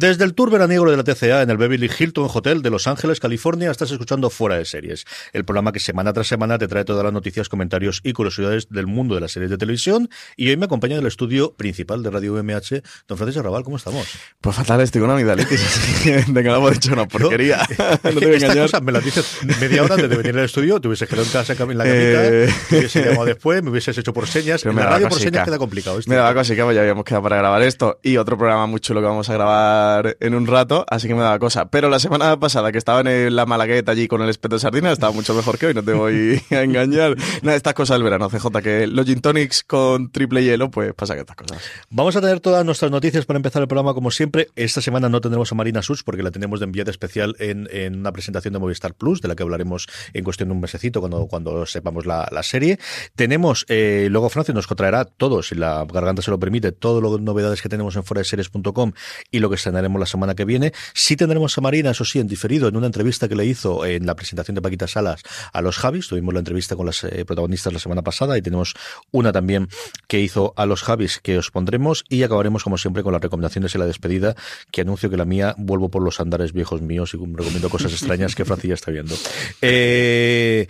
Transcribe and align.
Desde 0.00 0.24
el 0.24 0.32
tour 0.32 0.50
veraniego 0.50 0.90
de 0.90 0.96
la 0.96 1.04
TCA 1.04 1.42
en 1.42 1.50
el 1.50 1.58
Beverly 1.58 1.90
Hilton 1.98 2.26
Hotel 2.32 2.62
de 2.62 2.70
Los 2.70 2.86
Ángeles, 2.86 3.20
California, 3.20 3.70
estás 3.70 3.90
escuchando 3.90 4.30
Fuera 4.30 4.56
de 4.56 4.64
Series, 4.64 5.04
el 5.34 5.44
programa 5.44 5.72
que 5.72 5.78
semana 5.78 6.14
tras 6.14 6.26
semana 6.26 6.56
te 6.56 6.68
trae 6.68 6.86
todas 6.86 7.04
las 7.04 7.12
noticias, 7.12 7.50
comentarios 7.50 8.00
y 8.02 8.14
curiosidades 8.14 8.70
del 8.70 8.86
mundo 8.86 9.14
de 9.14 9.20
las 9.20 9.32
series 9.32 9.50
de 9.50 9.58
televisión. 9.58 10.08
Y 10.38 10.48
hoy 10.48 10.56
me 10.56 10.64
acompaña 10.64 10.94
en 10.94 11.02
el 11.02 11.06
estudio 11.06 11.52
principal 11.52 12.02
de 12.02 12.08
Radio 12.08 12.32
UMH, 12.32 12.80
don 13.08 13.18
Francisco 13.18 13.40
Arrabal, 13.40 13.62
¿cómo 13.62 13.76
estamos? 13.76 14.08
Pues 14.40 14.56
fatal, 14.56 14.80
estoy 14.80 15.02
con 15.02 15.10
una 15.10 15.18
amigdalitis, 15.18 16.06
de 16.28 16.42
que 16.42 16.48
no 16.48 16.56
hemos 16.56 16.72
dicho 16.72 16.94
una 16.94 17.06
porquería. 17.06 17.58
no 18.02 18.10
te 18.20 18.26
voy 18.26 18.32
a 18.32 18.36
Estas 18.38 18.56
cosas 18.56 18.82
me 18.82 18.92
las 18.92 19.04
dices 19.04 19.40
media 19.60 19.82
hora 19.82 19.96
antes 19.96 20.08
de 20.08 20.16
venir 20.16 20.38
al 20.38 20.46
estudio, 20.46 20.80
te 20.80 20.88
hubieses 20.88 21.06
quedado 21.10 21.26
en 21.26 21.30
casa 21.30 21.52
en 21.52 21.58
la 21.76 21.84
camita, 21.84 22.26
Eh. 22.26 22.54
te 22.70 22.78
hubieses 22.78 23.04
llamado 23.04 23.26
después, 23.26 23.62
me 23.62 23.68
hubieses 23.68 23.98
hecho 23.98 24.14
por 24.14 24.26
señas. 24.26 24.62
Pero 24.62 24.70
En 24.70 24.76
me 24.76 24.82
la 24.82 24.88
radio 24.92 25.10
por 25.10 25.20
señas 25.20 25.44
queda 25.44 25.58
complicado. 25.58 25.98
¿viste? 25.98 26.08
Me 26.08 26.16
daba 26.16 26.32
cosa 26.32 26.54
que 26.54 26.74
ya 26.74 26.80
habíamos 26.80 27.04
quedado 27.04 27.22
para 27.22 27.36
grabar 27.36 27.60
esto 27.60 28.00
y 28.02 28.16
otro 28.16 28.38
programa 28.38 28.66
muy 28.66 28.80
chulo 28.80 29.02
que 29.02 29.06
vamos 29.06 29.28
a 29.28 29.34
grabar 29.34 29.89
en 30.20 30.34
un 30.34 30.46
rato, 30.46 30.84
así 30.88 31.08
que 31.08 31.14
me 31.14 31.22
daba 31.22 31.38
cosa. 31.38 31.70
Pero 31.70 31.88
la 31.88 31.98
semana 31.98 32.38
pasada 32.38 32.72
que 32.72 32.78
estaba 32.78 33.00
en 33.00 33.36
la 33.36 33.46
Malagueta 33.46 33.92
allí 33.92 34.08
con 34.08 34.22
el 34.22 34.28
espeto 34.28 34.56
de 34.56 34.60
sardina 34.60 34.92
estaba 34.92 35.12
mucho 35.12 35.34
mejor 35.34 35.58
que 35.58 35.66
hoy, 35.66 35.74
no 35.74 35.82
te 35.82 35.92
voy 35.92 36.40
a 36.50 36.62
engañar. 36.62 37.16
Nada, 37.42 37.56
estas 37.56 37.74
cosas 37.74 37.96
del 37.96 38.02
verano, 38.02 38.28
CJ, 38.28 38.62
que 38.62 38.86
los 38.86 39.06
gin 39.06 39.20
tonics 39.20 39.62
con 39.64 40.10
triple 40.10 40.42
hielo, 40.42 40.70
pues 40.70 40.94
pasa 40.94 41.14
que 41.14 41.20
estas 41.20 41.36
cosas. 41.36 41.62
Vamos 41.90 42.16
a 42.16 42.20
tener 42.20 42.40
todas 42.40 42.64
nuestras 42.64 42.90
noticias 42.90 43.26
para 43.26 43.36
empezar 43.36 43.62
el 43.62 43.68
programa 43.68 43.94
como 43.94 44.10
siempre. 44.10 44.48
Esta 44.56 44.80
semana 44.80 45.08
no 45.08 45.20
tendremos 45.20 45.50
a 45.52 45.54
Marina 45.54 45.82
Such 45.82 46.00
porque 46.04 46.22
la 46.22 46.30
tenemos 46.30 46.60
de 46.60 46.64
enviada 46.64 46.90
especial 46.90 47.36
en, 47.38 47.68
una 47.96 48.12
presentación 48.12 48.52
de 48.52 48.58
Movistar 48.58 48.94
Plus, 48.94 49.20
de 49.20 49.28
la 49.28 49.36
que 49.36 49.42
hablaremos 49.42 49.86
en 50.12 50.24
cuestión 50.24 50.48
de 50.48 50.54
un 50.54 50.60
mesecito 50.60 51.00
cuando, 51.00 51.26
cuando 51.26 51.66
sepamos 51.66 52.06
la, 52.06 52.28
serie. 52.42 52.78
Tenemos, 53.14 53.66
eh, 53.68 54.08
luego 54.10 54.30
Francia 54.30 54.54
nos 54.54 54.66
traerá 54.66 55.04
todo, 55.04 55.42
si 55.42 55.54
la 55.54 55.84
garganta 55.84 56.22
se 56.22 56.30
lo 56.30 56.40
permite, 56.40 56.72
todo 56.72 57.02
lo 57.02 57.18
novedades 57.18 57.60
que 57.60 57.68
tenemos 57.68 57.96
en 57.96 58.04
foradeseries.com 58.04 58.92
y 59.30 59.38
lo 59.40 59.50
que 59.50 59.56
estrenaremos 59.80 60.00
la 60.00 60.06
semana 60.06 60.34
que 60.34 60.44
viene. 60.44 60.72
Sí 60.94 61.16
tendremos 61.16 61.56
a 61.56 61.60
Marina, 61.60 61.90
eso 61.90 62.04
sí, 62.04 62.18
en 62.18 62.26
diferido, 62.26 62.68
en 62.68 62.76
una 62.76 62.86
entrevista 62.86 63.28
que 63.28 63.34
le 63.34 63.46
hizo 63.46 63.84
en 63.84 64.06
la 64.06 64.14
presentación 64.14 64.54
de 64.54 64.62
Paquita 64.62 64.86
Salas 64.86 65.22
a 65.52 65.62
los 65.62 65.78
Javis. 65.78 66.08
Tuvimos 66.08 66.34
la 66.34 66.40
entrevista 66.40 66.76
con 66.76 66.86
las 66.86 67.02
eh, 67.04 67.24
protagonistas 67.24 67.72
la 67.72 67.78
semana 67.78 68.02
pasada 68.02 68.36
y 68.36 68.42
tenemos 68.42 68.74
una 69.10 69.32
también 69.32 69.68
que 70.06 70.20
hizo 70.20 70.52
a 70.56 70.66
los 70.66 70.82
Javis 70.82 71.20
que 71.22 71.38
os 71.38 71.50
pondremos 71.50 72.04
y 72.08 72.22
acabaremos 72.22 72.64
como 72.64 72.78
siempre 72.78 73.02
con 73.02 73.12
las 73.12 73.22
recomendaciones 73.22 73.74
y 73.74 73.78
la 73.78 73.86
despedida 73.86 74.34
que 74.70 74.82
anuncio 74.82 75.08
que 75.08 75.16
la 75.16 75.24
mía 75.24 75.54
vuelvo 75.56 75.88
por 75.88 76.02
los 76.02 76.20
andares 76.20 76.52
viejos 76.52 76.82
míos 76.82 77.14
y 77.14 77.16
recomiendo 77.16 77.70
cosas 77.70 77.92
extrañas 77.92 78.34
que 78.34 78.44
Francis 78.44 78.68
ya 78.68 78.74
está 78.74 78.90
viendo. 78.90 79.14
Eh, 79.62 80.66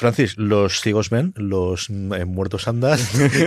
Francis, 0.00 0.36
los 0.38 0.80
ciegos 0.80 1.10
ven, 1.10 1.34
los 1.36 1.90
eh, 1.90 2.24
muertos 2.24 2.66
andan, 2.68 2.98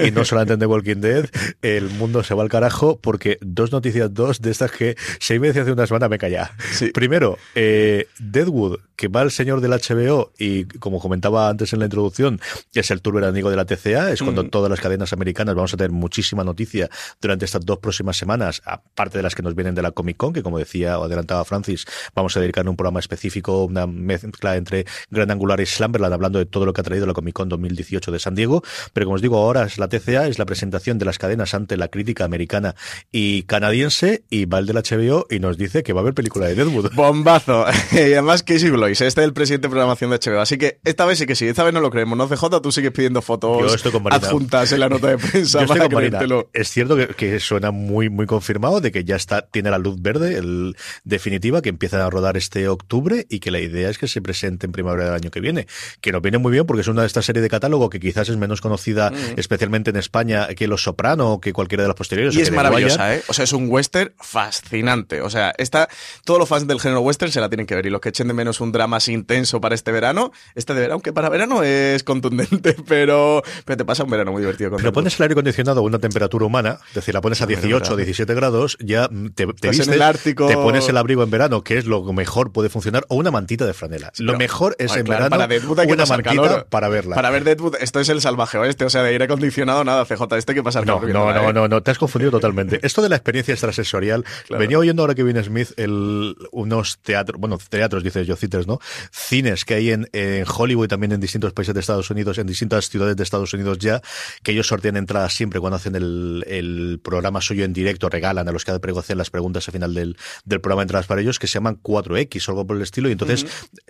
y 0.06 0.12
no 0.12 0.24
solamente 0.24 0.54
en 0.54 0.60
The 0.60 0.66
Walking 0.68 0.98
Dead, 0.98 1.26
el 1.62 1.90
mundo 1.90 2.24
se 2.24 2.34
va 2.36 2.44
al 2.44 2.50
carajo 2.50 3.00
porque 3.02 3.40
dos 3.42 3.72
noticias, 3.72 4.14
dos 4.14 4.40
de 4.40 4.52
estas 4.52 4.72
que 4.72 4.96
seis 5.20 5.40
veces 5.42 5.64
hace 5.64 5.72
una 5.72 5.88
semana 5.88 6.08
me 6.10 6.18
calla. 6.20 6.52
Sí. 6.72 6.92
Primero, 6.92 7.38
eh, 7.56 8.08
Deadwood, 8.20 8.80
que 8.96 9.08
va 9.08 9.24
el 9.24 9.32
señor 9.32 9.62
del 9.62 9.72
HBO 9.72 10.32
y 10.38 10.66
como 10.66 11.00
comentaba 11.00 11.50
antes 11.50 11.74
en 11.74 11.80
la 11.80 11.86
introducción, 11.86 12.40
es 12.74 12.92
el 12.92 13.02
tour 13.02 13.16
veraniego 13.16 13.50
de 13.50 13.56
la 13.56 13.66
TCA, 13.66 14.12
es 14.12 14.22
cuando 14.22 14.44
Mm. 14.44 14.50
todas 14.50 14.70
las 14.70 14.80
cadenas 14.80 15.12
americanas 15.14 15.56
vamos 15.56 15.74
a 15.74 15.78
tener 15.78 15.92
muchísima 15.92 16.44
noticia 16.44 16.90
durante 17.20 17.46
estas 17.46 17.66
dos 17.66 17.80
próximas 17.80 18.16
semanas, 18.18 18.62
aparte 18.66 19.18
de 19.18 19.24
las 19.24 19.34
que 19.36 19.42
nos 19.42 19.56
vienen 19.56 19.74
de 19.76 19.82
la 19.82 19.92
Comic 19.92 20.18
Con, 20.18 20.34
que 20.34 20.44
como 20.44 20.60
decía 20.60 21.00
o 21.00 21.04
adelantaba 21.06 21.44
Francis, 21.46 21.86
vamos 22.14 22.38
a 22.38 22.40
dedicar 22.40 22.68
un 22.70 22.76
programa 22.76 23.00
específico, 23.00 23.64
una 23.66 23.88
mezcla 23.88 24.56
entre 24.56 24.86
Gran 25.10 25.32
Angular 25.32 25.60
y 25.60 25.66
Slumberland, 25.66 26.14
hablando 26.14 26.40
de 26.40 26.43
todo 26.46 26.66
lo 26.66 26.74
que 26.74 26.82
ha 26.82 26.84
traído 26.84 27.06
la 27.06 27.14
Comic 27.14 27.34
Con 27.34 27.50
2018 27.50 28.12
de 28.12 28.20
San 28.20 28.36
Diego. 28.36 28.64
Pero 28.94 29.06
como 29.06 29.16
os 29.16 29.22
digo, 29.22 29.38
ahora 29.38 29.64
es 29.64 29.78
la 29.78 29.88
TCA, 29.88 30.28
es 30.28 30.40
la 30.40 30.46
presentación 30.46 30.98
de 30.98 31.06
las 31.06 31.18
cadenas 31.18 31.54
ante 31.54 31.78
la 31.78 31.88
crítica 31.88 32.26
americana 32.26 32.76
y 33.12 33.44
canadiense, 33.44 34.24
y 34.30 34.46
va 34.46 34.60
el 34.60 34.66
del 34.66 34.78
HBO 34.78 35.26
y 35.30 35.40
nos 35.40 35.58
dice 35.58 35.84
que 35.84 35.94
va 35.94 36.02
a 36.02 36.04
haber 36.04 36.14
película 36.14 36.48
de 36.48 36.56
Deadwood. 36.56 36.92
Bombazo. 36.96 37.66
y 37.92 37.98
además 37.98 38.44
Casey 38.44 38.70
Blois, 38.70 39.02
este 39.02 39.22
es 39.22 39.26
el 39.26 39.34
presidente 39.34 39.68
de 39.68 39.72
programación 39.72 40.10
de 40.10 40.20
HBO. 40.20 40.40
Así 40.40 40.58
que 40.58 40.80
esta 40.84 41.06
vez 41.06 41.20
sí 41.20 41.26
que 41.26 41.36
sí, 41.36 41.48
esta 41.48 41.64
vez 41.64 41.74
no 41.74 41.82
lo 41.82 41.90
creemos, 41.90 42.18
¿no? 42.18 42.28
CJ, 42.28 42.62
tú 42.62 42.72
sigues 42.72 42.92
pidiendo 42.92 43.20
Yo 43.20 43.26
fotos 43.26 43.86
adjuntas 44.12 44.72
en 44.72 44.80
la 44.80 44.90
nota 44.90 45.08
de 45.08 45.18
prensa 45.20 45.60
Yo 45.60 45.66
estoy 45.66 45.78
para 45.78 45.90
creértelo. 45.90 46.50
Es 46.54 46.70
cierto 46.70 46.96
que, 46.96 47.08
que 47.08 47.40
suena 47.40 47.72
muy, 47.72 48.10
muy 48.10 48.26
confirmado 48.26 48.82
de 48.82 48.92
que 48.92 49.04
ya 49.04 49.16
está, 49.16 49.44
tiene 49.44 49.70
la 49.70 49.78
luz 49.78 50.02
verde, 50.02 50.38
el 50.38 50.76
definitiva, 51.04 51.62
que 51.62 51.70
empiezan 51.70 52.02
a 52.02 52.10
rodar 52.10 52.38
este 52.38 52.68
octubre 52.68 53.26
y 53.30 53.40
que 53.40 53.52
la 53.52 53.60
idea 53.60 53.90
es 53.90 53.98
que 53.98 54.08
se 54.08 54.22
presente 54.22 54.66
en 54.66 54.72
primavera 54.72 55.06
del 55.06 55.14
año 55.16 55.32
que 55.32 55.40
viene. 55.40 55.68
Que 56.02 56.12
nos 56.12 56.22
viene 56.22 56.33
muy 56.40 56.52
bien 56.52 56.66
porque 56.66 56.82
es 56.82 56.88
una 56.88 57.02
de 57.02 57.08
estas 57.08 57.26
series 57.26 57.44
de 57.44 57.50
catálogo 57.50 57.90
que 57.90 58.00
quizás 58.00 58.30
es 58.30 58.38
menos 58.38 58.62
conocida, 58.62 59.12
especialmente 59.38 59.90
en 59.90 59.98
España, 59.98 60.48
que 60.48 60.68
Los 60.68 60.84
Soprano 60.84 61.34
o 61.34 61.42
que 61.42 61.54
cualquiera 61.54 61.84
de 61.84 61.90
las 61.90 61.96
posteriores. 61.96 62.36
Y 62.36 62.42
es 62.42 62.50
Wire. 62.50 62.56
maravillosa, 62.56 63.16
¿eh? 63.16 63.24
O 63.28 63.34
sea, 63.34 63.44
es 63.44 63.54
un 63.54 63.68
western 63.70 64.14
fascinante. 64.20 65.22
O 65.22 65.30
sea, 65.30 65.54
está, 65.58 65.90
todos 66.26 66.40
los 66.40 66.50
fans 66.50 66.68
del 66.68 66.80
género 66.80 67.02
western 67.02 67.32
se 67.32 67.40
la 67.40 67.50
tienen 67.50 67.66
que 67.66 67.76
ver. 67.76 67.86
Y 67.86 67.90
los 67.90 68.02
que 68.02 68.10
echen 68.10 68.28
de 68.28 68.34
menos 68.34 68.62
un 68.62 68.72
drama 68.72 68.98
así 68.98 69.14
intenso 69.14 69.62
para 69.62 69.76
este 69.76 69.92
verano, 69.92 70.32
este 70.56 70.74
de 70.74 70.82
verano, 70.82 70.96
aunque 70.96 71.14
para 71.14 71.30
verano 71.30 71.64
es 71.64 72.04
contundente, 72.04 72.76
pero, 72.88 73.42
pero 73.66 73.78
te 73.78 73.86
pasa 73.86 74.04
un 74.04 74.10
verano 74.10 74.32
muy 74.32 74.42
divertido. 74.42 74.72
Con 74.72 74.80
Pero 74.80 74.94
pones 74.94 75.18
el 75.20 75.24
aire 75.24 75.34
acondicionado 75.34 75.82
a 75.82 75.84
una 75.84 76.00
temperatura 76.00 76.46
humana, 76.46 76.80
es 76.90 76.96
decir, 76.96 77.14
la 77.14 77.22
pones 77.22 77.42
a 77.42 77.46
Hombre, 77.46 77.58
18 77.58 77.76
o 77.76 77.80
verdad. 77.80 77.98
17 77.98 78.34
grados, 78.34 78.78
ya 78.80 79.08
mm, 79.10 79.30
te, 79.30 79.48
te 79.48 79.70
en 79.70 79.94
el 79.94 80.02
Ártico. 80.02 80.48
te 80.48 80.56
pones 80.56 80.88
el 80.90 80.98
abrigo 80.98 81.24
en 81.24 81.30
verano, 81.30 81.64
que 81.64 81.78
es 81.78 81.86
lo 81.86 82.04
mejor 82.14 82.52
puede 82.52 82.70
funcionar, 82.70 83.06
o 83.10 83.16
una 83.16 83.32
mantita 83.32 83.66
de 83.66 83.74
franela. 83.74 84.12
lo 84.18 84.38
mejor 84.38 84.76
es 84.80 84.88
joder, 84.88 85.00
en 85.02 85.06
claro, 85.06 85.30
verano 85.30 85.76
para 85.76 85.86
una 85.88 86.04
pasar 86.04 86.23
calor. 86.24 86.66
para 86.70 86.90
verla. 86.90 87.16
Para 87.16 87.30
ver 87.30 87.44
Deadwood, 87.44 87.76
esto 87.80 88.00
es 88.00 88.10
el 88.10 88.22
salvaje 88.22 88.58
oeste, 88.58 88.86
o 88.86 88.90
sea, 88.90 89.04
de 89.04 89.10
aire 89.10 89.26
acondicionado, 89.26 89.84
nada, 89.84 90.06
CJ, 90.06 90.24
este 90.38 90.54
que 90.54 90.64
pasar 90.64 90.86
No, 90.86 91.00
no, 91.02 91.08
no, 91.34 91.50
¿eh? 91.50 91.54
no, 91.54 91.68
no, 91.68 91.84
te 91.84 91.92
has 91.92 91.98
confundido 91.98 92.32
totalmente. 92.32 92.80
Esto 92.84 93.02
de 93.02 93.10
la 93.10 93.16
experiencia 93.16 93.54
extrasensorial, 93.54 94.24
Claro. 94.48 94.60
venía 94.60 94.78
oyendo 94.80 95.04
ahora 95.04 95.16
que 95.16 95.24
viene 95.24 95.44
Smith 95.44 95.72
el, 95.78 96.36
unos 96.52 97.00
teatros, 97.00 97.40
bueno, 97.40 97.58
teatros, 97.70 98.04
dices 98.04 98.26
yo, 98.28 98.36
cites, 98.36 98.68
¿no? 98.68 98.80
Cines 99.12 99.66
que 99.66 99.76
hay 99.76 99.92
en, 99.92 100.10
en 100.14 100.46
Hollywood 100.48 100.86
y 100.86 100.88
también 100.88 101.12
en 101.12 101.20
distintos 101.20 101.54
países 101.54 101.74
de 101.74 101.80
Estados 101.82 102.10
Unidos, 102.10 102.38
en 102.38 102.48
distintas 102.48 102.90
ciudades 102.90 103.16
de 103.16 103.24
Estados 103.24 103.54
Unidos 103.54 103.78
ya, 103.80 104.02
que 104.44 104.52
ellos 104.52 104.68
sortean 104.68 104.98
entradas 104.98 105.34
siempre 105.34 105.60
cuando 105.60 105.78
hacen 105.78 105.96
el, 105.96 106.44
el 106.48 107.00
programa 107.04 107.42
suyo 107.42 107.64
en 107.66 107.74
directo, 107.74 108.10
regalan 108.10 108.48
a 108.48 108.52
los 108.52 108.66
que 108.66 108.72
hacen 108.72 109.18
las 109.18 109.30
preguntas 109.30 109.68
al 109.68 109.72
final 109.74 109.94
del, 109.94 110.18
del 110.46 110.62
programa 110.62 110.82
entradas 110.84 111.08
para 111.08 111.22
ellos, 111.22 111.40
que 111.40 111.48
se 111.48 111.56
llaman 111.56 111.78
4X 111.82 112.48
o 112.48 112.52
algo 112.52 112.68
por 112.68 112.78
el 112.78 112.84
estilo, 112.84 113.10
y 113.10 113.12
entonces 113.14 113.46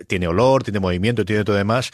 tiene 0.06 0.28
olor, 0.28 0.62
tiene 0.62 0.80
movimiento, 0.80 1.24
tiene 1.24 1.44
todo 1.44 1.56
demás, 1.56 1.90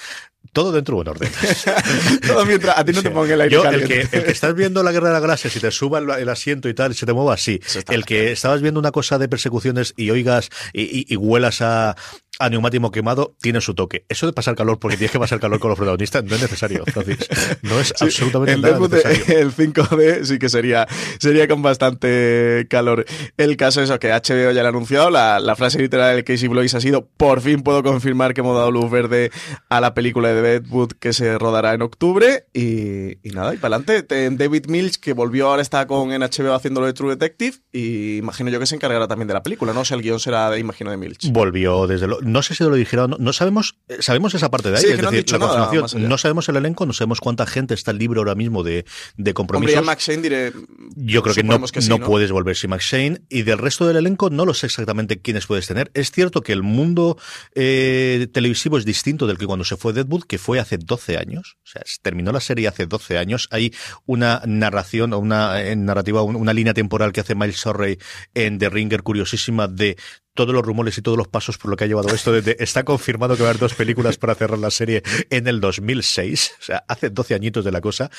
todo 0.53 0.73
dentro 0.73 0.97
de 0.97 1.01
un 1.03 1.09
orden. 1.09 1.31
Todo 2.27 2.45
mientras 2.45 2.77
a 2.77 2.85
ti 2.85 2.93
no 2.93 3.03
te 3.03 3.11
ponga 3.11 3.35
el 3.35 3.41
aire 3.43 3.55
Yo, 3.55 3.63
el 3.65 3.87
que, 3.87 4.01
el 4.01 4.25
que 4.25 4.31
estás 4.33 4.55
viendo 4.55 4.83
la 4.83 4.91
guerra 4.91 5.09
de 5.09 5.13
las 5.15 5.23
galaxias 5.23 5.55
y 5.55 5.61
te 5.61 5.71
suba 5.71 5.99
el, 6.01 6.11
el 6.11 6.29
asiento 6.29 6.69
y 6.69 6.75
tal, 6.75 6.91
y 6.91 6.95
se 6.95 7.07
te 7.07 7.13
mueva, 7.13 7.37
sí. 7.37 7.61
El 7.95 8.05
que 8.05 8.33
estabas 8.33 8.61
viendo 8.61 8.81
una 8.81 8.91
cosa 8.91 9.19
de 9.19 9.29
persecuciones 9.29 9.95
y 9.97 10.11
oigas 10.11 10.49
y, 10.73 10.83
y- 10.83 11.07
y 11.09 11.17
huelas 11.17 11.61
a, 11.61 11.97
a 12.41 12.49
neumático 12.51 12.91
quemado 12.91 13.35
tiene 13.41 13.61
su 13.61 13.75
toque. 13.75 14.05
Eso 14.09 14.27
de 14.27 14.33
pasar 14.33 14.57
calor 14.57 14.79
porque 14.79 14.97
tienes 14.97 15.13
que 15.13 15.19
pasar 15.19 15.39
calor 15.41 15.61
con 15.61 15.69
los 15.71 15.77
protagonistas 15.79 16.25
no 16.25 16.35
es 16.35 16.43
necesario. 16.43 16.85
Francis. 16.87 17.29
No 17.63 17.79
es 17.79 17.89
Sí, 17.97 18.05
absolutamente 18.07 18.53
el 18.55 18.61
nada 18.63 18.79
necesario. 18.81 19.39
el 19.39 19.53
5D 19.55 20.25
sí 20.25 20.39
que 20.39 20.49
sería, 20.49 20.87
sería 21.19 21.47
con 21.47 21.63
bastante 21.63 22.67
calor. 22.71 23.05
El 23.37 23.57
caso 23.57 23.83
es 23.83 23.91
que 23.99 24.09
HBO 24.13 24.53
ya 24.53 24.63
lo 24.63 24.67
ha 24.67 24.69
anunciado, 24.71 25.11
la, 25.11 25.41
la 25.41 25.57
frase 25.57 25.79
literal 25.79 26.15
del 26.17 26.25
Casey 26.25 26.49
Blois 26.49 26.75
ha 26.75 26.81
sido, 26.81 27.07
por 27.17 27.41
fin 27.41 27.63
puedo 27.63 27.83
confirmar 27.83 28.35
que 28.35 28.41
hemos 28.41 28.57
dado 28.57 28.71
luz 28.71 28.91
verde 28.91 29.31
a 29.69 29.81
la 29.81 29.95
película 29.95 30.29
de 30.33 30.41
Deadwood 30.43 30.93
que 30.93 31.13
se 31.13 31.39
rodará 31.39 31.75
en 31.75 31.83
octubre 31.83 32.47
y, 32.55 33.19
y 33.29 33.33
nada, 33.33 33.55
y 33.55 33.59
para 33.59 33.77
adelante. 33.77 34.03
Te- 34.03 34.31
David 34.31 34.67
Milch, 34.69 34.97
que 35.01 35.13
volvió 35.13 35.49
ahora 35.49 35.63
está 35.63 35.87
con 35.87 36.13
en 36.13 36.23
HBO 36.23 36.55
haciéndolo 36.55 36.87
de 36.87 36.93
True 36.93 37.11
Detective 37.17 37.57
y 37.73 38.17
imagino 38.19 38.49
yo 38.51 38.59
que 38.61 38.67
se 38.67 38.75
encargará 38.77 39.07
también 39.09 39.29
de 39.29 39.35
la 39.35 39.43
película, 39.43 39.73
no 39.73 39.85
sé, 39.85 39.95
el 39.95 40.03
guion 40.03 40.21
será, 40.21 40.51
de, 40.51 40.59
imagino, 40.59 40.91
de 40.91 40.97
Milch. 40.97 41.31
Volvió 41.33 41.87
desde 41.87 42.07
lo, 42.07 42.21
no 42.33 42.43
sé 42.43 42.55
si 42.55 42.65
lo 42.65 42.75
dijeron, 42.75 43.11
no, 43.11 43.17
no 43.19 43.33
sabemos, 43.33 43.77
sabemos 44.01 44.35
esa 44.35 44.51
parte 44.51 44.71
de 44.71 44.77
ahí, 44.79 44.83
Sí, 44.83 44.89
es 44.91 44.97
que 44.97 45.03
no 45.03 45.11
decir, 45.11 45.33
la 45.33 45.39
nada 45.39 45.71
no 45.99 46.19
sabemos 46.19 46.49
el 46.49 46.57
elenco, 46.57 46.87
no 46.87 46.93
sabemos 46.93 47.21
cuánta 47.21 47.47
gente 47.47 47.75
está 47.75 47.93
libre 47.93 48.19
ahora 48.19 48.35
mismo 48.35 48.63
de, 48.63 48.73
de 48.73 48.85
Hombre, 49.17 49.35
compromisos. 49.35 49.75
ya 49.75 49.83
Max 49.83 50.07
Shane 50.07 50.23
diré... 50.23 50.53
Yo 50.97 51.23
creo 51.23 51.35
que 51.35 51.43
no, 51.43 51.49
suponemos 51.53 51.73
que 51.73 51.83
sí, 51.83 51.89
no 51.89 51.99
puedes 52.01 52.31
volver 52.33 52.57
sin 52.57 52.71
Max 52.71 52.85
Shane. 52.85 53.23
Y 53.29 53.43
del 53.43 53.59
resto 53.59 53.87
del 53.87 53.97
elenco 53.97 54.31
no 54.31 54.45
lo 54.45 54.55
sé 54.55 54.67
exactamente 54.67 55.21
quiénes 55.21 55.47
puedes 55.47 55.67
tener. 55.67 55.91
Es 55.95 56.11
cierto 56.11 56.43
que 56.43 56.53
el 56.53 56.63
mundo 56.63 57.17
eh, 57.55 58.29
televisivo 58.33 58.79
es 58.79 58.85
distinto 58.85 59.27
del 59.27 59.39
que 59.39 59.47
cuando 59.47 59.65
se 59.65 59.77
fue 59.77 59.93
Deadwood, 59.93 60.25
que 60.25 60.39
fue 60.39 60.59
hace 60.61 60.79
12 60.79 61.17
años. 61.19 61.57
O 61.65 61.67
sea, 61.69 61.83
terminó 62.03 62.33
la 62.33 62.41
serie 62.41 62.69
hace 62.69 62.87
12 62.87 63.19
años. 63.19 63.49
Hay 63.51 63.73
una 64.07 64.43
narración 64.47 65.13
una 65.15 65.63
eh, 65.63 65.77
narrativa, 65.77 66.23
un- 66.23 66.37
una 66.37 66.53
línea 66.53 66.75
temporal 66.75 67.13
que 67.13 67.21
hace 67.21 67.35
Miles 67.35 67.59
Surrey 67.59 67.99
en 68.35 68.59
The 68.59 68.69
Ringer 68.71 69.03
curiosísima 69.03 69.69
de 69.69 69.97
todos 70.35 70.55
los 70.55 70.65
rumores 70.65 70.97
y 70.99 71.03
todos 71.03 71.19
los 71.19 71.29
pasos 71.29 71.59
por 71.59 71.71
lo 71.71 71.77
que 71.77 71.85
ha 71.85 71.87
llevado 71.87 72.09
esto. 72.15 72.33
Desde, 72.33 72.63
está 72.63 72.85
confirmado 72.85 73.37
que 73.37 73.43
va 73.43 73.49
a 73.49 73.51
haber 73.51 73.61
dos 73.61 73.75
películas 73.75 74.17
para 74.17 74.35
cerrar 74.35 74.59
la 74.59 74.71
serie 74.71 75.03
en 75.31 75.47
el 75.49 75.61
2006. 75.61 76.53
O 76.61 76.63
sea, 76.63 76.85
hace 76.89 77.11
12 77.11 77.35
añitos 77.35 77.65
de 77.65 77.73
la 77.73 77.81
cosa. 77.81 78.11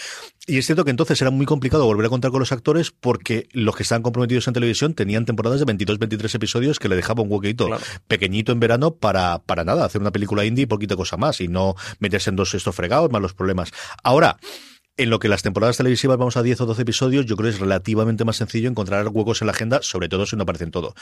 Y 0.48 0.58
es 0.58 0.66
cierto 0.66 0.84
que 0.84 0.92
entonces 0.92 1.22
era 1.22 1.31
muy 1.31 1.46
complicado 1.46 1.86
volver 1.86 2.06
a 2.06 2.10
contar 2.10 2.31
con 2.31 2.40
los 2.40 2.52
actores 2.52 2.92
porque 2.92 3.48
los 3.54 3.75
que 3.75 3.84
estaban 3.84 4.02
comprometidos 4.04 4.48
en 4.48 4.54
televisión 4.54 4.94
tenían 4.94 5.25
temporadas 5.25 5.60
de 5.60 5.66
22, 5.66 6.00
23 6.00 6.36
episodios 6.36 6.80
que 6.80 6.90
le 6.90 6.96
dejaban 6.96 7.25
un 7.25 7.31
huequito 7.34 7.68
Claro. 7.68 7.84
pequeñito 8.08 8.52
en 8.52 8.60
verano 8.60 8.92
para, 8.96 9.40
para 9.40 9.63
nada, 9.63 9.86
hacer 9.86 10.02
una 10.02 10.12
película 10.12 10.44
indie 10.46 10.63
y 10.63 10.68
poquita 10.68 10.96
cosa 10.96 11.18
más 11.18 11.40
y 11.42 11.48
no 11.48 11.75
meterse 12.00 12.30
en 12.30 12.36
dos 12.36 12.54
estos 12.54 12.75
fregados 12.75 13.10
más 13.12 13.22
los 13.22 13.34
problemas. 13.34 13.72
Ahora, 14.04 14.38
en 15.03 15.09
lo 15.09 15.19
que 15.19 15.27
las 15.27 15.42
temporadas 15.42 15.77
televisivas 15.77 16.18
vamos 16.18 16.38
a 16.38 16.44
10 16.44 16.62
o 16.62 16.65
12 16.65 16.81
episodios, 16.83 17.25
yo 17.25 17.36
creo 17.36 17.50
que 17.50 17.56
es 17.56 17.59
relativamente 17.59 18.24
más 18.25 18.38
sencillo 18.38 18.69
encontrar 18.69 19.07
huecos 19.07 19.42
en 19.42 19.48
la 19.48 19.51
agenda, 19.53 19.80
sobre 19.81 20.09
todo 20.09 20.25
si 20.25 20.36
no 20.36 20.44
aparecen 20.44 20.71
todo. 20.71 20.94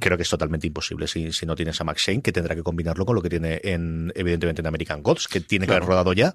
Creo 0.00 0.16
que 0.16 0.22
es 0.22 0.28
totalmente 0.30 0.66
imposible 0.66 1.06
si, 1.06 1.32
si 1.32 1.46
no 1.46 1.54
tienes 1.56 1.80
a 1.80 1.84
Max 1.84 2.02
Shane, 2.06 2.22
que 2.22 2.32
tendrá 2.32 2.54
que 2.54 2.62
combinarlo 2.62 3.06
con 3.06 3.14
lo 3.14 3.22
que 3.22 3.28
tiene 3.30 3.60
en, 3.64 4.12
evidentemente, 4.14 4.60
en 4.60 4.66
American 4.66 5.02
Gods, 5.02 5.28
que 5.28 5.40
tiene 5.40 5.66
que 5.66 5.72
haber 5.72 5.84
rodado 5.84 6.12
ya, 6.12 6.34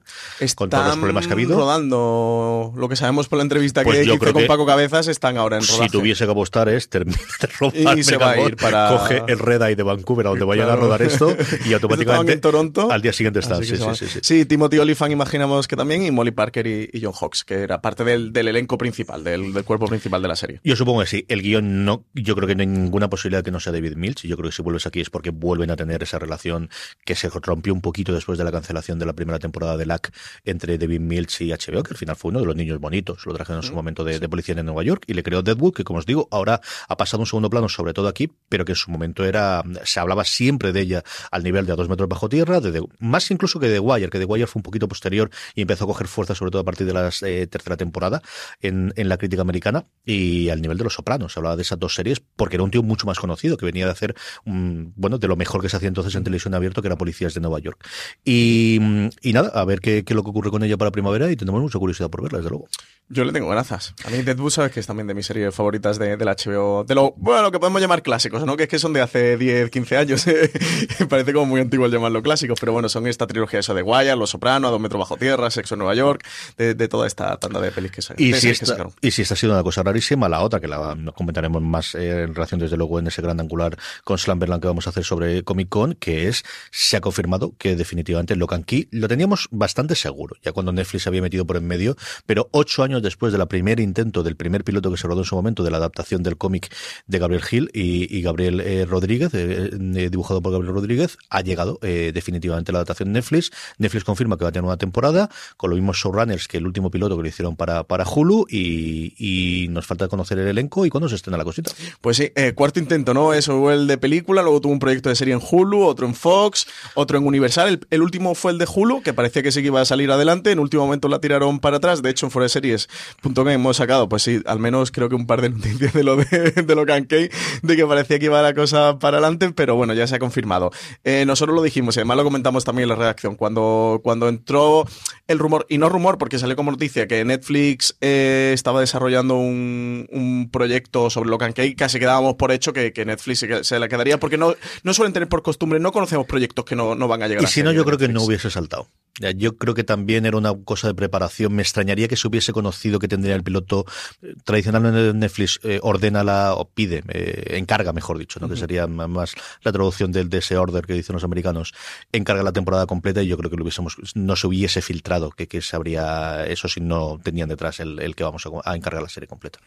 con 0.56 0.69
todos 0.69 0.85
los 0.88 0.97
problemas 0.97 1.25
que 1.27 1.33
ha 1.33 1.35
habido. 1.35 1.57
rodando 1.57 2.73
lo 2.75 2.89
que 2.89 2.95
sabemos 2.95 3.27
por 3.27 3.38
la 3.38 3.44
entrevista 3.44 3.83
Pues 3.83 4.00
que 4.00 4.06
yo 4.06 4.18
creo 4.19 4.33
con 4.33 4.41
que 4.44 4.47
Paco 4.47 4.65
Cabezas, 4.65 5.07
están 5.07 5.38
ahora 5.38 5.57
en 5.57 5.63
Si 5.63 5.73
rodaje. 5.73 5.89
tuviese 5.91 6.25
que 6.25 6.31
apostar 6.31 6.69
es 6.69 6.89
termina 6.89 7.18
de 7.41 7.47
rodar 7.59 7.97
Y 7.97 8.03
se 8.03 8.18
va 8.18 8.31
a 8.31 8.39
ir 8.41 8.56
para- 8.56 8.89
coge 8.89 9.23
el 9.27 9.39
Red 9.39 9.62
Eye 9.62 9.75
de 9.75 9.83
Vancouver 9.83 10.27
a 10.27 10.29
donde 10.31 10.45
vayan 10.45 10.65
Claro. 10.65 10.81
a 10.81 10.83
rodar 10.85 11.01
esto 11.01 11.35
y 11.65 11.73
automáticamente 11.73 12.33
en 12.33 12.41
Toronto. 12.41 12.91
al 12.91 13.01
día 13.01 13.13
siguiente 13.13 13.39
están. 13.39 13.63
Sí, 13.63 13.75
sí, 13.77 13.83
sí, 14.07 14.19
sí. 14.21 14.45
Timothy 14.45 14.77
Olyphant 14.79 15.12
imaginamos 15.12 15.68
que 15.68 15.75
también, 15.75 16.03
y 16.03 16.12
Molly 16.12 16.31
Parker 16.31 16.65
y, 16.68 16.89
y 16.94 17.01
John 17.03 17.11
Hawkes, 17.13 17.44
que 17.44 17.56
era 17.56 17.81
parte 17.81 18.04
del, 18.04 18.34
del 18.34 18.48
elenco 18.48 18.78
principal, 18.78 19.24
del, 19.24 19.54
del 19.54 19.63
cuerpo 19.63 19.88
principal 19.88 20.22
de 20.22 20.28
la 20.28 20.36
serie. 20.36 20.60
Yo 20.63 20.75
supongo 20.75 21.02
que 21.02 21.08
sí. 21.08 21.25
El 21.28 21.42
guion 21.42 21.86
no, 21.86 22.06
yo 22.13 22.36
creo 22.36 22.48
que 22.48 22.56
no 22.56 22.62
hay 22.62 22.68
ninguna 22.68 23.10
posibilidad 23.10 23.44
que 23.44 23.52
no 23.52 23.60
sea 23.60 23.74
David 23.74 23.96
Milch. 23.96 24.25
Y 24.25 24.28
yo 24.28 24.38
creo 24.38 24.50
que 24.50 24.56
si 24.56 24.62
vuelves 24.62 24.86
aquí 24.88 25.02
es 25.02 25.10
porque 25.10 25.30
vuelven 25.30 25.72
a 25.72 25.75
tener 25.75 26.04
esa 26.04 26.19
relación 26.19 26.69
que 27.06 27.16
se 27.16 27.30
rompió 27.30 27.74
un 27.74 27.81
poquito 27.81 28.13
después 28.13 28.38
de 28.38 28.44
la 28.44 28.52
cancelación 28.52 29.00
de 29.00 29.06
la 29.06 29.13
primera 29.13 29.40
temporada 29.40 29.78
de 29.78 29.86
LAC 29.86 30.13
entre 30.46 30.78
David 30.78 31.00
Milch 31.00 31.42
y 31.42 31.52
HBO, 31.52 31.84
que 31.84 31.92
al 31.92 31.98
final 31.98 32.16
fue 32.16 32.30
uno 32.30 32.40
de 32.40 32.46
los 32.46 32.56
niños 32.56 32.80
bonitos. 32.80 33.25
Lo 33.25 33.34
trajeron 33.34 33.64
en 33.64 33.68
su 33.68 33.74
momento 33.74 34.04
de, 34.04 34.19
de 34.19 34.30
policía 34.30 34.56
en 34.57 34.66
Nueva 34.66 34.84
York 34.84 35.04
y 35.07 35.14
le 35.14 35.24
creó 35.24 35.42
Deadwood, 35.42 35.74
que 35.74 35.84
como 35.84 36.00
os 36.00 36.06
digo, 36.06 36.28
ahora 36.31 36.62
ha 36.88 36.98
pasado 36.98 37.22
un 37.22 37.28
segundo 37.28 37.50
plano, 37.50 37.69
sobre 37.69 37.94
todo 37.94 38.07
aquí, 38.07 38.31
pero 38.50 38.66
que 38.66 38.74
en 38.74 38.75
su 38.75 38.92
momento 38.92 39.25
era, 39.25 39.64
se 39.84 40.00
hablaba 40.00 40.24
siempre 40.24 40.72
de 40.72 40.81
ella 40.81 41.04
al 41.31 41.44
nivel 41.44 41.66
de 41.66 41.74
a 41.74 41.75
dos 41.75 41.90
metros 41.90 42.10
bajo 42.10 42.30
tierra, 42.30 42.60
de, 42.60 42.84
más 43.00 43.30
incluso 43.31 43.60
que 43.60 43.68
de 43.68 43.80
Wire, 43.80 44.10
que 44.10 44.19
The 44.19 44.25
Wire 44.25 44.48
fue 44.48 44.60
un 44.60 44.64
poquito 44.64 44.88
posterior 44.88 45.30
y 45.56 45.62
empezó 45.62 45.86
a 45.86 45.88
coger 45.88 46.07
fuerza, 46.07 46.36
sobre 46.36 46.52
todo 46.52 46.62
a 46.62 46.66
partir 46.66 46.88
de 46.88 46.91
la 46.94 47.10
eh, 47.24 47.48
tercera 47.48 47.78
temporada 47.78 48.22
en, 48.62 48.94
en 48.96 49.10
la 49.10 49.18
crítica 49.18 49.42
americana 49.42 49.86
y 50.06 50.50
al 50.50 50.62
nivel 50.62 50.78
de 50.78 50.84
Los 50.84 50.94
Sopranos. 50.94 51.34
Se 51.34 51.40
hablaba 51.40 51.56
de 51.56 51.62
esas 51.62 51.80
dos 51.80 51.96
series 51.96 52.20
porque 52.20 52.56
era 52.56 52.64
un 52.64 52.72
tío 52.72 52.84
mucho 52.84 53.06
más 53.06 53.20
conocido 53.20 53.58
que 53.58 53.66
venía 53.66 53.86
de 53.86 53.92
hacer, 53.92 54.16
mm, 54.46 54.94
bueno, 54.96 55.18
de 55.18 55.28
lo 55.28 55.36
mejor 55.36 55.62
que 55.62 55.70
se 55.70 55.78
hacía 55.78 55.88
entonces 55.88 56.16
en 56.16 56.24
televisión 56.24 56.54
abierto, 56.54 56.82
que 56.82 56.88
era 56.88 56.98
Policías 56.98 57.34
de 57.34 57.42
Nueva 57.42 57.60
York. 57.60 57.86
Y, 58.24 58.78
mm, 58.82 59.10
y 59.22 59.34
nada, 59.34 59.50
a 59.54 59.66
ver 59.66 59.80
qué, 59.80 60.04
qué 60.04 60.14
es 60.14 60.16
lo 60.16 60.24
que 60.24 60.30
ocurre 60.30 60.52
con 60.52 60.64
ella 60.64 60.78
para 60.78 60.92
primavera 60.92 61.32
y 61.32 61.36
tendremos 61.36 61.62
mucha 61.62 61.80
curiosidad 61.80 62.10
por 62.10 62.24
verla, 62.24 62.40
desde 62.40 62.50
luego. 62.50 62.68
Yo 63.10 63.26
le 63.26 63.34
tengo 63.34 63.50
grazas. 63.50 63.94
A 64.06 64.10
mí 64.10 64.22
Deadwood 64.22 64.52
sabes 64.52 64.72
que 64.72 64.80
es 64.80 64.88
también 64.88 65.06
de 65.06 65.14
mis 65.14 65.26
series 65.26 65.54
favoritas 65.54 66.00
de, 66.00 66.16
del 66.16 66.28
HBO. 66.30 66.86
De 66.86 66.96
lo, 66.96 67.14
bueno, 67.18 67.52
que 67.52 67.60
podemos 67.60 67.82
llamar 67.82 68.04
clásicos, 68.04 68.46
¿no? 68.46 68.56
Que 68.56 68.64
es 68.64 68.70
que 68.70 68.80
son 68.80 68.94
de 68.94 69.02
hace 69.02 69.36
10, 69.36 69.70
15 69.70 69.98
años. 69.98 70.26
Parece 71.10 71.34
como 71.34 71.46
muy 71.46 71.60
antiguo 71.60 71.86
el 71.86 71.92
llamarlo 71.92 72.24
clásicos, 72.24 72.58
pero 72.60 72.72
bueno, 72.72 72.88
son 72.88 73.08
esta 73.08 73.28
trilogía 73.28 73.60
eso 73.60 73.74
de 73.74 73.82
Wire, 73.82 74.16
Los 74.16 74.30
Soprano, 74.30 74.70
A 74.70 74.72
dos 74.72 74.80
metros 74.80 75.00
bajo 75.00 75.18
tierra, 75.18 75.52
Sexo 75.52 75.76
en 75.76 75.80
Nueva 75.80 75.94
York, 75.94 76.26
de, 76.56 76.81
de 76.81 76.88
toda 76.88 77.07
esta 77.07 77.38
tanda 77.38 77.62
de 77.62 77.72
pelis 77.72 77.92
que 77.92 78.01
se 78.01 78.13
Y 78.18 78.33
si, 78.33 78.48
que 78.50 78.66
sacaron. 78.66 78.94
y 79.01 79.12
si 79.12 79.22
esta 79.22 79.36
ha 79.36 79.38
sido 79.38 79.54
una 79.54 79.63
cosa 79.63 79.83
rarísima, 79.83 80.28
la 80.28 80.42
otra, 80.42 80.60
que 80.60 80.68
la 80.68 80.95
nos 80.95 81.13
comentaremos 81.13 81.62
más 81.62 81.95
eh, 81.95 82.24
en 82.24 82.33
relación 82.33 82.60
desde 82.60 82.75
luego 82.75 83.00
en 83.00 83.07
ese 83.07 83.22
gran 83.22 83.39
angular 83.39 83.78
con 84.04 84.18
Slamberland 84.18 84.62
que 84.62 84.68
vamos 84.68 84.88
a 84.88 84.89
hacer 84.89 85.04
sobre 85.04 85.44
Comic 85.44 85.69
Con, 85.69 85.94
que 85.94 86.28
es, 86.28 86.44
se 86.72 86.98
ha 86.98 87.01
confirmado 87.01 87.54
que 87.57 87.75
definitivamente 87.75 88.36
Locan 88.36 88.63
Key 88.63 88.88
lo 88.92 89.07
teníamos 89.07 89.48
bastante 89.51 89.95
seguro, 89.95 90.36
ya 90.42 90.51
cuando 90.51 90.72
Netflix 90.72 91.04
se 91.04 91.10
había 91.10 91.22
metido 91.22 91.45
por 91.45 91.57
en 91.57 91.68
medio, 91.68 91.95
pero 92.25 92.50
ocho 92.51 92.83
años 92.83 93.01
después 93.01 93.31
del 93.31 93.48
primer 93.48 93.80
intento, 93.80 94.24
del 94.24 94.36
primer 94.36 94.63
piloto 94.63 94.92
que 94.92 94.98
se 94.98 95.07
rodó 95.07 95.22
en 95.22 95.25
su 95.25 95.36
momento, 95.36 95.63
de 95.63 95.72
la 95.72 95.78
adaptación 95.78 96.24
del 96.24 96.38
cómic 96.38 96.74
de 97.06 97.19
Gabriel 97.19 97.44
Gil 97.44 97.69
y, 97.74 98.16
y 98.16 98.22
Gabriel 98.22 98.60
eh, 98.62 98.86
Rodríguez, 98.86 99.31
eh, 99.33 99.69
dibujado 100.10 100.42
por 100.42 100.51
Gabriel 100.51 100.74
Rodríguez, 100.74 101.18
ha 101.30 101.42
llegado 101.42 101.80
definitivamente 101.81 102.72
la 102.72 102.80
adaptación 102.80 103.10
de 103.10 103.19
Netflix. 103.19 103.51
Netflix 103.78 104.04
confirma 104.04 104.38
que 104.38 104.44
va 104.44 104.50
a 104.50 104.51
tener 104.51 104.66
una 104.66 104.78
temporada, 104.78 105.30
con 105.57 105.69
los 105.69 105.78
mismos 105.78 105.98
showrunners 105.98 106.48
que 106.48 106.57
el 106.57 106.66
último 106.71 106.89
piloto 106.89 107.15
que 107.15 107.23
lo 107.23 107.27
hicieron 107.27 107.56
para, 107.56 107.83
para 107.83 108.06
Hulu, 108.06 108.47
y, 108.50 109.13
y 109.18 109.68
nos 109.68 109.85
falta 109.85 110.07
conocer 110.07 110.39
el 110.39 110.47
elenco 110.47 110.85
y 110.85 110.89
cuándo 110.89 111.09
se 111.09 111.15
estrena 111.15 111.38
la 111.38 111.44
cosita. 111.44 111.71
Pues 112.01 112.18
sí, 112.18 112.31
eh, 112.35 112.53
cuarto 112.53 112.79
intento, 112.79 113.13
¿no? 113.13 113.33
Eso 113.33 113.59
fue 113.59 113.73
el 113.73 113.88
de 113.88 113.97
película, 113.97 114.41
luego 114.41 114.62
tuvo 114.62 114.73
un 114.73 114.79
proyecto 114.79 115.09
de 115.09 115.15
serie 115.15 115.33
en 115.33 115.41
Hulu, 115.41 115.83
otro 115.83 116.07
en 116.07 116.15
Fox, 116.15 116.68
otro 116.95 117.18
en 117.18 117.25
Universal. 117.25 117.68
El, 117.68 117.88
el 117.89 118.01
último 118.01 118.35
fue 118.35 118.51
el 118.51 118.57
de 118.57 118.68
Hulu, 118.73 119.01
que 119.01 119.13
parecía 119.13 119.44
que 119.44 119.51
sí 119.51 119.62
que 119.62 119.68
iba 119.68 119.81
a 119.81 119.85
salir 119.85 120.12
adelante. 120.12 120.51
En 120.51 120.59
último 120.59 120.85
momento 120.85 121.07
la 121.07 121.19
tiraron 121.19 121.59
para 121.59 121.77
atrás. 121.77 122.01
De 122.01 122.09
hecho, 122.09 122.25
en 122.25 122.31
foreseries.com 122.31 123.50
hemos 123.50 123.77
sacado, 123.77 124.07
pues 124.09 124.23
sí, 124.23 124.41
al 124.45 124.59
menos 124.59 124.91
creo 124.91 125.09
que 125.09 125.15
un 125.15 125.27
par 125.27 125.41
de 125.41 125.50
noticias 125.50 125.94
de 125.94 126.03
lo 126.03 126.15
de, 126.15 126.25
de 126.65 126.75
lo 126.75 126.85
Cankey, 126.85 127.29
de 127.62 127.75
que 127.75 127.85
parecía 127.85 128.19
que 128.19 128.25
iba 128.25 128.41
la 128.41 128.53
cosa 128.53 129.00
para 129.00 129.18
adelante, 129.18 129.51
pero 129.51 129.75
bueno, 129.75 129.94
ya 129.94 130.07
se 130.07 130.15
ha 130.15 130.19
confirmado. 130.19 130.71
Eh, 131.03 131.25
nosotros 131.25 131.56
lo 131.56 131.62
dijimos 131.62 131.95
y 131.97 132.00
además 132.00 132.18
lo 132.18 132.23
comentamos 132.23 132.63
también 132.63 132.83
en 132.83 132.89
la 132.89 132.95
redacción. 132.95 133.35
Cuando, 133.35 134.00
cuando 134.03 134.29
entró 134.29 134.85
el 135.27 135.39
rumor, 135.39 135.65
y 135.69 135.77
no 135.77 135.89
rumor 135.89 136.18
porque 136.18 136.39
salió 136.39 136.56
como 136.62 136.72
noticia, 136.72 137.08
que 137.08 137.25
Netflix 137.25 137.96
eh, 138.02 138.52
estaba 138.54 138.80
desarrollando 138.80 139.36
un, 139.36 140.08
un 140.12 140.50
proyecto 140.52 141.10
sobre 141.10 141.30
lo 141.30 141.38
Cankey, 141.38 141.75
casi 141.75 142.00
quedábamos 142.00 142.36
por 142.36 142.52
hecho 142.52 142.72
que, 142.72 142.94
que 142.94 143.04
Netflix 143.04 143.40
se, 143.40 143.63
se 143.63 143.80
la 143.80 143.88
quedaría, 143.88 144.19
porque 144.19 144.38
no, 144.38 144.56
no 144.84 144.94
suelen 144.94 145.13
tener 145.13 145.28
por 145.28 145.42
costumbre, 145.42 145.80
no 145.80 145.92
conocemos 145.92 146.28
proyectos 146.28 146.63
que 146.66 146.75
no, 146.75 146.95
no 146.95 147.07
van 147.07 147.24
a 147.24 147.28
llegar 147.28 147.42
Y 147.44 147.45
a 147.45 147.50
si 147.50 147.64
no, 147.64 147.71
yo 147.71 147.83
creo 147.83 147.97
que 147.97 148.07
no 148.07 148.24
hubiese 148.24 148.50
saltado. 148.50 148.88
Yo 149.35 149.57
creo 149.57 149.73
que 149.73 149.83
también 149.83 150.25
era 150.25 150.37
una 150.37 150.53
cosa 150.63 150.87
de 150.87 150.95
preparación. 150.95 151.53
Me 151.53 151.61
extrañaría 151.61 152.07
que 152.07 152.15
se 152.15 152.27
hubiese 152.27 152.53
conocido 152.53 152.97
que 152.97 153.07
tendría 153.07 153.35
el 153.35 153.44
piloto. 153.44 153.85
eh, 154.21 154.33
Tradicionalmente 154.44 155.13
Netflix 155.13 155.59
eh, 155.63 155.80
ordena 155.83 156.23
la, 156.23 156.53
o 156.56 156.65
pide, 156.69 157.03
eh, 157.09 157.57
encarga, 157.57 157.94
mejor 157.94 158.18
dicho, 158.18 158.39
¿no? 158.39 158.47
que 158.49 158.56
sería 158.56 158.87
más 158.87 159.33
la 159.63 159.71
traducción 159.71 160.11
del, 160.11 160.30
de 160.30 160.37
ese 160.39 160.57
order 160.57 160.85
que 160.85 160.94
dicen 160.94 161.13
los 161.13 161.23
americanos. 161.23 161.73
Encarga 162.11 162.41
la 162.44 162.51
temporada 162.53 162.85
completa 162.85 163.21
y 163.21 163.27
yo 163.27 163.37
creo 163.37 163.49
que 163.49 163.57
lo 163.57 163.63
hubiésemos, 163.63 163.97
no 164.15 164.35
se 164.35 164.47
hubiese 164.47 164.81
filtrado 164.81 165.31
que, 165.31 165.47
que 165.47 165.61
se 165.61 165.75
habría 165.75 166.45
eso 166.47 166.68
si 166.68 166.80
no 166.81 167.19
tenían 167.21 167.49
detrás 167.49 167.80
el, 167.80 167.99
el 167.99 168.15
que 168.15 168.23
vamos 168.23 168.45
a, 168.45 168.71
a 168.71 168.75
encargar 168.75 169.03
la 169.03 169.09
serie 169.09 169.27
completa. 169.27 169.59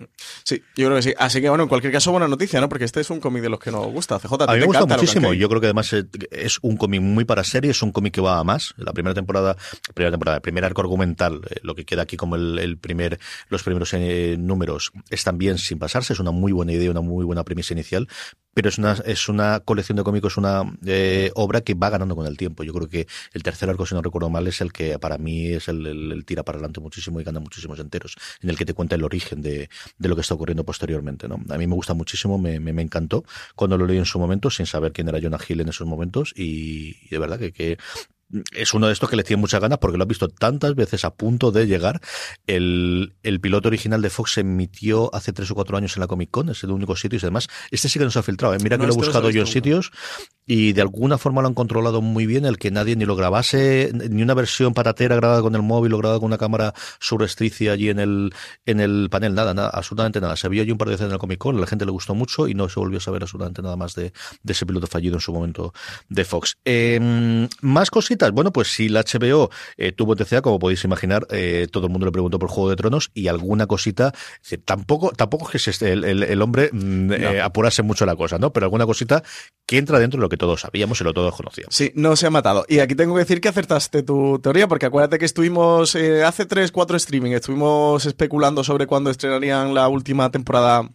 Sí, 0.43 0.63
yo 0.77 0.87
creo 0.87 0.97
que 0.97 1.03
sí. 1.03 1.15
Así 1.19 1.41
que 1.41 1.49
bueno, 1.49 1.65
en 1.65 1.69
cualquier 1.69 1.93
caso, 1.93 2.11
buena 2.11 2.29
noticia, 2.29 2.61
¿no? 2.61 2.69
Porque 2.69 2.85
este 2.85 3.01
es 3.01 3.11
un 3.11 3.21
cómic 3.21 3.43
de 3.43 3.51
los 3.51 3.61
que 3.61 3.71
nos 3.71 3.87
gusta. 3.87 4.19
CJ, 4.19 4.35
A 4.49 4.53
mí 4.55 4.61
me 4.61 4.67
gusta 4.67 4.87
muchísimo. 4.87 5.33
Yo 5.35 5.49
creo 5.49 5.61
que 5.61 5.67
además 5.67 5.95
es 6.31 6.59
un 6.63 6.77
cómic 6.77 7.01
muy 7.03 7.25
para 7.25 7.45
serie, 7.45 7.71
es 7.71 7.83
un 7.83 7.93
cómic 7.93 8.15
que 8.15 8.21
va 8.21 8.39
a 8.39 8.45
más. 8.45 8.75
La 8.77 8.93
primera 8.93 9.15
temporada 9.15 9.34
temporada, 9.35 9.57
primera 9.95 10.11
temporada, 10.11 10.37
el 10.37 10.43
primer 10.43 10.65
arco 10.65 10.81
argumental, 10.81 11.41
eh, 11.51 11.57
lo 11.63 11.75
que 11.75 11.85
queda 11.85 12.03
aquí 12.03 12.17
como 12.17 12.37
el, 12.37 12.59
el 12.59 12.79
primer, 12.79 13.19
los 13.49 13.63
primeros 13.63 13.93
eh, 13.95 14.37
números, 14.39 14.93
están 15.11 15.39
bien 15.39 15.59
sin 15.59 15.79
pasarse, 15.79 16.13
es 16.13 16.21
una 16.21 16.31
muy 16.31 16.53
buena 16.53 16.73
idea, 16.73 16.91
una 16.91 17.01
muy 17.01 17.25
buena 17.25 17.45
premisa 17.45 17.73
inicial, 17.75 18.09
pero 18.55 18.69
es 18.69 18.79
una, 18.79 18.93
es 19.05 19.29
una 19.29 19.59
colección 19.61 19.97
de 19.97 20.05
cómicos, 20.05 20.37
una 20.37 20.63
eh, 20.87 21.33
obra 21.35 21.61
que 21.63 21.75
va 21.75 21.91
ganando 21.91 22.15
con 22.15 22.27
el 22.27 22.37
tiempo. 22.37 22.63
Yo 22.63 22.73
creo 22.73 22.89
que 22.89 23.07
el 23.33 23.43
tercer 23.43 23.69
arco, 23.69 23.85
si 23.85 23.97
no 23.97 24.03
recuerdo 24.03 24.31
mal, 24.31 24.47
es 24.47 24.61
el 24.61 24.73
que 24.73 24.97
para 25.01 25.19
mí 25.19 25.49
es 25.49 25.67
el, 25.69 25.85
el- 25.87 26.13
el 26.13 26.25
tira 26.25 26.45
para 26.45 26.59
adelante 26.59 26.81
muchísimo 26.81 27.21
y 27.21 27.25
gana 27.25 27.41
muchísimos 27.41 27.81
enteros, 27.81 28.15
en 28.43 28.51
el 28.51 28.57
que 28.57 28.65
te 28.65 28.73
cuenta 28.75 28.95
el 28.95 29.03
origen 29.03 29.43
de, 29.43 29.69
de 29.99 30.09
lo 30.09 30.15
que 30.15 30.21
está 30.21 30.35
ocurriendo 30.35 30.63
posteriormente. 30.65 31.27
¿no? 31.27 31.41
A 31.51 31.59
mí 31.59 31.67
me 31.67 31.75
gusta 31.75 31.95
muchísimo, 31.95 32.39
me, 32.39 32.61
me, 32.61 32.73
me 32.73 32.83
encantó 32.83 33.25
cuando 33.57 33.77
lo 33.77 33.87
leí 33.87 33.99
en 33.99 34.05
su 34.05 34.19
momento, 34.21 34.51
sin 34.51 34.67
saber 34.67 34.93
quién 34.93 35.09
era 35.09 35.21
Jonah 35.21 35.39
Hill 35.49 35.61
en 35.63 35.69
esos 35.71 35.87
momentos, 35.89 36.33
y, 36.37 36.97
y 37.05 37.09
de 37.11 37.19
verdad 37.19 37.39
que, 37.41 37.53
que 37.53 37.77
es 38.53 38.75
uno 38.75 38.87
de 38.87 38.93
estos 38.93 39.09
que 39.09 39.17
le 39.17 39.25
tiene 39.25 39.41
muchas 39.41 39.61
ganas 39.61 39.79
porque 39.79 39.99
lo 39.99 40.05
has 40.05 40.09
visto 40.09 40.29
tantas 40.29 40.75
veces 40.75 41.05
a 41.05 41.15
punto 41.15 41.53
de 41.53 41.67
llegar. 41.67 42.01
El, 42.47 43.15
el 43.23 43.41
piloto 43.41 43.69
original 43.69 44.03
de 44.03 44.11
Fox 44.11 44.33
se 44.33 44.41
emitió 44.41 45.15
hace 45.15 45.33
tres 45.33 45.51
o 45.51 45.55
cuatro 45.55 45.77
años 45.77 45.97
en 45.97 46.01
la 46.01 46.07
Comic 46.07 46.31
Con, 46.31 46.49
es 46.49 46.63
el 46.65 46.71
único 46.71 46.97
sitio 46.97 47.19
y 47.19 47.21
además, 47.21 47.49
este 47.71 47.89
sí 47.89 47.99
que 47.99 48.05
nos 48.05 48.17
ha 48.17 48.23
filtrado. 48.23 48.55
¿eh? 48.55 48.59
Mira 48.63 48.77
No, 48.77 48.83
que 48.83 48.89
lo 48.89 48.95
he 48.95 48.97
buscado 48.97 49.31
yo 49.31 49.43
en 49.43 49.47
sitios 49.47 49.93
y 50.47 50.73
de 50.73 50.83
alguna 50.83 51.19
forma 51.19 51.43
lo 51.43 51.49
han 51.49 51.55
controlado 51.55 52.03
muy 52.03 52.27
bien, 52.27 52.45
el 52.45 52.59
que 52.59 52.71
nadie 52.71 52.97
ni 52.97 53.05
lo 53.05 53.17
grabase, 53.17 53.91
ni 54.11 54.23
una 54.23 54.35
versión 54.35 54.75
patatera 54.75 55.17
grabada 55.17 55.41
con 55.41 55.55
el 55.55 55.63
móvil 55.63 55.95
o 55.95 55.99
grabada 55.99 56.19
con 56.21 56.27
una 56.27 56.39
cámara 56.39 56.75
surrestricia 57.01 57.73
allí 57.73 57.89
en 57.89 57.99
el, 57.99 58.35
en 58.67 58.81
el 58.81 59.09
panel, 59.11 59.35
nada, 59.35 59.55
nada, 59.55 59.71
absolutamente 59.71 60.21
nada. 60.21 60.37
Se 60.37 60.49
vio 60.49 60.63
allí 60.63 60.71
un 60.71 60.79
par 60.79 60.89
de 60.89 60.95
veces 60.95 61.07
en 61.07 61.13
el 61.13 61.19
Comic 61.19 61.39
Con, 61.39 61.57
a 61.57 61.61
la 61.61 61.67
gente 61.67 61.85
le 61.85 61.93
gustó 61.93 62.15
mucho 62.15 62.49
y 62.49 62.55
no 62.55 62.69
se 62.69 62.79
volvió 62.79 62.99
a 62.99 63.01
saber 63.01 63.23
absolutamente 63.23 63.63
nada 63.63 63.77
más 63.77 63.95
de, 63.95 64.13
de 64.43 64.53
ese 64.53 64.67
piloto 64.67 64.87
fallido 64.87 65.15
en 65.15 65.21
su 65.21 65.33
momento 65.33 65.73
de 66.09 66.25
Fox. 66.25 66.57
Eh, 66.65 67.49
más 67.63 67.91
cositas, 67.91 68.24
bueno, 68.33 68.53
pues 68.53 68.69
si 68.73 68.89
la 68.89 69.03
HBO 69.03 69.51
eh, 69.77 69.93
tuvo 69.93 70.17
TCA, 70.17 70.43
como 70.43 70.59
podéis 70.59 70.85
imaginar, 70.85 71.27
eh, 71.31 71.67
todo 71.71 71.87
el 71.87 71.93
mundo 71.93 72.07
le 72.07 72.13
preguntó 72.13 72.39
por 72.39 72.49
Juego 72.49 72.71
de 72.71 72.77
Tronos 72.77 73.11
y 73.15 73.29
alguna 73.29 73.67
cosita, 73.67 74.13
decir, 74.43 74.63
tampoco, 74.65 75.11
tampoco 75.13 75.51
es 75.53 75.79
que 75.79 75.93
el, 75.93 76.05
el- 76.05 76.23
el 76.23 76.43
hombre 76.43 76.71
mm, 76.73 77.13
eh, 77.13 77.41
apurase 77.41 77.83
mucho 77.83 78.07
la 78.07 78.17
cosa, 78.17 78.39
¿no? 78.39 78.53
Pero 78.53 78.67
alguna 78.67 78.87
cosita 78.87 79.23
que 79.67 79.79
entra 79.79 79.99
dentro 79.99 80.19
de 80.19 80.23
lo 80.23 80.29
que 80.29 80.37
todos 80.37 80.61
sabíamos 80.63 81.01
y 81.01 81.05
lo 81.05 81.13
todos 81.15 81.35
conocíamos. 81.35 81.75
Sí, 81.75 81.93
no 81.95 82.17
se 82.17 82.27
ha 82.27 82.31
matado. 82.31 82.65
Y 82.69 82.79
aquí 82.81 82.95
tengo 82.95 83.15
que 83.15 83.21
decir 83.21 83.41
que 83.41 83.49
acertaste 83.49 84.03
tu 84.03 84.39
teoría, 84.43 84.69
porque 84.69 84.87
acuérdate 84.87 85.19
que 85.19 85.25
estuvimos 85.25 85.95
hace 86.25 86.47
3, 86.47 86.71
4 86.73 86.97
streaming, 86.97 87.33
estuvimos 87.33 88.07
especulando 88.07 88.65
sobre 88.65 88.87
cuándo 88.87 89.11
estrenarían 89.11 89.75
la 89.75 89.89
última 89.89 90.31
temporada 90.31 90.89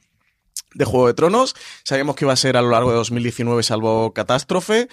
de 0.75 0.85
Juego 0.85 1.07
de 1.07 1.13
Tronos. 1.15 1.55
Sabíamos 1.83 2.15
que 2.15 2.25
iba 2.25 2.33
a 2.33 2.35
ser 2.37 2.55
a 2.57 2.61
lo 2.61 2.69
largo 2.69 2.91
de 2.91 2.97
2019, 2.97 3.63
salvo 3.63 4.13
catástrofe. 4.13 4.87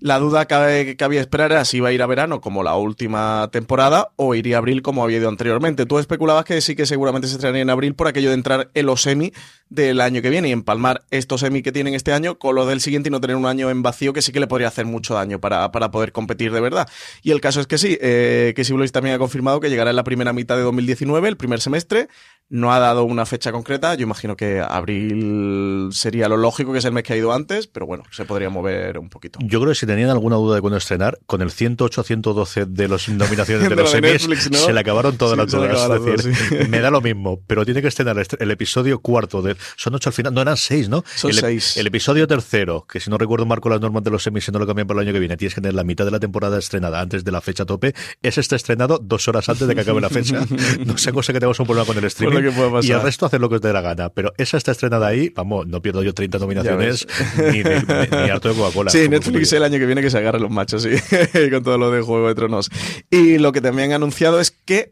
La 0.00 0.18
duda 0.20 0.46
que 0.46 0.96
cabía 0.96 1.20
esperar 1.20 1.50
era 1.50 1.64
si 1.64 1.78
iba 1.78 1.88
a 1.88 1.92
ir 1.92 2.02
a 2.02 2.06
verano 2.06 2.40
como 2.40 2.62
la 2.62 2.76
última 2.76 3.48
temporada 3.50 4.10
o 4.16 4.34
iría 4.34 4.56
a 4.56 4.58
abril 4.58 4.80
como 4.80 5.02
había 5.02 5.18
ido 5.18 5.28
anteriormente. 5.28 5.86
Tú 5.86 5.98
especulabas 5.98 6.44
que 6.44 6.60
sí 6.60 6.76
que 6.76 6.86
seguramente 6.86 7.26
se 7.26 7.34
estrenaría 7.34 7.62
en 7.62 7.70
abril 7.70 7.94
por 7.94 8.06
aquello 8.06 8.28
de 8.28 8.34
entrar 8.34 8.70
en 8.74 8.86
los 8.86 9.02
semi 9.02 9.32
del 9.70 10.00
año 10.00 10.22
que 10.22 10.30
viene 10.30 10.48
y 10.48 10.52
empalmar 10.52 11.04
estos 11.10 11.40
semi 11.40 11.62
que 11.62 11.72
tienen 11.72 11.94
este 11.94 12.12
año 12.12 12.38
con 12.38 12.54
lo 12.54 12.64
del 12.64 12.80
siguiente 12.80 13.08
y 13.08 13.12
no 13.12 13.20
tener 13.20 13.36
un 13.36 13.46
año 13.46 13.70
en 13.70 13.82
vacío 13.82 14.12
que 14.12 14.22
sí 14.22 14.30
que 14.30 14.40
le 14.40 14.46
podría 14.46 14.68
hacer 14.68 14.86
mucho 14.86 15.14
daño 15.14 15.40
para, 15.40 15.72
para 15.72 15.90
poder 15.90 16.12
competir 16.12 16.52
de 16.52 16.60
verdad. 16.60 16.88
Y 17.22 17.32
el 17.32 17.40
caso 17.40 17.60
es 17.60 17.66
que 17.66 17.76
sí, 17.76 17.98
eh, 18.00 18.52
que 18.54 18.62
Blois 18.72 18.92
también 18.92 19.16
ha 19.16 19.18
confirmado 19.18 19.58
que 19.58 19.68
llegará 19.68 19.90
en 19.90 19.96
la 19.96 20.04
primera 20.04 20.32
mitad 20.32 20.56
de 20.56 20.62
2019, 20.62 21.28
el 21.28 21.36
primer 21.36 21.60
semestre. 21.60 22.08
No 22.50 22.72
ha 22.72 22.78
dado 22.78 23.04
una 23.04 23.26
fecha 23.26 23.52
concreta. 23.52 23.94
Yo 23.94 24.02
imagino 24.04 24.36
que 24.36 24.60
abril 24.60 25.88
sería 25.92 26.28
lo 26.28 26.36
lógico, 26.36 26.72
que 26.72 26.78
es 26.78 26.84
el 26.84 26.92
mes 26.92 27.02
que 27.04 27.12
ha 27.12 27.16
ido 27.16 27.32
antes, 27.32 27.66
pero 27.66 27.86
bueno, 27.86 28.04
se 28.10 28.24
podría 28.24 28.48
mover 28.50 28.98
un 28.98 29.08
poquito. 29.08 29.38
Yo 29.42 29.60
creo 29.60 29.72
que 29.72 29.78
si 29.78 29.86
tenían 29.86 30.10
alguna 30.10 30.36
duda 30.36 30.54
de 30.54 30.60
cuándo 30.60 30.76
estrenar, 30.78 31.18
con 31.26 31.42
el 31.42 31.50
108 31.50 32.00
a 32.00 32.04
112 32.04 32.66
de 32.66 32.88
las 32.88 33.08
nominaciones 33.08 33.62
de 33.64 33.68
De 33.74 33.76
los 33.76 33.92
lo 33.94 34.00
de 34.00 34.18
se 34.18 34.72
le 34.72 34.80
acabaron 34.80 35.16
todas 35.16 35.32
Sí, 35.34 35.38
las 35.38 35.50
dudas. 35.52 35.70
acabaron 35.82 36.08
Es 36.08 36.24
decir, 36.24 36.48
todas, 36.48 36.64
sí. 36.64 36.68
me 36.70 36.80
da 36.80 36.90
lo 36.90 37.00
mismo, 37.00 37.40
pero 37.46 37.64
tiene 37.64 37.82
que 37.82 37.88
estrenar 37.88 38.16
el- 38.38 38.50
episodio 38.50 39.00
cuarto 39.00 39.42
de. 39.42 39.56
Son 39.76 39.94
ocho 39.94 40.08
al 40.08 40.14
final, 40.14 40.32
no 40.34 40.40
eran 40.40 40.56
seis, 40.56 40.88
¿no? 40.88 41.04
Son 41.14 41.30
el, 41.30 41.36
seis. 41.36 41.76
El 41.76 41.86
episodio 41.86 42.26
tercero, 42.26 42.86
que 42.90 42.98
si 42.98 43.10
no 43.10 43.18
recuerdo 43.18 43.44
marco 43.46 43.68
las 43.68 43.80
normas 43.80 44.02
de 44.04 44.10
los 44.10 44.26
Emmys 44.26 44.48
y 44.48 44.52
no 44.52 44.58
lo 44.58 44.66
cambian 44.66 44.86
para 44.88 45.00
el 45.02 45.06
año 45.06 45.12
que 45.12 45.20
viene, 45.20 45.36
tienes 45.36 45.54
que 45.54 45.60
tener 45.60 45.74
la 45.74 45.84
mitad 45.84 46.04
de 46.06 46.10
la 46.10 46.18
temporada 46.20 46.58
estrenada 46.58 47.00
antes 47.00 47.24
de 47.24 47.30
la 47.30 47.40
fecha 47.40 47.64
tope. 47.66 47.94
Ese 48.22 48.40
está 48.40 48.56
estrenado 48.56 48.98
dos 49.02 49.28
horas 49.28 49.48
antes 49.48 49.68
de 49.68 49.74
que 49.74 49.82
acabe 49.82 50.00
la 50.00 50.08
fecha. 50.10 50.44
No 50.86 50.96
sea 50.96 51.12
cosa 51.12 51.32
que 51.32 51.40
tengamos 51.40 51.60
un 51.60 51.66
problema 51.66 51.86
con 51.86 51.98
el 51.98 52.04
streaming. 52.04 52.37
Lo 52.40 52.50
que 52.50 52.56
pueda 52.56 52.70
pasar. 52.70 52.84
Y 52.90 52.92
el 52.92 53.02
resto 53.02 53.26
hacer 53.26 53.40
lo 53.40 53.48
que 53.48 53.56
os 53.56 53.60
dé 53.60 53.72
la 53.72 53.80
gana. 53.80 54.08
Pero 54.10 54.32
esa 54.38 54.56
está 54.56 54.72
estrenada 54.72 55.06
ahí, 55.06 55.30
vamos, 55.34 55.66
no 55.66 55.80
pierdo 55.82 56.02
yo 56.02 56.12
30 56.14 56.38
nominaciones 56.38 57.06
ni, 57.52 57.62
de- 57.62 57.76
ni- 58.10 58.16
ni 58.24 58.30
harto 58.30 58.48
de 58.48 58.54
Coca-Cola. 58.54 58.90
Sí, 58.90 59.08
Netflix 59.08 59.52
el 59.52 59.62
año 59.62 59.78
que 59.78 59.86
viene 59.86 60.02
que 60.02 60.10
se 60.10 60.18
agarre 60.18 60.40
los 60.40 60.50
machos, 60.50 60.82
sí, 60.82 60.90
con 61.50 61.62
todo 61.62 61.78
lo 61.78 61.90
de 61.90 62.02
Juego 62.02 62.28
de 62.28 62.34
Tronos. 62.34 62.70
Y 63.10 63.38
lo 63.38 63.52
que 63.52 63.60
también 63.60 63.90
han 63.90 63.96
anunciado 64.02 64.40
es 64.40 64.50
que 64.50 64.90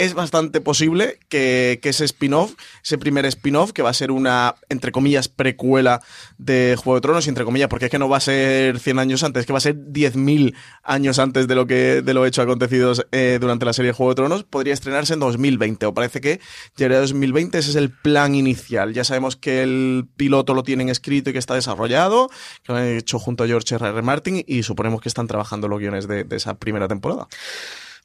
es 0.00 0.14
bastante 0.14 0.62
posible 0.62 1.18
que, 1.28 1.78
ese 1.82 2.06
spin-off, 2.06 2.54
ese 2.82 2.96
primer 2.96 3.26
spin-off, 3.26 3.72
que 3.72 3.82
va 3.82 3.90
a 3.90 3.94
ser 3.94 4.10
una, 4.10 4.54
entre 4.70 4.92
comillas, 4.92 5.28
precuela 5.28 6.00
de 6.38 6.74
Juego 6.78 6.94
de 6.94 7.00
Tronos, 7.02 7.28
entre 7.28 7.44
comillas, 7.44 7.68
porque 7.68 7.84
es 7.84 7.90
que 7.90 7.98
no 7.98 8.08
va 8.08 8.16
a 8.16 8.20
ser 8.20 8.78
100 8.78 8.98
años 8.98 9.22
antes, 9.24 9.42
es 9.42 9.46
que 9.46 9.52
va 9.52 9.58
a 9.58 9.60
ser 9.60 9.76
10.000 9.76 10.54
años 10.84 11.18
antes 11.18 11.46
de 11.46 11.54
lo 11.54 11.66
que 11.66 12.00
de 12.00 12.14
lo 12.14 12.24
hecho 12.24 12.40
acontecidos 12.40 13.06
eh, 13.12 13.36
durante 13.38 13.66
la 13.66 13.74
serie 13.74 13.92
Juego 13.92 14.12
de 14.12 14.14
Tronos, 14.14 14.44
podría 14.44 14.72
estrenarse 14.72 15.12
en 15.12 15.20
2020, 15.20 15.84
o 15.84 15.92
parece 15.92 16.22
que 16.22 16.40
llegaría 16.78 16.96
a 16.96 17.02
2020, 17.02 17.58
ese 17.58 17.68
es 17.68 17.76
el 17.76 17.90
plan 17.90 18.34
inicial. 18.34 18.94
Ya 18.94 19.04
sabemos 19.04 19.36
que 19.36 19.62
el 19.62 20.08
piloto 20.16 20.54
lo 20.54 20.62
tienen 20.62 20.88
escrito 20.88 21.28
y 21.28 21.34
que 21.34 21.38
está 21.38 21.54
desarrollado, 21.54 22.30
que 22.62 22.72
lo 22.72 22.78
han 22.78 22.86
hecho 22.86 23.18
junto 23.18 23.44
a 23.44 23.46
George 23.46 23.74
R. 23.74 23.86
R. 23.86 24.00
Martin, 24.00 24.42
y 24.46 24.62
suponemos 24.62 25.02
que 25.02 25.10
están 25.10 25.26
trabajando 25.26 25.68
los 25.68 25.78
guiones 25.78 26.08
de 26.08 26.24
esa 26.30 26.54
primera 26.54 26.88
temporada. 26.88 27.28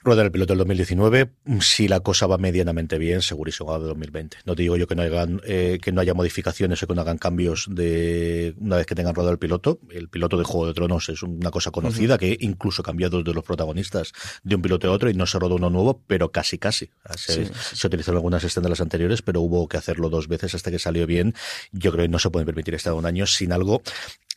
Rueda 0.06 0.22
el 0.22 0.32
piloto 0.32 0.54
del 0.54 0.60
2019, 0.60 1.32
si 1.62 1.88
la 1.88 2.00
cosa 2.00 2.28
va 2.28 2.38
medianamente 2.38 3.00
bien, 3.00 3.24
segurísimo 3.24 3.72
va 3.72 3.80
de 3.80 3.86
2020. 3.86 4.38
No 4.46 4.56
te 4.56 4.62
digo 4.62 4.78
yo 4.78 4.86
que 4.86 4.94
no 4.94 5.02
hagan, 5.02 5.42
eh, 5.46 5.80
que 5.82 5.92
no 5.92 6.00
haya 6.00 6.14
modificaciones 6.14 6.84
o 6.84 6.86
que 6.86 6.94
no 6.94 7.02
hagan 7.02 7.18
cambios 7.18 7.66
de 7.72 8.54
una 8.60 8.78
vez 8.78 8.86
que 8.86 8.94
tengan 8.94 9.16
rodado 9.16 9.32
el 9.32 9.40
piloto. 9.40 9.80
El 9.90 10.08
piloto 10.08 10.38
de 10.38 10.44
Juego 10.44 10.68
de 10.68 10.76
Tronos 10.76 11.10
es 11.10 11.24
una 11.24 11.50
cosa 11.50 11.72
conocida 11.72 12.20
que 12.20 12.38
incluso 12.40 12.84
cambió 12.84 13.10
dos 13.10 13.24
de 13.24 13.34
los 13.34 13.44
protagonistas 13.44 14.14
de 14.44 14.56
un 14.56 14.62
piloto 14.62 14.88
a 14.88 14.92
otro 14.92 15.10
y 15.10 15.16
no 15.16 15.26
se 15.26 15.40
rodó 15.40 15.56
uno 15.56 15.72
nuevo, 15.72 16.04
pero 16.06 16.32
casi 16.32 16.60
casi. 16.60 16.92
Se, 17.18 17.46
Sí, 17.46 17.52
se 17.74 17.88
utilizaron 17.88 18.18
algunas 18.18 18.44
escenas 18.44 18.66
de 18.66 18.70
las 18.70 18.82
anteriores, 18.82 19.24
pero 19.24 19.42
hubo 19.42 19.68
que 19.68 19.78
hacerlo 19.78 20.10
dos 20.10 20.28
veces 20.28 20.54
hasta 20.54 20.70
que 20.70 20.78
salió 20.78 21.08
bien. 21.08 21.34
Yo 21.72 21.92
creo 21.92 22.04
que 22.04 22.10
no 22.10 22.20
se 22.20 22.30
puede 22.30 22.46
permitir 22.46 22.76
estar 22.76 22.94
un 22.94 23.08
año 23.08 23.26
sin 23.26 23.52
algo 23.52 23.82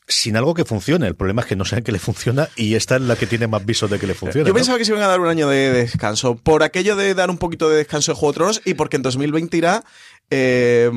sin 0.09 0.37
algo 0.37 0.55
que 0.55 0.65
funcione. 0.65 1.07
El 1.07 1.15
problema 1.15 1.43
es 1.43 1.49
que 1.49 1.57
no 1.57 1.65
saben 1.65 1.85
que 1.85 1.93
le 1.93 1.99
funciona 1.99 2.49
y 2.57 2.75
esta 2.75 2.97
es 2.97 3.03
la 3.03 3.15
que 3.17 3.27
tiene 3.27 3.47
más 3.47 3.65
visos 3.65 3.91
de 3.91 3.99
que 3.99 4.07
le 4.07 4.15
funcione. 4.15 4.47
Yo 4.47 4.53
¿no? 4.53 4.55
pensaba 4.55 4.79
que 4.79 4.85
se 4.85 4.93
iban 4.93 5.03
a 5.03 5.07
dar 5.07 5.21
un 5.21 5.29
año 5.29 5.49
de 5.49 5.71
descanso. 5.73 6.37
Por 6.37 6.63
aquello 6.63 6.97
de 6.97 7.15
dar 7.15 7.31
un 7.31 7.39
poquito 7.39 7.69
de 7.69 7.77
descanso 7.77 8.13
de 8.13 8.19
Juego 8.19 8.33
de 8.33 8.37
Tronos 8.37 8.63
y 8.65 8.75
porque 8.75 8.97
en 8.97 9.03
2020 9.03 9.57
irá 9.57 9.85
eh, 10.31 10.91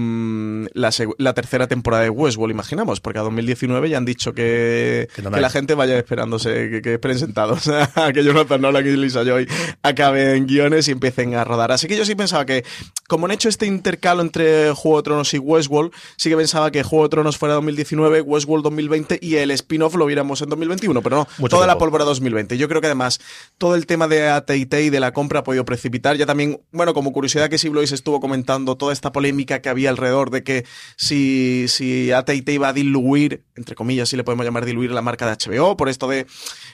la, 0.74 1.34
tercera 1.34 1.68
temporada 1.68 2.04
de 2.04 2.10
Westworld, 2.10 2.54
imaginamos. 2.54 3.00
Porque 3.00 3.20
a 3.20 3.24
2019 3.24 3.90
ya 3.90 3.98
han 3.98 4.06
dicho 4.06 4.34
que, 4.34 5.08
Que 5.16 5.22
no 5.22 5.30
que 5.30 5.38
hay. 5.38 5.42
la 5.42 5.50
gente 5.50 5.74
vaya 5.74 5.98
esperándose, 5.98 6.70
que, 6.70 6.82
que 6.82 6.94
esperen 6.94 7.20
sentados 7.20 7.68
a 7.96 8.12
que 8.14 8.24
Jonathan 8.24 8.62
Nolan 8.62 8.86
y 8.86 8.98
Lisa 8.98 9.24
Joy 9.24 9.48
acaben 9.82 10.48
guiones 10.48 10.88
y 10.88 10.92
empiecen 10.92 11.36
a 11.36 11.44
rodar. 11.44 11.72
Así 11.72 11.88
que 11.88 11.96
yo 11.96 12.06
sí 12.06 12.16
pensaba 12.16 12.46
que, 12.46 12.66
como 13.08 13.26
han 13.26 13.32
hecho 13.32 13.50
este 13.50 13.66
intercalo 13.66 14.22
entre 14.22 14.72
Juego 14.74 14.98
de 14.98 15.04
Tronos 15.04 15.34
y 15.34 15.38
Westworld, 15.38 15.92
sí 16.18 16.30
que 16.30 16.38
pensaba 16.38 16.72
que 16.72 16.84
Juego 16.84 17.06
de 17.06 17.10
Tronos 17.10 17.38
fuera 17.38 17.56
2019, 17.56 18.22
Westworld 18.22 18.64
2020 18.64 19.20
y 19.22 19.36
el 19.36 19.52
spin-off 19.52 19.96
lo 19.96 20.06
viéramos 20.06 20.42
en 20.42 20.50
2021. 20.50 21.02
Pero 21.02 21.16
no, 21.16 21.28
Mucho 21.38 21.56
toda 21.56 21.68
la 21.68 21.78
pólvora 21.78 22.04
2020. 22.06 22.58
Yo 22.58 22.68
creo 22.68 22.82
que 22.82 22.88
además 22.88 23.20
todo 23.58 23.76
el 23.76 23.86
tema 23.86 24.08
de 24.08 24.28
AT&T 24.28 24.84
y 24.84 24.90
de 24.90 25.00
la 25.00 25.14
compra 25.14 25.40
ha 25.40 25.44
podido 25.44 25.66
precipitar. 25.66 26.18
Ya 26.18 26.26
también, 26.26 26.62
bueno, 26.72 26.94
como 26.94 27.12
curiosidad 27.12 27.50
que 27.50 27.58
Siblois 27.58 27.92
estuvo 27.92 28.20
comentando 28.20 28.76
toda 28.76 28.94
esta 28.94 29.12
polémica 29.22 29.62
que 29.62 29.70
había 29.70 29.92
alrededor 29.92 30.32
de 30.32 30.44
que 30.44 30.66
si, 30.98 31.68
si 31.68 32.12
AT&T 32.12 32.52
iba 32.52 32.70
a 32.70 32.74
diluir, 32.74 33.44
entre 33.56 33.76
comillas, 33.76 34.10
si 34.10 34.18
le 34.18 34.24
podemos 34.24 34.44
llamar 34.44 34.66
diluir 34.66 34.90
la 34.92 35.04
marca 35.04 35.28
de 35.28 35.38
HBO, 35.38 35.78
por 35.78 35.90
esto 35.90 36.08
de 36.08 36.26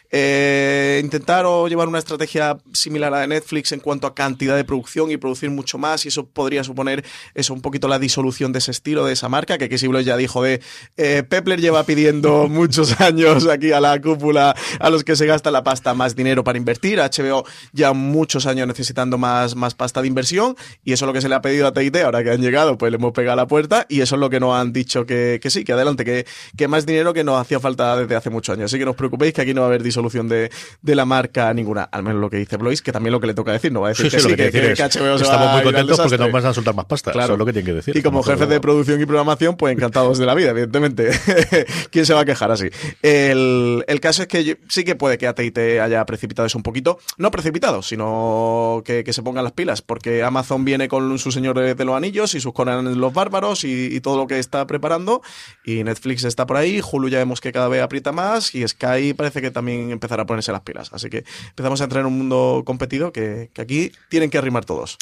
eh, 0.09 1.01
intentar 1.03 1.45
o 1.45 1.67
llevar 1.67 1.87
una 1.87 1.99
estrategia 1.99 2.57
similar 2.73 3.13
a 3.13 3.17
la 3.17 3.21
de 3.21 3.27
Netflix 3.27 3.71
en 3.71 3.79
cuanto 3.79 4.07
a 4.07 4.15
cantidad 4.15 4.55
de 4.55 4.63
producción 4.63 5.11
y 5.11 5.17
producir 5.17 5.49
mucho 5.49 5.77
más 5.77 6.05
y 6.05 6.07
eso 6.07 6.25
podría 6.25 6.63
suponer 6.63 7.03
eso 7.33 7.53
un 7.53 7.61
poquito 7.61 7.87
la 7.87 7.99
disolución 7.99 8.53
de 8.53 8.59
ese 8.59 8.71
estilo, 8.71 9.05
de 9.05 9.13
esa 9.13 9.27
marca, 9.27 9.57
que 9.57 9.77
Siblois 9.77 10.05
ya 10.05 10.15
dijo 10.15 10.41
de 10.41 10.61
eh, 10.95 11.23
Pepler 11.27 11.59
lleva 11.59 11.83
pidiendo 11.83 12.47
muchos 12.49 12.99
años 13.01 13.47
aquí 13.47 13.71
a 13.71 13.81
la 13.81 13.99
cúpula 14.01 14.55
a 14.79 14.89
los 14.89 15.03
que 15.03 15.15
se 15.15 15.25
gasta 15.25 15.51
la 15.51 15.63
pasta 15.63 15.93
más 15.93 16.15
dinero 16.15 16.43
para 16.43 16.57
invertir. 16.57 16.99
HBO 16.99 17.45
ya 17.73 17.93
muchos 17.93 18.45
años 18.45 18.67
necesitando 18.67 19.17
más, 19.17 19.55
más 19.55 19.75
pasta 19.75 20.01
de 20.01 20.07
inversión 20.07 20.55
y 20.83 20.93
eso 20.93 21.05
es 21.05 21.07
lo 21.07 21.13
que 21.13 21.21
se 21.21 21.27
le 21.27 21.35
ha 21.35 21.41
pedido 21.41 21.67
a 21.67 21.73
TIT. 21.73 21.97
Ahora 21.97 22.23
que 22.23 22.31
han 22.31 22.41
llegado, 22.41 22.77
pues 22.77 22.91
le 22.91 22.97
hemos 22.97 23.11
pegado 23.11 23.33
a 23.33 23.35
la 23.35 23.47
puerta 23.47 23.85
y 23.89 24.01
eso 24.01 24.15
es 24.15 24.21
lo 24.21 24.29
que 24.29 24.39
nos 24.39 24.55
han 24.55 24.71
dicho 24.71 25.05
que, 25.05 25.39
que 25.41 25.49
sí, 25.49 25.65
que 25.65 25.73
adelante, 25.73 26.05
que, 26.05 26.25
que 26.55 26.67
más 26.67 26.85
dinero 26.85 27.13
que 27.13 27.23
nos 27.23 27.39
hacía 27.41 27.59
falta 27.59 27.97
desde 27.97 28.15
hace 28.15 28.29
muchos 28.29 28.53
años. 28.53 28.71
Así 28.71 28.79
que 28.79 28.85
no 28.85 28.91
os 28.91 28.97
preocupéis 28.97 29.33
que 29.33 29.41
aquí 29.41 29.53
no 29.53 29.61
va 29.61 29.67
a 29.67 29.69
haber 29.69 29.83
disolución 29.83 29.96
de, 30.01 30.49
de 30.81 30.95
la 30.95 31.05
marca 31.05 31.53
ninguna. 31.53 31.83
Al 31.83 32.03
menos 32.03 32.21
lo 32.21 32.29
que 32.29 32.37
dice 32.37 32.57
Blois, 32.57 32.81
que 32.81 32.91
también 32.91 33.11
lo 33.11 33.19
que 33.19 33.27
le 33.27 33.33
toca 33.33 33.51
decir, 33.51 33.71
no 33.71 33.81
va 33.81 33.87
a 33.87 33.89
decir 33.89 34.05
Sí, 34.05 34.11
que 34.11 34.17
sí, 34.21 34.23
sí, 34.25 34.29
lo 34.31 34.37
que 34.37 34.43
que, 34.43 34.51
que- 34.51 34.71
es, 34.71 34.79
que 34.79 34.85
estamos 34.85 35.51
muy 35.53 35.63
contentos 35.63 35.97
porque 35.97 36.17
que 36.17 36.23
nos 36.23 36.31
van 36.31 36.45
a 36.45 36.53
soltar 36.53 36.75
más 36.75 36.85
pasta. 36.85 37.11
Claro. 37.11 37.25
Eso 37.25 37.33
es 37.33 37.39
lo 37.39 37.45
que 37.45 37.53
tienen 37.53 37.65
que 37.65 37.73
decir. 37.73 37.97
Y 37.97 38.01
como 38.01 38.23
jefe 38.23 38.41
de 38.41 38.45
luego. 38.47 38.61
producción 38.61 39.01
y 39.01 39.05
programación, 39.05 39.57
pues 39.57 39.73
encantados 39.75 40.17
de 40.17 40.25
la 40.25 40.33
vida, 40.33 40.51
evidentemente. 40.51 41.09
¿Quién 41.91 42.05
se 42.05 42.13
va 42.13 42.21
a 42.21 42.25
quejar 42.25 42.51
así? 42.51 42.69
El, 43.01 43.83
el 43.87 43.99
caso 43.99 44.21
es 44.21 44.27
que 44.27 44.43
yo- 44.43 44.53
sí 44.69 44.83
que 44.83 44.95
puede 44.95 45.17
que 45.17 45.27
AT&T 45.27 45.79
haya 45.81 46.05
precipitado 46.05 46.45
eso 46.45 46.57
un 46.57 46.63
poquito. 46.63 46.99
No 47.17 47.31
precipitado, 47.31 47.81
sino 47.81 48.81
que, 48.85 49.03
que 49.03 49.13
se 49.13 49.23
pongan 49.23 49.43
las 49.43 49.53
pilas, 49.53 49.81
porque 49.81 50.23
Amazon 50.23 50.65
viene 50.65 50.87
con 50.87 51.17
su 51.19 51.31
Señor 51.31 51.57
de 51.59 51.85
los 51.85 51.95
Anillos 51.95 52.35
y 52.35 52.39
sus 52.39 52.53
Conan 52.53 52.99
los 52.99 53.13
Bárbaros 53.13 53.63
y, 53.63 53.87
y 53.95 53.99
todo 54.01 54.17
lo 54.17 54.27
que 54.27 54.39
está 54.39 54.65
preparando. 54.67 55.21
Y 55.65 55.83
Netflix 55.83 56.23
está 56.23 56.45
por 56.45 56.57
ahí, 56.57 56.81
Hulu 56.89 57.09
ya 57.09 57.17
vemos 57.19 57.41
que 57.41 57.51
cada 57.51 57.67
vez 57.67 57.81
aprieta 57.81 58.11
más 58.11 58.53
y 58.55 58.67
Sky 58.67 59.13
parece 59.15 59.41
que 59.41 59.51
también 59.51 59.86
empezará 59.91 60.23
a 60.23 60.25
ponerse 60.25 60.51
las 60.51 60.61
pilas. 60.61 60.91
Así 60.93 61.09
que 61.09 61.23
empezamos 61.49 61.81
a 61.81 61.85
entrar 61.85 62.01
en 62.01 62.07
un 62.07 62.17
mundo 62.17 62.63
competido 62.65 63.11
que, 63.11 63.49
que 63.53 63.61
aquí 63.61 63.91
tienen 64.09 64.29
que 64.29 64.37
arrimar 64.37 64.65
todos. 64.65 64.97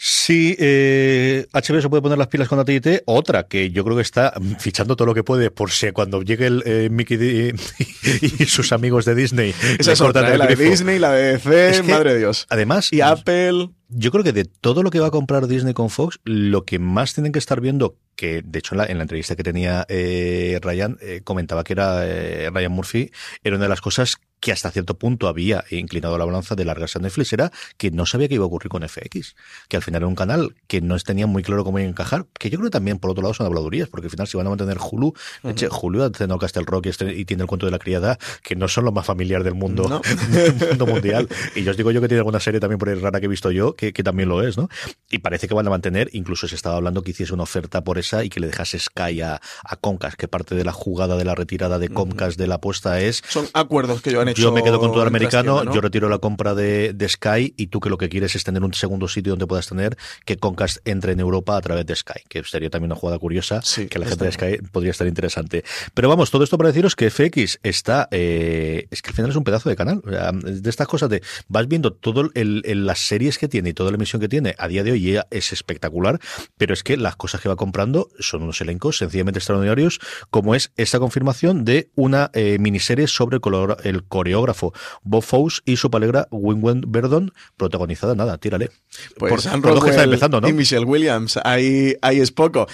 Sí, 0.00 0.54
eh, 0.60 1.48
HBO 1.52 1.80
se 1.82 1.88
puede 1.88 2.00
poner 2.02 2.18
las 2.18 2.28
pilas 2.28 2.46
con 2.46 2.60
AT&T. 2.60 3.02
Otra 3.06 3.48
que 3.48 3.72
yo 3.72 3.82
creo 3.82 3.96
que 3.96 4.02
está 4.02 4.32
fichando 4.60 4.94
todo 4.94 5.06
lo 5.06 5.14
que 5.14 5.24
puede 5.24 5.50
por 5.50 5.72
si 5.72 5.90
cuando 5.90 6.22
llegue 6.22 6.46
el 6.46 6.62
eh, 6.66 6.88
Mickey 6.88 7.16
D- 7.16 7.56
y, 8.38 8.44
sus 8.44 8.70
amigos 8.70 9.04
de 9.06 9.16
Disney. 9.16 9.52
Esa 9.80 9.90
es 9.90 10.00
otra, 10.00 10.32
¿eh? 10.32 10.38
la 10.38 10.46
de. 10.46 10.54
Disney, 10.54 11.00
la 11.00 11.10
de 11.10 11.32
DC, 11.32 11.68
Es 11.70 11.80
que, 11.82 11.90
madre 11.90 12.12
de 12.12 12.20
Dios. 12.20 12.46
Además, 12.48 12.92
Y 12.92 13.00
Apple. 13.00 13.70
yo 13.88 14.12
creo 14.12 14.22
que 14.22 14.32
de 14.32 14.44
todo 14.44 14.84
lo 14.84 14.90
que 14.90 15.00
va 15.00 15.08
a 15.08 15.10
comprar 15.10 15.48
Disney 15.48 15.74
con 15.74 15.90
Fox, 15.90 16.20
lo 16.22 16.64
que 16.64 16.78
más 16.78 17.14
tienen 17.14 17.32
que 17.32 17.40
estar 17.40 17.60
viendo, 17.60 17.96
que 18.14 18.42
de 18.44 18.60
hecho 18.60 18.76
en 18.76 18.78
la, 18.78 18.86
en 18.86 18.98
la 18.98 19.02
entrevista 19.02 19.34
que 19.34 19.42
tenía 19.42 19.84
eh, 19.88 20.60
Ryan, 20.62 20.96
eh, 21.00 21.22
comentaba 21.24 21.64
que 21.64 21.72
era 21.72 22.06
eh, 22.06 22.50
Ryan 22.54 22.70
Murphy, 22.70 23.10
era 23.42 23.56
una 23.56 23.64
de 23.64 23.68
las 23.70 23.80
cosas 23.80 24.18
que 24.40 24.52
hasta 24.52 24.70
cierto 24.70 24.98
punto 24.98 25.28
había 25.28 25.64
inclinado 25.70 26.16
la 26.18 26.24
balanza 26.24 26.54
de 26.54 26.64
largarse 26.64 26.98
a 26.98 27.02
Netflix, 27.02 27.32
era 27.32 27.50
que 27.76 27.90
no 27.90 28.06
sabía 28.06 28.28
qué 28.28 28.34
iba 28.34 28.44
a 28.44 28.46
ocurrir 28.46 28.68
con 28.68 28.86
FX, 28.88 29.34
que 29.68 29.76
al 29.76 29.82
final 29.82 30.02
era 30.02 30.06
un 30.06 30.14
canal 30.14 30.54
que 30.66 30.80
no 30.80 30.96
tenía 30.98 31.26
muy 31.26 31.42
claro 31.42 31.64
cómo 31.64 31.78
iba 31.78 31.86
a 31.86 31.90
encajar, 31.90 32.26
que 32.38 32.50
yo 32.50 32.58
creo 32.58 32.70
que 32.70 32.72
también 32.72 32.98
por 32.98 33.10
otro 33.10 33.22
lado 33.22 33.34
son 33.34 33.46
habladurías, 33.46 33.88
porque 33.88 34.06
al 34.06 34.10
final 34.10 34.26
si 34.26 34.36
van 34.36 34.46
a 34.46 34.50
mantener 34.50 34.78
Hulu, 34.78 35.12
de 35.42 35.50
hecho, 35.52 35.68
Hulu 35.82 36.02
ha 36.02 36.10
tenido 36.10 36.38
Castle 36.38 36.64
Rock 36.66 36.86
y, 36.86 36.88
este- 36.90 37.14
y 37.14 37.24
tiene 37.24 37.42
el 37.42 37.46
cuento 37.48 37.66
de 37.66 37.72
la 37.72 37.78
criada, 37.78 38.18
que 38.42 38.56
no 38.56 38.68
son 38.68 38.84
lo 38.84 38.92
más 38.92 39.06
familiar 39.06 39.42
del 39.44 39.54
mundo, 39.54 39.88
No. 39.88 40.00
del 40.30 40.54
mundo 40.70 40.86
mundial. 40.86 41.28
Y 41.54 41.62
yo 41.64 41.70
os 41.72 41.76
digo 41.76 41.90
yo 41.90 42.00
que 42.00 42.08
tiene 42.08 42.18
alguna 42.20 42.40
serie 42.40 42.60
también 42.60 42.78
por 42.78 42.88
ahí 42.88 42.94
rara 42.96 43.20
que 43.20 43.26
he 43.26 43.28
visto 43.28 43.50
yo, 43.50 43.74
que, 43.74 43.92
que 43.92 44.02
también 44.02 44.28
lo 44.28 44.42
es, 44.46 44.56
¿no? 44.56 44.68
Y 45.10 45.18
parece 45.18 45.48
que 45.48 45.54
van 45.54 45.66
a 45.66 45.70
mantener, 45.70 46.10
incluso 46.12 46.46
se 46.48 46.54
estaba 46.54 46.76
hablando 46.76 47.02
que 47.02 47.10
hiciese 47.12 47.34
una 47.34 47.42
oferta 47.44 47.82
por 47.82 47.98
esa 47.98 48.24
y 48.24 48.28
que 48.30 48.40
le 48.40 48.46
dejase 48.48 48.78
Sky 48.78 49.20
a, 49.22 49.40
a 49.64 49.76
Comcast, 49.76 50.16
que 50.16 50.28
parte 50.28 50.54
de 50.54 50.64
la 50.64 50.72
jugada 50.72 51.16
de 51.16 51.24
la 51.24 51.34
retirada 51.34 51.78
de 51.78 51.88
Comcast 51.88 52.38
de 52.38 52.46
la 52.46 52.56
apuesta 52.56 53.00
es 53.00 53.22
Son 53.28 53.46
acuerdos 53.54 54.02
que 54.02 54.12
yo 54.12 54.20
han 54.28 54.32
hecho. 54.32 54.42
yo 54.42 54.52
me 54.52 54.62
quedo 54.62 54.78
con 54.80 54.90
todo 54.92 55.02
el 55.02 55.08
americano, 55.08 55.64
yo 55.72 55.80
retiro 55.80 56.08
la 56.08 56.18
compra 56.18 56.54
de, 56.54 56.92
de 56.92 57.08
Sky 57.08 57.54
y 57.56 57.66
tú 57.68 57.80
que 57.80 57.90
lo 57.90 57.98
que 57.98 58.08
quieres 58.08 58.34
es 58.34 58.44
tener 58.44 58.62
un 58.62 58.72
segundo 58.74 59.08
sitio 59.08 59.32
donde 59.32 59.46
puedas 59.46 59.66
tener 59.68 59.96
que 60.24 60.36
Comcast 60.36 60.78
entre 60.86 61.12
en 61.12 61.20
Europa 61.20 61.56
a 61.56 61.60
través 61.60 61.86
de 61.86 61.94
Sky, 61.96 62.20
que 62.28 62.42
sería 62.44 62.70
también 62.70 62.92
una 62.92 63.00
jugada 63.00 63.18
curiosa, 63.18 63.60
Sí, 63.62 63.86
que 63.88 63.98
la 63.98 64.06
gente 64.06 64.24
de 64.24 64.32
Sky 64.32 64.58
podría 64.72 64.90
estar 64.92 65.06
interesante. 65.06 65.64
Pero 65.94 66.08
vamos, 66.08 66.30
todo 66.30 66.44
esto 66.44 66.56
para 66.58 66.68
deciros 66.68 66.94
que 66.96 67.10
FX 67.10 67.58
está, 67.62 68.08
eh, 68.10 68.86
es 68.90 69.02
que 69.02 69.10
al 69.10 69.14
final 69.16 69.30
es 69.30 69.36
un 69.36 69.44
pedazo 69.44 69.68
de 69.68 69.76
canal, 69.76 70.00
O 70.06 70.10
sea, 70.10 70.32
de 70.32 70.70
estas 70.70 70.86
cosas 70.88 71.08
de, 71.08 71.22
vas 71.48 71.66
viendo 71.68 71.96
el, 72.34 72.62
el- 72.64 72.86
las 72.86 73.00
series 73.00 73.38
que 73.38 73.48
tiene 73.48 73.70
y 73.70 73.72
toda 73.72 73.90
la 73.90 73.96
emisión 73.96 74.20
que 74.20 74.28
tiene, 74.28 74.54
a 74.58 74.68
día 74.68 74.82
de 74.84 74.92
hoy 74.92 75.18
es 75.30 75.52
espectacular, 75.52 76.18
pero 76.56 76.74
es 76.74 76.82
que 76.82 76.96
las 76.96 77.16
cosas 77.16 77.40
que 77.40 77.48
va 77.48 77.56
comprando 77.56 78.08
son 78.18 78.42
unos 78.42 78.60
elencos 78.60 78.98
sencillamente 78.98 79.38
extraordinarios, 79.38 80.00
como 80.30 80.54
es 80.54 80.72
esa 80.76 80.98
confirmación 80.98 81.64
de 81.64 81.90
una 81.94 82.30
eh, 82.34 82.58
miniserie 82.60 83.06
sobre 83.06 83.36
el, 83.36 83.40
color- 83.40 83.78
el 83.84 84.04
coreógrafo 84.18 84.72
Bob 85.02 85.22
Fosse 85.22 85.60
y 85.64 85.76
su 85.76 85.90
palegra 85.90 86.26
Wingwen 86.30 86.82
Verdon, 86.88 87.32
protagonizada, 87.56 88.14
nada, 88.16 88.36
tírale. 88.38 88.70
Pues 89.16 89.30
por, 89.30 89.40
Sam 89.40 89.62
por 89.62 89.74
lo 89.74 89.80
que 89.80 89.90
está 89.90 90.02
empezando, 90.02 90.40
¿no? 90.40 90.48
Y 90.48 90.52
Michelle 90.52 90.84
Williams, 90.84 91.38
ahí, 91.44 91.94
ahí 92.02 92.18
es 92.18 92.32
poco. 92.32 92.66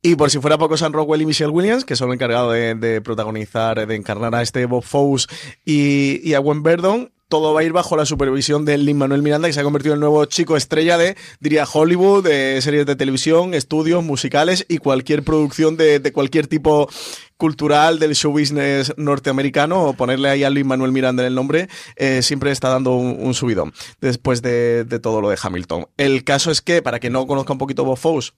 Y 0.00 0.14
por 0.14 0.30
si 0.30 0.38
fuera 0.38 0.56
poco, 0.56 0.76
Sam 0.76 0.92
Rockwell 0.92 1.22
y 1.22 1.26
Michelle 1.26 1.50
Williams, 1.50 1.84
que 1.84 1.96
son 1.96 2.12
encargados 2.12 2.54
de, 2.54 2.74
de 2.76 3.00
protagonizar, 3.00 3.86
de 3.86 3.94
encarnar 3.94 4.34
a 4.34 4.42
este 4.42 4.64
Bob 4.66 4.84
Fosse 4.84 5.26
y, 5.64 6.20
y 6.22 6.34
a 6.34 6.38
Gwen 6.38 6.62
Verdon, 6.62 7.10
todo 7.28 7.52
va 7.54 7.60
a 7.60 7.64
ir 7.64 7.72
bajo 7.72 7.96
la 7.96 8.06
supervisión 8.06 8.64
de 8.64 8.78
Lin 8.78 8.98
Manuel 8.98 9.22
Miranda, 9.22 9.48
que 9.48 9.52
se 9.52 9.60
ha 9.60 9.64
convertido 9.64 9.94
en 9.94 9.98
el 9.98 10.00
nuevo 10.00 10.24
chico 10.26 10.56
estrella 10.56 10.96
de, 10.96 11.16
diría, 11.40 11.64
Hollywood, 11.64 12.24
de 12.24 12.60
series 12.62 12.86
de 12.86 12.96
televisión, 12.96 13.54
estudios, 13.54 14.04
musicales 14.04 14.64
y 14.68 14.78
cualquier 14.78 15.22
producción 15.22 15.76
de, 15.76 15.98
de 15.98 16.12
cualquier 16.12 16.46
tipo 16.46 16.88
cultural 17.36 17.98
del 17.98 18.14
show 18.14 18.32
business 18.32 18.94
norteamericano 18.96 19.84
o 19.84 19.92
ponerle 19.94 20.30
ahí 20.30 20.44
a 20.44 20.50
Lin 20.50 20.66
Manuel 20.66 20.92
Miranda 20.92 21.22
en 21.22 21.28
el 21.28 21.34
nombre 21.34 21.68
eh, 21.96 22.22
siempre 22.22 22.50
está 22.50 22.68
dando 22.68 22.94
un, 22.94 23.16
un 23.18 23.34
subidón 23.34 23.72
después 24.00 24.40
de, 24.40 24.84
de 24.84 24.98
todo 24.98 25.20
lo 25.20 25.28
de 25.28 25.38
Hamilton. 25.40 25.86
El 25.96 26.24
caso 26.24 26.50
es 26.50 26.60
que, 26.60 26.80
para 26.80 27.00
que 27.00 27.10
no 27.10 27.26
conozca 27.26 27.52
un 27.52 27.58
poquito 27.58 27.84
Bob 27.84 27.98
Fosse, 27.98 28.32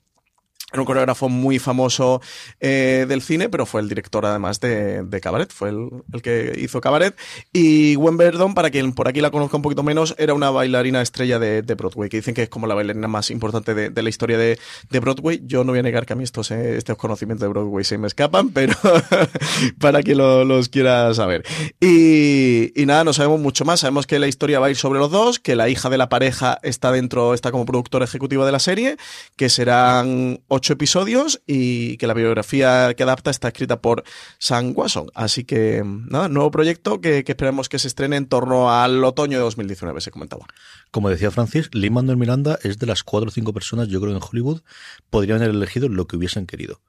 era 0.73 0.83
un 0.83 0.87
coreógrafo 0.87 1.29
muy 1.31 1.59
famoso 1.59 2.21
eh, 2.61 3.07
del 3.09 3.23
cine, 3.23 3.49
pero 3.49 3.65
fue 3.65 3.81
el 3.81 3.89
director 3.89 4.27
además 4.27 4.61
de, 4.61 5.03
de 5.03 5.21
Cabaret, 5.21 5.51
fue 5.51 5.71
el, 5.71 5.89
el 6.13 6.21
que 6.23 6.59
hizo 6.61 6.81
Cabaret. 6.81 7.17
Y 7.53 7.95
Gwen 7.95 8.19
Verdon, 8.19 8.53
para 8.55 8.69
quien 8.71 8.93
por 8.93 9.09
aquí 9.09 9.21
la 9.23 9.31
conozca 9.31 9.57
un 9.57 9.63
poquito 9.63 9.83
menos, 9.83 10.15
era 10.19 10.35
una 10.35 10.51
bailarina 10.51 11.01
estrella 11.01 11.39
de, 11.39 11.63
de 11.63 11.75
Broadway, 11.75 12.11
que 12.11 12.19
dicen 12.19 12.35
que 12.35 12.43
es 12.43 12.49
como 12.51 12.67
la 12.67 12.75
bailarina 12.75 13.09
más 13.09 13.31
importante 13.31 13.75
de, 13.75 13.89
de 13.91 14.03
la 14.03 14.11
historia 14.11 14.37
de, 14.37 14.59
Broadway. 15.01 15.41
Yo 15.47 15.65
no 15.65 15.73
voy 15.73 15.79
a 15.79 15.83
negar 15.83 16.05
que 16.05 16.13
a 16.13 16.17
mí 16.17 16.25
estos, 16.25 16.51
eh, 16.51 16.77
estos 16.77 16.97
conocimientos 16.99 17.43
de 17.45 17.49
Broadway 17.49 17.85
se 17.85 17.97
me 17.97 18.07
escapan, 18.07 18.51
pero 18.53 18.75
para 19.79 20.03
quien 20.03 20.19
lo- 20.19 20.45
los 20.45 20.69
quiera 20.69 21.13
saber. 21.15 21.45
Y, 21.81 22.73
y 22.81 22.87
nada, 22.87 23.05
no 23.05 23.13
sabemos 23.13 23.41
mucho 23.41 23.65
más. 23.65 23.81
Sabemos 23.81 24.07
que 24.07 24.19
la 24.19 24.29
historia 24.29 24.61
va 24.61 24.67
a 24.67 24.71
ir 24.71 24.77
sobre 24.77 24.99
los 24.99 25.11
dos, 25.11 25.39
que 25.39 25.57
la 25.57 25.69
hija 25.69 25.89
de 25.91 25.99
la 25.99 26.09
pareja 26.09 26.59
está 26.63 26.93
dentro, 26.93 27.35
está 27.35 27.51
como 27.51 27.65
productora 27.65 28.05
ejecutiva 28.05 28.45
de 28.45 28.53
la 28.53 28.59
serie, 28.59 28.97
que 29.37 29.49
serán 29.49 30.41
ocho 30.59 30.75
episodios 30.75 31.41
y 31.47 31.97
que 31.97 32.07
la 32.07 32.15
biografía 32.15 32.93
que 32.95 33.03
adapta 33.03 33.31
está 33.31 33.49
escrita 33.49 33.81
por 33.81 34.05
Sam 34.39 34.73
Watson. 34.77 35.11
Así 35.15 35.45
que, 35.45 35.83
nada, 35.85 36.29
nuevo 36.29 36.51
proyecto 36.51 37.01
que, 37.01 37.25
que 37.25 37.33
esperamos 37.33 37.69
que 37.69 37.79
se 37.79 37.89
estrene 37.89 38.17
en 38.17 38.27
torno 38.27 38.71
al 38.71 39.03
otoño 39.03 39.39
de 39.39 39.45
2019, 39.45 40.01
se 40.01 40.11
comentaba. 40.11 40.47
Como 40.91 41.11
decía 41.11 41.31
Francis, 41.31 41.71
Lin 41.73 41.93
Manuel 41.93 42.17
Miranda 42.17 42.59
es 42.63 42.79
de 42.79 42.87
las 42.87 43.03
cuatro 43.03 43.29
o 43.29 43.33
cinco 43.33 43.53
personas, 43.53 43.89
yo 43.89 44.01
creo, 44.01 44.15
en 44.15 44.23
Hollywood, 44.23 44.61
podrían 45.11 45.43
haber 45.43 45.55
elegido 45.55 45.89
lo 45.89 46.07
que 46.07 46.17
hubiesen 46.17 46.47
querido. 46.47 46.81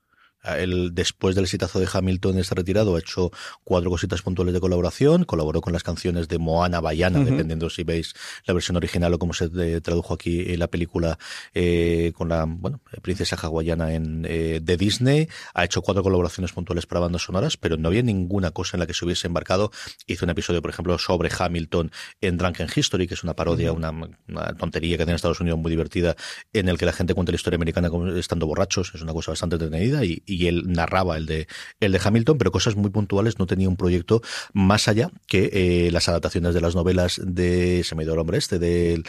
Él, 0.43 0.91
después 0.93 1.35
del 1.35 1.45
exitazo 1.45 1.79
de 1.79 1.87
Hamilton, 1.91 2.37
está 2.39 2.55
retirado, 2.55 2.95
ha 2.95 2.99
hecho 2.99 3.31
cuatro 3.63 3.89
cositas 3.89 4.21
puntuales 4.21 4.53
de 4.53 4.59
colaboración, 4.59 5.25
colaboró 5.25 5.61
con 5.61 5.73
las 5.73 5.83
canciones 5.83 6.27
de 6.27 6.39
Moana, 6.39 6.79
Bayana, 6.79 7.19
dependiendo 7.19 7.69
si 7.69 7.83
veis 7.83 8.13
la 8.45 8.53
versión 8.53 8.77
original 8.77 9.13
o 9.13 9.19
cómo 9.19 9.33
se 9.33 9.49
eh, 9.59 9.81
tradujo 9.81 10.13
aquí 10.13 10.53
en 10.53 10.59
la 10.59 10.67
película 10.67 11.17
eh, 11.53 12.13
con 12.15 12.29
la 12.29 12.45
bueno 12.45 12.79
princesa 13.01 13.35
hawaiana 13.35 13.93
en, 13.93 14.25
eh, 14.27 14.59
de 14.61 14.77
Disney. 14.77 15.27
Ha 15.53 15.65
hecho 15.65 15.81
cuatro 15.81 16.03
colaboraciones 16.03 16.53
puntuales 16.53 16.85
para 16.85 17.01
bandas 17.01 17.23
sonoras, 17.23 17.57
pero 17.57 17.77
no 17.77 17.89
había 17.89 18.01
ninguna 18.01 18.51
cosa 18.51 18.77
en 18.77 18.79
la 18.79 18.87
que 18.87 18.93
se 18.93 19.05
hubiese 19.05 19.27
embarcado. 19.27 19.71
Hizo 20.07 20.25
un 20.25 20.31
episodio, 20.31 20.61
por 20.61 20.71
ejemplo, 20.71 20.97
sobre 20.97 21.29
Hamilton 21.37 21.91
en 22.21 22.37
Drunken 22.37 22.67
History, 22.73 23.07
que 23.07 23.13
es 23.13 23.23
una 23.23 23.33
parodia, 23.33 23.71
una, 23.71 23.91
una 23.91 24.55
tontería 24.55 24.93
que 24.93 25.03
tiene 25.03 25.11
en 25.11 25.15
Estados 25.15 25.39
Unidos 25.41 25.59
muy 25.59 25.71
divertida, 25.71 26.15
en 26.53 26.69
el 26.69 26.77
que 26.77 26.85
la 26.85 26.93
gente 26.93 27.13
cuenta 27.13 27.31
la 27.31 27.35
historia 27.35 27.57
americana 27.57 27.89
como 27.89 28.07
estando 28.07 28.47
borrachos. 28.47 28.91
Es 28.93 29.01
una 29.01 29.13
cosa 29.13 29.31
bastante 29.31 29.55
entretenida 29.55 30.05
y, 30.05 30.23
y 30.29 30.47
él 30.47 30.63
narraba 30.67 31.17
el 31.17 31.25
de, 31.25 31.47
el 31.79 31.91
de 31.91 32.01
Hamilton, 32.03 32.37
pero 32.37 32.51
cosas 32.51 32.75
muy 32.75 32.89
puntuales. 32.89 33.39
No 33.39 33.47
tenía 33.47 33.69
un 33.69 33.77
proyecto 33.77 34.21
más 34.53 34.87
allá 34.87 35.09
que 35.27 35.49
eh, 35.53 35.91
las 35.91 36.09
adaptaciones 36.09 36.53
de 36.53 36.61
las 36.61 36.75
novelas 36.75 37.21
de, 37.23 37.83
se 37.83 37.95
me 37.95 38.03
el 38.03 38.19
hombre 38.19 38.37
este, 38.37 38.57
eh, 38.93 39.03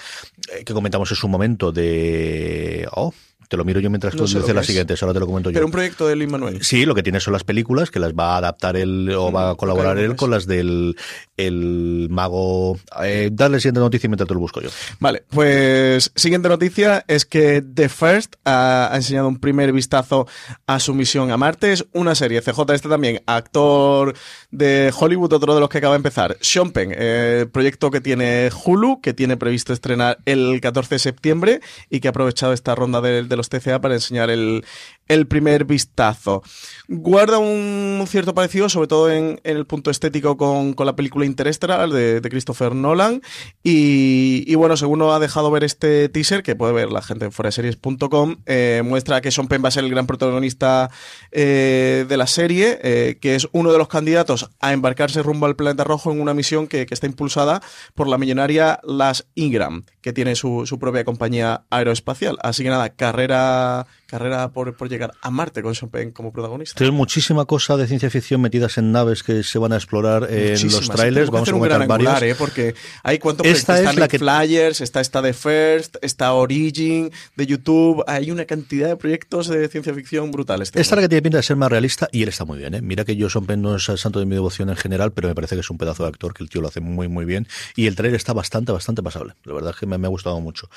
que 0.64 0.74
comentamos 0.74 1.10
en 1.10 1.16
su 1.16 1.28
momento 1.28 1.72
de, 1.72 2.88
oh, 2.92 3.14
te 3.50 3.56
lo 3.56 3.64
miro 3.64 3.80
yo 3.80 3.90
mientras 3.90 4.14
No 4.14 4.24
que 4.46 4.54
la 4.54 4.62
siguiente, 4.62 4.94
ahora 5.00 5.12
te 5.12 5.18
lo 5.18 5.26
comento 5.26 5.50
yo. 5.50 5.54
Pero 5.54 5.66
un 5.66 5.72
proyecto 5.72 6.06
de 6.06 6.14
Lin 6.14 6.30
Manuel. 6.30 6.62
Sí, 6.62 6.86
lo 6.86 6.94
que 6.94 7.02
tiene 7.02 7.18
son 7.18 7.32
las 7.32 7.42
películas 7.42 7.90
que 7.90 7.98
las 7.98 8.12
va 8.12 8.34
a 8.34 8.36
adaptar 8.36 8.76
él 8.76 9.10
o 9.12 9.32
va 9.32 9.50
a 9.50 9.54
Mm, 9.54 9.56
colaborar 9.56 9.98
él 9.98 10.06
pues. 10.10 10.18
con 10.18 10.30
las 10.30 10.46
del 10.46 10.96
el 11.36 12.06
mago. 12.10 12.78
Eh, 13.02 13.30
dale 13.32 13.58
siguiente 13.58 13.80
noticia 13.80 14.08
mientras 14.08 14.28
te 14.28 14.34
lo 14.34 14.40
busco 14.40 14.60
yo. 14.60 14.68
Vale, 15.00 15.24
pues 15.30 16.12
siguiente 16.14 16.48
noticia 16.48 17.04
es 17.08 17.24
que 17.24 17.60
The 17.62 17.88
First 17.88 18.36
ha, 18.44 18.90
ha 18.92 18.96
enseñado 18.96 19.26
un 19.26 19.38
primer 19.40 19.72
vistazo 19.72 20.28
a 20.68 20.78
su 20.78 20.94
misión 20.94 21.32
a 21.32 21.36
Marte. 21.36 21.72
Es 21.72 21.84
una 21.92 22.14
serie, 22.14 22.42
CJ 22.42 22.72
este 22.74 22.88
también, 22.88 23.20
actor 23.26 24.14
de 24.52 24.92
Hollywood, 24.96 25.32
otro 25.32 25.54
de 25.54 25.60
los 25.60 25.68
que 25.68 25.78
acaba 25.78 25.94
de 25.94 25.98
empezar. 25.98 26.36
Sean 26.40 26.70
Penn, 26.70 26.92
eh, 26.96 27.46
proyecto 27.50 27.90
que 27.90 28.00
tiene 28.00 28.50
Hulu, 28.64 29.00
que 29.00 29.12
tiene 29.12 29.36
previsto 29.36 29.72
estrenar 29.72 30.18
el 30.26 30.60
14 30.60 30.94
de 30.94 30.98
septiembre 31.00 31.60
y 31.88 31.98
que 31.98 32.06
ha 32.06 32.10
aprovechado 32.10 32.52
esta 32.52 32.76
ronda 32.76 33.00
de, 33.00 33.24
de 33.24 33.39
los 33.40 33.48
TCA 33.48 33.80
para 33.80 33.94
enseñar 33.94 34.30
el, 34.30 34.64
el 35.10 35.26
primer 35.26 35.64
vistazo. 35.64 36.42
Guarda 36.86 37.38
un 37.38 38.04
cierto 38.06 38.32
parecido, 38.32 38.68
sobre 38.68 38.86
todo 38.86 39.10
en, 39.10 39.40
el 39.42 39.66
punto 39.66 39.90
estético 39.90 40.36
con, 40.36 40.72
con, 40.72 40.86
la 40.86 40.94
película 40.94 41.26
Interestelar 41.26 41.90
de, 41.90 42.20
Christopher 42.30 42.76
Nolan. 42.76 43.20
Y, 43.64 44.54
bueno, 44.54 44.76
según 44.76 45.00
nos 45.00 45.12
ha 45.12 45.18
dejado 45.18 45.50
ver 45.50 45.64
este 45.64 46.08
teaser, 46.08 46.44
que 46.44 46.54
puede 46.54 46.72
ver 46.72 46.92
la 46.92 47.02
gente 47.02 47.24
en 47.24 47.32
foraseries.com, 47.32 48.36
eh, 48.46 48.82
muestra 48.84 49.20
que 49.20 49.32
Sean 49.32 49.48
Penn 49.48 49.64
va 49.64 49.68
a 49.68 49.72
ser 49.72 49.82
el 49.82 49.90
gran 49.90 50.06
protagonista 50.06 50.90
eh, 51.32 52.06
de 52.08 52.16
la 52.16 52.28
serie, 52.28 52.78
eh, 52.82 53.18
que 53.20 53.34
es 53.34 53.48
uno 53.50 53.72
de 53.72 53.78
los 53.78 53.88
candidatos 53.88 54.48
a 54.60 54.72
embarcarse 54.72 55.24
rumbo 55.24 55.46
al 55.46 55.56
planeta 55.56 55.82
rojo 55.82 56.12
en 56.12 56.20
una 56.20 56.34
misión 56.34 56.68
que, 56.68 56.86
que 56.86 56.94
está 56.94 57.06
impulsada 57.06 57.62
por 57.96 58.06
la 58.06 58.16
millonaria 58.16 58.78
Las 58.84 59.26
Ingram, 59.34 59.84
que 60.02 60.12
tiene 60.12 60.36
su, 60.36 60.66
su 60.66 60.78
propia 60.78 61.04
compañía 61.04 61.64
aeroespacial. 61.68 62.38
Así 62.42 62.62
que 62.62 62.68
nada, 62.68 62.90
carrera 62.90 63.88
carrera 64.10 64.50
por, 64.50 64.76
por, 64.76 64.88
llegar 64.88 65.12
a 65.22 65.30
Marte 65.30 65.62
con 65.62 65.74
Sean 65.74 65.90
Penn 65.90 66.10
como 66.10 66.32
protagonista. 66.32 66.76
Tienes 66.76 66.94
muchísima 66.94 67.44
cosa 67.44 67.76
de 67.76 67.86
ciencia 67.86 68.10
ficción 68.10 68.40
metidas 68.40 68.76
en 68.78 68.92
naves 68.92 69.22
que 69.22 69.42
se 69.42 69.58
van 69.58 69.72
a 69.72 69.76
explorar 69.76 70.28
en 70.30 70.60
los 70.70 70.88
trailers. 70.90 71.30
Vamos 71.30 71.48
a 71.48 71.52
comentar 71.52 71.86
varios. 71.86 72.22
¿eh? 72.22 72.34
Porque 72.36 72.74
hay 73.02 73.18
cuántos 73.18 73.46
esta 73.46 73.80
es 73.80 73.96
la 73.96 74.08
que... 74.08 74.18
Flyers, 74.18 74.80
está 74.80 75.00
esta 75.00 75.22
de 75.22 75.32
First, 75.32 75.96
está 76.02 76.32
Origin 76.34 77.10
de 77.36 77.46
YouTube. 77.46 78.04
Hay 78.06 78.30
una 78.30 78.44
cantidad 78.44 78.88
de 78.88 78.96
proyectos 78.96 79.48
de 79.48 79.68
ciencia 79.68 79.94
ficción 79.94 80.30
brutales. 80.30 80.68
Esta 80.68 80.80
es 80.80 80.90
la 80.90 81.02
que 81.02 81.08
tiene 81.08 81.22
pinta 81.22 81.38
de 81.38 81.42
ser 81.42 81.56
más 81.56 81.70
realista 81.70 82.08
y 82.12 82.22
él 82.22 82.28
está 82.28 82.44
muy 82.44 82.58
bien. 82.58 82.74
¿eh? 82.74 82.82
Mira 82.82 83.04
que 83.04 83.16
yo 83.16 83.30
Sean 83.30 83.46
Penn 83.46 83.62
no 83.62 83.76
es 83.76 83.88
el 83.88 83.98
santo 83.98 84.18
de 84.18 84.26
mi 84.26 84.34
devoción 84.34 84.68
en 84.68 84.76
general, 84.76 85.12
pero 85.12 85.28
me 85.28 85.34
parece 85.34 85.54
que 85.54 85.60
es 85.60 85.70
un 85.70 85.78
pedazo 85.78 86.02
de 86.02 86.08
actor, 86.10 86.34
que 86.34 86.42
el 86.42 86.50
tío 86.50 86.60
lo 86.60 86.68
hace 86.68 86.80
muy, 86.80 87.08
muy 87.08 87.24
bien. 87.24 87.46
Y 87.76 87.86
el 87.86 87.96
trailer 87.96 88.16
está 88.16 88.32
bastante, 88.32 88.72
bastante 88.72 89.02
pasable. 89.02 89.34
La 89.44 89.54
verdad 89.54 89.70
es 89.70 89.76
que 89.76 89.86
me, 89.86 89.98
me 89.98 90.06
ha 90.06 90.10
gustado 90.10 90.40
mucho. 90.40 90.68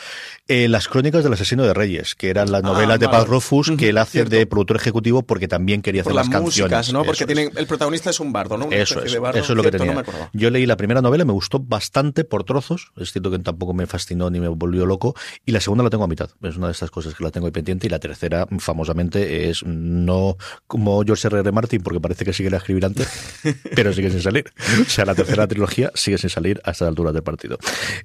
Eh, 0.48 0.68
las 0.68 0.88
crónicas 0.88 1.24
del 1.24 1.34
asesino 1.34 1.64
de 1.64 1.74
Reyes, 1.74 2.16
que 2.16 2.30
eran 2.30 2.52
las 2.52 2.64
novelas 2.64 2.96
ah, 2.96 2.98
de 2.98 3.10
Paz 3.24 3.30
Rofus, 3.30 3.72
que 3.78 3.90
él 3.90 3.98
hace 3.98 4.12
Cierto. 4.20 4.36
de 4.36 4.46
productor 4.46 4.78
ejecutivo 4.78 5.24
porque 5.24 5.48
también 5.48 5.82
quería 5.82 6.02
hacer 6.02 6.12
Por 6.12 6.16
las, 6.16 6.28
las 6.28 6.42
canciones. 6.42 6.72
Músicas, 6.72 6.94
¿no? 6.94 7.04
Porque 7.04 7.26
tienen, 7.26 7.52
el 7.56 7.68
protagonista 7.68 8.10
es 8.10 8.20
un 8.20 8.32
bardo, 8.34 8.58
¿no? 8.58 8.66
Una 8.66 8.76
Eso 8.76 9.04
es, 9.04 9.12
de 9.14 9.20
bardo. 9.20 9.40
eso 9.40 9.54
es 9.54 9.58
lo 9.58 9.64
que 9.64 9.72
tenía. 9.72 9.94
no. 9.94 10.04
Yo 10.34 10.50
leí 10.50 10.66
la 10.66 10.78
primera 10.78 11.02
novela, 11.02 11.26
me 11.26 11.34
gustó 11.34 11.60
bastante 11.60 12.24
por 12.24 12.44
trozos, 12.44 12.92
es 12.98 13.12
cierto 13.12 13.32
que 13.32 13.40
tampoco 13.40 13.74
me 13.74 13.86
fascinó 13.86 14.30
ni 14.30 14.40
me 14.40 14.48
volvió 14.48 14.86
loco, 14.86 15.16
y 15.46 15.52
la 15.52 15.60
segunda 15.60 15.84
la 15.84 15.90
tengo 15.90 16.04
a 16.04 16.08
mitad, 16.08 16.30
es 16.42 16.58
una 16.58 16.68
de 16.68 16.74
estas 16.74 16.92
cosas 16.92 17.14
que 17.16 17.24
la 17.24 17.32
tengo 17.32 17.48
ahí 17.48 17.52
pendiente, 17.52 17.88
y 17.88 17.90
la 17.90 18.00
tercera, 18.00 18.48
famosamente, 18.60 19.50
es 19.50 19.64
no 19.66 20.38
como 20.68 21.04
George 21.04 21.28
R. 21.28 21.40
R. 21.40 21.52
Martin, 21.52 21.82
porque 21.82 22.00
parece 22.00 22.26
que 22.26 22.34
sigue 22.34 22.54
a 22.54 22.58
escribir 22.58 22.86
antes, 22.86 23.08
pero 23.76 23.94
sigue 23.94 24.10
sin 24.10 24.22
salir. 24.22 24.46
O 24.82 24.90
sea, 24.90 25.06
la 25.06 25.16
tercera 25.16 25.48
trilogía 25.48 25.92
sigue 25.96 26.18
sin 26.18 26.30
salir 26.30 26.62
a 26.64 26.72
estas 26.72 26.88
alturas 26.88 27.14
del 27.14 27.24
partido. 27.24 27.58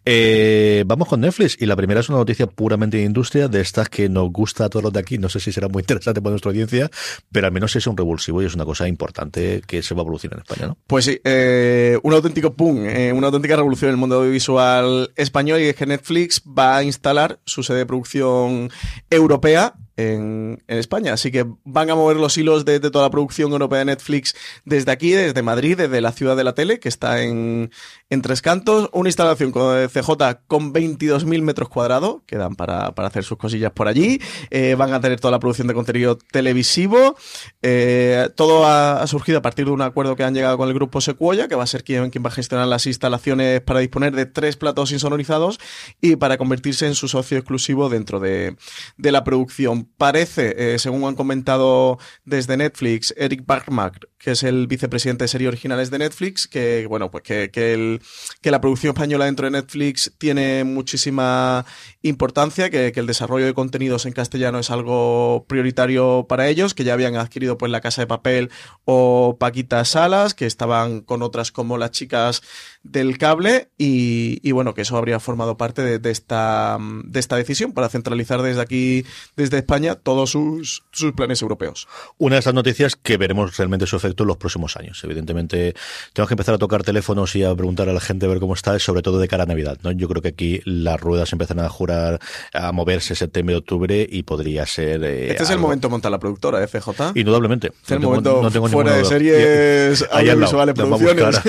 Eh, 0.04 0.84
vamos 0.86 1.08
con 1.08 1.20
Netflix, 1.20 1.56
y 1.60 1.66
la 1.66 1.76
primera 1.76 2.00
es 2.00 2.08
una 2.08 2.18
noticia 2.18 2.46
puramente 2.46 2.96
de 2.98 3.04
industria, 3.04 3.48
de 3.48 3.60
estas 3.60 3.88
que 3.88 4.08
nos 4.08 4.30
gusta 4.30 4.66
a 4.66 4.68
todos 4.68 4.82
los 4.82 4.92
de 4.92 5.00
aquí, 5.00 5.07
no 5.16 5.30
sé 5.30 5.40
si 5.40 5.52
será 5.52 5.68
muy 5.68 5.80
interesante 5.80 6.20
para 6.20 6.32
nuestra 6.32 6.50
audiencia, 6.50 6.90
pero 7.32 7.46
al 7.46 7.52
menos 7.52 7.74
es 7.76 7.86
un 7.86 7.96
revulsivo 7.96 8.42
y 8.42 8.46
es 8.46 8.54
una 8.54 8.66
cosa 8.66 8.86
importante 8.86 9.62
que 9.66 9.82
se 9.82 9.94
va 9.94 10.02
a 10.02 10.04
producir 10.04 10.30
en 10.32 10.40
España, 10.40 10.66
¿no? 10.66 10.76
Pues 10.86 11.06
sí, 11.06 11.18
eh, 11.24 11.98
un 12.02 12.12
auténtico 12.12 12.50
boom, 12.50 12.84
eh, 12.86 13.12
una 13.12 13.28
auténtica 13.28 13.56
revolución 13.56 13.88
en 13.88 13.94
el 13.94 13.98
mundo 13.98 14.16
audiovisual 14.16 15.12
español 15.16 15.60
y 15.60 15.64
es 15.64 15.76
que 15.76 15.86
Netflix 15.86 16.42
va 16.42 16.76
a 16.76 16.82
instalar 16.82 17.40
su 17.44 17.62
sede 17.62 17.78
de 17.78 17.86
producción 17.86 18.70
europea 19.08 19.74
en, 19.98 20.62
en, 20.68 20.78
España. 20.78 21.12
Así 21.12 21.30
que 21.30 21.44
van 21.64 21.90
a 21.90 21.94
mover 21.94 22.16
los 22.16 22.38
hilos 22.38 22.64
de, 22.64 22.80
toda 22.80 23.04
la 23.04 23.10
producción 23.10 23.52
europea 23.52 23.80
de 23.80 23.84
Netflix 23.86 24.34
desde 24.64 24.92
aquí, 24.92 25.10
desde 25.10 25.42
Madrid, 25.42 25.76
desde 25.76 26.00
la 26.00 26.12
ciudad 26.12 26.36
de 26.36 26.44
la 26.44 26.54
tele, 26.54 26.78
que 26.78 26.88
está 26.88 27.22
en, 27.22 27.70
en 28.10 28.22
Tres 28.22 28.42
Cantos. 28.42 28.88
Una 28.92 29.08
instalación 29.08 29.52
con 29.52 29.88
CJ 29.88 30.10
con 30.46 30.72
22.000 30.72 31.42
metros 31.42 31.68
cuadrados, 31.68 32.22
que 32.26 32.36
dan 32.36 32.54
para, 32.54 32.94
para, 32.94 33.08
hacer 33.08 33.24
sus 33.24 33.38
cosillas 33.38 33.72
por 33.72 33.88
allí. 33.88 34.20
Eh, 34.50 34.74
van 34.76 34.92
a 34.92 35.00
tener 35.00 35.20
toda 35.20 35.32
la 35.32 35.38
producción 35.38 35.68
de 35.68 35.74
contenido 35.74 36.16
televisivo. 36.16 37.16
Eh, 37.62 38.28
todo 38.36 38.66
ha, 38.66 39.06
surgido 39.06 39.38
a 39.38 39.42
partir 39.42 39.66
de 39.66 39.72
un 39.72 39.82
acuerdo 39.82 40.16
que 40.16 40.24
han 40.24 40.34
llegado 40.34 40.56
con 40.56 40.68
el 40.68 40.74
grupo 40.74 41.00
Sequoia, 41.00 41.48
que 41.48 41.54
va 41.54 41.64
a 41.64 41.66
ser 41.66 41.84
quien, 41.84 42.10
quien 42.10 42.24
va 42.24 42.28
a 42.28 42.32
gestionar 42.32 42.66
las 42.66 42.86
instalaciones 42.86 43.60
para 43.60 43.80
disponer 43.80 44.14
de 44.14 44.26
tres 44.26 44.56
platos 44.56 44.92
insonorizados 44.92 45.58
y 46.00 46.16
para 46.16 46.38
convertirse 46.38 46.86
en 46.86 46.94
su 46.94 47.08
socio 47.08 47.38
exclusivo 47.38 47.88
dentro 47.88 48.20
de, 48.20 48.56
de 48.96 49.12
la 49.12 49.24
producción 49.24 49.84
parece, 49.96 50.74
eh, 50.74 50.78
según 50.78 51.04
han 51.04 51.14
comentado 51.14 51.98
desde 52.24 52.56
Netflix, 52.56 53.14
Eric 53.16 53.44
Bachmack, 53.46 54.08
que 54.18 54.32
es 54.32 54.42
el 54.42 54.66
vicepresidente 54.66 55.24
de 55.24 55.28
series 55.28 55.48
originales 55.48 55.90
de 55.90 55.98
Netflix, 55.98 56.48
que 56.48 56.86
bueno, 56.88 57.10
pues 57.10 57.22
que, 57.22 57.50
que, 57.50 57.72
el, 57.72 57.97
que 58.40 58.50
la 58.50 58.60
producción 58.60 58.94
española 58.94 59.26
dentro 59.26 59.46
de 59.46 59.52
Netflix 59.52 60.12
tiene 60.18 60.64
muchísima 60.64 61.64
importancia, 62.02 62.70
que, 62.70 62.92
el 62.98 63.06
desarrollo 63.06 63.46
de 63.46 63.54
contenidos 63.54 64.06
en 64.06 64.12
castellano 64.12 64.58
es 64.58 64.70
algo 64.70 65.44
prioritario 65.48 66.26
para 66.28 66.48
ellos, 66.48 66.74
que 66.74 66.82
ya 66.82 66.94
habían 66.94 67.16
adquirido 67.16 67.58
pues 67.58 67.70
La 67.70 67.80
Casa 67.80 68.02
de 68.02 68.06
Papel 68.06 68.50
o 68.84 69.36
Paquita 69.38 69.84
Salas, 69.84 70.34
que 70.34 70.46
estaban 70.46 71.00
con 71.00 71.22
otras 71.22 71.52
como 71.52 71.78
Las 71.78 71.92
Chicas 71.92 72.42
del 72.82 73.18
Cable, 73.18 73.70
y, 73.78 74.50
bueno, 74.52 74.74
que 74.74 74.82
eso 74.82 74.96
habría 74.96 75.20
formado 75.20 75.56
parte 75.56 75.82
de, 75.82 75.98
de, 75.98 76.10
esta, 76.10 76.78
de 77.04 77.20
esta 77.20 77.36
decisión 77.36 77.72
para 77.72 77.88
centralizar 77.88 78.42
desde 78.42 78.60
aquí, 78.60 79.04
desde 79.36 79.58
España, 79.58 79.94
todos 79.94 80.30
sus, 80.30 80.84
sus 80.90 81.12
planes 81.12 81.42
europeos. 81.42 81.86
Una 82.16 82.36
de 82.36 82.40
esas 82.40 82.54
noticias 82.54 82.96
que 82.96 83.16
veremos 83.16 83.56
realmente 83.56 83.86
su 83.86 83.96
efecto 83.96 84.24
en 84.24 84.28
los 84.28 84.36
próximos 84.36 84.76
años. 84.76 85.02
Evidentemente, 85.04 85.74
tenemos 86.12 86.28
que 86.28 86.34
empezar 86.34 86.54
a 86.54 86.58
tocar 86.58 86.82
teléfonos 86.82 87.34
y 87.36 87.44
a 87.44 87.54
preguntar 87.54 87.87
a 87.88 87.92
la 87.92 88.00
gente 88.00 88.26
a 88.26 88.28
ver 88.28 88.40
cómo 88.40 88.54
está, 88.54 88.78
sobre 88.78 89.02
todo 89.02 89.18
de 89.18 89.28
cara 89.28 89.44
a 89.44 89.46
Navidad. 89.46 89.78
¿no? 89.82 89.92
Yo 89.92 90.08
creo 90.08 90.22
que 90.22 90.28
aquí 90.28 90.60
las 90.64 91.00
ruedas 91.00 91.32
empiezan 91.32 91.60
a 91.60 91.68
jurar, 91.68 92.18
a 92.52 92.72
moverse 92.72 93.14
septiembre, 93.14 93.56
octubre 93.56 94.06
y 94.08 94.22
podría 94.22 94.66
ser. 94.66 95.02
Eh, 95.04 95.30
este 95.30 95.42
es 95.42 95.50
el 95.50 95.58
momento 95.58 95.88
de 95.88 95.92
montar 95.92 96.10
la 96.10 96.18
productora, 96.18 96.62
¿eh, 96.62 96.66
FJ? 96.66 97.12
Indudablemente. 97.14 97.72
Es 97.84 97.90
el 97.90 98.00
no 98.00 98.08
momento 98.08 98.30
tengo, 98.30 98.42
no 98.42 98.50
tengo 98.50 98.68
fuera 98.68 98.92
de 98.94 99.04
series 99.04 100.04
audiovisuales, 100.10 100.74
producciones. 100.74 101.40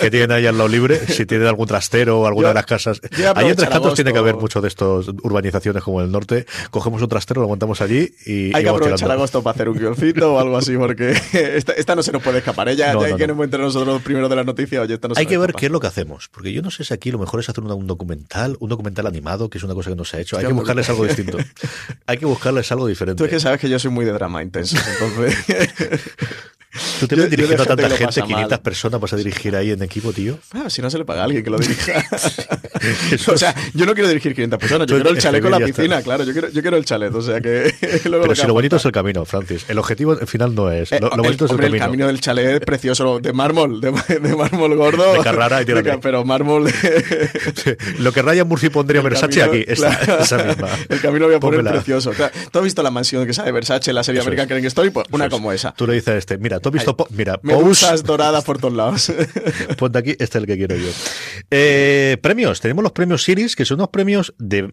que 0.00 0.10
tienen 0.10 0.32
ahí 0.32 0.46
al 0.46 0.56
lado 0.56 0.68
libre, 0.68 0.98
si 1.06 1.26
tienen 1.26 1.46
algún 1.46 1.66
trastero 1.66 2.20
o 2.20 2.26
alguna 2.26 2.46
Yo, 2.46 2.48
de 2.48 2.54
las 2.54 2.66
casas. 2.66 3.00
Ahí 3.34 3.48
entre 3.48 3.66
tantos 3.66 3.94
tiene 3.94 4.12
que 4.12 4.18
haber 4.18 4.36
mucho 4.36 4.60
de 4.60 4.68
estos 4.68 5.08
urbanizaciones 5.22 5.82
como 5.82 6.00
el 6.00 6.10
norte. 6.10 6.46
Cogemos 6.70 7.02
un 7.02 7.08
trastero, 7.08 7.40
lo 7.40 7.48
montamos 7.48 7.80
allí 7.80 8.12
y. 8.26 8.54
Hay 8.54 8.62
que 8.62 8.68
aprovechar 8.68 8.96
tirando. 8.96 9.14
agosto 9.14 9.42
para 9.42 9.54
hacer 9.54 9.68
un 9.68 9.78
guioncito 9.78 10.34
o 10.34 10.40
algo 10.40 10.56
así, 10.56 10.76
porque 10.76 11.10
esta, 11.32 11.72
esta, 11.72 11.94
no 11.94 12.02
se 12.02 12.12
nos 12.12 12.22
puede 12.22 12.38
escapar. 12.38 12.68
Ella 12.68 12.92
no, 12.92 13.02
ya 13.02 13.10
no, 13.10 13.16
que 13.16 13.26
no. 13.26 13.44
entre 13.44 13.60
nosotros 13.60 14.02
primero 14.02 14.28
de 14.28 14.36
las 14.36 14.46
noticias. 14.46 14.82
Oye, 14.82 14.94
esta 14.94 15.08
no 15.08 15.14
hay 15.16 15.26
que 15.26 15.38
ver 15.38 15.54
qué 15.54 15.67
es 15.68 15.72
lo 15.72 15.80
que 15.80 15.86
hacemos, 15.86 16.28
porque 16.28 16.52
yo 16.52 16.62
no 16.62 16.70
sé 16.70 16.84
si 16.84 16.92
aquí 16.92 17.10
lo 17.10 17.18
mejor 17.18 17.40
es 17.40 17.48
hacer 17.48 17.62
un 17.62 17.86
documental, 17.86 18.56
un 18.60 18.68
documental 18.68 19.06
animado, 19.06 19.48
que 19.48 19.58
es 19.58 19.64
una 19.64 19.74
cosa 19.74 19.90
que 19.90 19.96
no 19.96 20.04
se 20.04 20.16
ha 20.16 20.20
hecho. 20.20 20.36
Hay 20.36 20.46
que 20.46 20.52
buscarles 20.52 20.88
algo 20.88 21.04
distinto. 21.04 21.38
hay 22.06 22.18
que 22.18 22.26
buscarles 22.26 22.70
algo 22.72 22.86
diferente. 22.86 23.18
Tú 23.18 23.24
es 23.24 23.30
que 23.30 23.40
sabes 23.40 23.60
que 23.60 23.68
yo 23.68 23.78
soy 23.78 23.90
muy 23.90 24.04
de 24.04 24.12
drama 24.12 24.42
intenso, 24.42 24.76
entonces. 25.00 25.36
¿Tú 27.00 27.08
te 27.08 27.16
ves 27.16 27.30
dirigiendo 27.30 27.62
a 27.62 27.66
tanta 27.66 27.88
gente, 27.88 28.20
500 28.20 28.50
mal. 28.50 28.60
personas 28.60 29.00
vas 29.00 29.12
a 29.14 29.16
dirigir 29.16 29.56
ahí 29.56 29.70
en 29.70 29.82
equipo, 29.82 30.12
tío? 30.12 30.38
Ah, 30.52 30.68
si 30.68 30.82
no 30.82 30.90
se 30.90 30.98
le 30.98 31.06
paga 31.06 31.22
a 31.22 31.24
alguien 31.24 31.42
que 31.42 31.48
lo 31.48 31.58
dirija. 31.58 32.04
o 33.32 33.38
sea, 33.38 33.54
yo 33.72 33.86
no 33.86 33.94
quiero 33.94 34.08
dirigir 34.08 34.34
500 34.34 34.58
personas, 34.58 34.86
yo 34.86 34.96
quiero 34.96 35.10
el 35.10 35.18
chalet 35.18 35.40
con 35.40 35.50
la 35.50 35.60
piscina, 35.60 36.02
claro, 36.02 36.24
yo 36.24 36.32
quiero, 36.32 36.50
yo 36.50 36.60
quiero 36.60 36.76
el 36.76 36.84
chalet, 36.84 37.14
o 37.14 37.22
sea 37.22 37.40
que... 37.40 37.74
Pero 38.02 38.26
lo 38.26 38.34
si 38.34 38.46
lo 38.46 38.52
bonito 38.52 38.76
es 38.76 38.84
el 38.84 38.92
camino, 38.92 39.24
Francis, 39.24 39.64
el 39.68 39.78
objetivo 39.78 40.12
al 40.12 40.26
final 40.26 40.54
no 40.54 40.70
es, 40.70 40.92
eh, 40.92 40.98
lo, 41.00 41.08
lo, 41.08 41.22
bonito 41.22 41.44
el, 41.44 41.50
es 41.50 41.50
el 41.50 41.50
hombre, 41.52 41.66
camino. 41.66 41.84
El 41.84 41.90
camino 41.90 42.06
del 42.08 42.20
chalet 42.20 42.46
es 42.46 42.60
precioso, 42.60 43.18
de 43.18 43.32
mármol, 43.32 43.80
de, 43.80 43.90
de 43.90 44.36
mármol 44.36 44.76
gordo. 44.76 45.14
De 45.14 45.20
Carrara 45.20 45.62
y 45.62 45.64
de, 45.64 45.98
Pero 46.02 46.24
mármol... 46.24 46.70
sí, 46.70 47.70
lo 47.98 48.12
que 48.12 48.20
Ryan 48.20 48.46
Murphy 48.46 48.68
pondría 48.68 49.00
Versace 49.00 49.40
camino, 49.40 49.62
aquí, 49.62 49.64
esa, 49.68 49.98
claro, 49.98 50.22
esa, 50.22 50.44
misma. 50.44 50.68
El 50.88 51.00
camino 51.00 51.26
voy 51.26 51.36
a 51.36 51.40
poner 51.40 51.64
precioso. 51.64 52.10
Claro, 52.10 52.32
¿Tú 52.50 52.58
has 52.58 52.64
visto 52.64 52.82
la 52.82 52.90
mansión 52.90 53.26
que 53.26 53.32
sale 53.32 53.52
Versace 53.52 53.90
en 53.90 53.94
la 53.94 54.04
serie 54.04 54.20
American 54.20 54.48
Crane 54.48 54.66
Story? 54.66 54.90
Pues 54.90 55.06
una 55.10 55.30
como 55.30 55.50
esa. 55.52 55.72
Tú 55.72 55.86
le 55.86 55.94
dices 55.94 56.08
a 56.08 56.16
este, 56.16 56.36
mira, 56.36 56.57
¿tú 56.60 56.68
has 56.68 56.72
visto... 56.72 56.96
Ay, 56.98 57.16
mira, 57.16 57.40
doradas 58.04 58.44
por 58.44 58.58
todos 58.58 58.74
lados. 58.74 59.12
Ponte 59.78 59.98
aquí, 59.98 60.10
este 60.10 60.24
es 60.24 60.34
el 60.36 60.46
que 60.46 60.56
quiero 60.56 60.76
yo. 60.76 60.88
Eh, 61.50 62.16
premios, 62.20 62.60
tenemos 62.60 62.82
los 62.82 62.92
premios 62.92 63.22
Series, 63.22 63.56
que 63.56 63.64
son 63.64 63.78
unos 63.78 63.88
premios 63.88 64.34
de, 64.38 64.72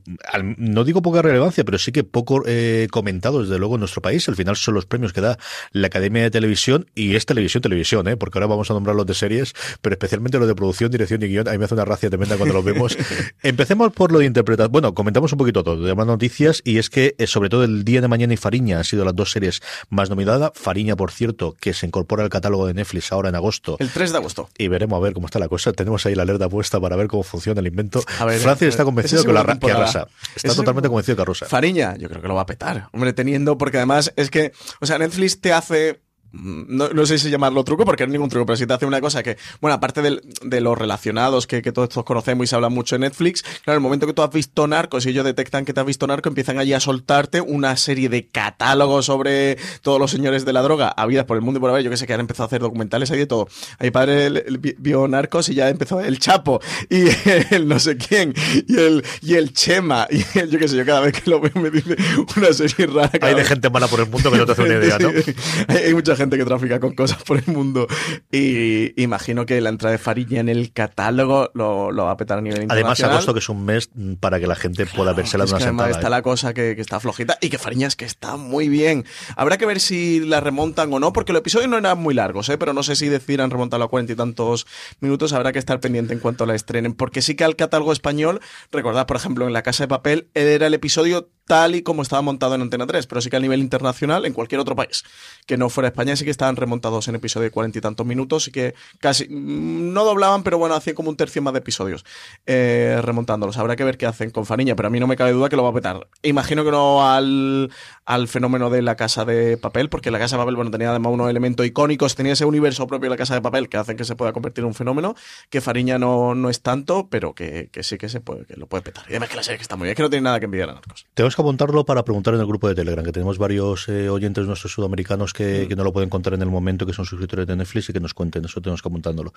no 0.57 0.83
digo 0.83 1.01
poca 1.01 1.21
relevancia, 1.21 1.63
pero 1.63 1.77
sí 1.77 1.91
que 1.91 2.03
poco 2.03 2.43
eh, 2.45 2.87
comentados, 2.91 3.47
desde 3.47 3.59
luego, 3.59 3.75
en 3.75 3.79
nuestro 3.79 4.01
país. 4.01 4.27
Al 4.29 4.35
final 4.35 4.55
son 4.55 4.73
los 4.73 4.85
premios 4.85 5.13
que 5.13 5.21
da 5.21 5.37
la 5.71 5.87
Academia 5.87 6.23
de 6.23 6.31
Televisión, 6.31 6.89
y 6.95 7.15
es 7.15 7.25
televisión, 7.25 7.61
televisión, 7.61 8.07
¿eh? 8.07 8.17
porque 8.17 8.37
ahora 8.37 8.47
vamos 8.47 8.69
a 8.71 8.73
nombrar 8.73 8.95
los 8.95 9.05
de 9.05 9.13
series, 9.13 9.53
pero 9.81 9.93
especialmente 9.93 10.39
los 10.39 10.47
de 10.47 10.55
producción, 10.55 10.91
dirección 10.91 11.21
y 11.23 11.27
guion. 11.27 11.47
A 11.47 11.51
mí 11.51 11.57
me 11.57 11.65
hace 11.65 11.73
una 11.73 11.85
racia 11.85 12.09
tremenda 12.09 12.37
cuando 12.37 12.53
los 12.53 12.63
vemos. 12.63 12.97
Empecemos 13.43 13.91
por 13.93 14.11
lo 14.11 14.19
de 14.19 14.25
interpretación. 14.25 14.71
Bueno, 14.71 14.93
comentamos 14.93 15.31
un 15.31 15.37
poquito 15.37 15.63
todo, 15.63 15.83
de 15.83 15.95
más 15.95 16.07
noticias, 16.07 16.61
y 16.63 16.77
es 16.77 16.89
que, 16.89 17.15
eh, 17.17 17.27
sobre 17.27 17.49
todo, 17.49 17.63
el 17.63 17.83
Día 17.83 18.01
de 18.01 18.07
Mañana 18.07 18.33
y 18.33 18.37
Fariña 18.37 18.77
han 18.77 18.83
sido 18.83 19.05
las 19.05 19.15
dos 19.15 19.31
series 19.31 19.61
más 19.89 20.09
nominadas. 20.09 20.51
Fariña, 20.55 20.95
por 20.95 21.11
cierto, 21.11 21.55
que 21.59 21.73
se 21.75 21.85
incorpora 21.85 22.23
al 22.23 22.29
catálogo 22.29 22.67
de 22.67 22.73
Netflix 22.73 23.11
ahora 23.11 23.29
en 23.29 23.35
agosto. 23.35 23.77
El 23.79 23.89
3 23.89 24.11
de 24.11 24.17
agosto. 24.17 24.49
Y 24.57 24.67
veremos 24.67 24.97
a 24.97 24.99
ver 25.01 25.13
cómo 25.13 25.27
está 25.27 25.39
la 25.39 25.47
cosa. 25.47 25.71
Tenemos 25.73 26.05
ahí 26.05 26.15
la 26.15 26.23
alerta 26.23 26.49
puesta 26.49 26.79
para 26.79 26.95
ver 26.95 27.07
cómo 27.07 27.23
funciona 27.23 27.59
el 27.59 27.67
invento. 27.67 28.03
A 28.19 28.25
ver, 28.25 28.39
Francis 28.39 28.69
está 28.69 28.83
convencido 28.83 29.23
que, 29.23 29.33
la, 29.33 29.43
que 29.43 29.71
arrasa. 29.71 30.07
Está 30.35 30.55
totalmente 30.55 30.89
convencido 30.89 31.15
que 31.15 31.21
arrasa. 31.21 31.45
Fariña, 31.45 31.95
yo 31.97 32.09
creo 32.09 32.21
que 32.21 32.27
lo 32.27 32.35
va 32.35 32.41
a 32.41 32.45
petar. 32.45 32.89
Hombre, 32.91 33.13
teniendo, 33.13 33.57
porque 33.57 33.77
además 33.77 34.13
es 34.15 34.29
que, 34.29 34.53
o 34.79 34.85
sea, 34.85 34.97
Netflix 34.97 35.39
te 35.39 35.53
hace 35.53 36.04
no, 36.43 36.89
no 36.89 37.05
sé 37.05 37.17
si 37.17 37.29
llamarlo 37.29 37.63
truco 37.63 37.85
porque 37.85 38.03
no 38.05 38.09
es 38.11 38.13
ningún 38.13 38.29
truco, 38.29 38.45
pero 38.45 38.57
si 38.57 38.65
te 38.67 38.73
hace 38.73 38.85
una 38.85 39.01
cosa 39.01 39.23
que, 39.23 39.37
bueno, 39.61 39.75
aparte 39.75 40.01
del- 40.01 40.21
de 40.43 40.61
los 40.61 40.77
relacionados 40.77 41.47
que, 41.47 41.61
que 41.61 41.71
todos 41.71 41.89
estos 41.89 42.03
conocemos 42.03 42.43
y 42.45 42.47
se 42.47 42.55
habla 42.55 42.69
mucho 42.69 42.95
en 42.95 43.01
Netflix, 43.01 43.43
claro, 43.63 43.77
el 43.77 43.81
momento 43.83 44.05
que 44.07 44.13
tú 44.13 44.21
has 44.21 44.31
visto 44.31 44.67
Narcos 44.67 45.05
y 45.05 45.09
ellos 45.09 45.25
detectan 45.25 45.65
que 45.65 45.73
te 45.73 45.79
has 45.79 45.85
visto 45.85 46.05
Narco, 46.07 46.29
empiezan 46.29 46.59
allí 46.59 46.73
a 46.73 46.79
soltarte 46.79 47.41
una 47.41 47.75
serie 47.77 48.09
de 48.09 48.27
catálogos 48.27 49.05
sobre 49.05 49.57
todos 49.81 49.99
los 49.99 50.11
señores 50.11 50.45
de 50.45 50.53
la 50.53 50.61
droga 50.61 50.89
habidas 50.89 51.25
por 51.25 51.37
el 51.37 51.41
mundo 51.41 51.59
y 51.59 51.61
por 51.61 51.69
haber. 51.69 51.83
Yo 51.83 51.89
que 51.89 51.97
sé 51.97 52.07
que 52.07 52.13
han 52.13 52.19
empezado 52.19 52.45
a 52.45 52.47
hacer 52.47 52.61
documentales 52.61 53.11
ahí 53.11 53.19
de 53.19 53.27
todo. 53.27 53.47
A 53.79 53.83
mi 53.83 53.91
padre 53.91 54.29
vi- 54.59 54.75
vio 54.77 55.07
Narcos 55.07 55.49
y 55.49 55.55
ya 55.55 55.69
empezó 55.69 55.99
el 55.99 56.19
Chapo 56.19 56.59
y 56.89 57.03
el 57.55 57.67
no 57.67 57.79
sé 57.79 57.97
quién 57.97 58.33
y 58.67 58.77
el, 58.77 59.03
y 59.21 59.35
el 59.35 59.53
Chema 59.53 60.07
y 60.09 60.23
el, 60.39 60.49
yo 60.49 60.59
qué 60.59 60.67
sé, 60.67 60.77
yo 60.77 60.85
cada 60.85 61.01
vez 61.01 61.13
que 61.21 61.29
lo 61.29 61.39
veo 61.39 61.51
me 61.55 61.69
dice 61.69 61.95
una 62.37 62.51
serie 62.53 62.87
rara. 62.87 63.09
Hay 63.21 63.29
de 63.29 63.35
vez. 63.35 63.47
gente 63.47 63.69
mala 63.69 63.87
por 63.87 63.99
el 63.99 64.07
mundo 64.09 64.31
que 64.31 64.37
no 64.37 64.45
te 64.45 64.51
hace 64.53 64.63
una 64.63 64.73
idea, 64.75 64.97
¿no? 64.99 65.09
hay, 65.67 65.77
hay 65.77 65.93
mucha 65.93 66.15
gente 66.15 66.24
que 66.29 66.45
trafica 66.45 66.79
con 66.79 66.93
cosas 66.95 67.23
por 67.23 67.37
el 67.37 67.47
mundo 67.47 67.87
y 68.31 69.01
imagino 69.01 69.45
que 69.45 69.61
la 69.61 69.69
entrada 69.69 69.91
de 69.93 69.97
Farilla 69.97 70.39
en 70.39 70.49
el 70.49 70.73
catálogo 70.73 71.51
lo, 71.53 71.91
lo 71.91 72.05
va 72.05 72.11
a 72.11 72.17
petar 72.17 72.37
a 72.37 72.41
nivel 72.41 72.63
internacional. 72.63 72.93
Además, 72.95 73.13
agosto, 73.13 73.33
que 73.33 73.39
es 73.39 73.49
un 73.49 73.65
mes 73.65 73.89
para 74.19 74.39
que 74.39 74.47
la 74.47 74.55
gente 74.55 74.85
pueda 74.85 75.13
vérsela 75.13 75.43
Es 75.45 75.49
de 75.51 75.55
una 75.55 75.59
que 75.59 75.63
además 75.65 75.85
sentada. 75.85 75.99
está 75.99 76.07
¿eh? 76.07 76.11
la 76.11 76.21
cosa 76.21 76.53
que, 76.53 76.75
que 76.75 76.81
está 76.81 76.99
flojita 76.99 77.37
y 77.41 77.49
que 77.49 77.57
Fariñas 77.57 77.95
que 77.95 78.05
está 78.05 78.35
muy 78.37 78.69
bien. 78.69 79.05
Habrá 79.35 79.57
que 79.57 79.65
ver 79.65 79.79
si 79.79 80.19
la 80.19 80.39
remontan 80.41 80.91
o 80.93 80.99
no, 80.99 81.13
porque 81.13 81.33
los 81.33 81.39
episodios 81.39 81.69
no 81.69 81.77
eran 81.77 81.97
muy 81.97 82.13
largos, 82.13 82.49
¿eh? 82.49 82.57
pero 82.57 82.73
no 82.73 82.83
sé 82.83 82.95
si 82.95 83.07
decidan 83.09 83.51
remontarlo 83.51 83.85
a 83.85 83.89
cuarenta 83.89 84.13
y 84.13 84.15
tantos 84.15 84.67
minutos. 84.99 85.33
Habrá 85.33 85.51
que 85.51 85.59
estar 85.59 85.79
pendiente 85.79 86.13
en 86.13 86.19
cuanto 86.19 86.45
la 86.45 86.55
estrenen, 86.55 86.93
porque 86.93 87.21
sí 87.21 87.35
que 87.35 87.43
al 87.43 87.55
catálogo 87.55 87.91
español, 87.91 88.39
recordad, 88.71 89.05
por 89.07 89.17
ejemplo, 89.17 89.47
en 89.47 89.53
La 89.53 89.63
Casa 89.63 89.83
de 89.83 89.87
Papel, 89.87 90.27
era 90.33 90.67
el 90.67 90.73
episodio 90.73 91.29
tal 91.45 91.75
y 91.75 91.83
como 91.83 92.01
estaba 92.01 92.21
montado 92.21 92.55
en 92.55 92.61
Antena 92.61 92.87
3, 92.87 93.07
pero 93.07 93.21
sí 93.21 93.29
que 93.29 93.37
a 93.37 93.39
nivel 93.39 93.59
internacional, 93.59 94.25
en 94.25 94.33
cualquier 94.33 94.59
otro 94.61 94.75
país 94.75 95.03
que 95.45 95.57
no 95.57 95.69
fuera 95.69 95.89
España, 95.89 96.15
sí 96.15 96.25
que 96.25 96.31
estaban 96.31 96.55
remontados 96.55 97.07
en 97.07 97.15
episodio 97.15 97.45
de 97.45 97.51
cuarenta 97.51 97.77
y 97.77 97.81
tantos 97.81 98.05
minutos 98.05 98.47
y 98.47 98.51
que 98.51 98.73
casi 98.99 99.27
mm, 99.29 99.93
no 99.93 100.03
doblaban, 100.03 100.43
pero 100.43 100.57
bueno, 100.57 100.75
hacían 100.75 100.95
como 100.95 101.09
un 101.09 101.17
tercio 101.17 101.41
más 101.41 101.53
de 101.53 101.59
episodios 101.59 102.03
eh, 102.45 102.99
remontándolos. 103.01 103.57
Habrá 103.57 103.75
que 103.75 103.83
ver 103.83 103.97
qué 103.97 104.05
hacen 104.05 104.31
con 104.31 104.45
Fariña, 104.45 104.75
pero 104.75 104.87
a 104.87 104.89
mí 104.89 104.99
no 104.99 105.07
me 105.07 105.15
cabe 105.15 105.31
duda 105.31 105.49
que 105.49 105.55
lo 105.55 105.63
va 105.63 105.69
a 105.69 105.73
petar. 105.73 106.07
Imagino 106.23 106.63
que 106.63 106.71
no 106.71 107.07
al, 107.07 107.71
al 108.05 108.27
fenómeno 108.27 108.69
de 108.69 108.81
la 108.81 108.95
casa 108.95 109.25
de 109.25 109.57
papel, 109.57 109.89
porque 109.89 110.11
la 110.11 110.19
casa 110.19 110.37
de 110.37 110.41
papel, 110.41 110.55
bueno, 110.55 110.71
tenía 110.71 110.89
además 110.89 111.13
unos 111.13 111.29
elementos 111.29 111.65
icónicos, 111.65 112.15
tenía 112.15 112.33
ese 112.33 112.45
universo 112.45 112.87
propio 112.87 113.05
de 113.05 113.11
la 113.11 113.17
casa 113.17 113.35
de 113.35 113.41
papel 113.41 113.69
que 113.69 113.77
hacen 113.77 113.97
que 113.97 114.03
se 114.03 114.15
pueda 114.15 114.33
convertir 114.33 114.63
en 114.63 114.67
un 114.67 114.73
fenómeno, 114.73 115.15
que 115.49 115.61
Fariña 115.61 115.99
no, 115.99 116.33
no 116.35 116.49
es 116.49 116.61
tanto, 116.61 117.07
pero 117.09 117.33
que, 117.33 117.69
que 117.71 117.83
sí 117.83 117.97
que 117.97 118.09
se 118.09 118.19
puede, 118.19 118.45
que 118.45 118.55
lo 118.55 118.67
puede 118.67 118.83
petar. 118.83 119.05
Y 119.07 119.11
además 119.11 119.29
que 119.29 119.35
la 119.35 119.43
serie 119.43 119.57
que 119.57 119.63
está 119.63 119.75
muy 119.75 119.85
bien, 119.85 119.95
que 119.95 120.03
no 120.03 120.09
tiene 120.09 120.23
nada 120.23 120.39
que 120.39 120.45
envidiar 120.45 120.69
a 120.69 120.73
Narcos. 120.73 121.05
Tenemos 121.35 121.47
que 121.47 121.49
apuntarlo 121.49 121.85
para 121.85 122.05
preguntar 122.05 122.33
en 122.33 122.39
el 122.39 122.45
grupo 122.45 122.69
de 122.69 122.75
Telegram, 122.75 123.03
que 123.03 123.11
tenemos 123.11 123.37
varios 123.37 123.89
eh, 123.89 124.07
oyentes 124.07 124.45
nuestros 124.47 124.71
sudamericanos 124.71 125.33
Mm. 125.33 125.37
que, 125.37 125.67
que 125.67 125.75
no 125.75 125.83
lo 125.83 125.91
pueden 125.91 126.09
contar 126.09 126.33
en 126.33 126.41
el 126.41 126.47
momento, 126.47 126.85
que 126.85 126.93
son 126.93 127.05
suscriptores 127.05 127.45
de 127.45 127.55
Netflix 127.57 127.89
y 127.89 127.93
que 127.93 127.99
nos 127.99 128.13
cuenten. 128.13 128.45
Eso 128.45 128.61
tenemos 128.61 128.81
que 128.81 128.87
apuntándolo. 128.87 129.33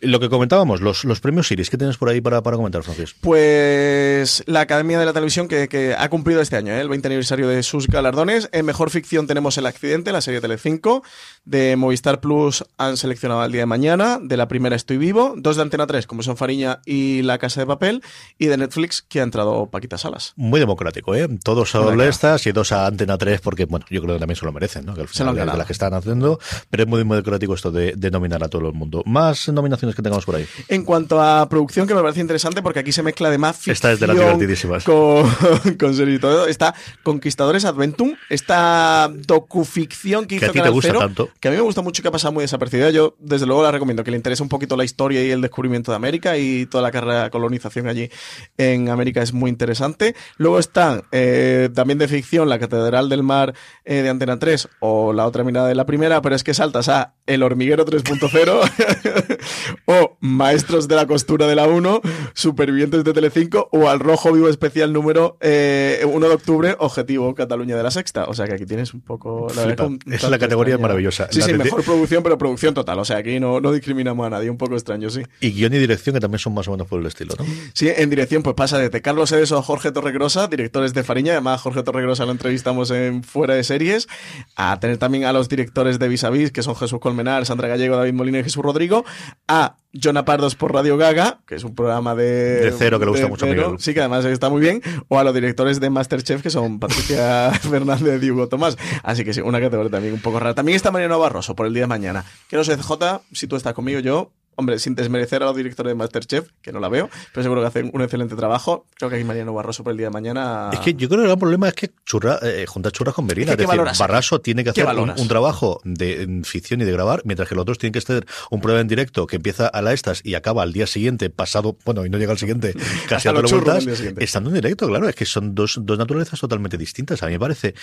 Lo 0.00 0.20
que 0.20 0.28
comentábamos, 0.28 0.80
los, 0.80 1.04
los 1.04 1.20
premios 1.20 1.48
Series, 1.48 1.68
¿qué 1.70 1.76
tienes 1.76 1.96
por 1.96 2.08
ahí 2.08 2.20
para, 2.20 2.40
para 2.42 2.56
comentar, 2.56 2.82
Francis? 2.84 3.14
Pues 3.20 4.44
la 4.46 4.60
Academia 4.60 4.98
de 4.98 5.06
la 5.06 5.12
Televisión 5.12 5.48
que, 5.48 5.68
que 5.68 5.94
ha 5.98 6.08
cumplido 6.08 6.40
este 6.40 6.56
año, 6.56 6.72
¿eh? 6.72 6.80
el 6.80 6.88
20 6.88 7.08
aniversario 7.08 7.48
de 7.48 7.62
sus 7.62 7.88
galardones. 7.88 8.48
En 8.52 8.64
Mejor 8.64 8.90
Ficción 8.90 9.26
tenemos 9.26 9.58
El 9.58 9.66
Accidente, 9.66 10.12
la 10.12 10.20
serie 10.20 10.40
Telecinco. 10.40 11.02
De 11.44 11.74
Movistar 11.76 12.20
Plus 12.20 12.64
han 12.78 12.96
seleccionado 12.96 13.40
al 13.40 13.50
día 13.50 13.62
de 13.62 13.66
mañana. 13.66 14.20
De 14.22 14.36
la 14.36 14.46
primera 14.46 14.76
Estoy 14.76 14.98
Vivo. 14.98 15.34
Dos 15.36 15.56
de 15.56 15.62
Antena 15.62 15.86
3, 15.86 16.06
como 16.06 16.22
son 16.22 16.36
Fariña 16.36 16.80
y 16.84 17.22
La 17.22 17.38
Casa 17.38 17.60
de 17.60 17.66
Papel. 17.66 18.02
Y 18.38 18.46
de 18.46 18.56
Netflix, 18.56 19.02
que 19.02 19.20
ha 19.20 19.24
entrado 19.24 19.70
Paquita 19.70 19.98
Salas. 19.98 20.32
Muy 20.36 20.60
democrático, 20.60 21.14
¿eh? 21.14 21.28
Todos 21.42 21.74
a 21.74 21.78
doble 21.78 22.08
estas 22.08 22.46
y 22.46 22.52
dos 22.52 22.72
a 22.72 22.86
Antena 22.86 23.16
3, 23.18 23.40
porque, 23.40 23.64
bueno, 23.64 23.86
yo 23.90 24.00
creo 24.02 24.14
que 24.14 24.20
también 24.20 24.36
se 24.36 24.44
lo 24.44 24.52
merecen, 24.52 24.84
¿no? 24.86 24.94
Que 24.94 25.02
al 25.02 25.08
Se 25.08 25.24
lo 25.24 25.30
final 25.32 25.50
de 25.50 25.56
las 25.58 25.66
que 25.66 25.72
están 25.72 25.94
haciendo, 25.94 26.38
pero 26.70 26.82
es 26.84 26.88
muy 26.88 26.98
democrático 26.98 27.54
esto 27.54 27.70
de, 27.70 27.94
de 27.96 28.10
nominar 28.10 28.42
a 28.44 28.48
todo 28.48 28.68
el 28.68 28.74
mundo. 28.74 29.02
Más 29.06 29.48
nominaciones 29.48 29.94
que 29.96 30.02
tengamos 30.02 30.24
por 30.24 30.36
ahí. 30.36 30.46
En 30.68 30.84
cuanto 30.84 31.20
a 31.20 31.48
producción, 31.48 31.86
que 31.86 31.94
me 31.94 32.02
parece 32.02 32.20
interesante 32.20 32.62
porque 32.62 32.80
aquí 32.80 32.92
se 32.92 33.02
mezcla 33.02 33.28
además 33.28 33.56
ficción 33.56 33.72
Esta 33.74 33.92
es 33.92 34.00
de 34.00 34.06
las 34.06 34.16
divertidísimas. 34.16 34.84
con, 34.84 35.28
con 35.78 35.94
serie 35.94 36.14
y 36.16 36.18
todo. 36.18 36.46
Está 36.46 36.74
Conquistadores 37.02 37.64
Adventum, 37.64 38.14
esta 38.28 39.10
docuficción 39.26 40.26
que 40.26 40.38
Que 40.38 40.44
a 40.46 40.48
ti 40.48 40.52
te 40.54 40.58
Canal 40.60 40.72
gusta 40.72 40.88
Cero, 40.88 40.98
tanto. 41.00 41.30
que 41.40 41.48
a 41.48 41.50
mí 41.50 41.56
me 41.56 41.62
gusta 41.62 41.82
mucho 41.82 42.02
que 42.02 42.08
ha 42.08 42.12
pasado 42.12 42.32
muy 42.32 42.42
desapercibida. 42.42 42.90
Yo, 42.90 43.16
desde 43.18 43.46
luego, 43.46 43.62
la 43.62 43.70
recomiendo, 43.70 44.04
que 44.04 44.10
le 44.10 44.16
interese 44.16 44.42
un 44.42 44.48
poquito 44.48 44.76
la 44.76 44.84
historia 44.84 45.24
y 45.24 45.30
el 45.30 45.40
descubrimiento 45.40 45.90
de 45.92 45.96
América 45.96 46.36
y 46.36 46.66
toda 46.66 46.82
la 46.82 46.90
carrera 46.90 47.24
de 47.24 47.30
colonización 47.30 47.88
allí 47.88 48.10
en 48.58 48.88
América 48.88 49.22
es 49.22 49.32
muy 49.32 49.50
interesante. 49.50 50.14
Luego 50.36 50.58
están 50.58 51.02
eh, 51.12 51.29
también 51.74 51.98
de 51.98 52.08
ficción 52.08 52.48
La 52.48 52.58
Catedral 52.58 53.08
del 53.08 53.22
Mar 53.22 53.54
eh, 53.84 54.02
de 54.02 54.08
Antena 54.08 54.38
3 54.38 54.68
o 54.80 55.12
La 55.12 55.26
otra 55.26 55.44
mirada 55.44 55.68
de 55.68 55.74
la 55.74 55.86
primera, 55.86 56.22
pero 56.22 56.34
es 56.34 56.44
que 56.44 56.54
saltas 56.54 56.88
a 56.88 57.14
El 57.30 57.42
Hormiguero 57.44 57.84
3.0 57.86 59.38
o 59.86 60.16
Maestros 60.20 60.88
de 60.88 60.96
la 60.96 61.06
Costura 61.06 61.46
de 61.46 61.54
la 61.54 61.66
1, 61.68 62.00
Supervivientes 62.34 63.04
de 63.04 63.12
Telecinco 63.12 63.68
o 63.72 63.88
Al 63.88 64.00
Rojo 64.00 64.32
Vivo 64.32 64.48
Especial 64.48 64.92
número 64.92 65.36
eh, 65.40 66.02
1 66.06 66.28
de 66.28 66.34
octubre, 66.34 66.76
Objetivo 66.78 67.34
Cataluña 67.34 67.76
de 67.76 67.82
la 67.82 67.90
Sexta. 67.90 68.24
O 68.24 68.34
sea 68.34 68.46
que 68.46 68.54
aquí 68.54 68.66
tienes 68.66 68.94
un 68.94 69.00
poco... 69.00 69.46
La 69.54 69.64
verdad 69.64 69.86
Flipa. 69.86 70.04
que 70.04 70.08
un 70.10 70.14
Es 70.14 70.22
la 70.28 70.38
categoría 70.38 70.74
extraña. 70.74 70.82
maravillosa. 70.82 71.28
Sí, 71.30 71.38
La 71.40 71.46
sí, 71.46 71.52
mejor 71.54 71.84
producción, 71.84 72.22
pero 72.22 72.36
producción 72.36 72.74
total. 72.74 72.98
O 72.98 73.04
sea, 73.04 73.18
aquí 73.18 73.38
no, 73.40 73.60
no 73.60 73.72
discriminamos 73.72 74.26
a 74.26 74.30
nadie, 74.30 74.50
un 74.50 74.58
poco 74.58 74.74
extraño, 74.74 75.08
sí. 75.10 75.22
Y 75.40 75.52
guion 75.52 75.72
y 75.74 75.78
dirección, 75.78 76.14
que 76.14 76.20
también 76.20 76.40
son 76.40 76.54
más 76.54 76.66
o 76.68 76.72
menos 76.72 76.86
por 76.88 77.00
el 77.00 77.06
estilo, 77.06 77.34
¿no? 77.38 77.44
Sí, 77.74 77.88
en 77.94 78.10
dirección 78.10 78.42
pues 78.42 78.54
pasa 78.56 78.78
desde 78.78 79.00
Carlos 79.02 79.30
Edeso 79.32 79.56
a 79.58 79.62
Jorge 79.62 79.92
Torregrosa, 79.92 80.48
directores 80.48 80.94
de 80.94 81.04
Fariña, 81.04 81.32
además 81.32 81.60
Jorge 81.60 81.82
Torregrosa 81.82 82.24
lo 82.26 82.32
entrevistamos 82.32 82.90
en 82.90 83.22
Fuera 83.22 83.54
de 83.54 83.62
Series, 83.64 84.08
a 84.56 84.78
tener 84.80 84.98
también 84.98 85.24
a 85.24 85.32
los 85.32 85.48
directores 85.48 85.98
de 85.98 86.08
Vis 86.08 86.24
a 86.24 86.30
Vis, 86.30 86.50
que 86.50 86.62
son 86.62 86.74
Jesús 86.76 86.98
Colmenar, 87.20 87.44
Sandra 87.44 87.68
Gallego, 87.68 87.96
David 87.96 88.14
Molina 88.14 88.38
y 88.38 88.44
Jesús 88.44 88.62
Rodrigo, 88.62 89.04
a 89.46 89.76
Jonah 89.92 90.24
Pardos 90.24 90.54
por 90.54 90.72
Radio 90.72 90.96
Gaga, 90.96 91.40
que 91.46 91.56
es 91.56 91.64
un 91.64 91.74
programa 91.74 92.14
de... 92.14 92.60
De 92.60 92.72
Cero, 92.72 92.98
que 92.98 93.04
le 93.04 93.10
gusta 93.10 93.28
mucho 93.28 93.44
a 93.44 93.48
Cero, 93.48 93.62
Miguel. 93.62 93.80
Sí, 93.80 93.92
que 93.92 94.00
además 94.00 94.24
está 94.24 94.48
muy 94.48 94.60
bien, 94.60 94.80
o 95.08 95.18
a 95.18 95.24
los 95.24 95.34
directores 95.34 95.80
de 95.80 95.90
Masterchef, 95.90 96.42
que 96.42 96.50
son 96.50 96.78
Patricia 96.78 97.50
Fernández 97.60 98.22
y 98.22 98.30
Hugo 98.30 98.48
Tomás. 98.48 98.78
Así 99.02 99.24
que 99.24 99.34
sí, 99.34 99.40
una 99.40 99.60
categoría 99.60 99.90
también 99.90 100.14
un 100.14 100.20
poco 100.20 100.40
rara. 100.40 100.54
También 100.54 100.76
está 100.76 100.90
Mariano 100.90 101.18
Barroso 101.18 101.54
por 101.54 101.66
el 101.66 101.74
día 101.74 101.82
de 101.82 101.88
mañana. 101.88 102.24
Que 102.48 102.56
no 102.56 102.64
sé, 102.64 102.76
CJ, 102.76 103.20
si 103.32 103.46
tú 103.46 103.56
estás 103.56 103.74
conmigo, 103.74 104.00
yo 104.00 104.32
Hombre, 104.60 104.78
sin 104.78 104.94
desmerecer 104.94 105.42
a 105.42 105.46
los 105.46 105.56
directores 105.56 105.90
de 105.90 105.94
Masterchef, 105.94 106.50
que 106.60 106.70
no 106.70 106.80
la 106.80 106.90
veo, 106.90 107.08
pero 107.32 107.42
seguro 107.42 107.62
que 107.62 107.68
hacen 107.68 107.90
un 107.94 108.02
excelente 108.02 108.36
trabajo. 108.36 108.84
Creo 108.94 109.08
que 109.08 109.16
aquí 109.16 109.24
Mariano 109.24 109.54
Barroso 109.54 109.82
por 109.82 109.92
el 109.92 109.96
día 109.96 110.08
de 110.08 110.12
mañana. 110.12 110.68
Es 110.70 110.80
que 110.80 110.92
yo 110.92 111.08
creo 111.08 111.20
que 111.20 111.22
el 111.22 111.28
gran 111.28 111.38
problema 111.38 111.66
es 111.66 111.72
que 111.72 111.92
churra, 112.04 112.38
eh, 112.42 112.66
juntar 112.68 112.92
churras 112.92 113.14
con 113.14 113.24
merinas. 113.24 113.52
Es 113.52 113.56
que, 113.56 113.62
Es, 113.62 113.70
¿qué 113.70 113.78
decir? 113.78 113.98
Barraso 113.98 114.42
tiene 114.42 114.62
que 114.62 114.74
¿Qué 114.74 114.82
hacer 114.82 114.98
un, 114.98 115.28
trabajo 115.28 115.80
de 115.84 116.42
ficción 116.44 116.82
y 116.82 116.84
de 116.84 116.92
grabar, 116.92 117.22
mientras 117.24 117.48
que 117.48 117.54
los 117.54 117.62
otros 117.62 117.78
tienen 117.78 117.94
que 117.94 118.00
hacer 118.00 118.26
un 118.50 118.60
programa 118.60 118.82
en 118.82 118.88
directo 118.88 119.26
que 119.26 119.36
empieza 119.36 119.66
a 119.66 119.80
la 119.80 119.94
estas 119.94 120.20
y 120.24 120.34
acaba 120.34 120.62
al 120.62 120.74
día 120.74 120.86
siguiente, 120.86 121.30
pasado, 121.30 121.78
bueno, 121.86 122.04
y 122.04 122.10
no 122.10 122.18
llega 122.18 122.32
al 122.32 122.38
siguiente, 122.38 122.74
casi 123.08 123.28
a 123.28 123.32
las 123.32 123.50
vueltas, 123.50 123.86
estando 124.18 124.50
en 124.50 124.56
directo, 124.56 124.86
claro, 124.88 125.08
es 125.08 125.14
que 125.14 125.24
son 125.24 125.54
dos, 125.54 125.78
dos 125.80 125.96
naturalezas 125.96 126.38
totalmente 126.38 126.76
distintas. 126.76 127.22
A 127.22 127.28
mí 127.28 127.32
me 127.32 127.40
parece, 127.40 127.74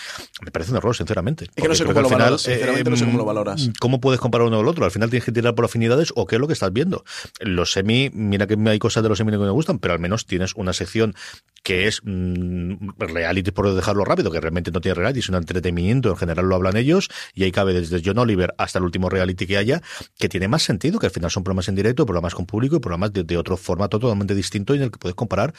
me 0.43 0.51
parece 0.51 0.69
un 0.69 0.77
error, 0.77 0.95
sinceramente. 0.95 1.49
que 1.55 1.67
no 1.67 1.73
sé 1.73 1.85
cómo 1.85 2.01
lo 2.01 2.07
al 2.07 2.13
valoras, 2.13 2.41
sinceramente 2.41 2.89
no 2.91 2.97
sé 2.97 3.05
cómo 3.05 3.17
lo 3.17 3.25
valoras. 3.25 3.71
¿Cómo 3.79 3.99
puedes 3.99 4.19
comparar 4.19 4.47
uno 4.47 4.57
con 4.57 4.65
el 4.65 4.69
otro? 4.69 4.85
Al 4.85 4.91
final 4.91 5.09
tienes 5.09 5.25
que 5.25 5.31
tirar 5.31 5.55
por 5.55 5.65
afinidades 5.65 6.13
o 6.15 6.27
qué 6.27 6.35
es 6.35 6.41
lo 6.41 6.47
que 6.47 6.53
viendo. 6.73 7.03
Los 7.39 7.71
semi, 7.71 8.10
mira 8.13 8.47
que 8.47 8.58
hay 8.67 8.80
cosas 8.80 9.03
de 9.03 9.10
los 9.10 9.17
semi 9.17 9.32
que 9.32 9.38
me 9.38 9.49
gustan, 9.49 9.80
pero 9.80 9.93
al 9.93 9.99
menos 9.99 10.25
tienes 10.25 10.53
una 10.56 10.73
sección 10.73 11.15
que 11.63 11.88
es 11.88 12.01
mm, 12.03 12.91
reality 12.97 13.51
por 13.51 13.73
dejarlo 13.73 14.06
rápido, 14.06 14.32
que 14.32 14.39
realmente 14.39 14.71
no 14.71 14.80
tiene 14.80 14.95
reality, 14.95 15.19
es 15.19 15.30
un 15.30 15.36
entretenimiento, 15.36 16.10
en 16.10 16.15
general 16.15 16.47
lo 16.47 16.56
hablan 16.56 16.77
ellos, 16.77 17.10
y 17.34 17.43
ahí 17.43 17.51
cabe 17.51 17.73
desde 17.73 18.01
John 18.03 18.17
Oliver 18.19 18.53
hasta 18.58 18.80
el 18.80 18.86
último 18.86 19.10
reality 19.10 19.45
que 19.45 19.58
haya, 19.58 19.82
que 20.17 20.30
tiene 20.30 20.47
más 20.47 20.63
sentido, 20.63 20.97
que 20.97 21.08
al 21.08 21.12
final 21.12 21.30
son 21.30 21.43
programas 21.43 21.67
en 21.67 21.75
directo, 21.75 22.06
programas 22.06 22.36
con 22.36 22.45
público 22.45 22.77
y 22.77 22.80
programas 22.80 23.12
de, 23.12 23.23
de 23.23 23.38
otro 23.38 23.58
formato 23.58 23.99
totalmente 23.99 24.34
distinto 24.34 24.75
y 24.75 24.77
en 24.77 24.84
el 24.84 24.91
que 24.91 24.97
puedes 24.97 25.15
comparar, 25.15 25.53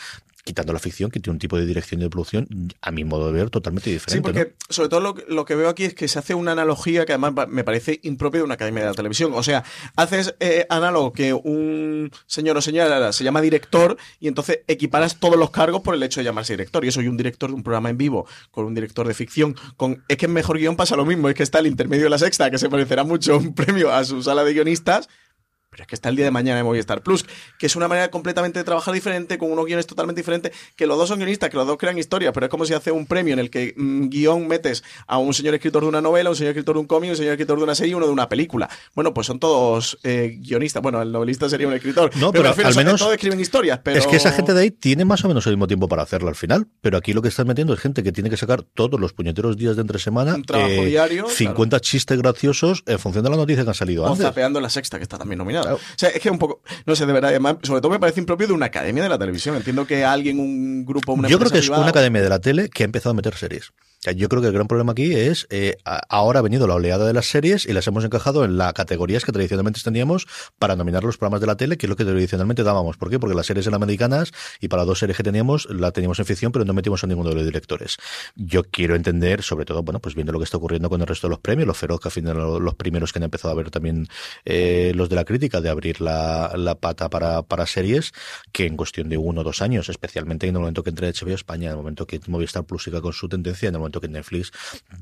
quitando 0.45 0.73
la 0.73 0.79
ficción, 0.79 1.11
que 1.11 1.21
tiene 1.21 1.35
un 1.35 1.39
tipo 1.39 1.59
de 1.59 1.67
dirección 1.67 2.01
y 2.01 2.05
de 2.05 2.11
producción, 2.11 2.49
a 2.81 2.91
mi 2.91 3.05
modo 3.05 3.27
de 3.27 3.33
ver, 3.33 3.51
totalmente 3.51 3.91
Sí, 3.91 3.95
diferente. 3.95 4.23
porque 4.23 4.45
¿no? 4.51 4.57
sobre 4.71 4.89
todo 4.89 5.01
lo, 5.01 5.15
lo 5.29 5.45
que 5.45 5.55
veo 5.55 5.69
aquí 5.69 5.85
es 5.85 5.95
que 5.95 6.09
se 6.09 6.19
hace 6.19 6.35
una 6.35 6.53
analogía 6.53 7.05
que 7.05 7.13
además 7.13 7.49
me 7.49 7.65
parece 7.65 8.01
impropia 8.03 8.39
de 8.39 8.45
una 8.45 8.55
academia 8.55 8.83
de 8.83 8.89
la 8.89 8.95
televisión. 8.95 9.33
O 9.35 9.43
sea, 9.43 9.65
haces 9.97 10.35
eh, 10.41 10.65
análogo 10.71 11.13
que 11.13 11.35
un 11.35 12.11
señor 12.27 12.57
o 12.57 12.63
señora 12.63 13.13
se 13.13 13.25
llama 13.25 13.41
director 13.43 13.97
y 14.21 14.29
entonces 14.29 14.61
equiparas 14.69 15.19
todos 15.21 15.37
los 15.39 15.51
cargos 15.51 15.83
por 15.83 15.95
el 15.95 16.03
hecho 16.03 16.21
de 16.21 16.25
llamarse 16.25 16.55
director. 16.55 16.83
Yo 16.85 16.93
soy 16.93 17.09
un 17.09 17.17
director 17.19 17.51
de 17.51 17.55
un 17.57 17.63
programa 17.63 17.91
en 17.91 17.99
vivo 17.99 18.27
con 18.51 18.65
un 18.65 18.75
director 18.75 19.07
de 19.07 19.15
ficción. 19.15 19.55
con 19.77 20.03
Es 20.09 20.17
que 20.17 20.27
en 20.27 20.33
Mejor 20.33 20.59
Guión 20.59 20.77
pasa 20.77 20.97
lo 20.97 21.05
mismo, 21.05 21.29
es 21.29 21.35
que 21.35 21.43
está 21.43 21.59
el 21.59 21.67
intermedio 21.67 22.05
de 22.05 22.11
la 22.11 22.19
sexta, 22.19 22.51
que 22.51 22.59
se 22.59 22.71
parecerá 22.71 23.05
mucho 23.05 23.35
a 23.35 23.37
un 23.37 23.55
premio 23.55 23.93
a 23.93 24.05
su 24.05 24.23
sala 24.23 24.45
de 24.45 24.55
guionistas. 24.55 25.09
Pero 25.79 25.85
es 25.85 25.89
que 25.91 25.95
está 25.95 26.09
el 26.09 26.17
día 26.17 26.25
de 26.25 26.33
mañana 26.33 26.59
en 26.59 26.67
Movistar 26.67 27.03
Plus, 27.03 27.25
que 27.57 27.67
es 27.67 27.77
una 27.77 27.87
manera 27.87 28.11
completamente 28.11 28.59
de 28.59 28.65
trabajar 28.65 28.93
diferente, 28.93 29.39
con 29.39 29.53
unos 29.53 29.65
guiones 29.65 29.87
totalmente 29.87 30.19
diferentes, 30.21 30.51
que 30.75 30.87
los 30.89 30.99
dos 30.99 31.09
son 31.09 31.19
guionistas, 31.21 31.51
que 31.51 31.57
los 31.57 31.69
dos 31.69 31.77
crean 31.79 31.97
historia, 31.99 32.33
pero 32.33 32.47
es 32.47 32.51
como 32.51 32.65
si 32.65 32.75
hace 32.75 32.91
un 32.91 33.07
premio 33.07 33.33
en 33.35 33.39
el 33.39 33.49
que 33.49 33.75
mm, 33.77 34.09
guion 34.09 34.49
metes 34.49 34.83
a 35.07 35.19
un 35.19 35.33
señor 35.33 35.55
escritor 35.55 35.83
de 35.85 35.89
una 35.89 36.01
novela, 36.01 36.31
un 36.31 36.35
señor 36.37 36.51
escritor 36.51 36.75
de 36.75 36.81
un 36.81 36.87
cómic, 36.89 37.11
un 37.11 37.17
señor 37.17 37.33
escritor 37.35 37.59
de 37.59 37.63
una 37.63 37.77
serie 37.77 37.93
y 37.93 37.95
uno 37.95 38.07
de 38.07 38.13
una 38.13 38.29
película. 38.29 38.69
Bueno, 38.97 39.15
pues 39.15 39.29
son 39.29 39.39
todos 39.39 39.97
eh, 40.03 40.37
guionistas. 40.41 40.83
Bueno, 40.83 41.01
el 41.01 41.13
novelista 41.13 41.49
sería 41.49 41.69
un 41.69 41.75
escritor. 41.75 42.11
No, 42.17 42.33
pero, 42.33 42.43
pero 42.43 42.43
me 42.43 42.49
refiero, 42.49 42.69
al 42.71 42.75
menos- 42.75 42.99
todos 43.01 43.13
escriben 43.15 43.39
historias, 43.39 43.79
pero... 43.85 43.99
Es 44.01 44.09
que 44.09 44.17
esa 44.17 44.33
gente 44.33 44.55
de 44.55 44.63
ahí 44.63 44.71
tiene 44.73 45.05
más 45.05 45.25
o 45.25 45.29
menos 45.29 45.47
el 45.47 45.53
mismo 45.53 45.69
tiempo 45.69 45.87
para 45.87 46.03
hacerlo 46.03 46.29
al 46.29 46.35
final, 46.35 46.67
pero 46.81 46.99
aquí 46.99 47.13
lo 47.13 47.23
que 47.23 47.29
están 47.29 47.47
metiendo 47.47 47.73
es 47.73 47.79
gente 47.79 48.03
que 48.03 48.11
tiene 48.11 48.31
que 48.31 48.37
sacar 48.37 48.63
todos 48.63 48.99
los 48.99 49.13
puñeteros 49.13 49.57
días 49.57 49.77
de 49.77 49.83
entre 49.83 50.01
semana, 50.01 50.35
Un 50.35 50.43
trabajo 50.43 50.85
diario, 50.85 51.29
50 51.29 51.79
chistes 51.81 52.19
graciosos 52.19 52.83
en 52.87 52.99
función 52.99 53.23
de 53.23 53.31
la 53.31 53.37
noticia 53.37 53.63
que 53.63 53.69
han 53.71 53.75
salido 53.75 54.03
O 54.03 54.09
antes. 54.09 54.25
zapeando 54.27 54.59
en 54.59 54.63
la 54.65 54.71
sexta, 54.71 54.97
que 54.97 55.03
está 55.05 55.19
también 55.19 55.39
nominada. 55.39 55.68
O 55.75 55.81
sea, 55.97 56.09
es 56.11 56.21
que 56.21 56.31
un 56.31 56.39
poco, 56.39 56.63
no 56.87 56.95
sé, 56.97 57.07
de 57.07 57.13
verdad, 57.13 57.31
además, 57.31 57.57
sobre 57.63 57.81
todo 57.81 57.91
me 57.93 57.99
parece 58.01 58.21
impropio 58.21 58.47
de 58.47 58.53
una 58.53 58.67
academia 58.67 59.03
de 59.03 59.09
la 59.09 59.19
televisión. 59.19 59.57
Entiendo 59.57 59.87
que 59.87 60.05
alguien, 60.05 60.39
un 60.41 60.85
grupo, 60.85 61.13
una 61.13 61.29
Yo 61.29 61.39
creo 61.39 61.51
que 61.51 61.59
es 61.59 61.65
privada- 61.65 61.83
una 61.83 61.91
academia 61.91 62.23
de 62.23 62.29
la 62.29 62.39
tele 62.41 62.69
que 62.69 62.83
ha 62.83 62.87
empezado 62.87 63.11
a 63.11 63.15
meter 63.15 63.35
series. 63.35 63.73
Yo 64.15 64.29
creo 64.29 64.41
que 64.41 64.47
el 64.47 64.55
gran 64.55 64.69
problema 64.69 64.93
aquí 64.93 65.13
es, 65.13 65.49
eh, 65.51 65.77
ahora 65.85 66.39
ha 66.39 66.43
venido 66.43 66.69
la 66.69 66.75
oleada 66.75 67.05
de 67.05 67.13
las 67.13 67.27
series 67.27 67.67
y 67.67 67.73
las 67.73 67.85
hemos 67.89 68.05
encajado 68.05 68.45
en 68.45 68.57
las 68.57 68.73
categorías 68.73 69.25
que 69.25 69.33
tradicionalmente 69.33 69.81
teníamos 69.83 70.29
para 70.61 70.77
nominar 70.77 71.03
los 71.03 71.19
programas 71.19 71.41
de 71.41 71.49
la 71.49 71.57
tele, 71.57 71.77
que 71.77 71.87
es 71.87 71.91
lo 71.91 71.97
que 71.97 72.05
tradicionalmente 72.05 72.63
dábamos. 72.63 72.97
¿Por 72.97 73.11
qué? 73.11 73.19
Porque 73.19 73.35
las 73.35 73.47
series 73.47 73.67
eran 73.67 73.83
americanas 73.83 74.31
y 74.61 74.69
para 74.69 74.85
dos 74.85 75.01
series 75.01 75.17
que 75.17 75.25
teníamos, 75.25 75.67
la 75.69 75.91
teníamos 75.91 76.21
en 76.21 76.27
ficción, 76.27 76.53
pero 76.53 76.65
no 76.65 76.75
metimos 76.75 77.03
a 77.03 77.09
ninguno 77.09 77.31
de 77.31 77.35
los 77.35 77.45
directores. 77.45 77.97
Yo 78.37 78.63
quiero 78.63 78.95
entender, 78.95 79.43
sobre 79.43 79.65
todo, 79.65 79.83
bueno, 79.83 79.99
pues 79.99 80.15
viendo 80.15 80.33
lo 80.33 80.39
que 80.39 80.45
está 80.45 80.59
ocurriendo 80.59 80.89
con 80.89 81.01
el 81.01 81.07
resto 81.09 81.27
de 81.27 81.31
los 81.31 81.41
premios, 81.41 81.67
los 81.67 81.77
Feroz, 81.77 81.99
que 82.01 82.07
al 82.07 82.13
final 82.13 82.63
los 82.63 82.75
primeros 82.77 83.13
que 83.13 83.19
han 83.19 83.25
empezado 83.25 83.51
a 83.53 83.57
ver 83.57 83.73
también 83.73 84.07
eh, 84.45 84.93
los 84.95 85.09
de 85.09 85.17
la 85.17 85.25
crítica, 85.25 85.61
de 85.61 85.71
abrir 85.71 86.01
la, 86.01 86.77
pata 86.81 87.11
para, 87.11 87.43
para 87.43 87.67
series, 87.67 88.13
que 88.53 88.67
en 88.67 88.77
cuestión 88.77 89.09
de 89.09 89.17
uno 89.17 89.41
o 89.41 89.45
dos 89.45 89.61
años, 89.61 89.89
especialmente 89.89 90.47
en 90.47 90.55
el 90.55 90.61
momento 90.61 90.85
que 90.85 90.91
entre 90.91 91.13
HBO 91.13 91.35
España, 91.35 91.67
en 91.67 91.71
el 91.73 91.77
momento 91.79 92.07
que 92.07 92.21
Movistar 92.29 92.63
Plus 92.63 92.85
siga 92.85 93.01
con 93.01 93.13
su 93.13 93.29
tendencia, 93.29 93.69
en 93.69 93.75
el 93.75 93.81
momento 93.81 93.88
que 93.91 94.09
Netflix, 94.09 94.53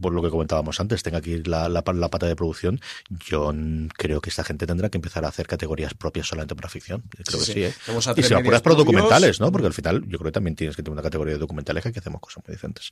por 0.01 0.13
lo 0.13 0.23
que 0.23 0.31
comentábamos 0.31 0.81
antes, 0.81 1.03
tenga 1.03 1.19
aquí 1.19 1.43
la, 1.45 1.69
la, 1.69 1.83
la 1.95 2.09
pata 2.09 2.27
de 2.27 2.37
producción, 2.37 2.81
yo 3.29 3.53
creo 3.97 4.21
que 4.21 4.31
esta 4.31 4.45
gente 4.45 4.67
tendrá 4.67 4.89
que 4.89 4.99
empezar 4.99 5.25
a 5.25 5.29
hacer 5.29 5.47
categorías 5.47 5.95
propias 5.95 6.27
solamente 6.27 6.55
para 6.55 6.69
ficción. 6.69 7.03
Creo 7.25 7.41
Sí, 7.41 7.53
que 7.53 7.53
sí. 7.53 7.63
¿eh? 7.65 7.75
A 7.89 8.15
Y 8.17 8.23
si 8.23 8.31
lo 8.31 8.39
apuras 8.39 8.63
por 8.63 8.77
documentales, 8.77 9.41
¿no? 9.41 9.51
Porque 9.53 9.67
al 9.67 9.73
final 9.73 10.03
yo 10.07 10.19
creo 10.19 10.31
que 10.31 10.33
también 10.33 10.57
tienes 10.57 10.77
que 10.77 10.83
tener 10.83 10.93
una 10.93 11.03
categoría 11.03 11.35
de 11.35 11.41
documentales 11.41 11.83
que 11.83 11.99
hacemos 11.99 12.21
cosas 12.21 12.43
muy 12.47 12.55
decentes. 12.55 12.91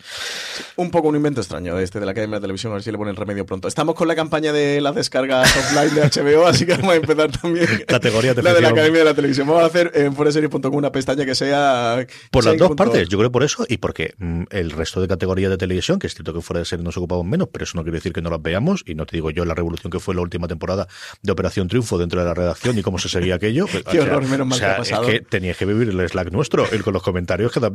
Un 0.76 0.90
poco 0.90 1.08
un 1.08 1.16
invento 1.16 1.40
extraño 1.40 1.78
este 1.78 2.00
de 2.00 2.06
la 2.06 2.12
Academia 2.12 2.36
de 2.38 2.42
Televisión, 2.42 2.72
a 2.72 2.74
ver 2.74 2.82
si 2.82 2.90
le 2.90 2.98
ponen 2.98 3.16
remedio 3.16 3.46
pronto. 3.46 3.68
Estamos 3.68 3.94
con 3.94 4.08
la 4.08 4.14
campaña 4.14 4.52
de 4.52 4.80
las 4.80 4.94
descargas 4.94 5.54
offline 5.56 5.94
de 5.94 6.02
HBO, 6.02 6.46
así 6.46 6.66
que 6.66 6.72
vamos 6.76 6.92
a 6.92 6.96
empezar 6.96 7.30
también. 7.30 7.66
Categoría 7.86 8.34
de 8.34 8.42
La 8.42 8.54
de 8.54 8.60
la. 8.60 8.68
Academia 8.68 9.00
de 9.00 9.04
la 9.04 9.14
Televisión. 9.14 9.46
Vamos 9.46 9.62
a 9.62 9.66
hacer 9.66 9.92
en 9.94 10.14
foreseries.com 10.14 10.74
una 10.74 10.90
pestaña 10.90 11.24
que 11.24 11.34
sea... 11.34 12.04
Por 12.30 12.44
las 12.44 12.56
dos 12.56 12.72
partes, 12.74 13.08
yo 13.08 13.18
creo 13.18 13.30
por 13.30 13.44
eso 13.44 13.64
y 13.68 13.76
porque 13.76 14.14
mm, 14.18 14.44
el 14.50 14.70
resto 14.70 15.00
de 15.00 15.08
categorías 15.08 15.50
de 15.50 15.56
televisión, 15.58 15.83
que 15.98 16.06
es 16.06 16.14
cierto 16.14 16.32
que 16.32 16.40
fuera 16.40 16.60
de 16.60 16.64
serie 16.64 16.84
nos 16.84 16.96
ocupamos 16.96 17.24
menos, 17.26 17.48
pero 17.52 17.64
eso 17.64 17.76
no 17.76 17.82
quiere 17.82 17.98
decir 17.98 18.12
que 18.12 18.22
no 18.22 18.30
las 18.30 18.40
veamos, 18.40 18.82
y 18.86 18.94
no 18.94 19.06
te 19.06 19.16
digo 19.16 19.30
yo 19.30 19.44
la 19.44 19.54
revolución 19.54 19.90
que 19.90 20.00
fue 20.00 20.14
la 20.14 20.22
última 20.22 20.48
temporada 20.48 20.88
de 21.22 21.32
Operación 21.32 21.68
Triunfo 21.68 21.98
dentro 21.98 22.20
de 22.20 22.26
la 22.26 22.34
redacción 22.34 22.78
y 22.78 22.82
cómo 22.82 22.98
se 22.98 23.08
seguía 23.08 23.36
aquello. 23.36 23.66
Qué 23.90 24.00
horror, 24.00 24.26
menos 24.28 24.46
mal 24.46 24.56
o 24.56 24.58
sea, 24.58 24.68
que 24.68 24.74
ha 24.74 24.76
pasado. 24.78 25.02
Es 25.08 25.20
que 25.20 25.20
tenías 25.20 25.56
que 25.56 25.66
vivir 25.66 25.88
el 25.88 26.08
Slack 26.08 26.30
nuestro, 26.30 26.70
el 26.70 26.82
con 26.82 26.94
los 26.94 27.02
comentarios 27.02 27.52
que 27.52 27.60
da 27.60 27.70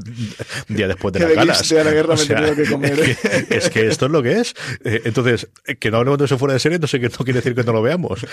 día 0.68 0.88
después 0.88 1.14
de 1.14 1.20
las 1.20 1.34
galas. 1.34 1.70
De 1.70 1.84
la 1.84 1.92
guerra 1.92 2.16
he 2.16 2.26
tenido 2.26 2.56
que 2.56 2.66
comer. 2.66 3.00
Es 3.00 3.18
que, 3.18 3.58
es 3.58 3.70
que 3.70 3.88
esto 3.88 4.06
es 4.08 4.12
lo 4.12 4.24
que 4.24 4.40
es. 4.40 4.54
Eh, 4.84 5.02
Entonces, 5.06 5.50
eh, 5.66 5.76
que 5.76 5.92
no 5.92 5.98
hablemos 5.98 6.20
de 6.20 6.26
eso 6.26 6.38
fuera 6.38 6.54
de 6.54 6.60
serie, 6.60 6.80
no 6.80 6.88
sé 6.88 7.00
qué 7.00 7.10
no 7.10 7.26
quiere 7.26 7.40
decir 7.40 7.56
que 7.56 7.64
no 7.64 7.74
lo 7.74 7.82
veamos. 7.82 8.26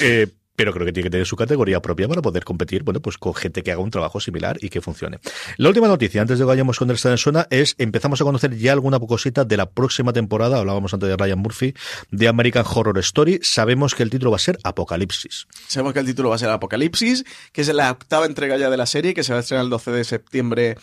Eh, 0.00 0.28
pero 0.56 0.72
creo 0.72 0.86
que 0.86 0.92
tiene 0.92 1.06
que 1.06 1.10
tener 1.10 1.26
su 1.26 1.36
categoría 1.36 1.80
propia 1.80 2.08
para 2.08 2.22
poder 2.22 2.44
competir, 2.44 2.82
bueno, 2.82 3.00
pues 3.00 3.18
con 3.18 3.34
gente 3.34 3.62
que 3.62 3.72
haga 3.72 3.80
un 3.80 3.90
trabajo 3.90 4.18
similar 4.18 4.56
y 4.60 4.70
que 4.70 4.80
funcione. 4.80 5.20
La 5.58 5.68
última 5.68 5.86
noticia, 5.86 6.22
antes 6.22 6.38
de 6.38 6.42
que 6.42 6.46
vayamos 6.46 6.78
con 6.78 6.90
en 6.90 7.18
zona, 7.18 7.46
es 7.50 7.74
empezamos 7.78 8.20
a 8.20 8.24
conocer 8.24 8.56
ya 8.56 8.72
alguna 8.72 8.98
cosita 8.98 9.44
de 9.44 9.56
la 9.56 9.66
próxima 9.66 10.12
temporada, 10.12 10.58
hablábamos 10.58 10.94
antes 10.94 11.08
de 11.08 11.16
Ryan 11.16 11.38
Murphy, 11.38 11.74
de 12.10 12.28
American 12.28 12.64
Horror 12.66 12.98
Story. 12.98 13.38
Sabemos 13.42 13.94
que 13.94 14.02
el 14.02 14.10
título 14.10 14.30
va 14.30 14.36
a 14.36 14.40
ser 14.40 14.58
Apocalipsis. 14.62 15.46
Sabemos 15.68 15.92
que 15.92 16.00
el 16.00 16.06
título 16.06 16.30
va 16.30 16.36
a 16.36 16.38
ser 16.38 16.48
Apocalipsis, 16.48 17.24
que 17.52 17.60
es 17.60 17.68
la 17.74 17.90
octava 17.90 18.26
entrega 18.26 18.56
ya 18.56 18.70
de 18.70 18.76
la 18.76 18.86
serie, 18.86 19.14
que 19.14 19.22
se 19.22 19.32
va 19.32 19.38
a 19.38 19.42
estrenar 19.42 19.64
el 19.64 19.70
12 19.70 19.90
de 19.90 20.04
septiembre 20.04 20.76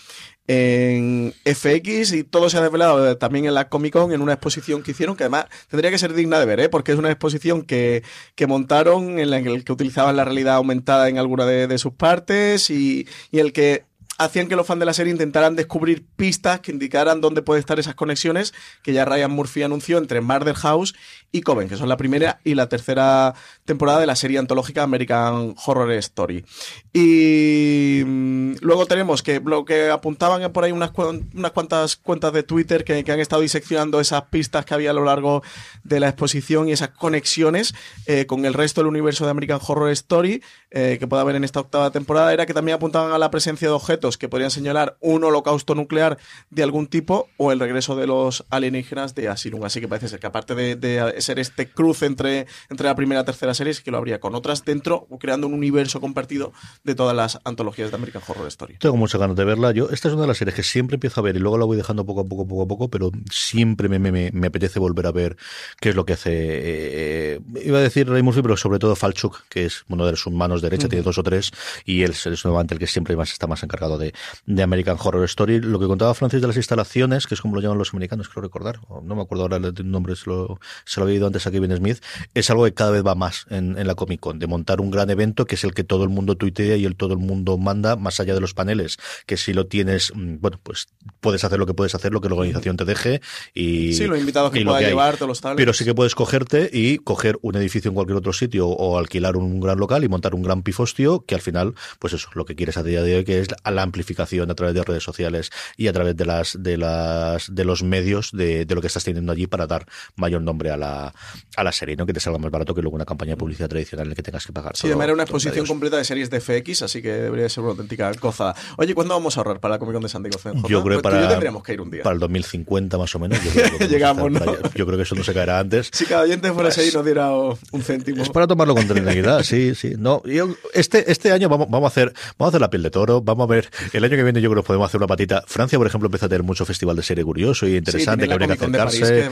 en 0.47 1.33
FX 1.45 2.11
y 2.13 2.23
todo 2.23 2.49
se 2.49 2.57
ha 2.57 2.61
desvelado 2.61 3.17
también 3.17 3.45
en 3.45 3.53
la 3.53 3.69
Comic 3.69 3.93
Con 3.93 4.11
en 4.11 4.21
una 4.21 4.33
exposición 4.33 4.83
que 4.83 4.91
hicieron 4.91 5.15
que 5.15 5.23
además 5.23 5.45
tendría 5.69 5.89
que 5.89 5.97
ser 5.97 6.13
digna 6.13 6.39
de 6.39 6.45
ver, 6.45 6.59
¿eh? 6.59 6.69
porque 6.69 6.91
es 6.91 6.97
una 6.97 7.09
exposición 7.11 7.63
que, 7.63 8.03
que 8.35 8.47
montaron 8.47 9.19
en 9.19 9.29
la 9.29 9.41
que 9.41 9.71
utilizaban 9.71 10.17
la 10.17 10.25
realidad 10.25 10.55
aumentada 10.55 11.07
en 11.09 11.17
alguna 11.17 11.45
de, 11.45 11.67
de 11.67 11.77
sus 11.77 11.93
partes 11.93 12.69
y, 12.69 13.07
y 13.31 13.39
el 13.39 13.53
que 13.53 13.85
hacían 14.17 14.47
que 14.47 14.55
los 14.55 14.67
fans 14.67 14.79
de 14.79 14.85
la 14.85 14.93
serie 14.93 15.11
intentaran 15.11 15.55
descubrir 15.55 16.05
pistas 16.15 16.59
que 16.59 16.71
indicaran 16.71 17.21
dónde 17.21 17.41
pueden 17.41 17.59
estar 17.59 17.79
esas 17.79 17.95
conexiones 17.95 18.53
que 18.83 18.93
ya 18.93 19.05
Ryan 19.05 19.31
Murphy 19.31 19.63
anunció 19.63 19.97
entre 19.97 20.21
Murder 20.21 20.55
House 20.55 20.93
y 21.31 21.41
Coven, 21.41 21.67
que 21.67 21.77
son 21.77 21.89
la 21.89 21.97
primera 21.97 22.39
y 22.43 22.55
la 22.55 22.69
tercera 22.69 23.33
temporada 23.65 23.99
de 23.99 24.05
la 24.05 24.15
serie 24.15 24.37
antológica 24.37 24.83
American 24.83 25.55
Horror 25.65 25.91
Story. 25.93 26.45
Y 26.93 28.03
mm, 28.05 28.55
luego 28.61 28.85
tenemos 28.85 29.23
que 29.23 29.41
lo 29.43 29.65
que 29.65 29.89
apuntaban 29.89 30.51
por 30.51 30.63
ahí 30.63 30.71
unas, 30.71 30.91
unas 30.97 31.51
cuantas 31.51 31.95
cuentas 31.95 32.33
de 32.33 32.43
Twitter 32.43 32.83
que, 32.83 33.03
que 33.03 33.11
han 33.11 33.19
estado 33.19 33.41
diseccionando 33.41 33.99
esas 33.99 34.23
pistas 34.23 34.65
que 34.65 34.73
había 34.73 34.91
a 34.91 34.93
lo 34.93 35.05
largo 35.05 35.43
de 35.83 35.99
la 35.99 36.09
exposición 36.09 36.69
y 36.69 36.71
esas 36.71 36.89
conexiones 36.89 37.73
eh, 38.05 38.25
con 38.25 38.45
el 38.45 38.53
resto 38.53 38.81
del 38.81 38.87
universo 38.87 39.25
de 39.25 39.31
American 39.31 39.59
Horror 39.65 39.89
Story 39.91 40.41
eh, 40.75 40.97
que 40.99 41.07
puede 41.07 41.21
haber 41.21 41.35
en 41.35 41.43
esta 41.43 41.59
octava 41.59 41.91
temporada 41.91 42.33
era 42.33 42.45
que 42.45 42.53
también 42.53 42.75
apuntaban 42.75 43.11
a 43.13 43.17
la 43.19 43.29
presencia 43.31 43.67
de 43.67 43.73
objetos 43.73 44.17
que 44.17 44.27
podrían 44.27 44.49
señalar 44.51 44.97
un 44.99 45.23
holocausto 45.23 45.75
nuclear 45.75 46.17
de 46.49 46.63
algún 46.63 46.87
tipo 46.87 47.29
o 47.37 47.51
el 47.51 47.59
regreso 47.59 47.95
de 47.95 48.07
los 48.07 48.43
alienígenas 48.49 49.13
de 49.15 49.29
Asylum. 49.29 49.63
Así 49.63 49.79
que 49.79 49.87
parece 49.87 50.07
ser 50.09 50.19
que 50.19 50.27
aparte 50.27 50.55
de, 50.55 51.15
ser 51.19 51.37
este 51.39 51.69
cruce 51.69 52.05
entre, 52.07 52.47
entre 52.69 52.87
la 52.87 52.95
primera 52.95 53.21
y 53.21 53.25
tercera 53.25 53.53
serie, 53.53 53.73
que 53.83 53.91
lo 53.91 53.97
habría 53.97 54.19
con 54.19 54.35
otras 54.35 54.65
dentro, 54.65 55.07
creando 55.19 55.47
un 55.47 55.53
universo 55.53 56.01
compartido 56.01 56.53
de 56.83 56.95
todas 56.95 57.15
las 57.15 57.39
antologías 57.43 57.91
de 57.91 57.95
American 57.95 58.21
Horror 58.27 58.47
Story. 58.47 58.77
Tengo 58.79 58.97
muchas 58.97 59.21
ganas 59.21 59.35
de 59.37 59.45
verla. 59.45 59.71
Yo, 59.71 59.89
esta 59.91 60.07
es 60.07 60.13
una 60.15 60.23
de 60.23 60.27
las 60.29 60.37
series 60.37 60.55
que 60.55 60.63
siempre 60.63 60.95
empiezo 60.95 61.19
a 61.21 61.23
ver 61.23 61.35
y 61.35 61.39
luego 61.39 61.57
la 61.57 61.65
voy 61.65 61.77
dejando 61.77 62.05
poco 62.05 62.21
a 62.21 62.25
poco, 62.25 62.47
poco 62.47 62.63
a 62.63 62.67
poco, 62.67 62.89
pero 62.89 63.11
siempre 63.31 63.89
me, 63.89 63.99
me, 63.99 64.31
me- 64.31 64.47
apetece 64.47 64.79
volver 64.79 65.05
a 65.07 65.11
ver 65.11 65.37
qué 65.79 65.89
es 65.89 65.95
lo 65.95 66.05
que 66.05 66.13
hace. 66.13 66.31
eh, 66.33 67.39
iba 67.63 67.77
a 67.77 67.81
decir 67.81 68.09
Ray 68.09 68.21
Murphy, 68.23 68.41
pero 68.41 68.57
sobre 68.57 68.79
todo 68.79 68.95
Falchuk, 68.95 69.43
que 69.49 69.65
es 69.65 69.83
uno 69.89 70.05
de 70.05 70.15
derechas, 70.63 70.89
tiene 70.89 71.03
dos 71.03 71.17
o 71.17 71.23
tres, 71.23 71.51
y 71.85 72.01
él 72.03 72.11
es 72.11 72.25
el 72.25 72.37
que 72.79 72.87
siempre 72.87 73.15
más 73.15 73.31
está 73.31 73.47
más 73.47 73.61
encargado 73.63 73.97
de, 73.97 74.13
de 74.45 74.63
American 74.63 74.97
Horror 74.99 75.25
Story. 75.25 75.59
Lo 75.59 75.79
que 75.79 75.87
contaba 75.87 76.13
Francis 76.13 76.41
de 76.41 76.47
las 76.47 76.57
instalaciones, 76.57 77.27
que 77.27 77.35
es 77.35 77.41
como 77.41 77.55
lo 77.55 77.61
llaman 77.61 77.77
los 77.77 77.93
americanos, 77.93 78.29
creo 78.29 78.43
recordar, 78.43 78.79
o 78.87 79.01
no 79.01 79.15
me 79.15 79.21
acuerdo 79.21 79.43
ahora 79.43 79.57
el 79.57 79.91
nombre, 79.91 80.15
se 80.15 80.29
lo, 80.29 80.59
se 80.85 80.99
lo 80.99 81.05
había 81.05 81.17
ido 81.17 81.27
antes 81.27 81.45
a 81.47 81.51
Kevin 81.51 81.75
Smith, 81.75 82.03
es 82.33 82.49
algo 82.49 82.65
que 82.65 82.73
cada 82.73 82.91
vez 82.91 83.05
va 83.05 83.15
más 83.15 83.45
en, 83.49 83.77
en 83.77 83.87
la 83.87 83.95
Comic 83.95 84.19
Con, 84.19 84.39
de 84.39 84.47
montar 84.47 84.81
un 84.81 84.91
gran 84.91 85.09
evento 85.09 85.45
que 85.45 85.55
es 85.55 85.63
el 85.63 85.73
que 85.73 85.83
todo 85.83 86.03
el 86.03 86.09
mundo 86.09 86.35
tuitea 86.35 86.77
y 86.77 86.85
el 86.85 86.95
todo 86.95 87.13
el 87.13 87.19
mundo 87.19 87.57
manda, 87.57 87.95
más 87.95 88.19
allá 88.19 88.33
de 88.33 88.41
los 88.41 88.53
paneles, 88.53 88.97
que 89.25 89.37
si 89.37 89.53
lo 89.53 89.67
tienes, 89.67 90.13
mm, 90.15 90.37
bueno, 90.39 90.59
pues 90.61 90.87
puedes 91.19 91.43
hacer 91.43 91.59
lo 91.59 91.65
que 91.65 91.73
puedes 91.73 91.95
hacer, 91.95 92.11
lo 92.11 92.21
que 92.21 92.29
la 92.29 92.35
organización 92.35 92.77
te 92.77 92.85
deje 92.85 93.21
y... 93.53 93.93
Sí, 93.93 94.05
los 94.05 94.19
invitados 94.19 94.51
que 94.51 94.59
lo 94.61 94.71
pueda 94.71 94.79
hay. 94.79 94.85
llevar, 94.85 95.15
todos 95.15 95.27
los 95.27 95.41
tablets. 95.41 95.57
Pero 95.57 95.73
sí 95.73 95.85
que 95.85 95.93
puedes 95.93 96.15
cogerte 96.15 96.69
y 96.71 96.97
coger 96.99 97.37
un 97.41 97.55
edificio 97.55 97.89
en 97.89 97.95
cualquier 97.95 98.17
otro 98.17 98.33
sitio 98.33 98.67
o 98.67 98.97
alquilar 98.97 99.37
un 99.37 99.59
gran 99.59 99.77
local 99.77 100.03
y 100.03 100.09
montar 100.09 100.35
un 100.35 100.43
gran 100.43 100.52
pifostio 100.61 101.25
que 101.25 101.33
al 101.33 101.41
final, 101.41 101.73
pues 101.97 102.13
eso, 102.13 102.29
lo 102.35 102.45
que 102.45 102.55
quieres 102.55 102.77
a 102.77 102.83
día 102.83 103.01
de 103.01 103.15
hoy 103.17 103.23
que 103.23 103.39
es 103.39 103.47
la, 103.65 103.81
amplificación 103.81 104.51
a 104.51 104.55
través 104.55 104.75
de 104.75 104.83
redes 104.83 105.03
sociales 105.03 105.49
y 105.77 105.87
a 105.87 105.93
través 105.93 106.15
de 106.15 106.25
las 106.25 106.61
de 106.61 106.77
las 106.77 107.53
de 107.53 107.65
los 107.65 107.81
medios 107.83 108.29
de, 108.31 108.65
de 108.65 108.75
lo 108.75 108.81
que 108.81 108.87
estás 108.87 109.03
teniendo 109.03 109.31
allí 109.31 109.47
para 109.47 109.65
dar 109.67 109.85
mayor 110.15 110.41
nombre 110.41 110.69
a 110.71 110.77
la, 110.77 111.13
a 111.55 111.63
la 111.63 111.71
serie, 111.71 111.95
¿no? 111.95 112.05
Que 112.05 112.13
te 112.13 112.19
salga 112.19 112.37
más 112.37 112.51
barato 112.51 112.75
que 112.75 112.81
luego 112.81 112.95
una 112.95 113.05
campaña 113.05 113.31
de 113.31 113.37
publicidad 113.37 113.69
tradicional 113.69 114.05
en 114.05 114.09
la 114.09 114.15
que 114.15 114.23
tengas 114.23 114.45
que 114.45 114.53
pagar. 114.53 114.75
Sí, 114.75 114.89
todo- 114.89 115.01
era 115.01 115.13
una 115.13 115.23
exposición 115.23 115.65
completa 115.65 115.97
de 115.97 116.03
series 116.05 116.29
de 116.29 116.39
FX, 116.39 116.83
así 116.83 117.01
que 117.01 117.11
debería 117.11 117.49
ser 117.49 117.63
una 117.63 117.71
auténtica 117.71 118.11
gozada. 118.21 118.55
Oye, 118.77 118.93
¿cuándo 118.93 119.13
vamos 119.13 119.37
a 119.37 119.39
ahorrar 119.41 119.59
para 119.59 119.75
la 119.75 119.79
Comic 119.79 119.93
Con 119.93 120.03
de 120.03 120.09
San 120.09 120.23
Diego 120.23 120.37
CNJ? 120.39 120.67
Yo 120.69 120.83
creo 120.83 120.97
que 120.99 121.03
Pues 121.03 121.13
para, 121.15 121.29
tendríamos 121.29 121.63
que 121.63 121.73
ir 121.73 121.81
un 121.81 121.91
día. 121.91 122.03
para 122.03 122.13
el 122.13 122.19
2050 122.19 122.97
más 122.97 123.13
o 123.15 123.19
menos. 123.19 123.43
Yo 123.43 123.51
creo 123.51 123.77
que 123.77 123.87
Llegamos, 123.93 124.31
¿no? 124.31 124.39
para. 124.39 124.53
Yo 124.75 124.85
creo 124.85 124.97
que 124.97 125.03
eso 125.03 125.15
no 125.15 125.23
se 125.23 125.33
caerá 125.33 125.59
antes. 125.59 125.89
Si 125.93 126.05
cada 126.05 126.23
oyente 126.23 126.51
fuera 126.51 126.69
así 126.69 126.89
nos 126.93 127.05
diera 127.05 127.31
un 127.31 127.81
céntimo. 127.81 128.23
Es 128.23 128.29
para 128.29 128.47
tomarlo 128.47 128.75
con 128.75 128.87
tranquilidad, 128.87 129.43
sí, 129.43 129.75
sí. 129.75 129.93
No, 129.97 130.21
yo, 130.25 130.42
este, 130.73 131.11
este 131.11 131.31
año 131.31 131.49
vamos, 131.49 131.67
vamos 131.69 131.87
a 131.87 131.91
hacer, 131.91 132.13
vamos 132.37 132.47
a 132.47 132.49
hacer 132.49 132.61
la 132.61 132.69
piel 132.69 132.83
de 132.83 132.89
toro, 132.91 133.21
vamos 133.21 133.45
a 133.45 133.47
ver, 133.53 133.69
el 133.91 134.03
año 134.03 134.15
que 134.15 134.23
viene 134.23 134.41
yo 134.41 134.49
creo 134.49 134.63
que 134.63 134.67
podemos 134.67 134.87
hacer 134.87 134.99
una 134.99 135.07
patita. 135.07 135.43
Francia, 135.47 135.77
por 135.77 135.87
ejemplo, 135.87 136.07
empieza 136.07 136.25
a 136.25 136.29
tener 136.29 136.43
mucho 136.43 136.65
festival 136.65 136.95
de 136.95 137.03
serie 137.03 137.23
curioso 137.23 137.67
y 137.67 137.77
interesante 137.77 138.23
Sí, 138.25 138.27
que 138.27 138.33
habría 138.33 138.47
la 138.47 138.57
que 138.57 138.67
de 138.67 138.79
acercarse. 138.79 139.29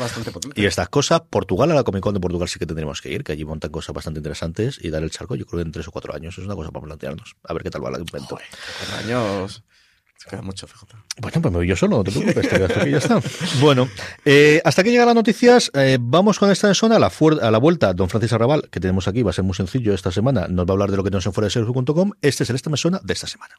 que 0.54 0.62
y 0.62 0.66
estas 0.66 0.90
cosas, 0.90 1.22
Portugal, 1.30 1.72
a 1.72 1.76
la 1.76 1.84
Comic 1.84 2.02
Con 2.02 2.14
de 2.14 2.20
Portugal 2.20 2.48
sí 2.48 2.60
que 2.60 2.66
tendremos 2.66 3.02
que 3.02 3.12
ir, 3.12 3.24
que 3.24 3.32
allí 3.32 3.46
montan 3.46 3.72
cosas 3.72 3.94
bastante 3.94 4.20
interesantes 4.20 4.80
y 4.82 4.90
dar 4.90 5.04
el 5.04 5.12
charco, 5.12 5.36
yo 5.36 5.46
creo 5.46 5.60
que 5.62 5.68
en 5.68 5.72
tres 5.72 5.88
o 5.88 5.92
cuatro 5.92 6.14
años 6.16 6.38
es 6.38 6.46
una 6.46 6.56
cosa 6.56 6.72
para 6.72 6.86
plantearnos. 6.86 7.36
A 7.44 7.54
ver 7.54 7.64
qué 7.64 7.70
tal 7.70 7.84
va 7.84 7.90
el 7.90 8.00
invento. 8.00 8.38
Cuatro 8.38 8.98
años. 9.06 9.64
Se 10.22 10.30
queda 10.30 10.44
mucho. 10.44 10.68
Bueno, 11.20 11.42
pues 11.42 11.52
me 11.52 11.58
voy 11.58 11.68
yo 11.68 11.76
solo, 11.76 11.98
no 11.98 12.04
te 12.04 12.12
preocupes, 12.12 12.48
te 12.48 12.56
quedas 12.56 12.78
aquí 12.78 12.92
ya 12.92 12.98
está. 13.00 13.20
Bueno, 13.60 13.90
eh, 14.24 14.62
hasta 14.64 14.84
que 14.84 14.92
llegan 14.92 15.08
las 15.08 15.16
noticias, 15.16 15.72
eh, 15.74 15.98
vamos 16.00 16.38
con 16.38 16.52
esta 16.52 16.72
zona 16.76 16.98
a 16.98 17.00
la, 17.00 17.12
a 17.42 17.50
la 17.50 17.58
vuelta. 17.58 17.92
Don 17.96 18.08
Francis 18.08 18.32
Arrabal, 18.32 18.70
que 18.70 18.80
tenemos 18.80 19.08
aquí, 19.08 19.24
va 19.24 19.32
a 19.32 19.34
ser 19.34 19.44
muy 19.44 19.56
sencillo 19.56 19.96
esta 19.96 20.12
semana, 20.12 20.48
nos 20.48 20.68
va 20.68 20.70
a 20.70 20.74
hablar 20.74 20.92
de 20.92 20.98
lo 20.98 21.04
que 21.04 21.10
tenemos 21.10 21.26
en 21.26 21.34
fuera 21.34 21.50
de. 21.50 22.14
Este 22.22 22.44
es 22.44 22.50
el 22.52 22.56
Esta 22.56 22.70
Me 22.70 22.78
Suena 22.78 23.02
de 23.04 23.14
esta 23.14 23.26
semana. 23.26 23.56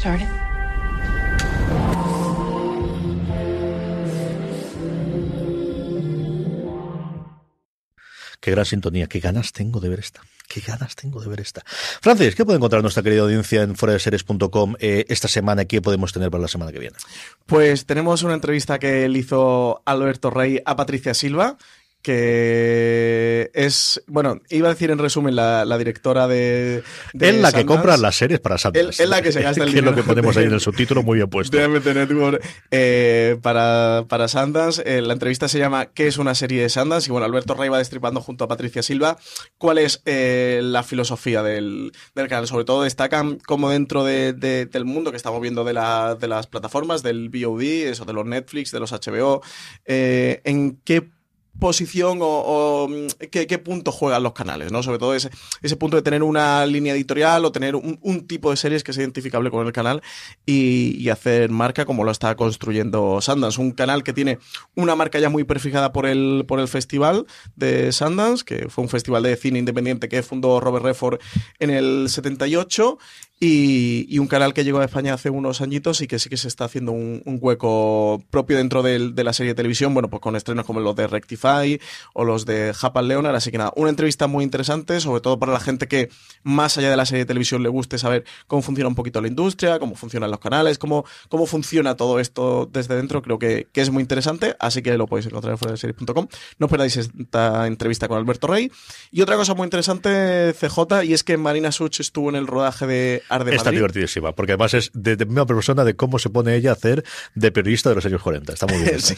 Started? 0.00 0.26
Qué 8.40 8.50
gran 8.52 8.64
sintonía, 8.64 9.06
qué 9.06 9.20
ganas 9.20 9.52
tengo 9.52 9.80
de 9.80 9.90
ver 9.90 9.98
esta. 9.98 10.22
Qué 10.48 10.62
ganas 10.66 10.96
tengo 10.96 11.20
de 11.20 11.28
ver 11.28 11.40
esta. 11.40 11.62
Francis, 11.66 12.34
¿qué 12.34 12.46
puede 12.46 12.56
encontrar 12.56 12.80
nuestra 12.82 13.02
querida 13.02 13.20
audiencia 13.20 13.62
en 13.62 13.76
fuera 13.76 13.92
de 13.92 14.00
series.com 14.00 14.74
eh, 14.80 15.04
esta 15.08 15.28
semana? 15.28 15.66
¿Qué 15.66 15.82
podemos 15.82 16.12
tener 16.12 16.30
para 16.30 16.40
la 16.40 16.48
semana 16.48 16.72
que 16.72 16.78
viene? 16.78 16.96
Pues 17.44 17.84
tenemos 17.84 18.22
una 18.22 18.34
entrevista 18.34 18.78
que 18.78 19.08
le 19.08 19.18
hizo 19.18 19.82
Alberto 19.84 20.30
Rey 20.30 20.60
a 20.64 20.74
Patricia 20.74 21.12
Silva, 21.12 21.58
que 22.02 23.50
es, 23.54 24.02
bueno, 24.06 24.40
iba 24.48 24.68
a 24.68 24.72
decir 24.72 24.90
en 24.90 24.98
resumen 24.98 25.36
la, 25.36 25.64
la 25.64 25.78
directora 25.78 26.26
de... 26.28 26.82
de 27.12 27.28
Es 27.30 27.36
la 27.36 27.52
que 27.52 27.64
compra 27.66 27.96
las 27.96 28.16
series 28.16 28.40
para 28.40 28.58
Sundance. 28.58 29.02
Es- 29.02 29.08
la 29.08 29.22
que 29.22 29.32
se 29.32 29.42
gasta 29.42 29.62
el 29.64 29.72
Que 29.72 29.78
es 29.78 29.84
lo 29.84 29.90
dinero 29.92 29.96
que 29.96 30.08
ponemos 30.08 30.36
ahí 30.36 30.44
en 30.44 30.52
el 30.52 30.60
subtítulo 30.60 31.02
muy 31.02 31.16
bien 31.18 31.28
puesto. 31.28 31.56
de 31.56 31.94
Network 31.94 32.42
eh, 32.70 33.36
para, 33.42 34.04
para 34.08 34.28
Sundance. 34.28 34.82
Eh, 34.84 35.02
la 35.02 35.12
entrevista 35.12 35.48
se 35.48 35.58
llama 35.58 35.86
¿Qué 35.86 36.06
es 36.06 36.18
una 36.18 36.34
serie 36.34 36.62
de 36.62 36.68
Sundance? 36.68 37.08
Y 37.08 37.12
bueno, 37.12 37.26
Alberto 37.26 37.54
Rey 37.54 37.68
va 37.68 37.78
destripando 37.78 38.20
junto 38.20 38.44
a 38.44 38.48
Patricia 38.48 38.82
Silva 38.82 39.18
cuál 39.58 39.78
es 39.78 40.02
eh, 40.04 40.60
la 40.62 40.82
filosofía 40.82 41.42
del, 41.42 41.92
del 42.14 42.28
canal. 42.28 42.46
Sobre 42.46 42.64
todo 42.64 42.82
destacan 42.82 43.38
cómo 43.46 43.70
dentro 43.70 44.04
de- 44.04 44.32
de- 44.32 44.66
del 44.66 44.84
mundo 44.84 45.10
que 45.10 45.16
estamos 45.16 45.40
viendo 45.40 45.64
de, 45.64 45.72
la- 45.72 46.14
de 46.14 46.28
las 46.28 46.46
plataformas, 46.46 47.02
del 47.02 47.28
VOD, 47.30 47.62
eso 47.90 48.04
de 48.04 48.12
los 48.12 48.26
Netflix, 48.26 48.70
de 48.70 48.80
los 48.80 48.92
HBO, 48.92 49.42
eh, 49.86 50.40
en 50.44 50.78
qué 50.84 51.08
posición 51.60 52.18
o, 52.22 52.88
mm, 52.88 53.28
qué, 53.30 53.58
punto 53.58 53.92
juegan 53.92 54.22
los 54.22 54.32
canales, 54.32 54.72
¿no? 54.72 54.82
Sobre 54.82 54.98
todo 54.98 55.14
ese, 55.14 55.30
ese 55.62 55.76
punto 55.76 55.96
de 55.96 56.02
tener 56.02 56.22
una 56.22 56.66
línea 56.66 56.94
editorial 56.94 57.44
o 57.44 57.52
tener 57.52 57.76
un, 57.76 57.98
un 58.02 58.26
tipo 58.26 58.50
de 58.50 58.56
series 58.56 58.82
que 58.82 58.92
sea 58.92 59.02
identificable 59.02 59.50
con 59.50 59.66
el 59.66 59.72
canal 59.72 60.02
y, 60.46 60.96
y 60.98 61.10
hacer 61.10 61.50
marca 61.50 61.84
como 61.84 62.02
lo 62.02 62.10
está 62.10 62.34
construyendo 62.34 63.20
Sundance. 63.20 63.60
Un 63.60 63.72
canal 63.72 64.02
que 64.02 64.12
tiene 64.12 64.38
una 64.74 64.96
marca 64.96 65.18
ya 65.18 65.28
muy 65.28 65.44
prefijada 65.44 65.92
por 65.92 66.06
el, 66.06 66.44
por 66.48 66.58
el 66.58 66.68
festival 66.68 67.26
de 67.54 67.92
Sundance, 67.92 68.44
que 68.44 68.68
fue 68.68 68.82
un 68.82 68.90
festival 68.90 69.22
de 69.22 69.36
cine 69.36 69.58
independiente 69.58 70.08
que 70.08 70.22
fundó 70.22 70.60
Robert 70.60 70.84
Redford 70.84 71.20
en 71.58 71.70
el 71.70 72.08
78 72.08 72.98
y, 73.42 74.18
un 74.18 74.26
canal 74.26 74.52
que 74.52 74.64
llegó 74.64 74.80
a 74.80 74.84
España 74.84 75.14
hace 75.14 75.30
unos 75.30 75.62
añitos 75.62 76.02
y 76.02 76.06
que 76.06 76.18
sí 76.18 76.28
que 76.28 76.36
se 76.36 76.46
está 76.46 76.66
haciendo 76.66 76.92
un, 76.92 77.22
hueco 77.40 78.22
propio 78.28 78.58
dentro 78.58 78.82
del- 78.82 79.14
de 79.14 79.24
la 79.24 79.32
serie 79.32 79.52
de 79.52 79.54
televisión, 79.54 79.94
bueno, 79.94 80.10
pues 80.10 80.20
con 80.20 80.36
estrenos 80.36 80.66
como 80.66 80.80
los 80.80 80.94
de 80.94 81.06
Rectify 81.06 81.80
o 82.12 82.24
los 82.24 82.44
de 82.44 82.74
Japan 82.74 83.08
Leonard, 83.08 83.34
así 83.34 83.50
que 83.50 83.56
nada, 83.56 83.72
una 83.76 83.88
entrevista 83.88 84.26
muy 84.26 84.44
interesante, 84.44 85.00
sobre 85.00 85.22
todo 85.22 85.38
para 85.38 85.52
la 85.52 85.60
gente 85.60 85.88
que 85.88 86.10
más 86.42 86.76
allá 86.76 86.90
de 86.90 86.96
la 86.98 87.06
serie 87.06 87.20
de 87.20 87.26
televisión 87.26 87.62
le 87.62 87.70
guste 87.70 87.96
saber 87.96 88.24
cómo 88.46 88.60
funciona 88.60 88.88
un 88.88 88.94
poquito 88.94 89.22
la 89.22 89.28
industria, 89.28 89.78
cómo 89.78 89.94
funcionan 89.94 90.30
los 90.30 90.40
canales, 90.40 90.76
cómo, 90.76 91.06
cómo 91.30 91.46
funciona 91.46 91.96
todo 91.96 92.20
esto 92.20 92.68
desde 92.70 92.94
dentro, 92.94 93.22
creo 93.22 93.38
que, 93.38 93.68
que 93.72 93.80
es 93.80 93.88
muy 93.88 94.02
interesante, 94.02 94.54
así 94.60 94.82
que 94.82 94.98
lo 94.98 95.06
podéis 95.06 95.26
encontrar 95.26 95.52
en 95.52 95.58
fuera 95.58 95.72
de 95.72 95.78
series.com. 95.78 96.26
No 96.58 96.66
os 96.66 96.70
perdáis 96.70 96.98
esta 96.98 97.66
entrevista 97.66 98.06
con 98.06 98.18
Alberto 98.18 98.48
Rey. 98.48 98.70
Y 99.10 99.22
otra 99.22 99.36
cosa 99.36 99.54
muy 99.54 99.64
interesante, 99.64 100.52
CJ, 100.52 101.04
y 101.04 101.14
es 101.14 101.24
que 101.24 101.38
Marina 101.38 101.72
Such 101.72 102.00
estuvo 102.00 102.28
en 102.28 102.36
el 102.36 102.46
rodaje 102.46 102.86
de 102.86 103.22
Arde 103.30 103.54
Está 103.54 103.70
divertidísima, 103.70 104.34
porque 104.34 104.52
además 104.52 104.74
es 104.74 104.90
de, 104.92 105.16
de 105.16 105.24
misma 105.26 105.46
persona 105.46 105.84
de 105.84 105.94
cómo 105.94 106.18
se 106.18 106.28
pone 106.30 106.54
ella 106.54 106.70
a 106.70 106.72
hacer 106.74 107.04
de 107.34 107.52
periodista 107.52 107.88
de 107.88 107.94
los 107.94 108.04
años 108.06 108.22
40. 108.22 108.52
Está 108.52 108.66
muy 108.66 108.78
bien. 108.82 109.00
Sí, 109.00 109.16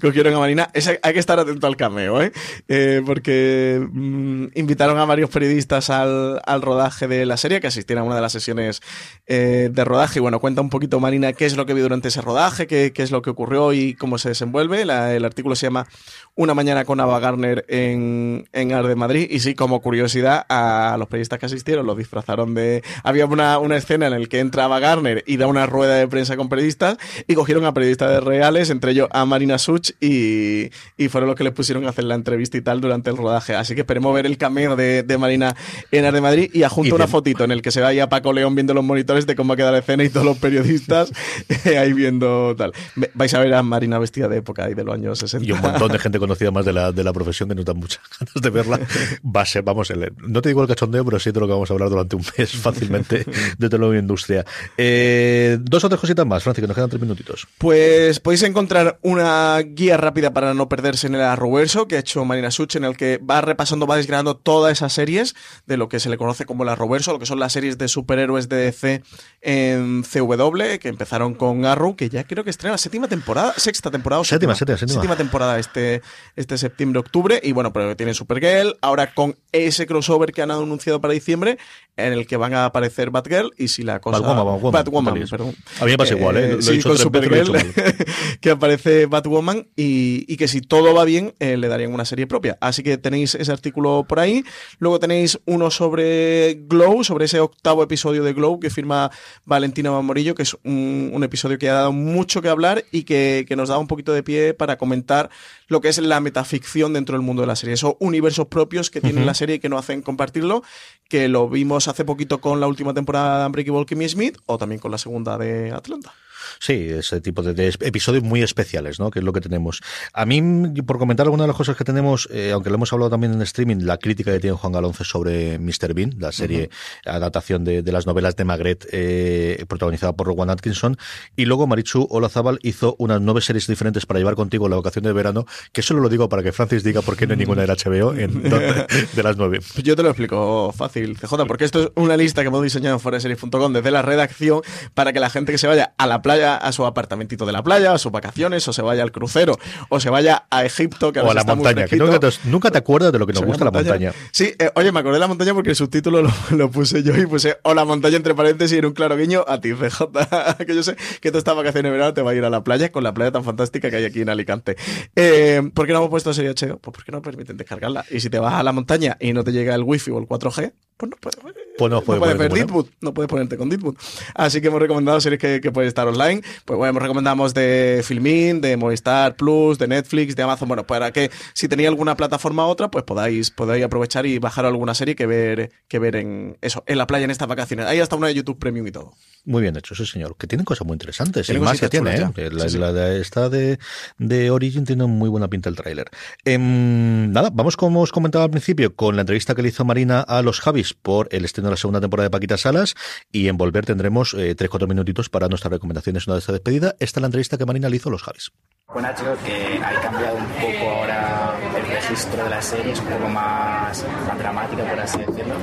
cogieron 0.00 0.34
a 0.34 0.38
Marina. 0.38 0.70
Hay 1.02 1.12
que 1.12 1.18
estar 1.20 1.38
atento 1.38 1.66
al 1.66 1.76
cameo, 1.76 2.22
¿eh? 2.22 2.32
Eh, 2.68 3.02
porque 3.06 3.80
mm, 3.90 4.46
invitaron 4.54 4.98
a 4.98 5.04
varios 5.04 5.30
periodistas 5.30 5.90
al, 5.90 6.40
al 6.44 6.62
rodaje 6.62 7.08
de 7.08 7.24
la 7.26 7.36
serie, 7.36 7.60
que 7.60 7.66
asistieron 7.68 8.02
a 8.02 8.06
una 8.06 8.16
de 8.16 8.20
las 8.22 8.32
sesiones 8.32 8.80
eh, 9.26 9.70
de 9.72 9.84
rodaje. 9.84 10.18
Y 10.18 10.22
bueno, 10.22 10.40
cuenta 10.40 10.60
un 10.60 10.70
poquito 10.70 11.00
Marina 11.00 11.32
qué 11.32 11.46
es 11.46 11.56
lo 11.56 11.66
que 11.66 11.74
vio 11.74 11.82
durante 11.84 12.08
ese 12.08 12.20
rodaje, 12.20 12.66
qué, 12.66 12.92
qué 12.92 13.02
es 13.02 13.10
lo 13.10 13.22
que 13.22 13.30
ocurrió 13.30 13.72
y 13.72 13.94
cómo 13.94 14.18
se 14.18 14.30
desenvuelve. 14.30 14.84
La- 14.84 15.14
el 15.14 15.24
artículo 15.24 15.54
se 15.56 15.66
llama 15.66 15.86
Una 16.34 16.54
mañana 16.54 16.84
con 16.84 17.00
Ava 17.00 17.18
Garner 17.20 17.64
en, 17.68 18.48
en 18.52 18.72
Ar 18.72 18.86
de 18.86 18.96
Madrid. 18.96 19.26
Y 19.30 19.40
sí, 19.40 19.54
como 19.54 19.80
curiosidad, 19.80 20.44
a 20.48 20.96
los 20.98 21.08
periodistas 21.08 21.38
que 21.38 21.46
asistieron 21.46 21.86
los 21.86 21.96
disfrazaron 21.96 22.54
de. 22.54 22.82
Había 23.02 23.26
una, 23.36 23.58
una 23.58 23.76
escena 23.76 24.06
en 24.06 24.20
la 24.20 24.26
que 24.26 24.40
entra 24.40 24.64
Ava 24.64 24.80
Garner 24.80 25.22
y 25.26 25.36
da 25.36 25.46
una 25.46 25.66
rueda 25.66 25.94
de 25.94 26.08
prensa 26.08 26.36
con 26.36 26.48
periodistas 26.48 26.96
y 27.28 27.34
cogieron 27.34 27.64
a 27.66 27.74
periodistas 27.74 28.22
reales, 28.24 28.70
entre 28.70 28.92
ellos 28.92 29.08
a 29.12 29.24
Marina 29.26 29.58
Such, 29.58 29.90
y, 30.00 30.70
y 30.96 31.08
fueron 31.08 31.28
los 31.28 31.36
que 31.36 31.44
les 31.44 31.52
pusieron 31.52 31.86
a 31.86 31.90
hacer 31.90 32.04
la 32.04 32.14
entrevista 32.14 32.56
y 32.56 32.62
tal 32.62 32.80
durante 32.80 33.10
el 33.10 33.16
rodaje. 33.16 33.54
Así 33.54 33.74
que 33.74 33.82
esperemos 33.82 34.14
ver 34.14 34.26
el 34.26 34.38
cameo 34.38 34.74
de, 34.76 35.02
de 35.02 35.18
Marina 35.18 35.54
en 35.92 36.04
Ar 36.04 36.14
de 36.14 36.20
Madrid 36.20 36.50
y 36.52 36.62
adjunto 36.62 36.88
Y 36.88 36.92
una 36.92 37.06
fotito 37.06 37.44
en 37.44 37.50
el 37.52 37.62
que 37.62 37.70
se 37.70 37.80
ve 37.80 37.86
ahí 37.86 38.00
a 38.00 38.08
Paco 38.08 38.32
León 38.32 38.54
viendo 38.54 38.72
los 38.74 38.84
monitores 38.84 39.26
de 39.26 39.36
cómo 39.36 39.48
va 39.50 39.54
a 39.54 39.56
quedar 39.56 39.72
la 39.72 39.78
escena 39.80 40.02
y 40.04 40.08
todos 40.08 40.24
los 40.26 40.38
periodistas 40.38 41.12
eh, 41.64 41.78
ahí 41.78 41.92
viendo 41.92 42.54
tal. 42.56 42.72
Vais 43.14 43.32
a 43.34 43.38
ver 43.40 43.52
a 43.54 43.62
Marina 43.62 43.98
vestida 43.98 44.28
de 44.28 44.38
época 44.38 44.70
y 44.70 44.74
de 44.74 44.84
los 44.84 44.94
años 44.94 45.18
60. 45.18 45.46
Y 45.46 45.52
un 45.52 45.60
montón 45.60 45.92
de 45.92 45.98
gente 45.98 46.18
conocida 46.26 46.50
más 46.50 46.64
de 46.64 46.72
la, 46.72 46.92
de 46.92 47.04
la 47.04 47.12
profesión 47.12 47.48
que 47.48 47.54
nos 47.54 47.64
dan 47.64 47.76
muchas 47.76 48.00
ganas 48.18 48.34
de 48.42 48.50
verla. 48.50 48.80
Va 49.24 49.42
a 49.42 49.46
ser, 49.46 49.62
vamos, 49.62 49.90
el- 49.90 50.12
no 50.26 50.40
te 50.40 50.48
digo 50.48 50.62
el 50.62 50.68
cachondeo, 50.68 51.04
pero 51.04 51.18
sí 51.18 51.30
de 51.32 51.40
lo 51.40 51.46
que 51.46 51.52
vamos 51.52 51.70
a 51.70 51.74
hablar 51.74 51.90
durante 51.90 52.16
un 52.16 52.24
mes 52.38 52.52
fácilmente 52.52 53.25
de 53.58 53.68
toda 53.68 53.88
la 53.88 53.98
industria. 53.98 54.44
Eh, 54.76 55.58
dos 55.60 55.84
o 55.84 55.88
tres 55.88 56.00
cositas 56.00 56.26
más, 56.26 56.42
Francis, 56.42 56.62
que 56.62 56.68
nos 56.68 56.74
quedan 56.74 56.90
tres 56.90 57.00
minutitos. 57.00 57.46
Pues 57.58 58.20
podéis 58.20 58.42
encontrar 58.42 58.98
una 59.02 59.58
guía 59.58 59.96
rápida 59.96 60.32
para 60.32 60.54
no 60.54 60.68
perderse 60.68 61.06
en 61.06 61.14
el 61.14 61.22
Arrowverso 61.22 61.88
que 61.88 61.96
ha 61.96 62.00
hecho 62.00 62.24
Marina 62.24 62.50
Such, 62.50 62.76
en 62.76 62.84
el 62.84 62.96
que 62.96 63.18
va 63.18 63.40
repasando, 63.40 63.86
va 63.86 63.96
desgranando 63.96 64.36
todas 64.36 64.72
esas 64.72 64.92
series 64.92 65.34
de 65.66 65.76
lo 65.76 65.88
que 65.88 66.00
se 66.00 66.08
le 66.08 66.18
conoce 66.18 66.44
como 66.44 66.62
el 66.62 66.68
Arrowverso, 66.68 67.12
lo 67.12 67.18
que 67.18 67.26
son 67.26 67.40
las 67.40 67.52
series 67.52 67.78
de 67.78 67.88
superhéroes 67.88 68.48
de 68.48 68.56
DC 68.56 69.02
en 69.42 70.02
CW, 70.02 70.78
que 70.80 70.88
empezaron 70.88 71.34
con 71.34 71.64
Arrow, 71.64 71.96
que 71.96 72.08
ya 72.08 72.24
creo 72.24 72.44
que 72.44 72.50
estrena 72.50 72.72
la 72.72 72.78
séptima 72.78 73.08
temporada, 73.08 73.54
sexta 73.56 73.90
temporada 73.90 74.20
o 74.20 74.24
Séptima, 74.24 74.54
séptima, 74.54 74.78
séptima. 74.78 75.16
temporada 75.16 75.58
este, 75.58 76.02
este 76.34 76.58
septiembre-octubre, 76.58 77.40
y 77.42 77.52
bueno, 77.52 77.72
pero 77.72 77.96
tienen 77.96 78.14
Supergirl, 78.14 78.76
ahora 78.80 79.14
con 79.14 79.36
ese 79.52 79.86
crossover 79.86 80.32
que 80.32 80.42
han 80.42 80.50
anunciado 80.50 81.00
para 81.00 81.14
diciembre, 81.14 81.58
en 81.96 82.12
el 82.12 82.26
que 82.26 82.36
van 82.36 82.54
a 82.54 82.66
aparecer 82.66 83.10
Batgirl, 83.20 83.52
y 83.56 83.68
si 83.68 83.82
la 83.82 84.00
cosa... 84.00 84.20
Batwoman, 84.20 84.46
Batwoman, 84.72 84.72
Batwoman, 84.72 85.28
perdón. 85.28 85.54
A 85.80 85.84
mí 85.84 85.90
me 85.92 85.98
pasa 85.98 86.14
igual, 86.14 86.36
¿eh? 86.36 86.52
Lo 86.52 86.58
he 86.58 86.62
sí, 86.62 86.72
dicho 86.72 86.88
con 86.88 86.96
he 86.96 87.00
Supergirl, 87.00 87.52
que 88.40 88.50
aparece 88.50 89.06
Batwoman 89.06 89.66
y, 89.76 90.24
y 90.28 90.36
que 90.36 90.48
si 90.48 90.60
todo 90.60 90.94
va 90.94 91.04
bien 91.04 91.34
eh, 91.38 91.56
le 91.56 91.68
darían 91.68 91.92
una 91.92 92.04
serie 92.04 92.26
propia. 92.26 92.58
Así 92.60 92.82
que 92.82 92.98
tenéis 92.98 93.34
ese 93.34 93.52
artículo 93.52 94.04
por 94.08 94.20
ahí. 94.20 94.44
Luego 94.78 94.98
tenéis 95.00 95.38
uno 95.46 95.70
sobre 95.70 96.54
Glow, 96.66 97.04
sobre 97.04 97.26
ese 97.26 97.40
octavo 97.40 97.82
episodio 97.82 98.24
de 98.24 98.32
Glow 98.32 98.60
que 98.60 98.70
firma 98.70 99.10
Valentina 99.44 99.90
Mamorillo, 99.90 100.34
que 100.34 100.42
es 100.42 100.56
un, 100.64 101.10
un 101.12 101.24
episodio 101.24 101.58
que 101.58 101.68
ha 101.68 101.74
dado 101.74 101.92
mucho 101.92 102.42
que 102.42 102.48
hablar 102.48 102.84
y 102.92 103.04
que, 103.04 103.44
que 103.48 103.56
nos 103.56 103.68
da 103.68 103.78
un 103.78 103.86
poquito 103.86 104.12
de 104.12 104.22
pie 104.22 104.54
para 104.54 104.76
comentar 104.76 105.30
lo 105.68 105.80
que 105.80 105.88
es 105.88 105.98
la 105.98 106.20
metaficción 106.20 106.92
dentro 106.92 107.14
del 107.14 107.22
mundo 107.22 107.42
de 107.42 107.48
la 107.48 107.56
serie. 107.56 107.74
Esos 107.74 107.94
universos 107.98 108.46
propios 108.46 108.90
que 108.90 109.00
tiene 109.00 109.24
la 109.24 109.34
serie 109.34 109.56
y 109.56 109.58
que 109.58 109.68
no 109.68 109.78
hacen 109.78 110.02
compartirlo, 110.02 110.62
que 111.08 111.28
lo 111.28 111.48
vimos 111.48 111.88
hace 111.88 112.04
poquito 112.04 112.40
con 112.40 112.60
la 112.60 112.66
última 112.66 112.94
temporada 112.96 113.40
de 113.40 113.46
Unbreakable 113.46 113.86
Kimmy 113.86 114.08
Smith 114.08 114.38
o 114.46 114.58
también 114.58 114.80
con 114.80 114.90
la 114.90 114.98
segunda 114.98 115.38
de 115.38 115.70
Atlanta. 115.70 116.12
Sí, 116.58 116.88
ese 116.90 117.20
tipo 117.20 117.42
de, 117.42 117.54
de 117.54 117.68
episodios 117.80 118.22
muy 118.22 118.42
especiales, 118.42 118.98
¿no? 118.98 119.10
Que 119.10 119.20
es 119.20 119.24
lo 119.24 119.32
que 119.32 119.40
tenemos. 119.40 119.80
A 120.12 120.26
mí, 120.26 120.42
por 120.82 120.98
comentar 120.98 121.26
alguna 121.26 121.44
de 121.44 121.48
las 121.48 121.56
cosas 121.56 121.76
que 121.76 121.84
tenemos, 121.84 122.28
eh, 122.32 122.52
aunque 122.52 122.70
lo 122.70 122.76
hemos 122.76 122.92
hablado 122.92 123.10
también 123.10 123.32
en 123.32 123.42
streaming, 123.42 123.84
la 123.84 123.98
crítica 123.98 124.32
que 124.32 124.40
tiene 124.40 124.56
Juan 124.56 124.72
Galonce 124.72 125.04
sobre 125.04 125.58
Mr. 125.58 125.94
Bean, 125.94 126.14
la 126.18 126.32
serie 126.32 126.70
adaptación 127.04 127.64
de, 127.64 127.82
de 127.82 127.92
las 127.92 128.06
novelas 128.06 128.36
de 128.36 128.44
Magret, 128.44 128.86
eh, 128.92 129.64
protagonizada 129.68 130.14
por 130.14 130.26
Rowan 130.26 130.50
Atkinson, 130.50 130.96
y 131.36 131.44
luego 131.44 131.66
Marichu 131.66 132.06
Olazábal 132.10 132.58
hizo 132.62 132.96
unas 132.98 133.20
nueve 133.20 133.40
series 133.40 133.66
diferentes 133.66 134.06
para 134.06 134.18
llevar 134.18 134.34
contigo 134.34 134.68
la 134.68 134.76
vacación 134.76 135.04
de 135.04 135.12
verano, 135.12 135.46
que 135.72 135.82
solo 135.82 136.00
lo 136.00 136.08
digo 136.08 136.28
para 136.28 136.42
que 136.42 136.52
Francis 136.52 136.82
diga 136.84 137.02
por 137.02 137.16
qué 137.16 137.26
no 137.26 137.32
hay 137.32 137.38
ninguna 137.38 137.62
del 137.62 137.70
HBO 137.70 138.14
en, 138.14 138.42
de, 139.14 139.22
las 139.22 139.36
nueve. 139.36 139.60
Yo 139.82 139.96
te 139.96 140.02
lo 140.02 140.08
explico 140.08 140.72
fácil, 140.72 141.18
CJ, 141.18 141.46
porque 141.46 141.64
esto 141.64 141.82
es 141.82 141.88
una 141.94 142.16
lista 142.16 142.42
que 142.42 142.48
hemos 142.48 142.62
diseñado 142.62 142.96
en 142.96 143.00
foreseries.com 143.00 143.72
desde 143.72 143.90
la 143.90 144.02
redacción 144.02 144.62
para 144.94 145.12
que 145.12 145.20
la 145.20 145.30
gente 145.30 145.52
que 145.52 145.58
se 145.58 145.66
vaya 145.66 145.94
a 145.98 146.06
la 146.06 146.22
playa 146.22 146.35
vaya 146.36 146.56
a 146.56 146.72
su 146.72 146.84
apartamentito 146.84 147.46
de 147.46 147.52
la 147.52 147.62
playa, 147.62 147.92
a 147.92 147.98
sus 147.98 148.12
vacaciones, 148.12 148.66
o 148.68 148.72
se 148.72 148.82
vaya 148.82 149.02
al 149.02 149.12
crucero, 149.12 149.58
o 149.88 150.00
se 150.00 150.10
vaya 150.10 150.46
a 150.50 150.64
Egipto, 150.64 151.12
que 151.12 151.20
O 151.20 151.30
a 151.30 151.34
la 151.34 151.40
está 151.40 151.54
muy 151.54 151.64
montaña, 151.64 151.86
que 151.86 151.96
nunca 151.96 152.20
te, 152.20 152.28
nunca 152.44 152.70
te 152.70 152.78
acuerdas 152.78 153.12
de 153.12 153.18
lo 153.18 153.26
que 153.26 153.32
nos 153.32 153.44
gusta 153.44 153.64
la 153.64 153.70
montaña. 153.70 154.12
Sí, 154.32 154.54
eh, 154.58 154.70
oye, 154.74 154.92
me 154.92 155.00
acordé 155.00 155.14
de 155.14 155.20
la 155.20 155.28
montaña 155.28 155.54
porque 155.54 155.70
el 155.70 155.76
subtítulo 155.76 156.22
lo, 156.22 156.30
lo 156.50 156.70
puse 156.70 157.02
yo 157.02 157.16
y 157.16 157.26
puse 157.26 157.58
o 157.62 157.74
la 157.74 157.84
montaña 157.84 158.16
entre 158.16 158.34
paréntesis 158.34 158.76
y 158.76 158.78
en 158.78 158.86
un 158.86 158.92
claro 158.92 159.16
guiño 159.16 159.44
a 159.46 159.60
ti, 159.60 159.72
CJ, 159.74 160.66
que 160.66 160.74
yo 160.74 160.82
sé 160.82 160.96
que 161.20 161.32
tú 161.32 161.38
estas 161.38 161.56
vacaciones 161.56 161.90
de 161.90 161.90
verano 161.90 162.14
te 162.14 162.22
va 162.22 162.32
a 162.32 162.34
ir 162.34 162.44
a 162.44 162.50
la 162.50 162.62
playa 162.62 162.92
con 162.92 163.02
la 163.02 163.14
playa 163.14 163.32
tan 163.32 163.44
fantástica 163.44 163.90
que 163.90 163.96
hay 163.96 164.04
aquí 164.04 164.20
en 164.20 164.28
Alicante. 164.28 164.76
Eh, 165.14 165.62
¿Por 165.74 165.86
qué 165.86 165.92
no 165.92 165.98
hemos 166.00 166.10
puesto 166.10 166.34
serie 166.34 166.52
HBO? 166.52 166.78
Pues 166.78 166.94
porque 166.94 167.12
no 167.12 167.22
permiten 167.22 167.56
descargarla. 167.56 168.04
Y 168.10 168.20
si 168.20 168.30
te 168.30 168.38
vas 168.38 168.54
a 168.54 168.62
la 168.62 168.72
montaña 168.72 169.16
y 169.20 169.32
no 169.32 169.44
te 169.44 169.52
llega 169.52 169.74
el 169.74 169.82
wifi 169.82 170.10
o 170.10 170.18
el 170.18 170.26
4G, 170.26 170.72
pues 170.96 171.10
no 171.10 171.16
puedes, 171.16 171.65
Pues 171.78 171.90
no 171.90 172.02
puedes 172.02 172.38
ver. 172.38 172.52
Deadwood, 172.52 172.86
no 173.00 173.12
puedes 173.12 173.28
ponerte 173.28 173.56
con 173.56 173.68
Deadwood. 173.68 173.96
Así 174.34 174.60
que 174.60 174.68
hemos 174.68 174.80
recomendado 174.80 175.20
series 175.20 175.40
que, 175.40 175.60
que 175.60 175.70
pueden 175.70 175.88
estar 175.88 176.06
online. 176.08 176.42
Pues 176.64 176.78
bueno, 176.78 176.98
recomendamos 176.98 177.54
de 177.54 178.02
Filmin, 178.04 178.60
de 178.60 178.76
Movistar 178.76 179.36
Plus, 179.36 179.78
de 179.78 179.88
Netflix, 179.88 180.36
de 180.36 180.42
Amazon. 180.42 180.68
Bueno, 180.68 180.86
para 180.86 181.12
que 181.12 181.30
si 181.52 181.68
tenéis 181.68 181.88
alguna 181.88 182.16
plataforma 182.16 182.66
u 182.66 182.70
otra, 182.70 182.90
pues 182.90 183.04
podáis, 183.04 183.50
podáis 183.50 183.84
aprovechar 183.84 184.26
y 184.26 184.38
bajar 184.38 184.64
alguna 184.64 184.94
serie 184.94 185.14
que 185.14 185.26
ver, 185.26 185.70
que 185.88 185.98
ver 185.98 186.16
en 186.16 186.56
eso, 186.62 186.82
en 186.86 186.98
la 186.98 187.06
playa 187.06 187.24
en 187.24 187.30
estas 187.30 187.48
vacaciones. 187.48 187.86
Hay 187.86 188.00
hasta 188.00 188.16
una 188.16 188.28
de 188.28 188.34
YouTube 188.34 188.58
Premium 188.58 188.86
y 188.86 188.92
todo. 188.92 189.12
Muy 189.46 189.62
bien 189.62 189.76
hecho, 189.76 189.94
sí, 189.94 190.04
señor. 190.04 190.36
Que 190.36 190.48
tienen 190.48 190.64
cosas 190.64 190.84
muy 190.86 190.94
interesantes. 190.94 191.46
Tiene 191.46 191.60
y 191.60 191.64
más 191.64 191.80
que 191.80 191.88
tiene, 191.88 192.16
¿eh? 192.16 192.50
La, 192.50 192.64
Sí, 192.64 192.70
sí. 192.70 192.78
la 192.78 192.92
de 192.92 193.20
esta 193.20 193.48
de, 193.48 193.78
de 194.18 194.50
Origin 194.50 194.84
tiene 194.84 195.06
muy 195.06 195.28
buena 195.28 195.46
pinta 195.48 195.68
el 195.68 195.76
tráiler. 195.76 196.10
Em, 196.44 197.30
nada, 197.30 197.50
vamos 197.52 197.76
como 197.76 198.00
os 198.00 198.10
comentaba 198.10 198.44
al 198.44 198.50
principio, 198.50 198.96
con 198.96 199.14
la 199.14 199.22
entrevista 199.22 199.54
que 199.54 199.62
le 199.62 199.68
hizo 199.68 199.84
Marina 199.84 200.20
a 200.20 200.42
los 200.42 200.60
Javis 200.60 200.94
por 200.94 201.28
el 201.30 201.44
estreno 201.44 201.68
de 201.68 201.74
la 201.74 201.76
segunda 201.76 202.00
temporada 202.00 202.26
de 202.26 202.30
Paquita 202.30 202.56
Salas 202.58 202.94
y 203.30 203.46
en 203.46 203.56
Volver 203.56 203.86
tendremos 203.86 204.34
eh, 204.34 204.56
tres, 204.56 204.68
cuatro 204.68 204.88
minutitos 204.88 205.28
para 205.28 205.46
nuestras 205.48 205.70
recomendaciones 205.72 206.26
una 206.26 206.34
de 206.34 206.40
esta 206.40 206.52
despedida. 206.52 206.96
Esta 206.98 207.20
es 207.20 207.22
la 207.22 207.26
entrevista 207.26 207.56
que 207.56 207.66
Marina 207.66 207.88
le 207.88 207.96
hizo 207.96 208.08
a 208.08 208.12
los 208.12 208.22
Javis. 208.22 208.50
Con 208.86 209.02
Nacho 209.02 209.36
que 209.44 209.78
ha 209.82 210.00
cambiado 210.00 210.36
un 210.36 210.46
poco 210.46 210.90
ahora 210.90 211.55
registro 211.86 212.44
de 212.44 212.50
la 212.50 212.62
serie, 212.62 212.92
es 212.92 213.00
un 213.00 213.06
poco 213.06 213.28
más, 213.28 214.04
más 214.26 214.38
dramática, 214.38 214.82
por 214.84 215.00
así 215.00 215.18
decirlo. 215.18 215.54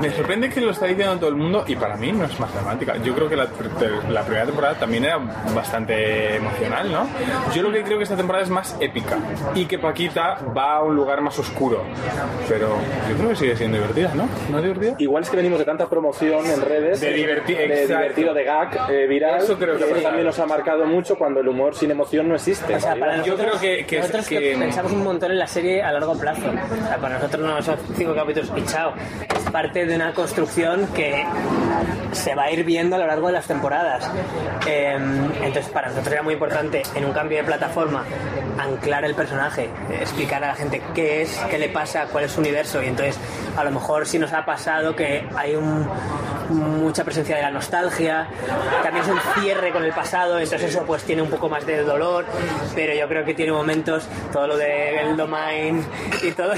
Me 0.00 0.10
sorprende 0.10 0.50
que 0.50 0.60
lo 0.60 0.70
está 0.72 0.86
diciendo 0.86 1.16
todo 1.16 1.28
el 1.30 1.36
mundo 1.36 1.64
y 1.66 1.76
para 1.76 1.96
mí 1.96 2.12
no 2.12 2.24
es 2.24 2.38
más 2.38 2.52
dramática. 2.52 2.96
Yo 2.98 3.14
creo 3.14 3.28
que 3.28 3.36
la, 3.36 3.46
la 4.10 4.22
primera 4.22 4.44
temporada 4.46 4.74
también 4.74 5.04
era 5.04 5.18
bastante 5.54 6.36
emocional, 6.36 6.90
¿no? 6.92 7.06
Yo 7.54 7.62
lo 7.62 7.72
que 7.72 7.82
creo 7.82 7.96
que 7.98 8.04
esta 8.04 8.16
temporada 8.16 8.44
es 8.44 8.50
más 8.50 8.76
épica 8.80 9.16
y 9.54 9.64
que 9.66 9.78
Paquita 9.78 10.38
va 10.56 10.76
a 10.76 10.82
un 10.82 10.94
lugar 10.94 11.20
más 11.22 11.38
oscuro. 11.38 11.82
Pero 12.48 12.76
yo 13.08 13.16
creo 13.16 13.28
que 13.30 13.36
sigue 13.36 13.56
siendo 13.56 13.78
divertida, 13.78 14.12
¿no? 14.14 14.28
¿No 14.50 14.58
es 14.58 14.64
divertida? 14.64 14.94
Igual 14.98 15.22
es 15.22 15.30
que 15.30 15.36
venimos 15.36 15.58
de 15.58 15.64
tanta 15.64 15.86
promoción 15.88 16.44
en 16.46 16.60
redes, 16.62 17.00
De 17.00 17.16
diverti- 17.16 17.56
de 17.56 17.86
divertido, 17.86 18.34
de 18.34 18.44
gag 18.44 18.90
eh, 18.90 19.06
viral, 19.06 19.38
Eso 19.42 19.56
creo 19.58 19.76
que 19.76 19.84
eso 19.84 20.00
también 20.02 20.26
nos 20.26 20.38
ha 20.38 20.46
marcado 20.46 20.84
mucho 20.86 21.16
cuando 21.16 21.40
el 21.40 21.48
humor 21.48 21.74
sin 21.74 21.90
emoción 21.90 22.28
no 22.28 22.34
existe. 22.34 22.74
O 22.74 22.80
sea, 22.80 22.96
para 22.96 23.16
Yo 23.22 23.32
nosotros, 23.34 23.58
creo 23.58 23.76
que- 23.78 23.86
que- 23.86 23.98
nosotros 23.98 24.26
que- 24.28 24.56
pensamos 24.58 24.92
un 24.92 24.98
montón 25.04 25.15
en 25.24 25.38
la 25.38 25.46
serie 25.46 25.82
a 25.82 25.92
largo 25.92 26.16
plazo. 26.16 26.42
Para 27.00 27.14
nosotros 27.14 27.46
no 27.46 27.62
son 27.62 27.76
cinco 27.96 28.14
capítulos 28.14 28.52
y. 28.56 28.66
Es 28.66 29.50
parte 29.50 29.86
de 29.86 29.96
una 29.96 30.12
construcción 30.12 30.86
que 30.88 31.24
se 32.12 32.34
va 32.34 32.44
a 32.44 32.50
ir 32.50 32.64
viendo 32.64 32.96
a 32.96 32.98
lo 32.98 33.06
largo 33.06 33.28
de 33.28 33.34
las 33.34 33.46
temporadas. 33.46 34.10
Eh, 34.66 34.96
entonces, 35.42 35.70
para 35.72 35.88
nosotros 35.88 36.12
era 36.12 36.22
muy 36.22 36.34
importante 36.34 36.82
en 36.94 37.04
un 37.04 37.12
cambio 37.12 37.38
de 37.38 37.44
plataforma 37.44 38.04
anclar 38.58 39.04
el 39.04 39.14
personaje, 39.14 39.68
explicar 40.00 40.42
a 40.44 40.48
la 40.48 40.54
gente 40.54 40.82
qué 40.94 41.22
es, 41.22 41.38
qué 41.50 41.58
le 41.58 41.68
pasa, 41.68 42.06
cuál 42.10 42.24
es 42.24 42.32
su 42.32 42.40
universo. 42.40 42.82
Y 42.82 42.86
entonces, 42.86 43.18
a 43.56 43.64
lo 43.64 43.70
mejor 43.70 44.06
si 44.06 44.18
nos 44.18 44.32
ha 44.32 44.44
pasado 44.44 44.94
que 44.94 45.26
hay 45.36 45.56
mucha 46.48 47.04
presencia 47.04 47.36
de 47.36 47.42
la 47.42 47.50
nostalgia, 47.50 48.28
también 48.82 49.04
es 49.04 49.10
un 49.10 49.42
cierre 49.42 49.72
con 49.72 49.84
el 49.84 49.92
pasado, 49.92 50.38
entonces 50.38 50.70
eso 50.70 50.84
pues 50.86 51.02
tiene 51.04 51.22
un 51.22 51.30
poco 51.30 51.48
más 51.48 51.66
de 51.66 51.82
dolor, 51.82 52.24
pero 52.74 52.94
yo 52.94 53.08
creo 53.08 53.24
que 53.24 53.34
tiene 53.34 53.52
momentos, 53.52 54.06
todo 54.32 54.46
lo 54.46 54.56
de 54.56 55.05
el 55.10 55.16
domain 55.16 55.84
y 56.22 56.30
todo, 56.32 56.52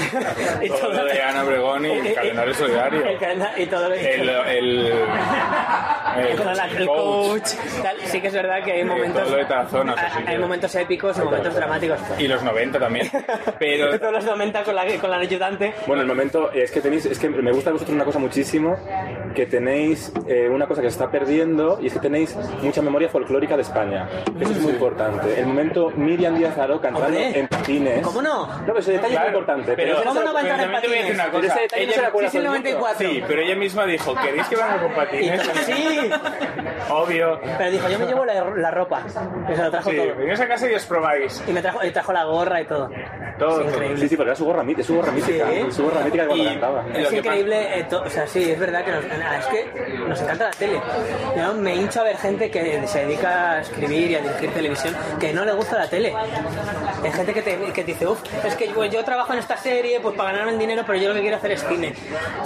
y 0.61 0.67
Todo 0.69 0.93
lo 0.93 1.05
de 1.05 1.21
Ana 1.21 1.43
Obregón 1.43 1.85
y 1.85 1.89
el 1.91 2.13
calendario 2.13 2.53
solidario. 2.53 3.05
el 3.05 3.17
calenda- 3.19 3.53
y 3.57 3.65
todo 3.65 3.89
lo 3.89 3.95
El, 3.95 4.05
el, 4.05 4.29
el, 4.29 4.47
el, 4.47 4.91
el 6.17 6.79
el 6.79 6.87
coach, 6.87 7.49
tal. 7.83 7.97
sí 8.05 8.21
que 8.21 8.27
es 8.27 8.33
verdad 8.33 8.63
que 8.63 8.71
hay 8.73 8.83
momentos 8.83 9.21
todo 9.23 9.31
lo 9.31 9.37
de 9.37 9.45
Tarazona, 9.45 9.95
hay 10.25 10.37
momentos 10.37 10.75
épicos 10.75 11.17
y 11.17 11.21
momentos 11.21 11.55
dramáticos 11.55 11.99
Y 12.17 12.27
los 12.27 12.41
90 12.43 12.79
también. 12.79 13.09
Pero 13.59 13.97
todos 13.99 14.13
los 14.13 14.25
momentos 14.25 14.63
con 14.63 14.75
la 14.75 14.85
con 14.99 15.09
la 15.11 15.17
ayudante 15.17 15.73
Bueno, 15.87 16.01
el 16.01 16.07
momento 16.07 16.51
es 16.51 16.71
que 16.71 16.81
tenéis, 16.81 17.05
es 17.05 17.19
que 17.19 17.29
me 17.29 17.51
gusta 17.51 17.69
de 17.69 17.73
vosotros 17.73 17.95
una 17.95 18.05
cosa 18.05 18.19
muchísimo, 18.19 18.75
que 19.35 19.45
tenéis 19.45 20.11
eh, 20.27 20.49
una 20.49 20.67
cosa 20.67 20.81
que 20.81 20.89
se 20.89 20.93
está 20.95 21.09
perdiendo 21.11 21.79
y 21.81 21.87
es 21.87 21.93
que 21.93 21.99
tenéis 21.99 22.35
mucha 22.61 22.81
memoria 22.81 23.09
folclórica 23.09 23.55
de 23.55 23.61
España. 23.63 24.07
Eso 24.39 24.51
es 24.51 24.59
muy 24.61 24.71
importante. 24.73 25.39
El 25.39 25.47
momento 25.47 25.91
Miriam 25.95 26.37
Díaz 26.37 26.57
Aro 26.57 26.81
cantando 26.81 27.17
en 27.17 27.47
patines. 27.47 28.01
¿Cómo 28.05 28.21
no? 28.21 28.38
No, 28.47 28.65
pero 28.65 28.79
ese 28.79 28.91
detalle 28.93 29.11
Claro, 29.13 29.27
es 29.27 29.33
importante. 29.33 29.73
pero- 29.75 29.93
ese 29.93 30.03
¿Cómo 30.03 30.19
se- 30.19 30.25
no 30.25 30.33
va 30.33 30.39
a 30.39 30.41
entrar 30.41 30.59
en 30.59 30.63
también 30.65 30.81
te 30.81 30.87
voy 30.87 30.97
a 30.97 30.99
decir 31.01 31.17
patines? 31.17 31.25
una 31.25 31.31
Pero 31.31 31.37
cosa. 31.43 31.53
ese 31.53 31.61
detalle 31.61 31.85
no 31.85 31.91
se 31.91 31.97
le 31.97 32.01
Ella- 32.01 32.07
acuerda 32.09 32.29
Sí, 32.29 32.37
sí, 32.37 32.43
todo 32.43 32.45
el 32.55 32.61
mundo. 32.61 32.69
94. 32.69 33.09
Sí, 33.09 33.23
pero 33.27 33.41
ella 33.41 33.55
misma 33.55 33.85
dijo, 33.85 34.15
¿queréis 34.15 34.47
que 34.47 34.55
vaya 34.55 34.81
con 34.81 34.91
patines? 34.93 35.41
sí 35.65 36.11
Obvio. 36.89 37.39
pero 37.57 37.71
dijo 37.71 37.89
yo 37.89 37.99
me 37.99 38.05
llevo 38.05 38.25
la, 38.25 38.33
la 38.55 38.71
ropa 38.71 39.01
se 39.07 39.63
lo 39.63 39.71
trajo 39.71 39.89
Sí, 39.89 39.95
todo 39.97 40.15
venís 40.15 40.39
a 40.39 40.47
casa 40.47 40.69
y 40.69 40.73
os 40.73 40.85
probáis. 40.85 41.43
y 41.47 41.51
me 41.51 41.61
trajo, 41.61 41.83
y 41.85 41.91
trajo 41.91 42.13
la 42.13 42.23
gorra 42.25 42.61
y 42.61 42.65
todo 42.65 42.89
Todo. 43.39 43.61
Es 43.61 43.67
increíble. 43.73 43.97
Sí, 43.99 44.09
sí, 44.09 44.21
era 44.21 44.35
su 44.35 44.43
gorra 44.43 44.63
mítica, 44.63 44.85
su 44.85 44.95
gorra 44.97 45.13
mítica. 45.13 45.45
Sí. 45.49 45.71
Su 45.71 45.83
gorra 45.85 46.01
mítica 46.01 46.23
de 46.23 46.27
cuando 46.27 46.43
Y- 46.43 46.47
cantaba. 46.47 46.83
Es 46.93 47.13
increíble, 47.13 47.79
eh, 47.79 47.83
to- 47.89 48.01
o 48.01 48.09
sea, 48.09 48.27
sí, 48.27 48.51
es 48.51 48.59
verdad 48.59 48.83
que 48.83 48.91
nos, 48.91 49.05
ah, 49.05 49.37
es 49.39 49.45
que 49.45 49.97
nos 50.09 50.21
encanta 50.21 50.43
la 50.45 50.51
tele. 50.51 50.81
Yo 51.37 51.53
me 51.53 51.73
hincho 51.73 52.01
a 52.01 52.03
ver 52.03 52.17
gente 52.17 52.51
que 52.51 52.85
se 52.85 53.05
dedica 53.05 53.51
a 53.53 53.61
escribir 53.61 54.11
y 54.11 54.15
a 54.15 54.19
dirigir 54.19 54.49
televisión 54.53 54.93
que 55.21 55.31
no 55.33 55.45
le 55.45 55.53
gusta 55.53 55.77
la 55.77 55.87
tele. 55.89 56.13
Hay 57.01 57.11
gente 57.13 57.33
que 57.33 57.41
te, 57.41 57.57
que 57.71 57.71
te 57.71 57.83
dice, 57.93 58.05
uff, 58.07 58.18
es 58.45 58.55
que 58.55 58.67
yo, 58.67 58.85
yo 58.85 59.03
trabajo 59.03 59.33
en 59.33 59.39
esta 59.39 59.57
serie 59.57 59.99
pues 59.99 60.15
para 60.15 60.31
ganarme 60.31 60.53
el 60.53 60.59
dinero, 60.59 60.83
pero 60.85 60.97
yo 60.99 61.09
lo 61.09 61.15
que 61.15 61.21
quiero 61.21 61.37
hacer 61.37 61.51
es 61.51 61.65
cine. 61.67 61.93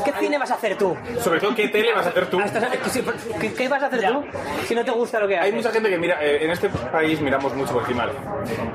¿Qué 0.06 0.12
cine 0.20 0.38
vas 0.38 0.52
a 0.52 0.56
hacer 0.56 0.78
tú? 0.78 0.96
Sobre 1.20 1.40
todo, 1.40 1.56
¿qué 1.56 1.68
tele 1.70 1.94
vas 1.94 2.06
a 2.06 2.10
hacer 2.10 2.28
tú? 2.28 2.40
Ah, 2.40 2.46
¿Qué, 3.40 3.54
qué 3.54 3.68
vas 3.68 3.84
a 3.84 3.88
hacer 3.88 4.08
tú 4.08 4.24
si 4.68 4.76
no 4.76 4.84
te 4.86 4.92
gusta 4.92 5.20
lo 5.20 5.28
que 5.28 5.38
haces? 5.38 5.46
Hay 5.52 5.56
mucha 5.58 5.72
gente 5.72 5.90
que 5.90 5.98
mira, 5.98 6.24
eh, 6.24 6.44
en 6.46 6.52
este 6.52 6.70
país 6.70 7.20
miramos 7.22 7.54
mucho 7.56 7.74
por 7.74 7.82
encima 7.84 8.06
del 8.08 8.16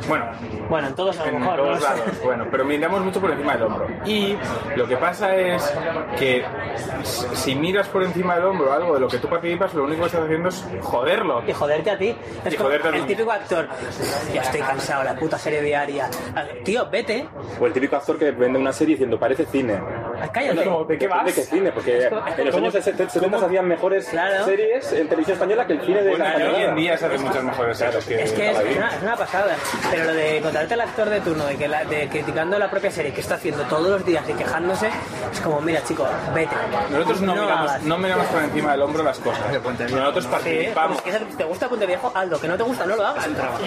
Bueno, 0.08 0.26
Bueno, 0.68 0.88
en 0.88 0.94
todos 0.94 1.18
a 1.18 1.24
lo 1.24 1.28
en 1.32 1.40
mejor. 1.40 1.56
todos 1.56 1.80
no 1.80 1.84
lados, 1.86 2.02
bueno, 2.24 2.46
pero 2.50 2.64
miramos 2.64 3.00
mucho 3.02 3.20
por 3.20 3.30
encima 3.30 3.54
del 3.54 3.62
hombro. 3.64 3.86
Y 4.04 4.36
lo 4.76 4.86
que 4.86 4.96
pasa 4.96 5.34
es 5.36 5.72
que 6.18 6.44
si 7.04 7.54
miras 7.54 7.88
por 7.88 8.02
encima 8.02 8.34
del 8.36 8.44
hombro 8.44 8.72
algo 8.72 8.94
de 8.94 9.00
lo 9.00 9.08
que 9.08 9.18
tú 9.18 9.28
participas, 9.28 9.72
lo 9.74 9.84
único 9.84 10.00
que 10.02 10.06
estás 10.06 10.22
haciendo 10.24 10.48
es 10.48 10.64
joderlo. 10.82 11.42
Y 11.46 11.52
joderte 11.52 11.90
a 11.90 11.98
ti. 11.98 12.16
Es 12.44 12.54
Y 12.54 12.56
como 12.56 12.68
joderte 12.68 12.88
a 12.88 12.92
ti. 12.92 12.98
el 12.98 13.06
típico 13.06 13.30
actor. 13.32 13.68
Ya 14.32 14.42
estoy 14.42 14.60
cansado, 14.60 15.04
la 15.04 15.14
puta 15.14 15.38
serie 15.38 15.62
diaria. 15.62 16.08
Tío, 16.64 16.87
O 17.60 17.66
el 17.66 17.72
típico 17.72 17.96
actor 17.96 18.18
que 18.18 18.30
vende 18.30 18.58
una 18.58 18.72
serie 18.72 18.94
diciendo 18.94 19.18
parece 19.18 19.46
cine. 19.46 19.78
Ah, 20.20 20.28
Cállate. 20.32 20.64
Como, 20.64 20.84
¿De 20.84 20.98
qué 20.98 21.08
vas? 21.08 21.24
¿De 21.24 21.32
qué 21.32 21.42
cine? 21.42 21.72
Porque 21.72 21.98
Es 21.98 22.04
es 22.04 22.38
en 22.38 22.46
los 22.46 22.54
años 22.56 22.74
70 22.74 23.08
se 23.10 23.18
hacían 23.46 23.66
mejores 23.68 24.08
Claro. 24.08 24.44
series 24.44 24.92
en 24.92 25.06
televisión 25.08 25.34
española 25.34 25.66
que 25.66 25.72
el 25.74 25.80
cine 25.82 26.02
de 26.02 26.10
Bueno, 26.10 26.24
la 26.24 26.30
hoy 26.34 26.40
en 26.42 26.46
española. 26.48 26.74
día 26.74 26.98
se 26.98 27.06
hacen 27.06 27.22
muchas 27.22 27.44
mejores 27.44 27.78
series 27.78 28.04
que 28.04 28.22
Es 28.22 28.32
que 28.32 28.50
es, 28.50 28.58
es 28.58 28.76
una, 28.76 28.88
es 28.96 29.02
una 29.02 29.16
pasada. 29.16 29.56
Pero 29.90 30.04
lo 30.04 30.14
de 30.14 30.40
contratarte 30.42 30.74
al 30.74 30.80
actor 30.82 31.08
de 31.10 31.20
turno, 31.20 31.44
de, 31.46 31.56
que 31.56 31.68
la- 31.68 31.84
de 31.84 32.08
criticando 32.08 32.58
la 32.58 32.70
propia 32.70 32.90
serie 32.90 33.12
que 33.12 33.20
está 33.20 33.34
haciendo 33.36 33.62
todos 33.64 33.88
los 33.88 34.04
días 34.04 34.28
y 34.28 34.32
quejándose, 34.32 34.88
es 35.32 35.40
como, 35.40 35.60
mira, 35.60 35.82
chico, 35.84 36.06
vete. 36.34 36.54
Nosotros 36.90 37.20
no, 37.22 37.34
miramos, 37.34 37.70
hagas. 37.70 37.82
no 37.82 37.98
miramos 37.98 38.26
por 38.26 38.42
encima 38.42 38.72
del 38.72 38.82
hombro 38.82 39.02
las 39.02 39.18
cosas. 39.18 39.40
Nosotros 39.90 40.24
Sí, 40.24 40.30
participamos. 40.30 41.00
pues, 41.02 41.14
que 41.18 41.24
si 41.30 41.36
te 41.36 41.44
gusta 41.44 41.68
Puente 41.68 41.86
Viejo, 41.86 42.10
hazlo. 42.14 42.40
Que 42.40 42.48
no 42.48 42.56
te 42.56 42.62
gusta, 42.62 42.86
no 42.86 42.96
lo 42.96 43.06
hagas. 43.06 43.26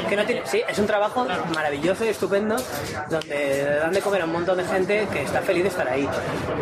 Que 0.10 0.16
no 0.16 0.26
tiene, 0.26 0.42
sí, 0.46 0.62
es 0.68 0.78
un 0.80 0.88
trabajo 0.88 1.26
maravilloso 1.54 2.04
y 2.06 2.10
estupendo 2.10 2.56
donde 3.10 3.66
dan 3.80 3.92
de 3.94 4.02
comer 4.02 4.22
a 4.22 4.26
un 4.26 4.32
montón 4.34 4.58
de 4.58 4.66
gente 4.66 5.08
que 5.12 5.24
está 5.24 5.42
feliz 5.42 5.64
de 5.64 5.70
estar 5.70 5.88
ahí. 5.88 6.08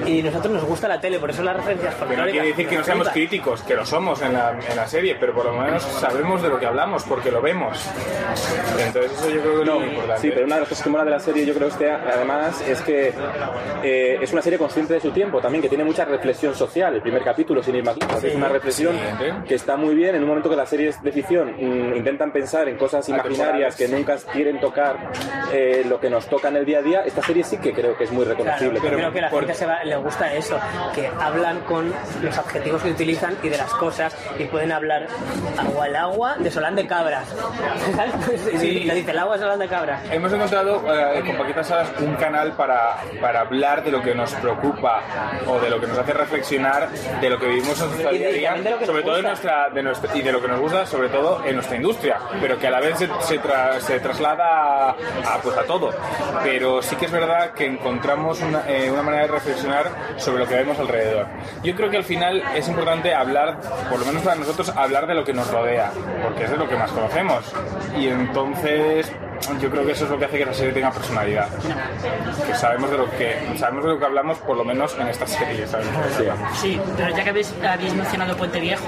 Y 0.06 0.24
nosotros 0.24 0.54
nos 0.54 0.64
gusta 0.66 0.88
la 0.88 1.00
tele, 1.00 1.20
por 1.20 1.30
eso 1.30 1.44
las 1.44 1.56
referencias 1.58 1.94
Que 1.94 2.00
no 2.02 2.06
folclóricas. 2.08 2.32
quiere 2.32 2.48
decir 2.50 2.68
que 2.68 2.76
no 2.78 2.84
seamos 2.84 3.10
críticos, 3.10 3.62
que 3.62 3.76
lo 3.76 3.86
somos 3.86 4.22
en 4.22 4.34
la, 4.34 4.52
en 4.70 4.76
la 4.76 4.88
serie, 4.88 5.16
pero 5.20 5.34
por 5.34 5.46
lo 5.46 5.54
menos 5.54 5.84
sabemos 5.84 6.42
de 6.42 6.50
lo 6.50 6.60
que 6.60 6.66
hablamos, 6.66 7.04
porque 7.04 7.32
lo 7.32 7.42
vemos. 7.42 7.78
Entonces 8.86 9.12
eso 9.12 9.30
yo 9.30 9.42
creo 9.42 9.56
que 9.56 9.62
es 9.62 9.68
lo 9.68 9.80
muy 9.80 9.90
importante. 9.90 10.22
Sí, 10.22 10.32
pero 10.34 10.46
una 10.46 10.56
de 10.56 10.62
las 10.62 10.70
cosas 10.70 10.84
que 10.84 10.90
mola 10.90 11.04
de 11.06 11.12
la 11.12 11.20
serie, 11.20 11.46
yo 11.46 11.54
creo 11.54 11.68
que 11.68 11.74
este, 11.74 11.92
además 11.92 12.62
es 12.68 12.82
que 12.82 13.14
eh, 13.84 14.18
es 14.22 14.34
una 14.34 14.42
serie 14.42 14.58
consciente 14.58 14.94
de 14.94 15.00
su 15.02 15.12
tiempo 15.12 15.40
también, 15.42 15.62
que 15.62 15.70
tiene 15.70 15.84
mucha 15.84 16.06
reflexión 16.06 16.56
social. 16.56 16.96
El 16.96 17.02
primer 17.02 17.24
capítulo, 17.24 17.62
sin 17.64 17.76
ir 17.76 17.84
más 17.84 17.98
lejos, 17.98 18.24
es 18.24 18.36
una 18.36 18.50
reflexión 18.50 18.96
sí. 19.20 19.26
que 19.48 19.56
está 19.56 19.76
muy 19.78 19.96
bien. 19.96 20.16
En 20.16 20.24
un 20.24 20.30
momento 20.30 20.50
que 20.50 20.56
las 20.56 20.70
series 20.70 21.02
de 21.04 21.12
ficción 21.12 21.54
mm, 21.58 21.96
intentan 21.96 22.32
pensar 22.32 22.68
en 22.70 22.78
cosas 22.78 23.08
imaginarias 23.10 23.76
que 23.76 23.88
nunca 23.88 24.18
quieren 24.34 24.60
tocar 24.60 25.12
eh, 25.52 25.84
lo 25.88 26.00
que 26.00 26.10
nos 26.10 26.28
toca 26.28 26.50
en 26.50 26.58
el 26.58 26.66
día 26.66 26.80
a 26.80 26.82
día, 26.82 27.00
esta 27.06 27.22
serie 27.22 27.44
sí 27.44 27.58
que 27.58 27.74
creo 27.74 27.98
que 27.98 28.04
es 28.06 28.12
muy 28.12 28.26
Claro, 28.26 28.38
reconocible. 28.38 28.80
pero 28.84 28.98
creo 28.98 29.12
que 29.12 29.22
la 29.22 29.30
gente 29.30 29.54
se 29.54 29.66
va- 29.70 29.84
le 29.84 29.96
gusta 29.98 30.34
eso, 30.34 30.60
que 30.94 31.10
hablan 31.20 31.60
con 31.62 31.94
los 32.22 32.38
adjetivos 32.38 32.82
que 32.84 32.90
utilizan 32.92 33.38
y 33.44 33.50
de 33.50 33.58
las 33.58 33.72
cosas 33.76 34.16
y 34.38 34.46
pueden 34.46 34.72
hablar 34.72 35.08
agua 35.58 35.88
el 35.88 35.96
agua 35.96 36.36
de 36.38 36.52
Solán 36.52 36.76
de 36.76 36.86
Cabras. 36.88 37.28
¿Sabes? 37.96 38.14
Pues, 38.26 38.42
Sí. 38.60 38.82
le 38.84 38.96
dice 38.96 39.12
el 39.12 39.20
agua 39.20 39.36
de 39.36 39.42
Solán 39.44 39.60
de 39.60 39.68
Cabras. 39.68 40.02
Hemos 40.12 40.32
encontrado 40.34 40.84
eh, 40.94 41.24
con 41.26 41.38
Paquita 41.38 41.64
Salas 41.64 41.90
un 42.00 42.16
canal 42.16 42.52
para, 42.54 42.98
para 43.22 43.42
hablar 43.42 43.84
de 43.84 43.92
lo 43.92 44.02
que 44.02 44.14
nos 44.16 44.34
preocupa 44.36 45.02
o 45.48 45.60
de 45.60 45.70
lo 45.70 45.80
que 45.80 45.88
nos 45.88 45.98
hace 45.98 46.14
reflexionar 46.14 46.90
de 46.90 47.30
lo 47.30 47.40
que 47.40 47.48
vivimos 47.48 47.80
en 47.82 47.88
nuestra 47.90 48.12
día 48.12 48.28
a 48.28 48.32
día, 48.32 48.86
sobre 48.86 49.04
todo 49.04 49.18
en 49.18 49.24
nuestra, 49.26 49.70
de 49.70 49.84
nuestra- 49.84 50.16
y 50.16 50.22
de 50.22 50.32
lo 50.32 50.42
que 50.42 50.48
nos 50.48 50.60
gusta, 50.60 50.86
sobre 50.86 51.10
todo 51.10 51.44
en 51.46 51.56
nuestra 51.56 51.76
industria, 51.78 52.18
pero 52.42 52.58
que 52.58 52.68
a 52.68 52.72
la 52.72 52.80
vez 52.80 52.98
se, 52.98 53.08
se 53.22 53.40
tra- 53.42 53.80
se 53.80 54.00
traslada 54.00 54.90
a, 54.90 54.90
a, 54.90 55.38
pues 55.44 55.58
a 55.58 55.64
todo. 55.64 55.92
Pero 56.44 56.82
sí 56.82 56.96
que 56.96 57.06
es 57.06 57.12
verdad 57.12 57.52
que 57.52 57.66
encontramos 57.66 58.40
una, 58.42 58.64
eh, 58.68 58.90
una 58.92 59.02
manera 59.02 59.24
de 59.24 59.32
reflexionar 59.34 59.59
sobre 60.18 60.40
lo 60.40 60.48
que 60.48 60.56
vemos 60.56 60.80
alrededor. 60.80 61.28
Yo 61.64 61.76
creo 61.76 61.90
que 61.90 61.98
al 61.98 62.04
final 62.04 62.44
es 62.56 62.68
importante 62.68 63.14
hablar, 63.14 63.60
por 63.90 64.00
lo 64.00 64.06
menos 64.06 64.24
para 64.24 64.36
nosotros, 64.36 64.70
hablar 64.76 65.08
de 65.08 65.16
lo 65.16 65.24
que 65.24 65.34
nos 65.34 65.50
rodea, 65.52 65.92
porque 66.24 66.46
es 66.46 66.52
de 66.52 66.58
lo 66.58 66.68
que 66.68 66.76
más 66.76 66.92
conocemos. 66.92 67.44
Y 67.98 68.08
entonces 68.08 69.12
yo 69.62 69.70
creo 69.70 69.86
que 69.86 69.92
eso 69.94 70.06
es 70.06 70.12
lo 70.12 70.18
que 70.20 70.26
hace 70.26 70.38
que 70.38 70.46
la 70.46 70.54
serie 70.54 70.74
tenga 70.74 70.92
personalidad. 70.92 71.48
Que 72.48 72.56
sabemos 72.56 72.92
de 72.92 72.98
lo 72.98 73.10
que 73.12 73.38
sabemos 73.58 73.84
de 73.86 73.92
lo 73.92 74.00
que 74.00 74.06
hablamos, 74.06 74.38
por 74.40 74.58
lo 74.58 74.64
menos 74.64 74.96
en 75.00 75.08
esta 75.08 75.26
serie. 75.28 75.68
sabemos. 75.68 75.94
Sí, 76.62 76.80
pero 76.98 77.16
ya 77.16 77.24
que 77.24 77.30
habéis, 77.30 77.54
habéis 77.68 77.94
mencionado 77.94 78.36
Puente 78.38 78.60
Viejo, 78.60 78.86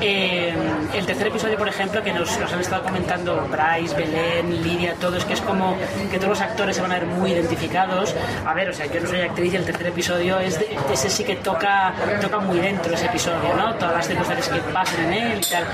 eh, 0.00 0.54
el 0.94 1.06
tercer 1.06 1.28
episodio, 1.28 1.56
por 1.56 1.68
ejemplo, 1.68 2.02
que 2.02 2.12
nos, 2.12 2.38
nos 2.38 2.52
han 2.52 2.60
estado 2.60 2.82
comentando 2.82 3.46
Bryce, 3.50 3.94
Belén, 3.96 4.62
Lidia, 4.62 4.94
todos, 5.00 5.24
que 5.24 5.34
es 5.34 5.40
como 5.40 5.76
que 6.10 6.16
todos 6.18 6.30
los 6.30 6.40
actores 6.40 6.76
se 6.76 6.82
van 6.82 6.92
a 6.92 6.94
ver 6.98 7.06
muy 7.06 7.32
identificados. 7.32 8.14
A 8.44 8.54
ver, 8.54 8.70
o 8.70 8.72
sea, 8.72 8.86
yo 8.86 9.00
no 9.00 9.08
soy 9.08 9.20
actriz 9.20 9.52
y 9.52 9.56
el 9.56 9.64
tercer 9.64 9.86
episodio 9.88 10.38
es 10.40 10.58
de- 10.58 10.76
ese 10.92 11.10
sí 11.10 11.24
que 11.24 11.36
toca, 11.36 11.92
toca 12.20 12.38
muy 12.38 12.58
dentro 12.58 12.92
ese 12.94 13.06
episodio, 13.06 13.54
¿no? 13.56 13.74
Todas 13.74 13.94
las 13.96 14.06
circunstancias 14.06 14.48
que 14.48 14.60
pasan 14.72 15.04
en 15.06 15.12
él 15.12 15.40
y 15.46 15.50
tal. 15.50 15.64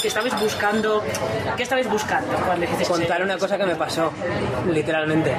Que 0.00 0.08
estabais 0.08 0.38
buscando, 0.38 1.02
¿qué 1.56 1.62
estabais 1.62 1.88
buscando 1.88 2.34
cuando 2.46 2.64
Contar 2.88 3.22
una 3.22 3.38
cosa 3.38 3.53
que 3.58 3.66
me 3.66 3.76
pasó, 3.76 4.10
literalmente. 4.70 5.34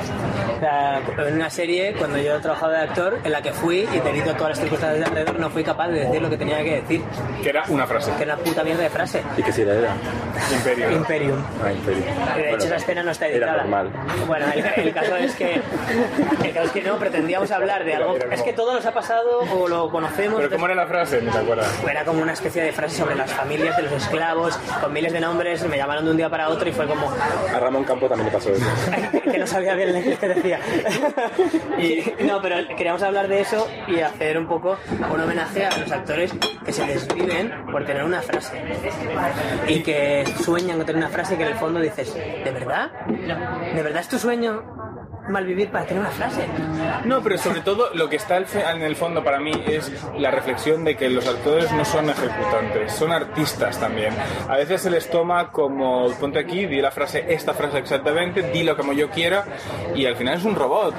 O 0.55 0.59
sea, 0.59 1.01
en 1.27 1.35
una 1.35 1.49
serie, 1.49 1.93
cuando 1.97 2.17
yo 2.17 2.39
trabajaba 2.39 2.73
de 2.73 2.79
actor, 2.83 3.19
en 3.23 3.31
la 3.31 3.41
que 3.41 3.51
fui 3.51 3.79
y 3.93 3.99
debido 3.99 4.31
a 4.31 4.35
todas 4.35 4.51
las 4.51 4.59
circunstancias 4.59 4.99
de 4.99 5.05
alrededor, 5.05 5.39
no 5.39 5.49
fui 5.49 5.63
capaz 5.63 5.89
de 5.89 6.01
decir 6.05 6.21
lo 6.21 6.29
que 6.29 6.37
tenía 6.37 6.63
que 6.63 6.81
decir. 6.81 7.01
Que 7.43 7.49
era 7.49 7.63
una 7.67 7.85
frase. 7.85 8.11
Que 8.17 8.23
era 8.23 8.35
una 8.35 8.43
puta 8.43 8.63
mierda 8.63 8.83
de 8.83 8.89
frase. 8.89 9.21
¿Y 9.37 9.43
qué 9.43 9.51
serie 9.51 9.73
era? 9.77 9.93
Imperio. 10.53 10.91
Imperium. 10.91 11.43
Ah, 11.63 11.71
Imperio. 11.71 12.03
De 12.03 12.09
hecho, 12.11 12.49
Bueno, 12.49 12.63
esa 12.65 12.75
escena 12.77 13.03
no 13.03 13.11
está 13.11 13.27
editada. 13.27 13.53
Era 13.53 13.61
normal. 13.63 13.89
Bueno, 14.27 14.45
el, 14.53 14.87
el 14.87 14.93
caso 14.93 15.15
es 15.17 15.35
que 15.35 15.53
el 16.43 16.53
caso 16.53 16.65
es 16.67 16.71
que 16.71 16.81
no 16.81 16.97
pretendíamos 16.97 17.51
hablar 17.51 17.83
de 17.83 17.95
algo. 17.95 18.15
Es 18.31 18.41
que 18.41 18.53
todo 18.53 18.73
nos 18.73 18.85
ha 18.85 18.93
pasado 18.93 19.39
o 19.39 19.67
lo 19.67 19.89
conocemos. 19.89 20.37
Pero 20.39 20.51
¿cómo 20.51 20.65
era 20.67 20.75
la 20.75 20.87
frase? 20.87 21.21
No 21.21 21.31
te 21.31 21.37
acuerdas. 21.39 21.67
Era 21.89 22.05
como 22.05 22.21
una 22.21 22.33
especie 22.33 22.63
de 22.63 22.71
frase 22.71 22.97
sobre 22.97 23.15
las 23.15 23.31
familias 23.31 23.75
de 23.77 23.83
los 23.83 23.91
esclavos, 23.93 24.55
con 24.81 24.93
miles 24.93 25.11
de 25.11 25.19
nombres, 25.19 25.65
me 25.67 25.77
llamaron 25.77 26.05
de 26.05 26.11
un 26.11 26.17
día 26.17 26.29
para 26.29 26.49
otro 26.49 26.67
y 26.67 26.71
fue 26.71 26.85
como 26.87 27.11
A 27.53 27.59
Ramón 27.59 27.83
También 28.07 28.27
le 28.27 28.31
pasó 28.31 28.51
eso. 28.51 28.65
que 29.31 29.37
no 29.37 29.47
sabía 29.47 29.75
bien 29.75 29.93
lo 29.93 30.19
que 30.19 30.27
decía. 30.27 30.59
Y, 31.77 32.23
no, 32.23 32.41
pero 32.41 32.55
queríamos 32.75 33.01
hablar 33.03 33.27
de 33.27 33.41
eso 33.41 33.67
y 33.87 33.99
hacer 33.99 34.37
un 34.37 34.47
poco 34.47 34.77
un 35.13 35.19
homenaje 35.19 35.65
a 35.65 35.77
los 35.77 35.91
actores 35.91 36.33
que 36.65 36.71
se 36.71 36.85
desviven 36.85 37.51
por 37.71 37.85
tener 37.85 38.03
una 38.03 38.21
frase. 38.21 38.61
Y 39.67 39.81
que 39.81 40.25
sueñan 40.43 40.77
con 40.77 40.85
tener 40.85 41.01
una 41.01 41.09
frase 41.09 41.37
que 41.37 41.43
en 41.43 41.49
el 41.49 41.55
fondo 41.55 41.79
dices, 41.79 42.13
¿de 42.13 42.51
verdad? 42.51 42.91
¿De 43.07 43.83
verdad 43.83 44.01
es 44.01 44.07
tu 44.07 44.17
sueño 44.17 44.63
malvivir 45.29 45.69
para 45.69 45.85
tener 45.85 46.01
una 46.01 46.11
frase? 46.11 46.45
No, 47.05 47.21
pero 47.21 47.37
sobre 47.37 47.61
todo 47.61 47.89
lo 47.93 48.09
que 48.09 48.15
está 48.17 48.37
en 48.37 48.81
el 48.81 48.95
fondo 48.95 49.23
para 49.23 49.39
mí 49.39 49.51
es 49.67 49.91
la 50.17 50.31
reflexión 50.31 50.83
de 50.83 50.95
que 50.95 51.09
los 51.09 51.27
actores 51.27 51.71
no 51.71 51.83
son 51.85 52.09
ejecutantes, 52.09 52.91
son 52.93 53.11
artistas 53.11 53.79
también. 53.79 54.13
A 54.49 54.55
veces 54.57 54.81
se 54.81 54.89
les 54.89 55.09
toma 55.09 55.51
como, 55.51 56.09
ponte 56.19 56.39
aquí, 56.39 56.65
di 56.65 56.81
la 56.81 56.91
frase, 56.91 57.25
esta 57.29 57.53
frase 57.53 57.77
exactamente, 57.79 58.51
dilo 58.51 58.75
como 58.77 58.93
yo 58.93 59.09
quiera, 59.09 59.45
y 59.95 60.05
al 60.05 60.15
final 60.15 60.37
es 60.37 60.45
un 60.45 60.55
robot. 60.55 60.93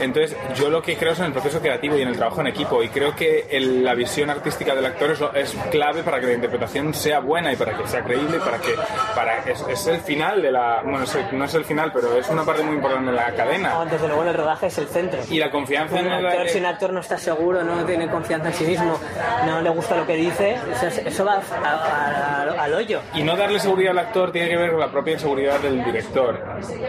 Entonces, 0.00 0.36
yo 0.54 0.70
lo 0.70 0.82
que 0.82 0.96
creo 0.96 1.12
es 1.12 1.18
en 1.20 1.26
el 1.26 1.32
proceso 1.32 1.60
creativo 1.60 1.96
y 1.96 2.02
en 2.02 2.08
el 2.08 2.16
trabajo 2.16 2.40
en 2.40 2.46
equipo, 2.48 2.82
y 2.82 2.88
creo 2.88 3.14
que 3.16 3.46
el- 3.50 3.84
la 3.84 3.94
visión 3.94 4.30
artística 4.30 4.74
del 4.74 4.86
actor 4.86 5.10
es, 5.12 5.20
es 5.34 5.56
clave 5.70 6.02
para 6.02 6.20
que 6.20 6.26
la 6.26 6.32
interpretación 6.34 6.94
sea 6.94 7.20
buena 7.20 7.52
y 7.52 7.56
para 7.56 7.76
que 7.76 7.86
sea 7.86 8.02
creíble 8.02 8.36
y 8.36 8.40
para 8.40 8.58
que 8.58 8.74
para 9.14 9.38
es, 9.44 9.64
es 9.68 9.86
el 9.86 9.98
final 10.00 10.40
de 10.42 10.50
la 10.52 10.80
bueno 10.82 11.02
es 11.04 11.14
el- 11.14 11.38
no 11.38 11.44
es 11.44 11.54
el 11.54 11.64
final 11.64 11.90
pero 11.92 12.16
es 12.16 12.28
una 12.28 12.44
parte 12.44 12.62
muy 12.62 12.76
importante 12.76 13.10
de 13.10 13.16
la 13.16 13.34
cadena 13.34 13.71
No, 13.72 13.84
desde 13.86 14.06
luego 14.06 14.22
en 14.22 14.28
el 14.28 14.34
rodaje 14.34 14.66
es 14.66 14.78
el 14.78 14.86
centro. 14.88 15.20
y 15.30 15.38
la 15.38 15.50
confianza 15.50 15.94
Un 15.94 16.06
en 16.06 16.12
el 16.12 16.26
actor, 16.26 16.48
si 16.48 16.58
un 16.58 16.66
actor 16.66 16.92
no 16.92 17.00
está 17.00 17.18
seguro, 17.18 17.62
no 17.62 17.84
tiene 17.84 18.08
confianza 18.08 18.48
en 18.48 18.54
sí 18.54 18.64
mismo, 18.64 18.98
no 19.46 19.60
le 19.60 19.70
gusta 19.70 19.96
lo 19.96 20.06
que 20.06 20.14
dice, 20.14 20.56
eso, 20.72 20.86
eso 21.04 21.24
va 21.24 21.34
a- 21.34 21.68
a- 21.68 22.42
a- 22.58 22.62
al 22.64 22.74
hoyo. 22.74 23.00
Y 23.14 23.22
no 23.22 23.36
darle 23.36 23.58
seguridad 23.58 23.92
al 23.92 23.98
actor 23.98 24.32
tiene 24.32 24.48
que 24.48 24.56
ver 24.56 24.70
con 24.70 24.80
la 24.80 24.88
propia 24.90 25.14
inseguridad 25.14 25.58
del 25.60 25.82
director, 25.84 26.38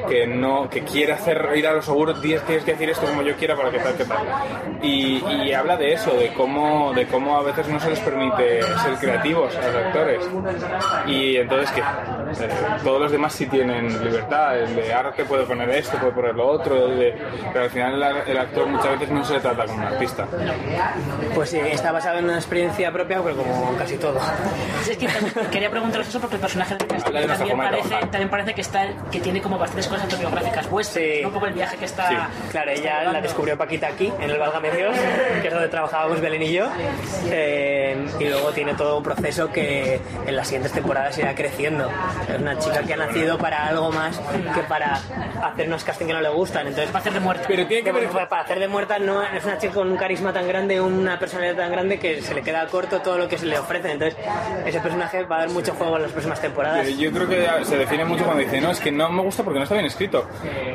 que 0.09 0.27
no 0.27 0.69
que 0.69 0.81
quiere 0.84 1.13
hacer 1.13 1.49
ir 1.55 1.67
a 1.67 1.73
lo 1.73 1.81
seguro, 1.81 2.13
tienes, 2.19 2.43
tienes 2.45 2.63
que 2.63 2.71
decir 2.71 2.89
esto 2.89 3.05
como 3.07 3.21
yo 3.21 3.36
quiera 3.36 3.55
para 3.55 3.69
que 3.71 3.79
tal, 3.79 3.93
que 3.95 4.05
tal. 4.05 4.17
Y, 4.81 5.23
y 5.45 5.53
habla 5.53 5.77
de 5.77 5.93
eso, 5.93 6.11
de 6.11 6.34
cómo, 6.34 6.93
de 6.93 7.05
cómo 7.07 7.38
a 7.38 7.43
veces 7.43 7.67
no 7.67 7.79
se 7.79 7.89
les 7.89 7.99
permite 7.99 8.61
ser 8.61 8.93
creativos 8.99 9.55
a 9.55 9.61
los 9.67 9.75
actores. 9.75 10.19
Y 11.07 11.38
entonces 11.38 11.71
que 11.71 11.81
eh, 11.81 12.49
todos 12.84 12.99
los 13.01 13.11
demás 13.11 13.34
sí 13.34 13.45
tienen 13.47 14.03
libertad, 14.03 14.57
el 14.59 14.75
de 14.75 14.93
ahora 14.93 15.11
te 15.13 15.25
puede 15.25 15.45
poner 15.45 15.69
esto, 15.69 15.97
puede 15.97 16.11
poner 16.13 16.36
lo 16.36 16.47
otro, 16.47 16.72
de- 16.74 17.15
pero 17.51 17.65
al 17.65 17.71
final 17.71 18.01
el, 18.01 18.30
el 18.32 18.38
actor 18.38 18.67
muchas 18.67 18.91
veces 18.99 19.09
no 19.09 19.24
se 19.24 19.34
le 19.34 19.39
trata 19.39 19.65
como 19.65 19.78
un 19.80 19.84
artista. 19.84 20.28
Pues 21.36 21.49
sí, 21.49 21.59
está 21.59 21.91
basado 21.91 22.19
en 22.19 22.26
una 22.26 22.36
experiencia 22.36 22.91
propia, 22.91 23.21
pero 23.24 23.36
como 23.38 23.76
casi 23.78 23.97
todo. 23.97 24.19
Es 24.89 24.97
que 24.97 25.07
también 25.07 25.34
quería 25.51 25.69
preguntaros 25.69 26.07
eso 26.07 26.19
porque 26.19 26.36
el 26.36 26.41
personaje 26.41 26.76
de 26.76 26.86
Castillo 26.88 27.19
de 27.19 27.28
también 27.28 27.57
parece, 27.57 27.95
también 28.07 28.30
parece 28.30 28.53
que 28.53 28.61
está 28.61 28.88
que 29.11 29.19
tiene 29.19 29.41
como 29.41 29.57
bastantes 29.57 29.88
cosas 29.88 30.03
autobiográficas 30.05 30.69
vuestras, 30.69 31.03
¿no? 31.21 31.28
un 31.30 31.34
poco 31.34 31.47
el 31.47 31.53
viaje 31.53 31.78
que 31.78 31.86
está 31.86 32.09
Sí, 32.09 32.15
claro, 32.51 32.71
ella 32.71 33.03
la 33.11 33.21
descubrió 33.21 33.57
Paquita 33.57 33.88
aquí, 33.88 34.11
en 34.19 34.30
el 34.30 34.38
Válgame 34.38 34.71
Dios, 34.71 34.95
que 35.41 35.47
es 35.47 35.53
donde 35.53 35.69
trabajábamos 35.69 36.19
Belén 36.21 36.43
y 36.43 36.51
yo. 36.53 36.67
Eh, 37.32 38.05
y 38.19 38.26
luego 38.26 38.51
tiene 38.51 38.74
todo 38.74 38.97
un 38.97 39.03
proceso 39.03 39.51
que 39.51 39.99
en 40.26 40.36
las 40.36 40.47
siguientes 40.47 40.71
temporadas 40.71 41.17
irá 41.17 41.34
creciendo. 41.36 41.89
Es 42.30 42.39
una 42.39 42.57
chica 42.59 42.82
que 42.84 42.93
ha 42.93 42.97
nacido 42.97 43.38
para 43.38 43.67
algo 43.67 43.91
más 43.91 44.19
que 44.53 44.61
para 44.67 44.99
hacer 45.43 45.67
unos 45.67 45.84
castings 45.84 46.07
que 46.07 46.13
no 46.13 46.21
le 46.21 46.30
Entonces, 46.68 46.88
para 46.88 46.99
hacer 46.99 47.14
de 47.14 47.20
muerta. 47.20 47.45
Pero 47.47 47.68
tiene 47.68 47.84
que 47.84 47.91
ver- 47.91 48.09
Para 48.09 48.41
hacer 48.41 48.59
de 48.59 48.68
muerta 48.68 48.99
no 48.99 49.22
es 49.24 49.43
una 49.43 49.57
chica 49.57 49.74
con 49.74 49.91
un 49.91 49.97
carisma 49.97 50.32
tan 50.34 50.47
grande, 50.47 50.80
una 50.82 51.20
personalidad 51.20 51.55
tan 51.57 51.72
grande 51.72 51.99
que 51.99 52.22
se 52.22 52.34
le 52.34 52.41
queda 52.41 52.66
corto 52.68 53.01
todo 53.01 53.18
lo 53.18 53.28
que 53.28 53.38
se 53.38 53.45
le 53.45 53.57
ofrece. 53.57 53.91
Entonces, 53.91 54.18
ese 54.66 54.80
personaje 54.80 55.24
va 55.24 55.38
a 55.38 55.39
dar 55.39 55.49
mucho 55.49 55.74
juego 55.74 55.95
en 55.97 56.03
las 56.03 56.11
próximas 56.11 56.41
temporadas. 56.41 56.88
Yo 56.97 57.11
creo 57.11 57.28
que 57.28 57.47
se 57.66 57.78
define 57.78 58.05
mucho 58.05 58.24
cuando 58.26 58.43
dice, 58.43 58.59
no, 58.61 58.72
es 58.72 58.80
que 58.80 58.91
no 58.91 59.09
me 59.09 59.22
gusta 59.22 59.43
porque 59.43 59.59
no 59.59 59.64
está 59.64 59.76
bien 59.76 59.86
escrito. 59.86 60.28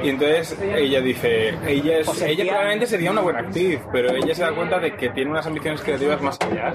Y 0.02 0.08
entonces 0.10 0.56
ella 0.62 1.00
dice, 1.00 1.54
ella, 1.66 1.98
es, 1.98 2.08
O 2.08 2.14
sea, 2.14 2.28
ella 2.28 2.44
probablemente 2.46 2.86
sería 2.86 3.10
una 3.10 3.20
buena 3.20 3.40
actriz, 3.40 3.80
pero 3.92 4.10
ella 4.14 4.34
se 4.34 4.42
da 4.42 4.52
cuenta 4.52 4.78
de 4.78 4.94
que 4.96 5.08
tiene 5.10 5.30
unas 5.30 5.46
ambiciones 5.46 5.80
creativas 5.80 6.20
más 6.20 6.38
allá 6.40 6.72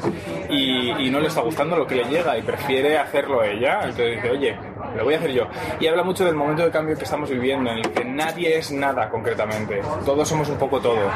y, 0.50 0.92
y 1.08 1.10
no 1.10 1.20
le 1.20 1.28
está 1.28 1.42
gustando 1.42 1.76
lo 1.78 1.86
que 1.88 1.96
le 1.96 2.04
llega 2.06 2.38
y 2.38 2.42
prefiere 2.42 2.98
hacerlo 2.98 3.44
ella. 3.44 3.80
Entonces 3.84 4.16
dice, 4.16 4.30
oye, 4.32 4.58
lo 4.96 5.04
voy 5.04 5.14
a 5.14 5.18
hacer 5.18 5.32
yo. 5.32 5.48
Y 5.80 5.88
habla 5.88 6.04
mucho 6.04 6.26
del 6.26 6.36
momento 6.36 6.64
de 6.64 6.72
cambio 6.72 6.96
que 6.98 7.04
estamos 7.04 7.30
viviendo, 7.30 7.70
en 7.72 7.78
el 7.80 7.92
que 7.92 8.04
nadie 8.06 8.58
es 8.58 8.72
nada 8.72 9.03
concretamente. 9.10 9.82
Todos 10.06 10.28
somos 10.28 10.50
un 10.50 10.58
poco 10.58 10.80
todo. 10.80 11.10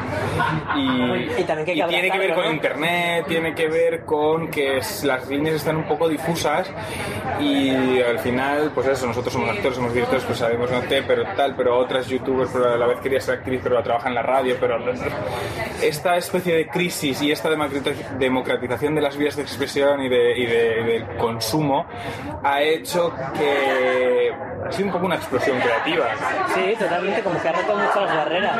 Y, 0.75 1.41
Y 1.41 1.43
también 1.43 1.65
que 1.65 1.73
y 1.73 1.81
tiene 1.87 2.11
que 2.11 2.17
ver 2.19 2.33
con 2.33 2.45
¿no? 2.45 2.51
internet, 2.51 3.25
tiene 3.27 3.53
que 3.55 3.67
ver 3.67 4.05
con 4.05 4.47
que 4.49 4.79
las 5.03 5.27
líneas 5.27 5.55
están 5.55 5.77
un 5.77 5.87
poco 5.87 6.07
difusas 6.07 6.69
y 7.39 8.01
al 8.01 8.19
final, 8.19 8.71
pues 8.73 8.87
eso, 8.87 9.07
nosotros 9.07 9.33
somos 9.33 9.49
actores, 9.49 9.75
somos 9.75 9.93
directores, 9.93 10.23
pues 10.25 10.37
sabemos 10.39 10.69
no 10.71 10.81
té, 10.81 11.03
pero 11.03 11.23
tal, 11.35 11.55
pero 11.55 11.77
otras 11.77 12.07
youtubers, 12.07 12.49
pero 12.51 12.73
a 12.73 12.77
la 12.77 12.87
vez 12.87 12.99
quería 12.99 13.19
ser 13.21 13.35
actriz, 13.39 13.59
pero 13.63 13.81
trabaja 13.83 14.09
en 14.09 14.15
la 14.15 14.23
radio, 14.23 14.55
pero 14.59 14.77
esta 15.81 16.17
especie 16.17 16.55
de 16.55 16.67
crisis 16.67 17.21
y 17.21 17.31
esta 17.31 17.49
democratiz- 17.49 18.17
democratización 18.17 18.95
de 18.95 19.01
las 19.01 19.17
vías 19.17 19.35
de 19.35 19.43
expresión 19.43 20.01
y, 20.01 20.09
de, 20.09 20.37
y 20.37 20.45
de- 20.45 20.83
del 20.83 21.05
consumo 21.17 21.85
ha 22.43 22.61
hecho 22.61 23.13
que 23.37 24.31
ha 24.65 24.71
sido 24.71 24.87
un 24.87 24.93
poco 24.93 25.05
una 25.05 25.15
explosión 25.15 25.57
creativa. 25.59 26.05
Sí, 26.53 26.75
totalmente, 26.79 27.21
como 27.21 27.41
que 27.41 27.47
ha 27.47 27.51
roto 27.53 27.76
mucho 27.77 28.01
las 28.01 28.15
barreras. 28.15 28.57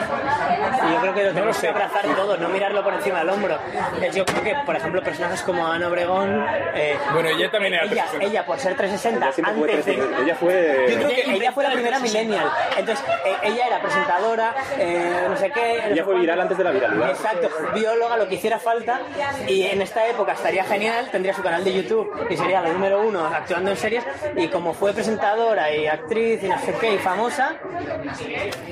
Y 0.88 0.94
yo 0.94 1.02
creo 1.02 1.14
que 1.14 1.24
lo 1.24 1.30
tenemos 1.34 1.58
que 1.58 1.68
abrazar 1.68 2.06
todo, 2.16 2.38
no 2.38 2.50
mirarlo 2.50 2.84
por 2.84 2.94
encima 2.94 3.20
del 3.20 3.30
hombro. 3.30 3.58
Eh, 4.02 4.12
Yo 4.14 4.26
creo 4.26 4.44
que, 4.44 4.56
por 4.66 4.76
ejemplo, 4.76 5.02
personajes 5.02 5.42
como 5.42 5.66
Ana 5.68 5.88
Obregón. 5.88 6.46
eh, 6.76 6.98
Bueno, 7.14 7.30
ella 7.30 7.50
también 7.52 7.74
era 7.74 7.84
ella, 7.84 8.06
360. 8.06 8.26
ella, 8.26 8.46
por 8.46 8.60
ser 8.60 8.76
360, 8.76 9.26
Ella 9.26 9.34
siempre 9.34 9.54
fue 9.56 9.70
antes 9.70 9.86
de. 9.86 9.94
360. 9.94 10.24
Ella 10.24 10.36
fue- 10.36 10.88
Yo 10.90 10.96
creo 10.98 11.10
que 11.10 11.22
Ella 11.22 11.34
ella 11.36 11.52
fue 11.52 11.64
la 11.64 11.72
primera 11.72 11.98
el 11.98 12.04
360. 12.04 12.20
millennial. 12.38 12.52
Entonces, 12.78 13.06
eh, 13.26 13.36
ella 13.44 13.68
era 13.68 13.82
presentadora, 13.82 14.56
eh, 14.78 15.26
no 15.30 15.38
sé 15.38 15.52
qué. 15.52 15.82
Ella 15.92 16.04
fue 16.04 16.16
viral 16.20 16.42
antes 16.42 16.58
de 16.58 16.64
la 16.64 16.72
viralidad. 16.72 17.10
Exacto, 17.10 17.50
bióloga, 17.74 18.18
lo 18.18 18.28
que 18.28 18.36
hiciera 18.36 18.60
falta. 18.60 19.02
Y 19.48 19.64
en 19.64 19.82
esta 19.82 20.08
época 20.08 20.34
estaría 20.34 20.64
genial, 20.64 21.10
tendría 21.12 21.34
su 21.34 21.42
canal 21.44 21.64
de 21.64 21.74
YouTube 21.74 22.28
y 22.30 22.38
sería 22.38 22.62
la 22.62 22.70
número 22.70 23.02
uno 23.02 23.26
actuando 23.26 23.72
en 23.72 23.78
series. 23.78 24.04
Y 24.36 24.48
como 24.48 24.74
fue 24.74 24.94
presentadora 24.94 25.72
y 25.74 25.88
actriz 25.88 26.44
y 26.44 26.48
no 26.50 26.58
sé 26.60 26.74
qué, 26.80 26.94
y 26.94 26.98
famosa, 26.98 27.56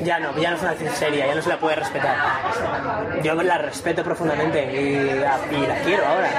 ya 0.01 0.19
no, 0.19 0.31
ya 0.39 0.49
no 0.51 0.55
es 0.57 0.61
una 0.61 0.71
actriz 0.71 0.91
seria, 0.91 1.27
ya 1.27 1.35
no 1.35 1.41
se 1.41 1.49
la 1.49 1.57
puede 1.57 1.75
respetar. 1.75 2.15
Yo 3.23 3.35
la 3.35 3.57
respeto 3.57 4.03
profundamente 4.03 4.63
y, 4.81 5.19
la- 5.19 5.39
y 5.51 5.67
la 5.67 5.75
quiero 5.83 6.05
ahora. 6.05 6.29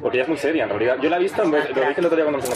porque 0.00 0.16
ella 0.18 0.22
es 0.24 0.28
muy 0.28 0.38
seria 0.38 0.64
en 0.64 0.70
realidad. 0.70 0.96
Yo 1.00 1.08
la 1.10 1.16
he 1.16 1.20
visto, 1.20 1.42
lo 1.44 1.56
dije 1.56 1.94
el 1.96 2.06
otro 2.06 2.16
día 2.16 2.24
cuando 2.24 2.38
nos 2.38 2.48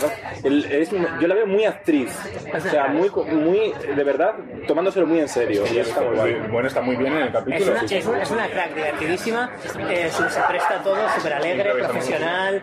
es, 0.45 0.91
yo 1.21 1.29
la 1.29 1.35
veo 1.35 1.47
muy 1.47 1.65
actriz, 1.65 2.11
o 2.55 2.61
sea, 2.61 2.87
muy, 2.89 3.11
muy, 3.11 3.73
de 3.95 4.05
verdad, 4.05 4.35
tomándoselo 4.67 5.07
muy 5.07 5.21
en 5.21 5.29
serio. 5.29 5.65
Y 5.73 5.79
está 5.79 6.01
muy 6.01 6.17
guay. 6.17 6.35
Bueno, 6.51 6.69
está 6.69 6.81
muy 6.81 6.97
bien 6.97 7.13
en 7.15 7.23
el 7.23 7.29
Es 7.29 7.33
capítulo. 7.35 7.71
una, 7.73 7.81
sí, 7.81 7.89
sí. 7.89 7.97
es, 7.97 8.07
una, 8.07 8.23
es 8.23 8.31
una 8.31 8.49
crack, 8.49 8.75
divertidísima, 8.75 9.51
eh, 9.91 10.11
su- 10.13 10.29
se 10.29 10.41
presta 10.43 10.75
a 10.81 10.83
todo, 10.83 10.97
súper 11.17 11.35
alegre, 11.35 11.75
profesional 11.75 12.63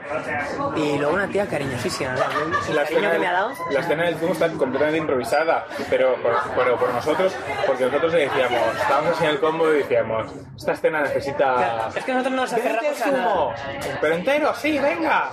y 0.76 0.98
luego 0.98 1.14
una 1.14 1.28
tía 1.28 1.46
cariñosísima. 1.48 2.14
La 2.16 2.26
cariño 2.26 2.82
escena, 2.84 3.12
que 3.12 3.20
me 3.20 3.28
ha 3.28 3.32
dado. 3.34 3.52
la 3.72 3.80
escena 3.80 4.04
del 4.06 4.16
zumo 4.18 4.34
está 4.34 4.50
completamente 4.50 4.98
improvisada, 4.98 5.66
pero 5.90 6.16
por, 6.22 6.34
pero 6.56 6.78
por 6.78 6.94
nosotros, 6.94 7.34
porque 7.66 7.86
nosotros 7.86 8.14
le 8.14 8.20
decíamos, 8.22 8.60
estábamos 8.82 9.12
así 9.12 9.24
en 9.24 9.30
el 9.32 9.40
combo 9.40 9.70
y 9.74 9.78
decíamos, 9.78 10.32
esta 10.56 10.72
escena 10.74 11.02
necesita... 11.02 11.90
Es 11.96 12.04
que 12.04 12.12
nosotros 12.14 12.36
nos 12.36 12.54
"Vete 12.54 12.70
aferramos 12.70 13.02
a 13.02 13.12
nada. 13.12 13.56
pero 14.02 14.16
entero, 14.16 14.54
sí, 14.56 14.80
venga. 14.80 15.30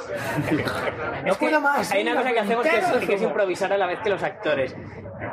No 1.25 1.35
puedo 1.35 1.61
más. 1.61 1.91
Hay 1.93 2.03
una 2.03 2.17
cosa 2.17 2.33
que 2.33 2.41
hacemos 2.41 2.67
que 2.67 2.77
es, 2.79 2.87
que 3.07 3.15
es 3.15 3.21
zumo". 3.21 3.31
improvisar 3.31 3.73
a 3.73 3.79
la 3.79 3.87
vez 3.87 3.99
que 4.01 4.11
los 4.11 4.23
actores. 4.23 4.75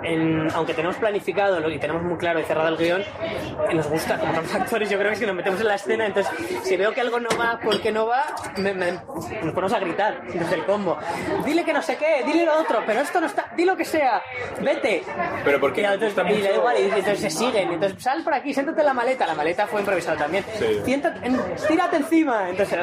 En- 0.03 0.47
aunque 0.53 0.73
tenemos 0.73 0.95
planificado 0.97 1.69
y 1.69 1.79
tenemos 1.79 2.03
muy 2.03 2.17
claro 2.17 2.39
y 2.39 2.43
cerrado 2.43 2.67
el 2.69 2.77
guion, 2.77 3.01
eh, 3.01 3.73
nos 3.73 3.87
gusta, 3.87 4.17
como 4.19 4.33
somos 4.35 4.53
actores, 4.55 4.89
yo 4.89 4.97
creo 4.99 5.11
que 5.11 5.15
si 5.17 5.25
nos 5.25 5.35
metemos 5.35 5.59
en 5.61 5.67
la 5.67 5.75
escena, 5.75 6.05
entonces 6.05 6.31
si 6.63 6.75
veo 6.77 6.93
que 6.93 7.01
algo 7.01 7.19
no 7.19 7.29
va 7.39 7.59
porque 7.63 7.91
no 7.91 8.05
va, 8.07 8.25
me- 8.57 8.73
me- 8.73 8.91
nos 8.91 9.53
ponemos 9.53 9.73
a 9.73 9.79
gritar 9.79 10.21
desde 10.27 10.55
el 10.55 10.65
combo. 10.65 10.97
Dile 11.45 11.63
que 11.63 11.73
no 11.73 11.81
sé 11.81 11.95
qué, 11.97 12.23
dile 12.25 12.45
lo 12.45 12.57
otro, 12.59 12.83
pero 12.85 12.99
esto 13.01 13.19
no 13.21 13.27
está, 13.27 13.51
di 13.55 13.65
lo 13.65 13.75
que 13.77 13.85
sea, 13.85 14.21
vete. 14.61 15.03
Pero 15.43 15.59
porque 15.59 15.81
y, 15.81 15.85
entonces, 15.85 16.13
y 16.31 16.41
le 16.41 16.49
da 16.49 16.55
igual, 16.55 16.75
y 16.79 16.83
entonces 16.85 17.19
se 17.19 17.29
siguen, 17.29 17.71
entonces 17.73 18.01
sal 18.03 18.23
por 18.23 18.33
aquí, 18.33 18.53
siéntate 18.53 18.81
en 18.81 18.85
la 18.87 18.93
maleta, 18.93 19.25
la 19.25 19.35
maleta 19.35 19.67
fue 19.67 19.79
improvisada 19.81 20.17
también. 20.17 20.43
Sí. 20.59 20.81
Siéntate, 20.85 21.25
en- 21.25 21.39
tírate 21.67 21.95
encima, 21.97 22.49
entonces 22.49 22.79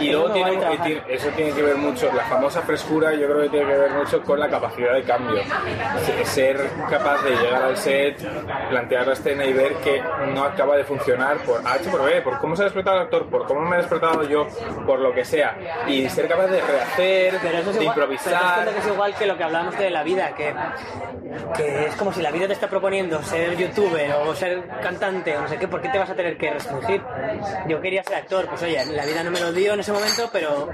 Y 0.00 0.10
luego 0.10 0.30
tiene, 0.32 0.54
y 0.54 0.56
trabajar. 0.58 0.86
tiene- 0.86 1.02
eso 1.08 1.28
tiene 1.30 1.52
que 1.52 1.62
ver 1.62 1.76
mucho, 1.76 2.10
la 2.12 2.24
famosa 2.24 2.60
frescura 2.62 3.12
yo 3.14 3.26
creo 3.28 3.42
que 3.42 3.48
tiene 3.50 3.66
que 3.66 3.78
ver 3.78 3.90
mucho 3.92 4.22
con 4.22 4.38
la 4.40 4.48
capacidad 4.48 4.94
de 4.94 5.02
cambio. 5.04 5.40
Se- 5.98 6.24
Ser 6.24 6.70
capaz 6.88 7.22
de 7.22 7.30
llegar 7.36 7.62
al 7.62 7.76
set, 7.76 8.16
plantear 8.70 9.06
la 9.06 9.12
escena 9.12 9.44
y 9.44 9.52
ver 9.52 9.74
que 9.76 10.02
no 10.34 10.44
acaba 10.44 10.76
de 10.76 10.84
funcionar 10.84 11.38
por 11.38 11.60
H 11.66 11.90
por 11.90 12.04
B, 12.04 12.22
por 12.22 12.38
cómo 12.38 12.56
se 12.56 12.62
ha 12.62 12.64
despertado 12.64 12.96
el 12.96 13.02
actor, 13.04 13.28
por 13.28 13.46
cómo 13.46 13.60
me 13.60 13.76
he 13.76 13.78
despertado 13.80 14.22
yo, 14.24 14.46
por 14.86 14.98
lo 15.00 15.12
que 15.12 15.24
sea. 15.24 15.56
Y 15.86 16.08
ser 16.08 16.28
capaz 16.28 16.46
de 16.46 16.60
rehacer, 16.60 17.34
Pero 17.42 17.58
eso 17.58 17.70
es 17.70 17.76
de 17.76 17.82
igual, 17.82 17.94
pero 17.94 18.12
improvisar. 18.12 18.68
que 18.72 18.78
es 18.78 18.86
igual 18.86 19.14
que 19.14 19.26
lo 19.26 19.36
que 19.36 19.44
hablábamos 19.44 19.78
de 19.78 19.90
la 19.90 20.02
vida, 20.02 20.34
que, 20.34 20.54
que 21.56 21.86
es 21.86 21.96
como 21.96 22.12
si 22.12 22.22
la 22.22 22.30
vida 22.30 22.46
te 22.46 22.52
está 22.54 22.68
proponiendo 22.68 23.22
ser 23.22 23.56
youtuber 23.56 24.12
o 24.26 24.34
ser 24.34 24.62
cantante 24.82 25.36
o 25.36 25.42
no 25.42 25.48
sé 25.48 25.58
qué, 25.58 25.68
¿por 25.68 25.80
qué 25.82 25.88
te 25.90 25.98
vas 25.98 26.10
a 26.10 26.14
tener 26.14 26.36
que 26.36 26.50
restringir? 26.50 27.02
Yo 27.68 27.80
quería 27.80 28.02
ser 28.02 28.16
actor, 28.16 28.46
pues 28.46 28.62
oye, 28.62 28.84
la 28.86 29.04
vida 29.04 29.22
no 29.22 29.30
me 29.30 29.40
lo 29.40 29.52
dio 29.52 29.74
en 29.74 29.80
ese 29.80 29.92
momento, 29.92 30.28
pero 30.32 30.68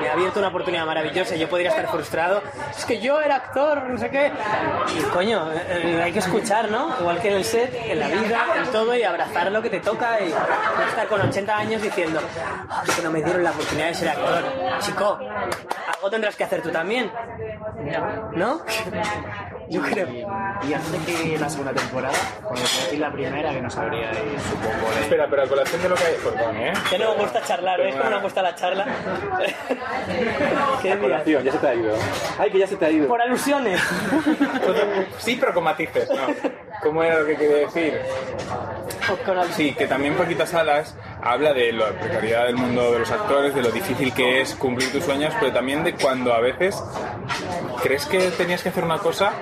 me 0.00 0.08
ha 0.08 0.12
abierto 0.12 0.38
una 0.38 0.48
oportunidad 0.48 0.84
maravillosa. 0.86 1.34
Yo 1.36 1.48
podría 1.48 1.70
estar 1.70 1.88
frustrado, 1.88 2.42
es 2.76 2.84
que 2.84 3.00
yo 3.00 3.20
era 3.20 3.36
actor, 3.36 3.82
no 3.84 3.98
sé 3.98 4.10
qué. 4.10 4.17
Y 4.96 5.02
coño, 5.12 5.50
eh, 5.52 6.00
hay 6.02 6.12
que 6.12 6.18
escuchar, 6.18 6.70
¿no? 6.70 6.94
Igual 7.00 7.20
que 7.20 7.28
en 7.28 7.34
el 7.34 7.44
set, 7.44 7.74
en 7.84 7.98
la 7.98 8.08
vida, 8.08 8.46
en 8.56 8.70
todo, 8.70 8.94
y 8.96 9.02
abrazar 9.02 9.50
lo 9.50 9.62
que 9.62 9.70
te 9.70 9.80
toca 9.80 10.20
y 10.20 10.28
no 10.28 10.84
estar 10.88 11.06
con 11.08 11.20
80 11.20 11.56
años 11.56 11.82
diciendo, 11.82 12.20
"Ah, 12.68 12.82
es 12.86 12.94
que 12.94 13.02
no 13.02 13.10
me 13.10 13.22
dieron 13.22 13.42
la 13.44 13.50
oportunidad 13.50 13.88
de 13.88 13.94
ser 13.94 14.08
actor. 14.10 14.44
Chico, 14.80 15.18
algo 15.94 16.10
tendrás 16.10 16.36
que 16.36 16.44
hacer 16.44 16.62
tú 16.62 16.70
también. 16.70 17.10
¿No? 18.34 18.62
Yo 19.70 19.82
creo. 19.82 20.08
Y 20.66 20.72
antes 20.72 20.92
de 20.92 20.98
que 20.98 21.38
la 21.38 21.48
segunda 21.48 21.72
temporada, 21.72 22.14
cuando 22.42 22.66
fue 22.66 22.96
la 22.98 23.12
primera, 23.12 23.52
que 23.52 23.60
no 23.60 23.70
sabría 23.70 24.10
y 24.12 24.38
supongo 24.40 24.94
de... 24.94 25.00
Espera, 25.02 25.26
pero 25.28 25.42
a 25.42 25.46
colación 25.46 25.82
de 25.82 25.88
lo 25.88 25.94
que 25.94 26.04
hay. 26.04 26.14
Perdón, 26.14 26.56
¿eh? 26.56 26.72
Que 26.90 26.98
no 26.98 27.14
me 27.14 27.22
gusta 27.22 27.42
charlar, 27.42 27.80
¿ves 27.80 27.94
cómo 27.94 28.10
nos 28.10 28.22
gusta 28.22 28.42
la 28.42 28.54
charla? 28.54 28.86
¿Qué 30.82 30.92
A 30.92 30.98
colación, 30.98 31.44
ya 31.44 31.52
se 31.52 31.58
te 31.58 31.68
ha 31.68 31.74
ido. 31.74 31.94
Ay, 32.38 32.50
que 32.50 32.58
ya 32.58 32.66
se 32.66 32.76
te 32.76 32.86
ha 32.86 32.90
ido. 32.90 33.08
Por 33.08 33.20
alusiones. 33.20 33.80
Sí, 35.18 35.36
pero 35.38 35.52
con 35.52 35.64
matices, 35.64 36.08
¿no? 36.10 36.50
¿Cómo 36.82 37.02
era 37.02 37.20
lo 37.20 37.26
que 37.26 37.36
quería 37.36 37.56
decir? 37.58 38.00
Sí, 39.52 39.74
que 39.74 39.86
también 39.86 40.14
Paquita 40.14 40.46
Salas 40.46 40.94
habla 41.22 41.52
de 41.52 41.72
la 41.72 41.86
precariedad 41.88 42.46
del 42.46 42.56
mundo 42.56 42.92
de 42.92 43.00
los 43.00 43.10
actores, 43.10 43.54
de 43.54 43.62
lo 43.62 43.70
difícil 43.70 44.12
que 44.12 44.40
es 44.40 44.54
cumplir 44.54 44.90
tus 44.92 45.04
sueños, 45.04 45.34
pero 45.40 45.52
también 45.52 45.84
de 45.84 45.94
cuando 45.94 46.32
a 46.32 46.40
veces 46.40 46.82
crees 47.82 48.06
que 48.06 48.30
tenías 48.32 48.62
que 48.62 48.68
hacer 48.70 48.84
una 48.84 48.98
cosa 48.98 49.32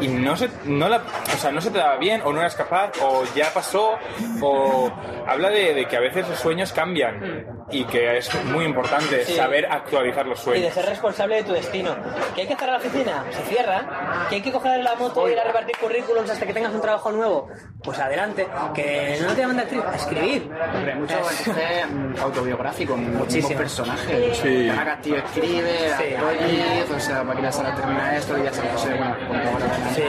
y 0.00 0.08
no 0.08 0.36
se, 0.36 0.48
no 0.64 0.88
la, 0.88 0.98
o 0.98 1.36
sea, 1.38 1.50
no 1.52 1.60
se 1.60 1.70
te 1.70 1.78
daba 1.78 1.96
bien 1.96 2.20
o 2.24 2.32
no 2.32 2.40
eras 2.40 2.54
capaz 2.54 2.92
o 3.02 3.24
ya 3.34 3.50
pasó 3.52 3.94
o 4.40 4.90
habla 5.26 5.48
de, 5.50 5.74
de 5.74 5.86
que 5.86 5.96
a 5.96 6.00
veces 6.00 6.28
los 6.28 6.38
sueños 6.38 6.72
cambian 6.72 7.46
y 7.70 7.84
que 7.84 8.18
es 8.18 8.44
muy 8.46 8.64
importante 8.64 9.24
Sí. 9.24 9.34
saber 9.34 9.66
actualizar 9.70 10.26
los 10.26 10.38
Y 10.40 10.40
de 10.40 10.44
sueños. 10.58 10.74
ser 10.74 10.86
responsable 10.86 11.36
de 11.36 11.42
tu 11.44 11.52
destino. 11.52 11.94
¿Que 12.34 12.42
hay 12.42 12.46
que 12.48 12.56
cerrar 12.56 12.80
la 12.80 12.86
oficina? 12.86 13.24
Se 13.30 13.42
cierra. 13.42 14.26
¿Que 14.28 14.36
hay 14.36 14.42
que 14.42 14.52
coger 14.52 14.82
la 14.82 14.94
moto 14.96 15.26
e 15.28 15.32
ir 15.32 15.38
a 15.38 15.44
repartir 15.44 15.76
currículums 15.78 16.28
hasta 16.30 16.46
que 16.46 16.52
tengas 16.52 16.72
un 16.74 16.80
trabajo 16.80 17.10
nuevo? 17.12 17.48
Pues 17.82 17.98
adelante. 17.98 18.46
¿Que 18.74 19.18
no 19.22 19.32
te 19.34 19.42
actriz? 19.44 19.82
A 19.84 19.96
escribir. 19.96 20.50
Mucho 21.02 21.14
entonces, 21.14 21.86
mm, 21.90 22.20
autobiográfico, 22.22 22.96
muchísimos 22.96 23.20
Muchísimo. 23.26 23.58
personajes. 23.58 24.36
Sí. 24.38 24.68
Ana 24.68 24.84
Castillo 24.84 25.16
escribe, 25.16 25.72
Sí. 25.98 26.92
O 26.94 27.00
sea, 27.00 27.22
Máquina 27.24 27.50
Sala 27.52 27.74
termina 27.74 28.16
esto, 28.16 28.36
Lidia 28.36 28.52
San 28.52 28.68
José, 28.68 28.94
bueno, 28.94 29.16
de 29.16 29.94
Sí, 29.94 30.02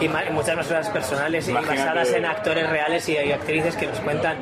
y 0.00 0.04
y 0.04 0.32
muchas 0.32 0.56
más 0.56 0.66
cosas 0.66 0.88
personales 0.90 1.46
y 1.48 1.50
Imagínate- 1.50 1.78
basadas 1.78 2.12
en 2.12 2.24
actores 2.26 2.68
reales 2.68 3.08
y, 3.08 3.12
y 3.12 3.32
actrices 3.32 3.76
que 3.76 3.86
nos 3.86 3.98
cuentan. 4.00 4.38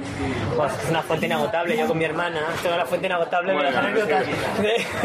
Pues, 0.56 0.72
es 0.84 0.90
una 0.90 1.02
fuente 1.02 1.26
inagotable. 1.26 1.76
Yo 1.76 1.86
con 1.86 1.98
mi 1.98 2.04
hermana 2.04 2.40
tengo 2.62 2.76
la 2.76 2.86
fuente 2.86 3.06
inagotable 3.06 3.52
de 3.52 3.58
Bueno, 3.58 3.70
las 3.70 3.84
anécdotas. 3.84 4.24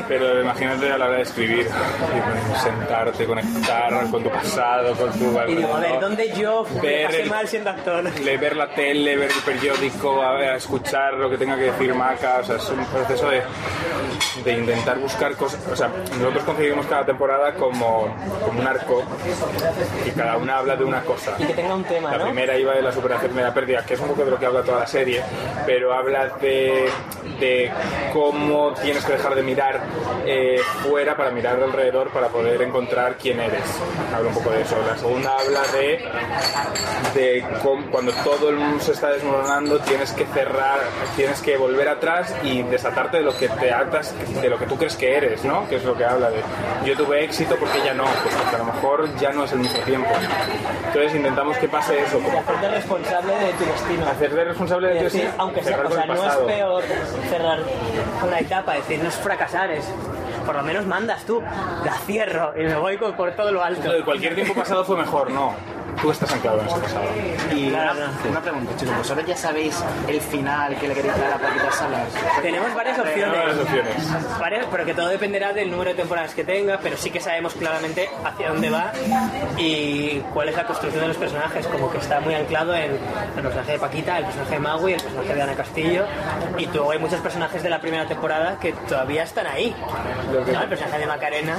Pero 0.07 0.41
imagínate 0.41 0.91
a 0.91 0.97
la 0.97 1.05
hora 1.05 1.15
de 1.17 1.21
escribir, 1.23 1.67
y 1.67 2.59
sentarte, 2.59 3.25
conectar 3.25 4.09
con 4.09 4.23
tu 4.23 4.29
pasado, 4.29 4.95
con 4.95 5.11
tu... 5.11 5.39
Y 5.51 5.55
digo, 5.55 5.73
a 5.75 5.79
ver, 5.79 5.99
¿dónde 5.99 6.31
yo 6.33 6.65
me 6.75 6.81
Ver 6.81 7.05
pasé 7.07 7.21
el- 7.23 7.29
mal 7.29 7.47
siendo 7.47 7.69
actor? 7.69 8.03
Ver 8.43 8.55
la 8.55 8.67
tele, 8.73 9.15
ver 9.17 9.29
el 9.31 9.41
periódico, 9.53 10.21
a, 10.21 10.33
ver, 10.33 10.49
a 10.49 10.53
lo 11.17 11.29
que 11.29 11.37
tenga 11.37 11.55
que 11.55 11.63
decir 11.63 11.93
Maca, 11.93 12.39
o 12.39 12.43
sea, 12.43 12.55
es 12.57 12.69
un 12.69 12.85
proceso 12.85 13.29
de, 13.29 13.41
de 14.43 14.51
intentar 14.53 14.99
buscar 14.99 15.35
cosas, 15.35 15.59
o 15.71 15.75
sea, 15.75 15.89
nosotros 16.19 16.43
concebimos 16.43 16.85
cada 16.85 17.05
temporada 17.05 17.53
como, 17.55 18.07
como 18.45 18.59
un 18.59 18.67
arco 18.67 19.03
y 20.05 20.11
cada 20.11 20.37
una 20.37 20.57
habla 20.57 20.75
de 20.75 20.83
una 20.83 21.01
cosa. 21.01 21.35
Y 21.39 21.45
que 21.45 21.53
tenga 21.53 21.75
un 21.75 21.83
tema, 21.83 22.11
La 22.11 22.17
¿no? 22.19 22.25
primera 22.25 22.57
iba 22.57 22.73
de 22.73 22.81
la 22.81 22.91
superación 22.91 23.35
de 23.35 23.41
la 23.41 23.53
pérdida, 23.53 23.85
que 23.85 23.95
es 23.95 23.99
un 23.99 24.07
poco 24.09 24.23
de 24.25 24.31
lo 24.31 24.39
que 24.39 24.45
habla 24.45 24.61
toda 24.63 24.79
la 24.81 24.87
serie, 24.87 25.21
pero 25.65 25.93
habla 25.93 26.27
de, 26.41 26.89
de 27.39 27.71
cómo 28.13 28.73
tienes 28.81 29.03
que 29.05 29.13
dejar 29.13 29.35
de 29.35 29.43
mirar 29.43 29.81
eh, 30.25 30.59
fuera 30.83 31.17
para 31.17 31.31
mirar 31.31 31.61
alrededor 31.61 32.09
para 32.09 32.27
poder 32.27 32.61
encontrar 32.61 33.15
quién 33.17 33.39
eres. 33.39 33.63
Habla 34.15 34.29
un 34.29 34.35
poco 34.35 34.51
de 34.51 34.61
eso. 34.61 34.75
La 34.87 34.97
segunda 34.97 35.31
habla 35.37 35.61
de, 35.73 36.05
de 37.13 37.45
cómo, 37.61 37.85
cuando 37.91 38.11
todo 38.23 38.49
el 38.49 38.55
mundo 38.57 38.83
se 38.83 38.91
está 38.93 39.09
desmoronando, 39.09 39.79
tienes 39.79 40.11
que 40.13 40.25
cerrar, 40.25 40.79
tienes 41.15 41.41
que 41.41 41.57
volver 41.57 41.87
atrás 41.89 42.33
y 42.43 42.61
desatarte 42.63 43.17
de 43.17 43.23
lo 43.23 43.35
que 43.37 43.49
te 43.49 43.71
atas, 43.71 44.13
de 44.41 44.49
lo 44.49 44.57
que 44.57 44.65
tú 44.65 44.77
crees 44.77 44.95
que 44.95 45.15
eres, 45.17 45.43
¿no? 45.43 45.67
Que 45.67 45.77
es 45.77 45.83
lo 45.83 45.95
que 45.95 46.05
habla 46.05 46.29
de 46.29 46.41
yo 46.85 46.95
tuve 46.97 47.23
éxito 47.23 47.55
porque 47.55 47.79
ya 47.83 47.93
no, 47.93 48.03
pues 48.03 48.35
porque 48.35 48.55
a 48.55 48.59
lo 48.59 48.65
mejor 48.65 49.15
ya 49.19 49.31
no 49.31 49.45
es 49.45 49.51
el 49.53 49.59
mismo 49.59 49.79
tiempo. 49.79 50.09
Entonces 50.87 51.15
intentamos 51.15 51.57
que 51.57 51.67
pase 51.67 51.99
eso, 51.99 52.19
como 52.19 52.39
Hacerte 52.39 52.69
responsable 52.69 53.33
de 53.33 53.53
tu 53.53 53.65
destino. 53.65 54.07
hacerte 54.07 54.43
responsable 54.43 54.87
de 54.89 54.97
tu 54.97 55.03
destino, 55.03 55.29
aunque 55.37 55.63
sea, 55.63 55.79
o 55.79 55.91
sea, 55.91 56.05
no 56.05 56.13
es 56.13 56.35
peor 56.35 56.83
cerrar 57.29 57.59
una 58.25 58.39
etapa, 58.39 58.77
es 58.77 58.87
decir, 58.87 59.03
no 59.03 59.09
es 59.09 59.15
fracasar, 59.15 59.71
es 59.71 59.85
por 60.45 60.55
lo 60.55 60.63
menos 60.63 60.85
mandas 60.85 61.23
tú, 61.25 61.41
la 61.85 61.93
cierro 62.05 62.53
y 62.59 62.63
me 62.65 62.75
voy 62.75 62.97
con- 62.97 63.13
por 63.13 63.31
todo 63.35 63.51
lo 63.51 63.63
alto. 63.63 63.87
Lo 63.87 63.93
de 63.93 64.03
cualquier 64.03 64.35
tiempo 64.35 64.53
pasado 64.53 64.83
fue 64.85 64.97
mejor, 64.97 65.31
no. 65.31 65.53
Tú 66.01 66.09
estás 66.09 66.31
anclado 66.33 66.59
en 66.59 66.65
ese 66.67 66.79
pasado. 66.79 67.03
Y 67.53 67.69
Claro, 67.69 67.91
una, 67.93 68.07
no. 68.07 68.29
una 68.31 68.41
pregunta, 68.41 68.71
chicos, 68.77 68.97
¿vosotros 68.97 69.27
ya 69.27 69.37
sabéis 69.37 69.81
el 70.07 70.19
final 70.21 70.75
que 70.75 70.87
le 70.87 70.95
queréis 70.95 71.15
dar 71.15 71.33
a 71.33 71.37
Paquita 71.37 71.71
Salas? 71.71 72.07
Tenemos 72.41 72.73
varias 72.73 72.97
opciones. 72.97 73.37
Varias 73.37 73.57
opciones. 73.59 74.39
Varias, 74.39 74.65
pero 74.71 74.85
que 74.85 74.93
todo 74.95 75.07
dependerá 75.09 75.53
del 75.53 75.69
número 75.69 75.91
de 75.91 75.95
temporadas 75.95 76.33
que 76.33 76.43
tenga, 76.43 76.79
pero 76.81 76.97
sí 76.97 77.11
que 77.11 77.19
sabemos 77.21 77.53
claramente 77.53 78.09
hacia 78.25 78.49
dónde 78.49 78.71
va 78.71 78.91
y 79.57 80.19
cuál 80.33 80.49
es 80.49 80.55
la 80.57 80.65
construcción 80.65 81.01
de 81.03 81.07
los 81.09 81.17
personajes, 81.17 81.67
como 81.67 81.91
que 81.91 81.99
está 81.99 82.19
muy 82.21 82.33
anclado 82.33 82.73
en 82.73 82.91
el 83.37 83.41
personaje 83.43 83.73
de 83.73 83.79
Paquita, 83.79 84.17
el 84.17 84.25
personaje 84.25 84.53
de 84.55 84.59
Magui, 84.59 84.93
el 84.93 85.01
personaje 85.01 85.35
de 85.35 85.41
Ana 85.43 85.53
Castillo, 85.53 86.05
y 86.57 86.65
luego 86.65 86.91
hay 86.91 86.99
muchos 86.99 87.19
personajes 87.21 87.61
de 87.61 87.69
la 87.69 87.79
primera 87.79 88.05
temporada 88.07 88.57
que 88.59 88.73
todavía 88.73 89.23
están 89.23 89.45
ahí. 89.45 89.75
Lo 90.33 90.45
que- 90.45 90.51
¿no? 90.51 90.61
El 90.63 90.69
personaje 90.69 90.99
de 90.99 91.05
Macarena, 91.05 91.57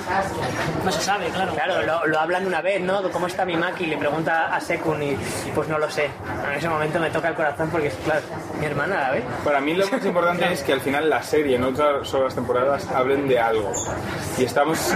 No 0.85 0.91
se 0.93 1.01
sabe, 1.01 1.27
claro. 1.29 1.53
claro, 1.55 1.83
lo, 1.83 2.07
lo 2.07 2.19
hablan 2.21 2.47
una 2.47 2.61
vez, 2.61 2.81
¿no? 2.81 3.03
¿Cómo 3.11 3.27
está 3.27 3.45
mi 3.45 3.57
Maki? 3.57 3.87
Le 3.87 3.97
pregunta 3.97 4.55
a 4.55 4.61
Sekun 4.61 5.03
y 5.03 5.17
pues 5.55 5.69
no 5.69 5.79
lo 5.79 5.91
sé. 5.91 6.11
En 6.51 6.55
ese 6.59 6.69
momento 6.69 6.99
me 7.01 7.11
toca 7.11 7.29
el 7.29 7.35
corazón 7.35 7.69
porque, 7.71 7.91
claro, 8.05 8.21
mi 8.59 8.67
hermana 8.67 9.01
la 9.01 9.11
ve. 9.13 9.23
Para 9.45 9.61
mí 9.61 9.75
lo 9.75 9.87
más 9.89 10.05
importante 10.05 10.53
es 10.53 10.63
que 10.63 10.73
al 10.73 10.81
final 10.81 11.09
la 11.09 11.23
serie, 11.23 11.59
no, 11.59 11.69
todas 11.73 12.07
son 12.09 12.25
las 12.25 12.35
temporadas 12.35 12.87
hablen 12.91 13.29
de 13.29 13.39
algo. 13.41 13.73
Y 14.39 14.45
estamos 14.45 14.93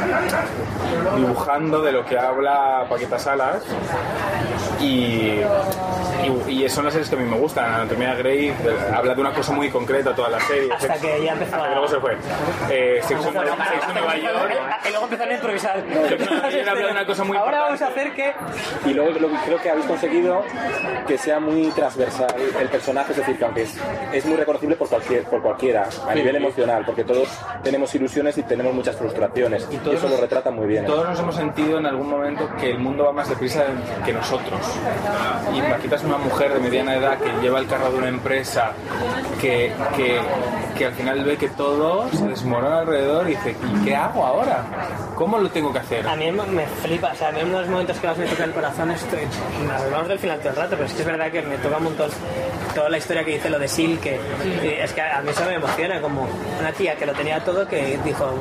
dibujando 1.16 1.82
de 1.82 1.92
lo 1.92 2.04
que 2.04 2.18
habla 2.18 2.86
Paquita 2.88 3.18
Salas 3.18 3.62
y, 4.80 5.40
y, 6.24 6.64
y 6.64 6.68
son 6.68 6.84
las 6.84 6.94
series 6.94 7.08
que 7.10 7.16
a 7.16 7.18
mí 7.18 7.24
me 7.24 7.36
gustan. 7.38 7.72
Anatomía 7.72 8.14
Grey 8.14 8.48
de- 8.50 8.94
habla 8.94 9.14
de 9.14 9.20
una 9.20 9.32
cosa 9.32 9.52
muy 9.52 9.70
concreta 9.70 10.14
toda 10.14 10.28
la 10.30 10.40
serie. 10.40 10.72
Hasta 10.72 10.94
que 10.94 11.22
ya 11.24 11.32
empezó 11.32 11.56
Hasta 11.56 11.64
a- 11.66 11.68
que 11.68 11.74
luego 11.74 11.88
se 11.88 12.00
fue. 12.00 12.16
Eh, 12.70 13.00
Sexo 13.06 13.32
Bueno, 13.68 13.82
Sexo 13.82 13.88
en 13.90 13.94
Nueva 13.96 14.16
York. 14.16 14.56
Y 14.86 14.90
luego 14.90 15.04
empezaron 15.04 15.32
a 15.32 15.34
improvisar. 15.36 15.84
York 15.86 16.68
habla 16.68 16.86
de 16.86 16.92
una 16.92 17.06
cosa 17.06 17.24
muy 17.24 17.36
Ahora 17.36 17.60
vamos 17.62 17.82
a 17.82 17.86
hacer 17.88 18.12
que. 18.14 18.32
Y 18.86 18.94
luego 18.94 19.18
lo 19.18 19.28
que 19.28 19.36
creo 19.46 19.60
que 19.60 19.70
habéis 19.70 19.86
conseguido 19.86 20.42
que 21.06 21.18
sea 21.18 21.40
muy 21.40 21.68
transversal 21.70 22.34
el 22.60 22.68
personaje, 22.68 23.12
es 23.12 23.18
decir, 23.18 23.38
que 23.38 23.44
aunque 23.44 23.62
es, 23.62 23.76
es 24.12 24.24
muy 24.26 24.36
reconocible 24.36 24.76
por, 24.76 24.88
cualquier, 24.88 25.24
por 25.24 25.42
cualquiera, 25.42 25.82
a 25.82 25.90
Sí, 25.90 26.14
nivel 26.14 26.32
sí. 26.32 26.36
emocional, 26.36 26.82
porque 26.84 27.04
todos 27.04 27.28
tenemos 27.62 27.94
ilusiones 27.94 28.36
y 28.38 28.42
tenemos 28.42 28.72
muchas 28.74 28.96
frustraciones. 28.96 29.68
Y, 29.70 29.88
eso 29.88 30.08
lo 30.08 30.16
retrata 30.16 30.50
muy 30.50 30.66
bien. 30.66 30.84
Todos 30.86 31.08
nos 31.08 31.18
hemos 31.18 31.34
sentido 31.34 31.78
en 31.78 31.86
algún 31.86 32.08
momento 32.08 32.48
que 32.60 32.70
el 32.70 32.78
mundo 32.78 33.04
va 33.04 33.12
más 33.12 33.28
deprisa 33.28 33.64
que 34.04 34.12
nosotros. 34.12 34.60
Y 35.54 35.60
Paquita 35.62 35.96
es 35.96 36.04
una 36.04 36.18
mujer 36.18 36.52
de 36.52 36.60
mediana 36.60 36.94
edad 36.96 37.18
que 37.18 37.30
lleva 37.40 37.58
el 37.58 37.66
carro 37.66 37.90
de 37.90 37.98
una 37.98 38.08
empresa, 38.08 38.72
que, 39.40 39.72
que, 39.96 40.20
que 40.76 40.86
al 40.86 40.92
final 40.92 41.24
ve 41.24 41.36
que 41.36 41.48
todo 41.48 42.08
se 42.10 42.26
desmorona 42.28 42.80
alrededor 42.80 43.26
y 43.28 43.34
dice, 43.34 43.56
¿y 43.64 43.84
qué 43.84 43.94
hago 43.96 44.24
ahora? 44.24 44.64
¿Cómo 45.14 45.38
lo 45.38 45.48
tengo 45.50 45.72
que 45.72 45.78
hacer? 45.80 46.06
A 46.06 46.14
mí 46.16 46.30
me 46.30 46.66
flipa, 46.82 47.12
o 47.12 47.14
sea, 47.16 47.28
a 47.28 47.32
mí 47.32 47.40
uno 47.42 47.54
de 47.56 47.60
los 47.62 47.68
momentos 47.70 47.98
que 47.98 48.06
más 48.06 48.16
me 48.18 48.26
toca 48.26 48.44
el 48.44 48.52
corazón 48.52 48.90
estoy. 48.90 49.20
Hablamos 49.84 50.08
del 50.08 50.18
final 50.18 50.38
todo 50.38 50.50
el 50.50 50.56
rato, 50.56 50.70
pero 50.72 50.84
es 50.84 50.92
que 50.92 51.00
es 51.00 51.06
verdad 51.06 51.30
que 51.30 51.42
me 51.42 51.56
toca 51.58 51.76
un 51.78 51.84
montón 51.84 52.10
toda 52.74 52.88
la 52.88 52.98
historia 52.98 53.24
que 53.24 53.32
dice 53.32 53.50
lo 53.50 53.58
de 53.58 53.66
Sil, 53.66 53.98
que 54.00 54.20
es 54.82 54.92
que 54.92 55.00
a 55.02 55.20
mí 55.22 55.30
eso 55.30 55.44
me 55.44 55.54
emociona, 55.54 56.00
como 56.00 56.28
una 56.60 56.72
tía 56.72 56.94
que 56.96 57.06
lo 57.06 57.12
tenía 57.12 57.42
todo 57.44 57.66
que 57.66 57.98
dijo. 58.04 58.34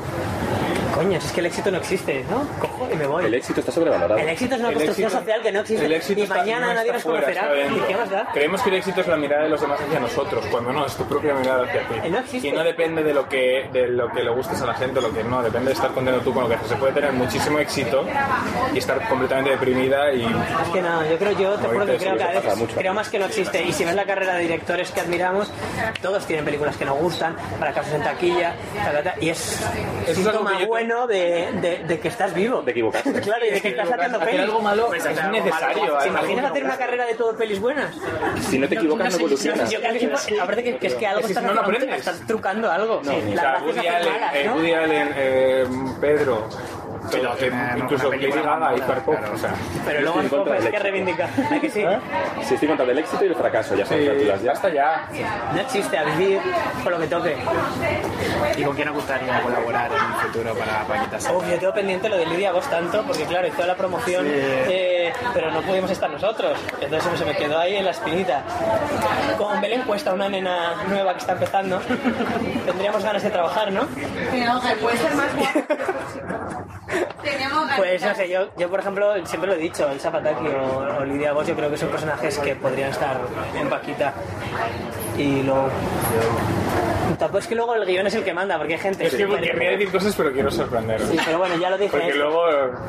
Coño, 0.96 1.22
si 1.22 1.28
es 1.28 1.34
que 1.34 1.40
el 1.42 1.46
éxito 1.46 1.70
no 1.70 1.78
existe, 1.78 2.26
¿no? 2.28 2.40
Cojo 2.60 2.90
y 2.92 2.96
me 2.96 3.06
voy. 3.06 3.26
El 3.26 3.34
éxito 3.36 3.60
está 3.60 3.72
sobrevalorado. 3.72 4.18
El 4.18 4.30
éxito 4.30 4.56
es 4.56 4.60
una 4.62 4.70
El 4.70 4.76
construcción 4.76 5.08
éxito- 5.10 5.20
social 5.20 5.42
que 5.44 5.52
no 5.52 5.60
existe. 5.60 5.86
el 5.86 5.94
éxito 5.94 6.20
y 6.20 6.24
está- 6.24 6.36
mañana 6.38 6.68
no 6.70 6.74
nadie 6.74 6.92
nos 6.94 7.04
conocerá. 7.04 7.50
¿Y 7.56 7.80
qué 7.88 7.96
más 7.96 8.10
da? 8.10 8.28
Creemos 8.34 8.62
que 8.64 8.70
el 8.70 8.76
éxito 8.78 9.02
es 9.02 9.08
la 9.08 9.16
mirada 9.18 9.44
de 9.44 9.50
los 9.50 9.62
demás 9.62 9.80
hacia 9.80 10.00
nosotros, 10.00 10.44
cuando 10.50 10.74
no, 10.74 10.88
es 10.88 10.96
tu 10.96 11.04
propia 11.04 11.36
mirada 11.36 11.66
hacia 11.66 11.88
ti. 11.88 11.96
Y 12.04 12.10
no 12.10 12.18
existe. 12.18 12.48
Y 12.48 12.52
no 12.52 12.64
depende 12.64 13.04
de 13.04 13.14
lo 13.14 13.30
que 13.30 13.70
de 13.72 13.88
lo 13.90 14.10
que 14.12 14.24
le 14.24 14.32
gustes 14.32 14.60
a 14.60 14.66
la 14.66 14.74
gente 14.74 14.98
o 14.98 15.02
lo 15.08 15.14
que 15.14 15.24
no, 15.24 15.42
depende 15.44 15.68
de 15.68 15.74
estar 15.74 15.92
contento 15.92 16.22
tú 16.22 16.34
con 16.34 16.44
lo 16.44 16.50
que 16.50 16.56
haces. 16.56 16.68
Se 16.70 16.76
puede 16.76 16.94
tener 16.94 17.12
muchísimo 17.14 17.60
éxito 17.60 18.06
y 18.74 18.78
estar 18.78 19.08
completamente 19.08 19.52
deprimida 19.52 20.12
y 20.14 20.24
Es 20.24 20.70
que 20.74 20.82
no, 20.82 21.06
yo 21.10 21.18
creo, 21.18 21.32
yo 21.38 21.56
te 21.56 21.68
juro 21.68 21.86
que 21.86 21.98
creo 21.98 22.18
que 22.18 22.24
a 22.24 22.28
veces, 22.28 22.58
mucho. 22.58 22.76
creo 22.76 22.94
más 22.94 23.10
que 23.10 23.20
no 23.20 23.26
existe. 23.26 23.64
Y 23.64 23.72
si 23.74 23.86
ves 23.86 23.96
la 23.96 24.06
carrera 24.06 24.36
de 24.36 24.42
directores 24.42 24.92
que 24.92 25.02
admiramos, 25.02 25.52
todos 26.02 26.26
tienen 26.26 26.46
películas 26.46 26.78
que 26.78 26.86
nos 26.86 26.98
gustan, 26.98 27.36
fracasos 27.60 27.94
en 27.94 28.04
taquilla, 28.04 28.54
ta, 28.84 28.92
ta, 28.92 29.04
ta, 29.04 29.16
y 29.20 29.30
es 29.30 29.38
es 30.08 30.18
algo 30.18 30.32
síntoma 30.32 30.66
bueno 30.68 31.08
de, 31.08 31.52
de, 31.62 31.84
de 31.88 32.00
que 32.00 32.08
estás 32.08 32.34
vivo. 32.34 32.62
De 32.62 32.72
equivocarse. 32.72 33.12
claro, 33.22 33.46
y 33.46 33.52
de 33.52 33.62
que 33.62 33.70
estás 33.70 33.92
haciendo 33.92 34.18
hacer 34.18 34.30
pelis. 34.30 34.42
algo 34.46 34.60
malo 34.62 34.88
Pues 34.88 35.06
es 35.06 35.10
necesario, 35.30 35.50
malo. 35.84 35.98
¿Te 35.98 36.04
algo 36.10 36.20
imaginas 36.20 36.52
hacer 36.52 36.64
una 36.64 36.78
carrera 36.78 37.06
de 37.06 37.16
todo 37.16 37.36
pelis 37.38 37.60
buenas? 37.60 37.96
Si 38.50 38.58
no 38.60 38.68
te 38.68 38.76
equivocas, 38.76 39.12
no 39.14 39.18
evolucionas. 39.20 39.70
Yo 39.70 39.80
creo 39.82 39.94
que, 40.80 40.88
es 40.88 40.96
que 40.96 41.08
algo 41.08 41.20
Es 41.22 41.26
que 41.28 41.32
estás, 41.34 41.44
si 41.44 41.48
no, 41.48 41.54
no 41.54 41.62
haciendo- 41.62 41.62
aprendes. 41.62 42.00
estás 42.00 42.28
trucando 42.28 42.72
algo. 42.72 43.02
No, 43.04 43.12
Sí, 43.12 43.18
o 43.32 43.36
la 43.36 43.42
sea, 43.42 43.52
gracia 43.52 44.00
es 44.34 44.48
Eh, 44.98 45.66
¿no? 45.70 45.90
Eh, 45.90 45.94
Pedro, 46.00 46.48
Pero 47.12 47.34
eh, 47.34 47.38
tiene 47.40 47.74
incluso 47.78 48.12
Lady 48.12 48.28
Gaga 48.32 48.76
y 48.76 48.82
claro. 48.82 49.04
o 49.34 49.38
sea, 49.38 49.54
Pero 49.86 50.02
luego 50.02 50.22
en 50.22 50.30
contra 50.30 50.56
es 50.56 50.62
que 50.62 50.68
éxito. 50.70 50.84
reivindica. 50.84 51.30
¿A 51.52 51.60
que 51.60 51.70
sí? 51.70 51.84
Si 52.44 52.54
estoy 52.54 52.68
contra 52.68 52.86
del 52.86 53.00
éxito 53.00 53.26
y 53.26 53.28
el 53.28 53.36
fracaso, 53.36 53.76
ya 53.76 53.86
son 53.86 53.98
sí, 53.98 54.06
ya 54.44 54.52
está 54.52 54.70
ya. 54.70 55.08
No 55.54 55.62
existe, 55.62 55.98
a 55.98 56.04
vivir 56.04 56.40
con 56.84 56.92
lo 56.92 57.00
que 57.00 57.08
toque. 57.08 57.38
¿Y 58.58 58.64
con 58.64 58.76
quién 58.76 58.90
os 58.90 58.96
gustaría 58.96 59.42
colaborar 59.42 59.92
en 59.92 60.04
un 60.06 60.14
futuro 60.16 60.54
para 60.56 60.84
Paquita 60.86 61.18
yo 61.20 61.60
tengo 61.60 61.74
pendiente 61.74 62.10
lo 62.10 62.18
de 62.18 62.26
Lidia 62.26 62.52
Vos 62.52 62.70
tanto, 62.70 63.04
porque 63.04 63.24
claro, 63.26 63.48
hizo 63.48 63.66
la 63.66 63.76
promoción, 63.76 64.26
eh, 64.28 64.66
pero 65.34 65.52
no 65.52 65.62
pudimos 65.62 65.92
estar 65.92 66.10
nosotros. 66.10 66.58
Entonces 66.82 67.20
se 67.20 67.26
me 67.26 67.36
quedó 67.36 67.60
ahí 67.60 67.76
en 67.76 67.86
la 67.86 67.92
espinita. 67.92 68.44
Con 69.38 69.60
Belén 69.62 69.82
Cuesta, 69.84 70.14
una 70.14 70.30
nena 70.30 70.84
nueva 70.88 71.14
que 71.14 71.20
está 71.20 71.34
empezando, 71.34 71.80
tendríamos 72.66 73.04
ganas 73.04 73.24
de 73.24 73.30
trabajar, 73.30 73.72
¿no? 73.72 73.88
puede 74.76 74.98
ser 74.98 75.16
más. 75.16 75.28
Teníamos 77.22 77.70
Pues 77.76 78.02
no 78.02 78.16
sé, 78.16 78.30
yo, 78.30 78.48
yo 78.58 78.70
por 78.70 78.80
ejemplo 78.80 79.26
siempre 79.26 79.50
lo 79.50 79.56
he 79.56 79.60
dicho, 79.60 79.90
el 79.90 80.00
Zapataki 80.00 80.48
o, 80.48 81.00
o 81.00 81.06
Lidia 81.06 81.34
Vos, 81.34 81.46
yo 81.46 81.56
creo 81.56 81.70
que 81.70 81.78
son 81.78 81.90
personajes 81.90 82.38
que 82.40 82.56
podrían 82.56 82.92
estar 82.92 83.18
en 83.56 83.70
Paquita. 83.70 84.14
Y 85.18 85.44
luego... 85.44 85.70
Tampoco 87.28 87.40
es 87.40 87.48
que 87.48 87.56
luego 87.56 87.76
el 87.76 87.86
guion 87.86 88.08
es 88.08 88.16
el 88.16 88.24
que 88.24 88.34
manda, 88.34 88.58
porque 88.58 88.76
hay 88.76 88.80
gente... 88.80 89.06
Es 89.06 89.14
que 89.16 89.28
querría 89.28 89.72
decir 89.72 89.92
cosas, 89.92 90.14
pero 90.16 90.32
quiero 90.32 90.50
sorprender. 90.50 91.02
Sí, 91.02 91.18
pero 91.26 91.40
bueno, 91.40 91.58
ya 91.58 91.70
lo 91.70 91.78
dije. 91.78 91.92
Porque 91.92 92.08
es- 92.08 92.16
luego, 92.16 92.42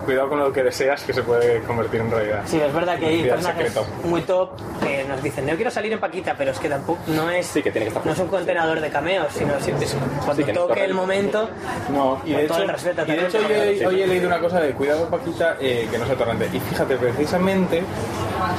cuidado 0.04 0.28
con 0.28 0.38
lo 0.38 0.52
que 0.52 0.62
deseas, 0.62 1.02
que 1.02 1.12
se 1.12 1.24
puede 1.24 1.60
convertir 1.62 2.00
en 2.02 2.10
realidad. 2.10 2.42
Sí, 2.46 2.60
es 2.60 2.72
verdad 2.72 2.96
que 3.00 3.06
hay 3.06 3.22
personajes 3.24 3.72
secreto. 3.72 3.86
muy 4.04 4.20
top 4.22 4.50
que 4.80 5.02
nos 5.08 5.20
dicen, 5.24 5.44
no 5.44 5.56
quiero 5.56 5.72
salir 5.72 5.92
en 5.92 5.98
Paquita, 5.98 6.36
pero 6.38 6.52
es 6.52 6.58
que 6.60 6.68
tampoco 6.68 7.00
no 7.08 7.28
es, 7.30 7.46
Sí, 7.48 7.62
que 7.62 7.72
tiene 7.72 7.86
que 7.86 7.88
estar 7.88 8.06
no 8.06 8.12
es 8.12 8.18
un 8.20 8.28
contenedor 8.28 8.80
de 8.80 8.90
cameos, 8.90 9.26
sino 9.32 9.54
es- 9.56 9.96
cuando 10.24 10.46
Sí, 10.46 10.52
toque 10.52 10.84
el 10.84 10.94
momento, 10.94 11.50
No, 11.90 12.20
y 12.24 12.32
de 12.34 12.44
todo 12.46 12.58
hecho, 12.58 12.62
el 12.62 12.68
respeto 12.70 13.02
y 13.06 13.10
de 13.10 13.26
hecho 13.26 13.38
hoy, 13.38 13.44
he- 13.80 13.86
hoy 13.86 14.02
he 14.02 14.06
leído 14.06 14.28
una 14.28 14.38
cosa 14.38 14.60
de 14.60 14.70
cuidado 14.72 15.08
Paquita 15.08 15.56
eh, 15.60 15.88
que 15.90 15.98
no 15.98 16.06
sea 16.06 16.14
torrente. 16.14 16.48
Y 16.52 16.60
fíjate, 16.60 16.96
precisamente 16.96 17.82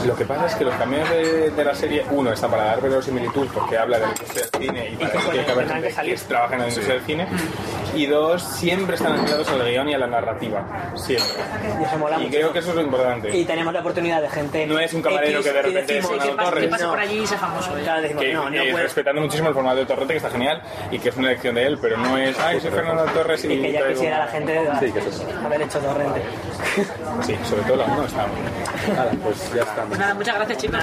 lo 0.05 0.13
que 0.15 0.25
pasa 0.25 0.45
es 0.47 0.55
que 0.55 0.65
los 0.65 0.75
cameos 0.75 1.09
de, 1.09 1.51
de 1.51 1.63
la 1.63 1.73
serie, 1.73 2.03
uno 2.11 2.33
está 2.33 2.49
para 2.49 2.65
dar 2.65 2.81
verosimilitud 2.81 3.47
porque 3.53 3.77
habla 3.77 3.97
de 3.99 4.03
la 4.07 4.11
industria 4.11 4.45
del 4.51 4.61
cine 4.61 4.89
y 4.91 4.95
para 4.97 5.11
que 5.11 5.17
eso 5.19 5.29
tiene 5.29 5.45
que 5.45 5.51
haber 5.51 5.67
tendrán 5.73 5.89
que 5.89 5.95
salir. 5.95 6.15
que 6.15 6.21
trabaja 6.25 6.53
en 6.55 6.59
la 6.61 6.67
industria 6.67 6.95
del 6.95 7.05
cine. 7.05 7.27
Y 7.95 8.05
dos, 8.05 8.43
siempre 8.43 8.95
están 8.95 9.23
ligados 9.25 9.49
al 9.49 9.65
guion 9.67 9.89
y 9.89 9.93
a 9.93 9.97
la 9.97 10.07
narrativa. 10.07 10.63
Siempre. 10.95 11.27
y 11.79 11.83
eso 11.83 11.97
mola 11.97 12.17
Y 12.17 12.25
mucho. 12.25 12.31
creo 12.37 12.53
que 12.53 12.59
eso 12.59 12.69
es 12.69 12.75
lo 12.75 12.81
importante. 12.81 13.35
Y 13.35 13.45
tenemos 13.45 13.73
la 13.73 13.79
oportunidad 13.79 14.21
de 14.21 14.29
gente. 14.29 14.67
No 14.67 14.79
es 14.79 14.93
un 14.93 15.01
camarero 15.01 15.39
X 15.39 15.45
que 15.47 15.53
de 15.53 15.61
repente 15.63 15.93
decimos, 15.93 16.11
es 16.11 16.17
Que 16.17 16.19
Fernando 16.29 16.37
que 16.37 16.49
Torres. 16.51 16.69
pase 16.69 16.83
No. 16.83 16.89
por 16.91 16.99
allí 16.99 17.19
y 17.19 17.27
sea 17.27 17.37
famoso. 17.39 17.77
¿eh? 17.77 17.81
Claro, 17.83 18.01
decimos, 18.01 18.23
que, 18.23 18.33
no, 18.33 18.45
no 18.45 18.51
que 18.51 18.71
puede. 18.71 18.83
respetando 18.83 19.21
muchísimo 19.21 19.49
el 19.49 19.53
formato 19.55 19.75
de 19.77 19.85
Torrente, 19.85 20.13
que 20.13 20.17
está 20.17 20.29
genial, 20.29 20.61
y 20.91 20.99
que 20.99 21.09
es 21.09 21.17
una 21.17 21.27
elección 21.29 21.55
de 21.55 21.65
él, 21.65 21.77
pero 21.81 21.97
no 21.97 22.17
es, 22.17 22.39
ay, 22.39 22.59
soy 22.61 22.71
Fernando 22.71 23.03
Torres 23.05 23.43
y, 23.45 23.53
Y 23.53 23.61
que 23.61 23.71
ya 23.71 23.79
traigo- 23.79 23.93
quisiera 23.93 24.19
la 24.19 24.27
gente 24.27 24.69
Sí, 24.79 24.91
que 24.91 24.99
es 24.99 25.05
eso. 25.07 25.25
haber 25.45 25.61
hecho 25.61 25.79
torrente. 25.79 26.21
Sí, 27.23 27.35
sobre 27.49 27.61
todo 27.63 27.75
la 27.77 27.85
uno 27.85 28.05
está 28.05 28.27
muy 28.27 28.41
bien. 28.41 28.95
Nada, 28.95 29.11
pues 29.23 29.53
ya 29.53 29.61
estamos. 29.63 29.87
Pues 29.89 29.99
nada, 29.99 30.13
muchas 30.13 30.35
gracias, 30.35 30.57
chicos. 30.59 30.79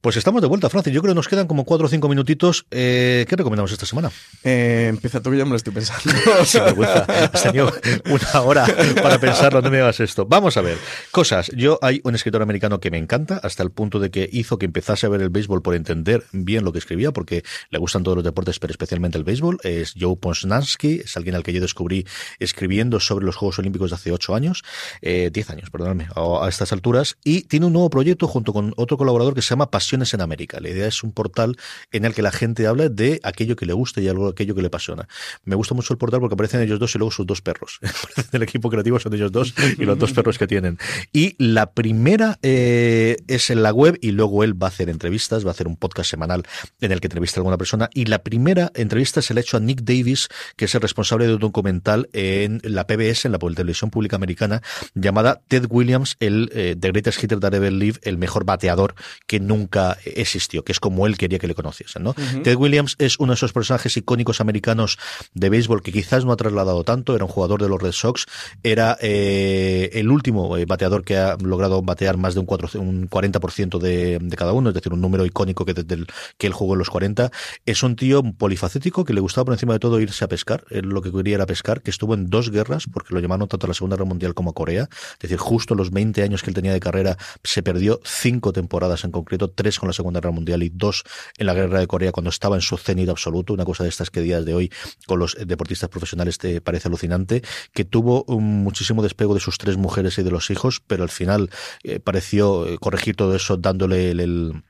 Pues 0.00 0.16
estamos 0.16 0.40
de 0.40 0.46
vuelta, 0.46 0.70
Francis. 0.70 0.92
Yo 0.92 1.02
creo 1.02 1.12
que 1.12 1.16
nos 1.16 1.26
quedan 1.26 1.48
como 1.48 1.64
cuatro 1.64 1.86
o 1.86 1.90
cinco 1.90 2.08
minutitos. 2.08 2.66
Eh, 2.70 3.26
¿Qué 3.28 3.34
recomendamos 3.34 3.72
esta 3.72 3.84
semana? 3.84 4.12
Eh, 4.44 4.86
empieza 4.90 5.20
tú 5.20 5.32
que 5.32 5.38
ya 5.38 5.44
me 5.44 5.50
lo 5.50 5.56
estoy 5.56 5.72
pensando. 5.72 6.14
Sin 6.44 6.62
vergüenza. 6.62 7.00
Has 7.32 7.42
tenido 7.42 7.72
una 8.08 8.40
hora 8.42 8.64
para 9.02 9.18
pensarlo, 9.18 9.60
no 9.60 9.72
me 9.72 9.80
hagas 9.80 9.98
esto. 9.98 10.24
Vamos 10.24 10.56
a 10.56 10.60
ver. 10.60 10.78
Cosas. 11.10 11.50
Yo 11.56 11.80
hay 11.82 12.00
un 12.04 12.14
escritor 12.14 12.42
americano 12.42 12.78
que 12.78 12.92
me 12.92 12.98
encanta, 12.98 13.40
hasta 13.42 13.64
el 13.64 13.72
punto 13.72 13.98
de 13.98 14.12
que 14.12 14.28
hizo 14.30 14.56
que 14.56 14.66
empezase 14.66 15.04
a 15.04 15.08
ver 15.08 15.20
el 15.20 15.30
béisbol 15.30 15.62
por 15.62 15.74
entender 15.74 16.22
bien 16.30 16.62
lo 16.62 16.70
que 16.70 16.78
escribía, 16.78 17.10
porque 17.10 17.42
le 17.70 17.78
gustan 17.80 18.04
todos 18.04 18.18
los 18.18 18.24
deportes, 18.24 18.60
pero 18.60 18.70
especialmente 18.70 19.18
el 19.18 19.24
béisbol. 19.24 19.58
Es 19.64 19.94
Joe 19.98 20.14
Posnansky, 20.14 21.00
es 21.06 21.16
alguien 21.16 21.34
al 21.34 21.42
que 21.42 21.52
yo 21.52 21.60
descubrí 21.60 22.06
escribiendo 22.38 23.00
sobre 23.00 23.26
los 23.26 23.34
Juegos 23.34 23.58
Olímpicos 23.58 23.90
de 23.90 23.96
hace 23.96 24.12
ocho 24.12 24.36
años, 24.36 24.62
eh, 25.02 25.30
diez 25.32 25.50
años, 25.50 25.70
perdóname, 25.70 26.06
a, 26.14 26.48
estas 26.48 26.72
alturas, 26.72 27.18
y 27.24 27.42
tiene 27.42 27.66
un 27.66 27.72
nuevo 27.72 27.90
proyecto 27.90 28.28
junto 28.28 28.52
con 28.52 28.74
otro 28.76 28.96
colaborador 28.96 29.34
que 29.34 29.42
se 29.42 29.50
llama 29.50 29.72
En 29.92 30.20
América. 30.20 30.60
La 30.60 30.68
idea 30.68 30.86
es 30.86 31.02
un 31.02 31.12
portal 31.12 31.56
en 31.92 32.04
el 32.04 32.14
que 32.14 32.22
la 32.22 32.30
gente 32.30 32.66
habla 32.66 32.88
de 32.88 33.20
aquello 33.22 33.56
que 33.56 33.66
le 33.66 33.72
gusta 33.72 34.00
y 34.00 34.08
algo 34.08 34.28
aquello 34.28 34.54
que 34.54 34.60
le 34.60 34.68
apasiona. 34.68 35.08
Me 35.44 35.56
gusta 35.56 35.74
mucho 35.74 35.92
el 35.92 35.98
portal 35.98 36.20
porque 36.20 36.34
aparecen 36.34 36.60
ellos 36.60 36.78
dos 36.78 36.94
y 36.94 36.98
luego 36.98 37.10
sus 37.10 37.26
dos 37.26 37.40
perros. 37.40 37.78
el 38.32 38.42
equipo 38.42 38.70
creativo 38.70 38.98
son 38.98 39.14
ellos 39.14 39.32
dos 39.32 39.54
y 39.78 39.84
los 39.84 39.98
dos 39.98 40.12
perros 40.12 40.38
que 40.38 40.46
tienen. 40.46 40.78
Y 41.12 41.36
la 41.38 41.72
primera 41.72 42.38
eh, 42.42 43.16
es 43.28 43.50
en 43.50 43.62
la 43.62 43.72
web 43.72 43.98
y 44.00 44.12
luego 44.12 44.44
él 44.44 44.60
va 44.60 44.66
a 44.66 44.70
hacer 44.70 44.88
entrevistas, 44.88 45.44
va 45.44 45.50
a 45.50 45.52
hacer 45.52 45.68
un 45.68 45.76
podcast 45.76 46.10
semanal 46.10 46.42
en 46.80 46.92
el 46.92 47.00
que 47.00 47.06
entrevista 47.06 47.38
a 47.38 47.40
alguna 47.40 47.58
persona. 47.58 47.88
Y 47.94 48.06
la 48.06 48.22
primera 48.22 48.70
entrevista 48.74 49.22
se 49.22 49.34
le 49.34 49.40
ha 49.40 49.42
hecho 49.42 49.56
a 49.56 49.60
Nick 49.60 49.82
Davis, 49.82 50.28
que 50.56 50.66
es 50.66 50.74
el 50.74 50.80
responsable 50.80 51.26
de 51.26 51.34
un 51.34 51.40
documental 51.40 52.08
en 52.12 52.60
la 52.64 52.86
PBS, 52.86 53.26
en 53.26 53.32
la 53.32 53.38
televisión 53.38 53.90
pública 53.90 54.16
americana, 54.16 54.62
llamada 54.94 55.40
Ted 55.48 55.66
Williams, 55.70 56.16
el 56.20 56.50
eh, 56.52 56.76
The 56.78 56.88
Greatest 56.88 57.22
Hitter 57.22 57.40
That 57.40 57.54
Ever 57.54 57.72
Lived, 57.72 58.00
el 58.02 58.18
mejor 58.18 58.44
bateador 58.44 58.94
que 59.26 59.40
nunca 59.40 59.77
existió, 60.04 60.64
que 60.64 60.72
es 60.72 60.80
como 60.80 61.06
él 61.06 61.16
quería 61.16 61.38
que 61.38 61.46
le 61.46 61.54
conociesen. 61.54 62.02
¿no? 62.02 62.14
Ted 62.14 62.56
Williams 62.56 62.96
es 62.98 63.18
uno 63.18 63.32
de 63.32 63.36
esos 63.36 63.52
personajes 63.52 63.96
icónicos 63.96 64.40
americanos 64.40 64.98
de 65.34 65.48
béisbol 65.48 65.82
que 65.82 65.92
quizás 65.92 66.24
no 66.24 66.32
ha 66.32 66.36
trasladado 66.36 66.84
tanto, 66.84 67.14
era 67.14 67.24
un 67.24 67.30
jugador 67.30 67.62
de 67.62 67.68
los 67.68 67.80
Red 67.80 67.92
Sox, 67.92 68.26
era 68.62 68.96
eh, 69.00 69.90
el 69.94 70.10
último 70.10 70.56
eh, 70.56 70.64
bateador 70.64 71.04
que 71.04 71.16
ha 71.16 71.36
logrado 71.36 71.82
batear 71.82 72.16
más 72.16 72.34
de 72.34 72.40
un, 72.40 72.46
4, 72.46 72.80
un 72.80 73.08
40% 73.08 73.78
de, 73.78 74.18
de 74.20 74.36
cada 74.36 74.52
uno, 74.52 74.70
es 74.70 74.74
decir, 74.74 74.92
un 74.92 75.00
número 75.00 75.24
icónico 75.24 75.64
que 75.64 75.74
desde 75.74 75.94
el, 75.94 76.06
que 76.36 76.46
él 76.46 76.52
jugó 76.52 76.74
en 76.74 76.78
los 76.78 76.90
40. 76.90 77.30
Es 77.66 77.82
un 77.82 77.96
tío 77.96 78.22
polifacético 78.22 79.04
que 79.04 79.12
le 79.12 79.20
gustaba 79.20 79.46
por 79.46 79.54
encima 79.54 79.72
de 79.74 79.78
todo 79.78 80.00
irse 80.00 80.24
a 80.24 80.28
pescar, 80.28 80.64
él 80.70 80.86
lo 80.86 81.02
que 81.02 81.12
quería 81.12 81.36
era 81.36 81.46
pescar, 81.46 81.82
que 81.82 81.90
estuvo 81.90 82.14
en 82.14 82.30
dos 82.30 82.50
guerras, 82.50 82.84
porque 82.92 83.14
lo 83.14 83.20
llamaron 83.20 83.48
tanto 83.48 83.66
a 83.66 83.68
la 83.68 83.74
Segunda 83.74 83.96
Guerra 83.96 84.08
Mundial 84.08 84.34
como 84.34 84.50
a 84.50 84.54
Corea, 84.54 84.88
es 84.90 85.18
decir, 85.20 85.38
justo 85.38 85.74
los 85.74 85.90
20 85.90 86.22
años 86.22 86.42
que 86.42 86.50
él 86.50 86.54
tenía 86.54 86.72
de 86.72 86.80
carrera 86.80 87.16
se 87.42 87.62
perdió 87.62 88.00
cinco 88.04 88.52
temporadas 88.52 89.04
en 89.04 89.10
concreto, 89.10 89.50
tres 89.50 89.67
con 89.76 89.88
la 89.88 89.92
Segunda 89.92 90.20
Guerra 90.20 90.32
Mundial 90.32 90.62
y 90.62 90.70
dos 90.70 91.04
en 91.36 91.46
la 91.46 91.54
Guerra 91.54 91.80
de 91.80 91.86
Corea 91.86 92.12
cuando 92.12 92.30
estaba 92.30 92.56
en 92.56 92.62
su 92.62 92.76
cenit 92.76 93.08
absoluto, 93.08 93.52
una 93.52 93.64
cosa 93.64 93.82
de 93.82 93.90
estas 93.90 94.10
que 94.10 94.20
días 94.20 94.44
de 94.44 94.54
hoy 94.54 94.72
con 95.06 95.18
los 95.18 95.36
deportistas 95.44 95.90
profesionales 95.90 96.38
te 96.38 96.60
parece 96.60 96.88
alucinante, 96.88 97.42
que 97.72 97.84
tuvo 97.84 98.24
un 98.28 98.62
muchísimo 98.62 99.02
despego 99.02 99.34
de 99.34 99.40
sus 99.40 99.58
tres 99.58 99.76
mujeres 99.76 100.18
y 100.18 100.22
de 100.22 100.30
los 100.30 100.50
hijos, 100.50 100.80
pero 100.86 101.02
al 101.02 101.10
final 101.10 101.50
eh, 101.82 102.00
pareció 102.00 102.66
eh, 102.66 102.78
corregir 102.78 103.16
todo 103.16 103.34
eso 103.34 103.56
dándole 103.56 104.12
el, 104.12 104.20
el 104.20 104.62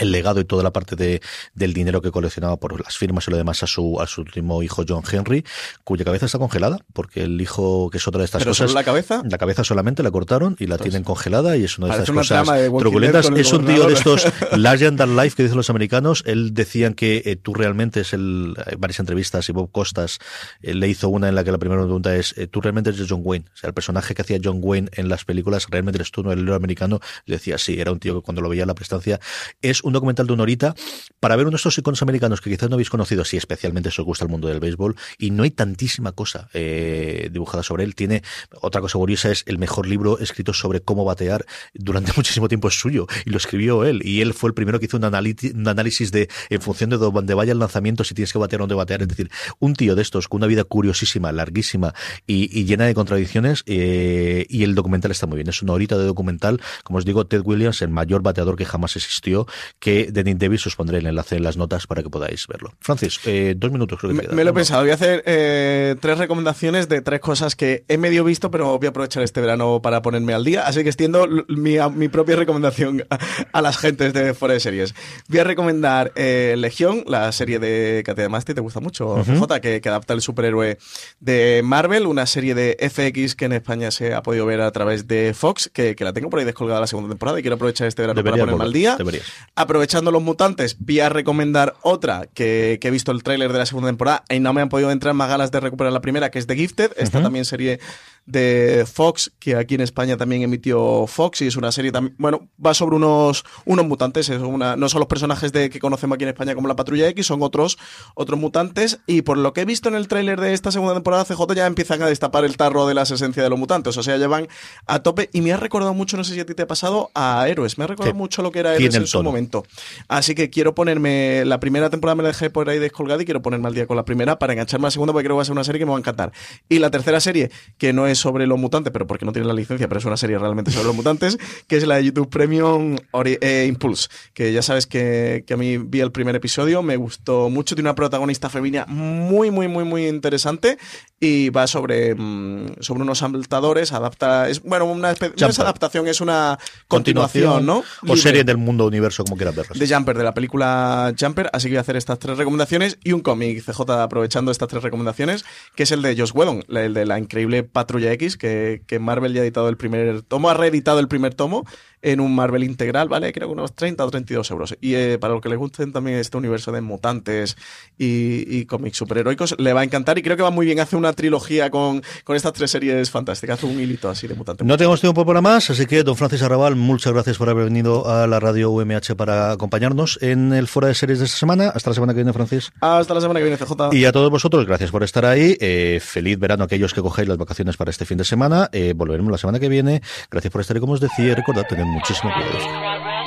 el 0.00 0.12
legado 0.12 0.40
y 0.40 0.44
toda 0.44 0.62
la 0.62 0.72
parte 0.72 0.96
de, 0.96 1.20
del 1.54 1.72
dinero 1.72 2.00
que 2.00 2.10
coleccionaba 2.10 2.56
por 2.56 2.82
las 2.82 2.96
firmas 2.96 3.28
y 3.28 3.30
lo 3.30 3.36
demás 3.36 3.62
a 3.62 3.66
su, 3.66 4.00
a 4.00 4.06
su 4.06 4.22
último 4.22 4.62
hijo 4.62 4.84
John 4.88 5.02
Henry, 5.10 5.44
cuya 5.84 6.04
cabeza 6.04 6.26
está 6.26 6.38
congelada, 6.38 6.78
porque 6.92 7.22
el 7.22 7.40
hijo, 7.40 7.90
que 7.90 7.98
es 7.98 8.08
otra 8.08 8.20
de 8.20 8.24
estas 8.24 8.40
¿Pero 8.40 8.50
cosas. 8.50 8.70
solo 8.70 8.80
la 8.80 8.84
cabeza? 8.84 9.22
La 9.28 9.38
cabeza 9.38 9.64
solamente 9.64 10.02
la 10.02 10.10
cortaron 10.10 10.56
y 10.58 10.66
la 10.66 10.78
tienen 10.78 11.04
congelada 11.04 11.56
y 11.56 11.64
es 11.64 11.78
una 11.78 11.88
de 11.88 12.02
estas 12.02 12.10
cosas 12.10 12.46
de 12.48 12.70
truculentas. 12.70 13.30
Es 13.36 13.52
un 13.52 13.66
tío 13.66 13.86
de 13.86 13.94
estos 13.94 14.26
Legend 14.56 15.00
and 15.00 15.18
Life 15.18 15.36
que 15.36 15.42
dicen 15.42 15.56
los 15.56 15.70
americanos. 15.70 16.22
Él 16.26 16.54
decían 16.54 16.94
que 16.94 17.22
eh, 17.24 17.36
tú 17.36 17.54
realmente 17.54 18.00
es 18.00 18.12
el, 18.12 18.54
hay 18.66 18.76
varias 18.76 19.00
entrevistas 19.00 19.48
y 19.48 19.52
Bob 19.52 19.70
Costas 19.70 20.18
eh, 20.62 20.74
le 20.74 20.88
hizo 20.88 21.08
una 21.08 21.28
en 21.28 21.34
la 21.34 21.44
que 21.44 21.52
la 21.52 21.58
primera 21.58 21.82
pregunta 21.82 22.16
es, 22.16 22.36
eh, 22.38 22.46
tú 22.46 22.60
realmente 22.60 22.90
eres 22.90 23.06
John 23.08 23.20
Wayne. 23.22 23.46
O 23.52 23.56
sea, 23.56 23.68
el 23.68 23.74
personaje 23.74 24.14
que 24.14 24.22
hacía 24.22 24.38
John 24.42 24.60
Wayne 24.62 24.88
en 24.94 25.08
las 25.08 25.24
películas, 25.24 25.66
realmente 25.68 25.98
eres 25.98 26.10
tú, 26.10 26.22
no 26.22 26.32
el 26.32 26.40
héroe 26.40 26.56
americano. 26.56 27.00
Le 27.26 27.36
decía, 27.36 27.58
sí, 27.58 27.80
era 27.80 27.92
un 27.92 27.98
tío 27.98 28.14
que 28.14 28.22
cuando 28.22 28.40
lo 28.40 28.48
veía 28.48 28.62
en 28.62 28.68
la 28.68 28.74
prestancia. 28.74 29.20
Es 29.60 29.82
un 29.82 29.89
documental 29.92 30.26
de 30.26 30.32
una 30.32 30.42
horita 30.42 30.74
para 31.20 31.36
ver 31.36 31.46
uno 31.46 31.52
de 31.52 31.56
estos 31.56 31.76
iconos 31.78 32.02
americanos 32.02 32.40
que 32.40 32.50
quizás 32.50 32.68
no 32.68 32.74
habéis 32.74 32.90
conocido, 32.90 33.24
si 33.24 33.36
especialmente 33.36 33.88
os 33.88 33.98
gusta 34.00 34.24
el 34.24 34.30
mundo 34.30 34.48
del 34.48 34.60
béisbol, 34.60 34.96
y 35.18 35.30
no 35.30 35.42
hay 35.42 35.50
tantísima 35.50 36.12
cosa 36.12 36.48
eh, 36.54 37.28
dibujada 37.32 37.62
sobre 37.62 37.84
él. 37.84 37.94
Tiene 37.94 38.22
otra 38.60 38.80
cosa 38.80 38.98
curiosa, 38.98 39.30
es 39.30 39.44
el 39.46 39.58
mejor 39.58 39.86
libro 39.86 40.18
escrito 40.18 40.52
sobre 40.52 40.80
cómo 40.80 41.04
batear 41.04 41.44
durante 41.74 42.12
muchísimo 42.16 42.48
tiempo 42.48 42.68
es 42.68 42.78
suyo, 42.78 43.06
y 43.24 43.30
lo 43.30 43.36
escribió 43.36 43.84
él, 43.84 44.00
y 44.04 44.20
él 44.20 44.34
fue 44.34 44.48
el 44.48 44.54
primero 44.54 44.78
que 44.78 44.86
hizo 44.86 44.96
un, 44.96 45.04
un 45.04 45.68
análisis 45.68 46.12
de, 46.12 46.28
en 46.48 46.60
función 46.60 46.90
de 46.90 46.96
dónde 46.96 47.34
vaya 47.34 47.52
el 47.52 47.58
lanzamiento, 47.58 48.04
si 48.04 48.14
tienes 48.14 48.32
que 48.32 48.38
batear 48.38 48.60
o 48.60 48.64
dónde 48.64 48.74
batear. 48.74 49.02
Es 49.02 49.08
decir, 49.08 49.30
un 49.58 49.74
tío 49.74 49.94
de 49.94 50.02
estos 50.02 50.28
con 50.28 50.38
una 50.38 50.46
vida 50.46 50.64
curiosísima, 50.64 51.32
larguísima 51.32 51.94
y, 52.26 52.58
y 52.58 52.64
llena 52.64 52.86
de 52.86 52.94
contradicciones, 52.94 53.62
eh, 53.66 54.46
y 54.48 54.64
el 54.64 54.74
documental 54.74 55.10
está 55.10 55.26
muy 55.26 55.36
bien. 55.36 55.48
Es 55.48 55.62
una 55.62 55.72
horita 55.72 55.98
de 55.98 56.04
documental, 56.04 56.60
como 56.84 56.98
os 56.98 57.04
digo, 57.04 57.26
Ted 57.26 57.42
Williams, 57.44 57.82
el 57.82 57.88
mayor 57.88 58.22
bateador 58.22 58.56
que 58.56 58.64
jamás 58.64 58.96
existió, 58.96 59.46
que 59.78 60.10
de 60.10 60.24
Nick 60.24 60.38
Davis 60.38 60.66
os 60.66 60.76
pondré 60.76 60.98
el 60.98 61.06
enlace 61.06 61.36
en 61.36 61.42
las 61.44 61.56
notas 61.56 61.86
para 61.86 62.02
que 62.02 62.10
podáis 62.10 62.46
verlo. 62.46 62.72
Francis, 62.80 63.20
eh, 63.24 63.54
dos 63.56 63.70
minutos 63.72 63.98
creo 63.98 64.10
que 64.10 64.14
Me, 64.16 64.20
te 64.22 64.26
quedan. 64.26 64.36
me 64.36 64.44
lo 64.44 64.50
he 64.50 64.54
pensado, 64.54 64.82
voy 64.82 64.90
a 64.90 64.94
hacer 64.94 65.22
eh, 65.26 65.96
tres 66.00 66.18
recomendaciones 66.18 66.88
de 66.88 67.00
tres 67.00 67.20
cosas 67.20 67.56
que 67.56 67.84
he 67.88 67.96
medio 67.98 68.24
visto, 68.24 68.50
pero 68.50 68.76
voy 68.78 68.86
a 68.86 68.90
aprovechar 68.90 69.22
este 69.22 69.40
verano 69.40 69.80
para 69.82 70.02
ponerme 70.02 70.34
al 70.34 70.44
día, 70.44 70.66
así 70.66 70.82
que 70.82 70.88
extiendo 70.88 71.26
mi, 71.48 71.76
a- 71.78 71.88
mi 71.88 72.08
propia 72.08 72.36
recomendación 72.36 73.04
a, 73.10 73.18
a 73.52 73.62
las 73.62 73.78
gentes 73.78 74.12
de 74.12 74.34
fuera 74.34 74.54
de 74.54 74.60
series. 74.60 74.94
Voy 75.28 75.38
a 75.40 75.44
recomendar 75.44 76.12
eh, 76.16 76.54
Legión, 76.58 77.04
la 77.06 77.30
serie 77.32 77.58
de 77.58 78.02
Katia 78.04 78.24
de 78.24 78.28
Masti, 78.28 78.54
te 78.54 78.60
gusta 78.60 78.80
mucho, 78.80 79.06
Ujú. 79.14 79.46
CJ, 79.46 79.60
que, 79.60 79.80
que 79.80 79.88
adapta 79.88 80.14
el 80.14 80.20
superhéroe 80.22 80.78
de 81.20 81.60
Marvel, 81.64 82.06
una 82.06 82.26
serie 82.26 82.54
de 82.54 82.76
FX 82.80 83.34
que 83.34 83.44
en 83.46 83.52
España 83.52 83.90
se 83.90 84.14
ha 84.14 84.22
podido 84.22 84.46
ver 84.46 84.60
a 84.60 84.70
través 84.72 85.06
de 85.06 85.34
Fox, 85.34 85.70
que, 85.72 85.94
que 85.94 86.04
la 86.04 86.12
tengo 86.12 86.30
por 86.30 86.38
ahí 86.38 86.44
descolgada 86.44 86.80
la 86.80 86.86
segunda 86.86 87.08
temporada 87.10 87.38
y 87.38 87.42
quiero 87.42 87.56
aprovechar 87.56 87.86
este 87.86 88.02
verano 88.02 88.22
para 88.22 88.36
ponerme 88.36 88.64
al 88.64 88.72
día. 88.72 88.96
deberías. 88.96 89.24
Aprovechando 89.60 90.10
los 90.10 90.22
mutantes, 90.22 90.78
voy 90.78 91.00
a 91.00 91.10
recomendar 91.10 91.74
otra 91.82 92.26
que, 92.32 92.78
que 92.80 92.88
he 92.88 92.90
visto 92.90 93.12
el 93.12 93.22
tráiler 93.22 93.52
de 93.52 93.58
la 93.58 93.66
segunda 93.66 93.90
temporada 93.90 94.24
y 94.30 94.40
no 94.40 94.54
me 94.54 94.62
han 94.62 94.70
podido 94.70 94.90
entrar 94.90 95.12
más 95.12 95.28
ganas 95.28 95.50
de 95.50 95.60
recuperar 95.60 95.92
la 95.92 96.00
primera, 96.00 96.30
que 96.30 96.38
es 96.38 96.46
The 96.46 96.56
Gifted. 96.56 96.92
Esta 96.96 97.20
también 97.20 97.44
serie 97.44 97.78
de 98.26 98.86
Fox, 98.90 99.32
que 99.38 99.56
aquí 99.56 99.74
en 99.74 99.80
España 99.80 100.16
también 100.16 100.42
emitió 100.42 101.06
Fox 101.06 101.42
y 101.42 101.46
es 101.48 101.56
una 101.56 101.72
serie 101.72 101.90
también, 101.90 102.14
bueno, 102.18 102.48
va 102.64 102.74
sobre 102.74 102.96
unos, 102.96 103.44
unos 103.64 103.86
mutantes, 103.86 104.28
es 104.28 104.40
una, 104.40 104.76
no 104.76 104.88
son 104.88 105.00
los 105.00 105.08
personajes 105.08 105.52
de, 105.52 105.68
que 105.70 105.80
conocemos 105.80 106.14
aquí 106.16 106.24
en 106.24 106.30
España 106.30 106.54
como 106.54 106.68
la 106.68 106.76
Patrulla 106.76 107.08
X, 107.08 107.26
son 107.26 107.42
otros, 107.42 107.78
otros 108.14 108.38
mutantes 108.38 109.00
y 109.06 109.22
por 109.22 109.36
lo 109.38 109.52
que 109.52 109.62
he 109.62 109.64
visto 109.64 109.88
en 109.88 109.94
el 109.96 110.06
tráiler 110.08 110.40
de 110.40 110.52
esta 110.52 110.70
segunda 110.70 110.94
temporada, 110.94 111.24
CJ 111.24 111.54
ya 111.54 111.66
empiezan 111.66 112.02
a 112.02 112.06
destapar 112.06 112.44
el 112.44 112.56
tarro 112.56 112.86
de 112.86 112.94
las 112.94 113.10
esencias 113.10 113.42
de 113.44 113.50
los 113.50 113.58
mutantes, 113.58 113.96
o 113.96 114.02
sea, 114.02 114.16
ya 114.16 114.28
van 114.28 114.48
a 114.86 115.00
tope 115.02 115.28
y 115.32 115.40
me 115.40 115.52
ha 115.52 115.56
recordado 115.56 115.94
mucho, 115.94 116.16
no 116.16 116.24
sé 116.24 116.34
si 116.34 116.40
a 116.40 116.46
ti 116.46 116.54
te 116.54 116.62
ha 116.62 116.66
pasado, 116.68 117.10
a 117.14 117.46
Héroes, 117.48 117.78
me 117.78 117.84
ha 117.84 117.86
recordado 117.88 118.12
Sí. 118.14 118.18
mucho 118.18 118.42
lo 118.42 118.50
que 118.52 118.60
era 118.60 118.74
Héroes 118.74 118.94
en 118.94 119.06
su 119.06 119.18
tono. 119.18 119.30
momento. 119.30 119.64
Así 120.08 120.34
que 120.34 120.50
quiero 120.50 120.74
ponerme, 120.74 121.44
la 121.44 121.60
primera 121.60 121.90
temporada 121.90 122.14
me 122.16 122.22
la 122.22 122.28
dejé 122.28 122.50
por 122.50 122.68
ahí 122.68 122.78
descolgada 122.78 123.22
y 123.22 123.24
quiero 123.24 123.42
ponerme 123.42 123.68
al 123.68 123.74
día 123.74 123.86
con 123.86 123.96
la 123.96 124.04
primera 124.04 124.38
para 124.38 124.52
engancharme 124.52 124.84
a 124.84 124.88
la 124.88 124.90
segunda 124.92 125.12
porque 125.12 125.24
creo 125.26 125.34
que 125.34 125.38
va 125.38 125.42
a 125.42 125.46
ser 125.46 125.52
una 125.52 125.64
serie 125.64 125.78
que 125.78 125.84
me 125.86 125.90
va 125.92 125.96
a 125.96 126.00
encantar. 126.00 126.32
Y 126.68 126.78
la 126.78 126.90
tercera 126.90 127.20
serie, 127.20 127.50
que 127.78 127.92
no 127.92 128.06
es 128.06 128.09
sobre 128.14 128.46
los 128.46 128.58
mutantes, 128.58 128.92
pero 128.92 129.06
porque 129.06 129.24
no 129.24 129.32
tiene 129.32 129.46
la 129.46 129.54
licencia, 129.54 129.88
pero 129.88 129.98
es 129.98 130.04
una 130.04 130.16
serie 130.16 130.38
realmente 130.38 130.70
sobre 130.70 130.86
los 130.86 130.96
mutantes, 130.96 131.38
que 131.66 131.76
es 131.76 131.86
la 131.86 131.96
de 131.96 132.04
YouTube 132.04 132.28
Premium 132.28 132.96
eh, 133.24 133.66
Impulse, 133.68 134.08
que 134.34 134.52
ya 134.52 134.62
sabes 134.62 134.86
que, 134.86 135.44
que 135.46 135.54
a 135.54 135.56
mí 135.56 135.76
vi 135.78 136.00
el 136.00 136.12
primer 136.12 136.34
episodio, 136.36 136.82
me 136.82 136.96
gustó 136.96 137.50
mucho, 137.50 137.74
tiene 137.74 137.88
una 137.88 137.94
protagonista 137.94 138.48
femenina 138.48 138.86
muy, 138.86 139.50
muy, 139.50 139.68
muy, 139.68 139.84
muy 139.84 140.06
interesante 140.06 140.78
y 141.22 141.50
va 141.50 141.66
sobre, 141.66 142.14
mm, 142.14 142.76
sobre 142.80 143.02
unos 143.02 143.18
saltadores, 143.18 143.92
adapta, 143.92 144.48
es, 144.48 144.62
bueno, 144.62 144.86
una 144.86 145.10
especie, 145.10 145.36
no 145.38 145.48
es 145.48 145.58
adaptación, 145.58 146.08
es 146.08 146.22
una 146.22 146.58
continuación, 146.88 147.66
¿no? 147.66 147.84
O 148.08 148.16
serie 148.16 148.42
del 148.42 148.56
mundo 148.56 148.86
universo, 148.86 149.22
como 149.24 149.36
quieras 149.36 149.54
verlas. 149.54 149.78
de 149.78 149.86
Jumper, 149.86 150.16
de 150.16 150.24
la 150.24 150.32
película 150.32 151.12
Jumper, 151.18 151.50
así 151.52 151.68
que 151.68 151.72
voy 151.72 151.78
a 151.78 151.80
hacer 151.82 151.96
estas 151.96 152.18
tres 152.18 152.38
recomendaciones 152.38 152.98
y 153.04 153.12
un 153.12 153.20
cómic 153.20 153.62
CJ 153.62 153.82
aprovechando 154.00 154.50
estas 154.50 154.68
tres 154.68 154.82
recomendaciones, 154.82 155.44
que 155.74 155.82
es 155.82 155.92
el 155.92 156.00
de 156.00 156.16
Josh 156.16 156.32
Whedon, 156.32 156.64
el 156.68 156.94
de 156.94 157.04
la 157.04 157.18
increíble 157.18 157.64
Patrulla 157.64 158.12
X, 158.12 158.38
que, 158.38 158.82
que 158.86 158.98
Marvel 158.98 159.34
ya 159.34 159.40
ha 159.40 159.44
editado 159.44 159.68
el 159.68 159.76
primer 159.76 160.22
tomo, 160.22 160.48
ha 160.48 160.54
reeditado 160.54 161.00
el 161.00 161.08
primer 161.08 161.34
tomo 161.34 161.66
en 162.02 162.20
un 162.20 162.34
Marvel 162.34 162.64
integral, 162.64 163.08
¿vale? 163.08 163.32
Creo 163.32 163.48
que 163.48 163.52
unos 163.52 163.74
30 163.74 164.04
o 164.04 164.10
32 164.10 164.50
euros. 164.50 164.76
Y 164.80 164.94
eh, 164.94 165.18
para 165.18 165.34
los 165.34 165.42
que 165.42 165.48
les 165.48 165.58
gusten 165.58 165.92
también 165.92 166.18
este 166.18 166.36
universo 166.36 166.72
de 166.72 166.80
mutantes 166.80 167.56
y, 167.98 168.44
y 168.48 168.64
cómics 168.64 168.96
superheroicos, 168.96 169.54
le 169.58 169.72
va 169.72 169.82
a 169.82 169.84
encantar 169.84 170.18
y 170.18 170.22
creo 170.22 170.36
que 170.36 170.42
va 170.42 170.50
muy 170.50 170.66
bien. 170.66 170.80
Hace 170.80 170.96
una 170.96 171.09
trilogía 171.12 171.70
con, 171.70 172.02
con 172.24 172.36
estas 172.36 172.52
tres 172.52 172.70
series 172.70 173.10
fantásticas, 173.10 173.62
un 173.62 173.80
hilito 173.80 174.08
así 174.08 174.26
de 174.26 174.34
mutantes. 174.34 174.66
No 174.66 174.76
tenemos 174.76 175.00
tiempo 175.00 175.24
para 175.24 175.40
más, 175.40 175.70
así 175.70 175.86
que 175.86 176.02
don 176.02 176.16
Francis 176.16 176.42
Arrabal, 176.42 176.76
muchas 176.76 177.12
gracias 177.12 177.38
por 177.38 177.48
haber 177.48 177.64
venido 177.64 178.08
a 178.08 178.26
la 178.26 178.40
radio 178.40 178.70
UMH 178.70 179.14
para 179.16 179.52
acompañarnos 179.52 180.18
en 180.22 180.52
el 180.52 180.66
Fora 180.66 180.88
de 180.88 180.94
Series 180.94 181.18
de 181.18 181.24
esta 181.26 181.38
semana. 181.38 181.70
Hasta 181.74 181.90
la 181.90 181.94
semana 181.94 182.12
que 182.12 182.18
viene, 182.18 182.32
Francis. 182.32 182.70
Hasta 182.80 183.14
la 183.14 183.20
semana 183.20 183.40
que 183.40 183.44
viene, 183.44 183.58
CJ. 183.58 183.94
Y 183.94 184.04
a 184.04 184.12
todos 184.12 184.30
vosotros, 184.30 184.66
gracias 184.66 184.90
por 184.90 185.02
estar 185.02 185.24
ahí. 185.24 185.56
Eh, 185.60 186.00
feliz 186.02 186.38
verano 186.38 186.64
a 186.64 186.66
aquellos 186.66 186.94
que 186.94 187.02
cogéis 187.02 187.28
las 187.28 187.38
vacaciones 187.38 187.76
para 187.76 187.90
este 187.90 188.04
fin 188.04 188.18
de 188.18 188.24
semana. 188.24 188.68
Eh, 188.72 188.94
volveremos 188.96 189.30
la 189.30 189.38
semana 189.38 189.58
que 189.58 189.68
viene. 189.68 190.02
Gracias 190.30 190.52
por 190.52 190.60
estar 190.60 190.76
ahí, 190.76 190.80
como 190.80 190.94
os 190.94 191.00
decía. 191.00 191.34
Recordad, 191.34 191.66
tener 191.68 191.86
muchísimo 191.86 192.32
cuidado. 192.32 193.19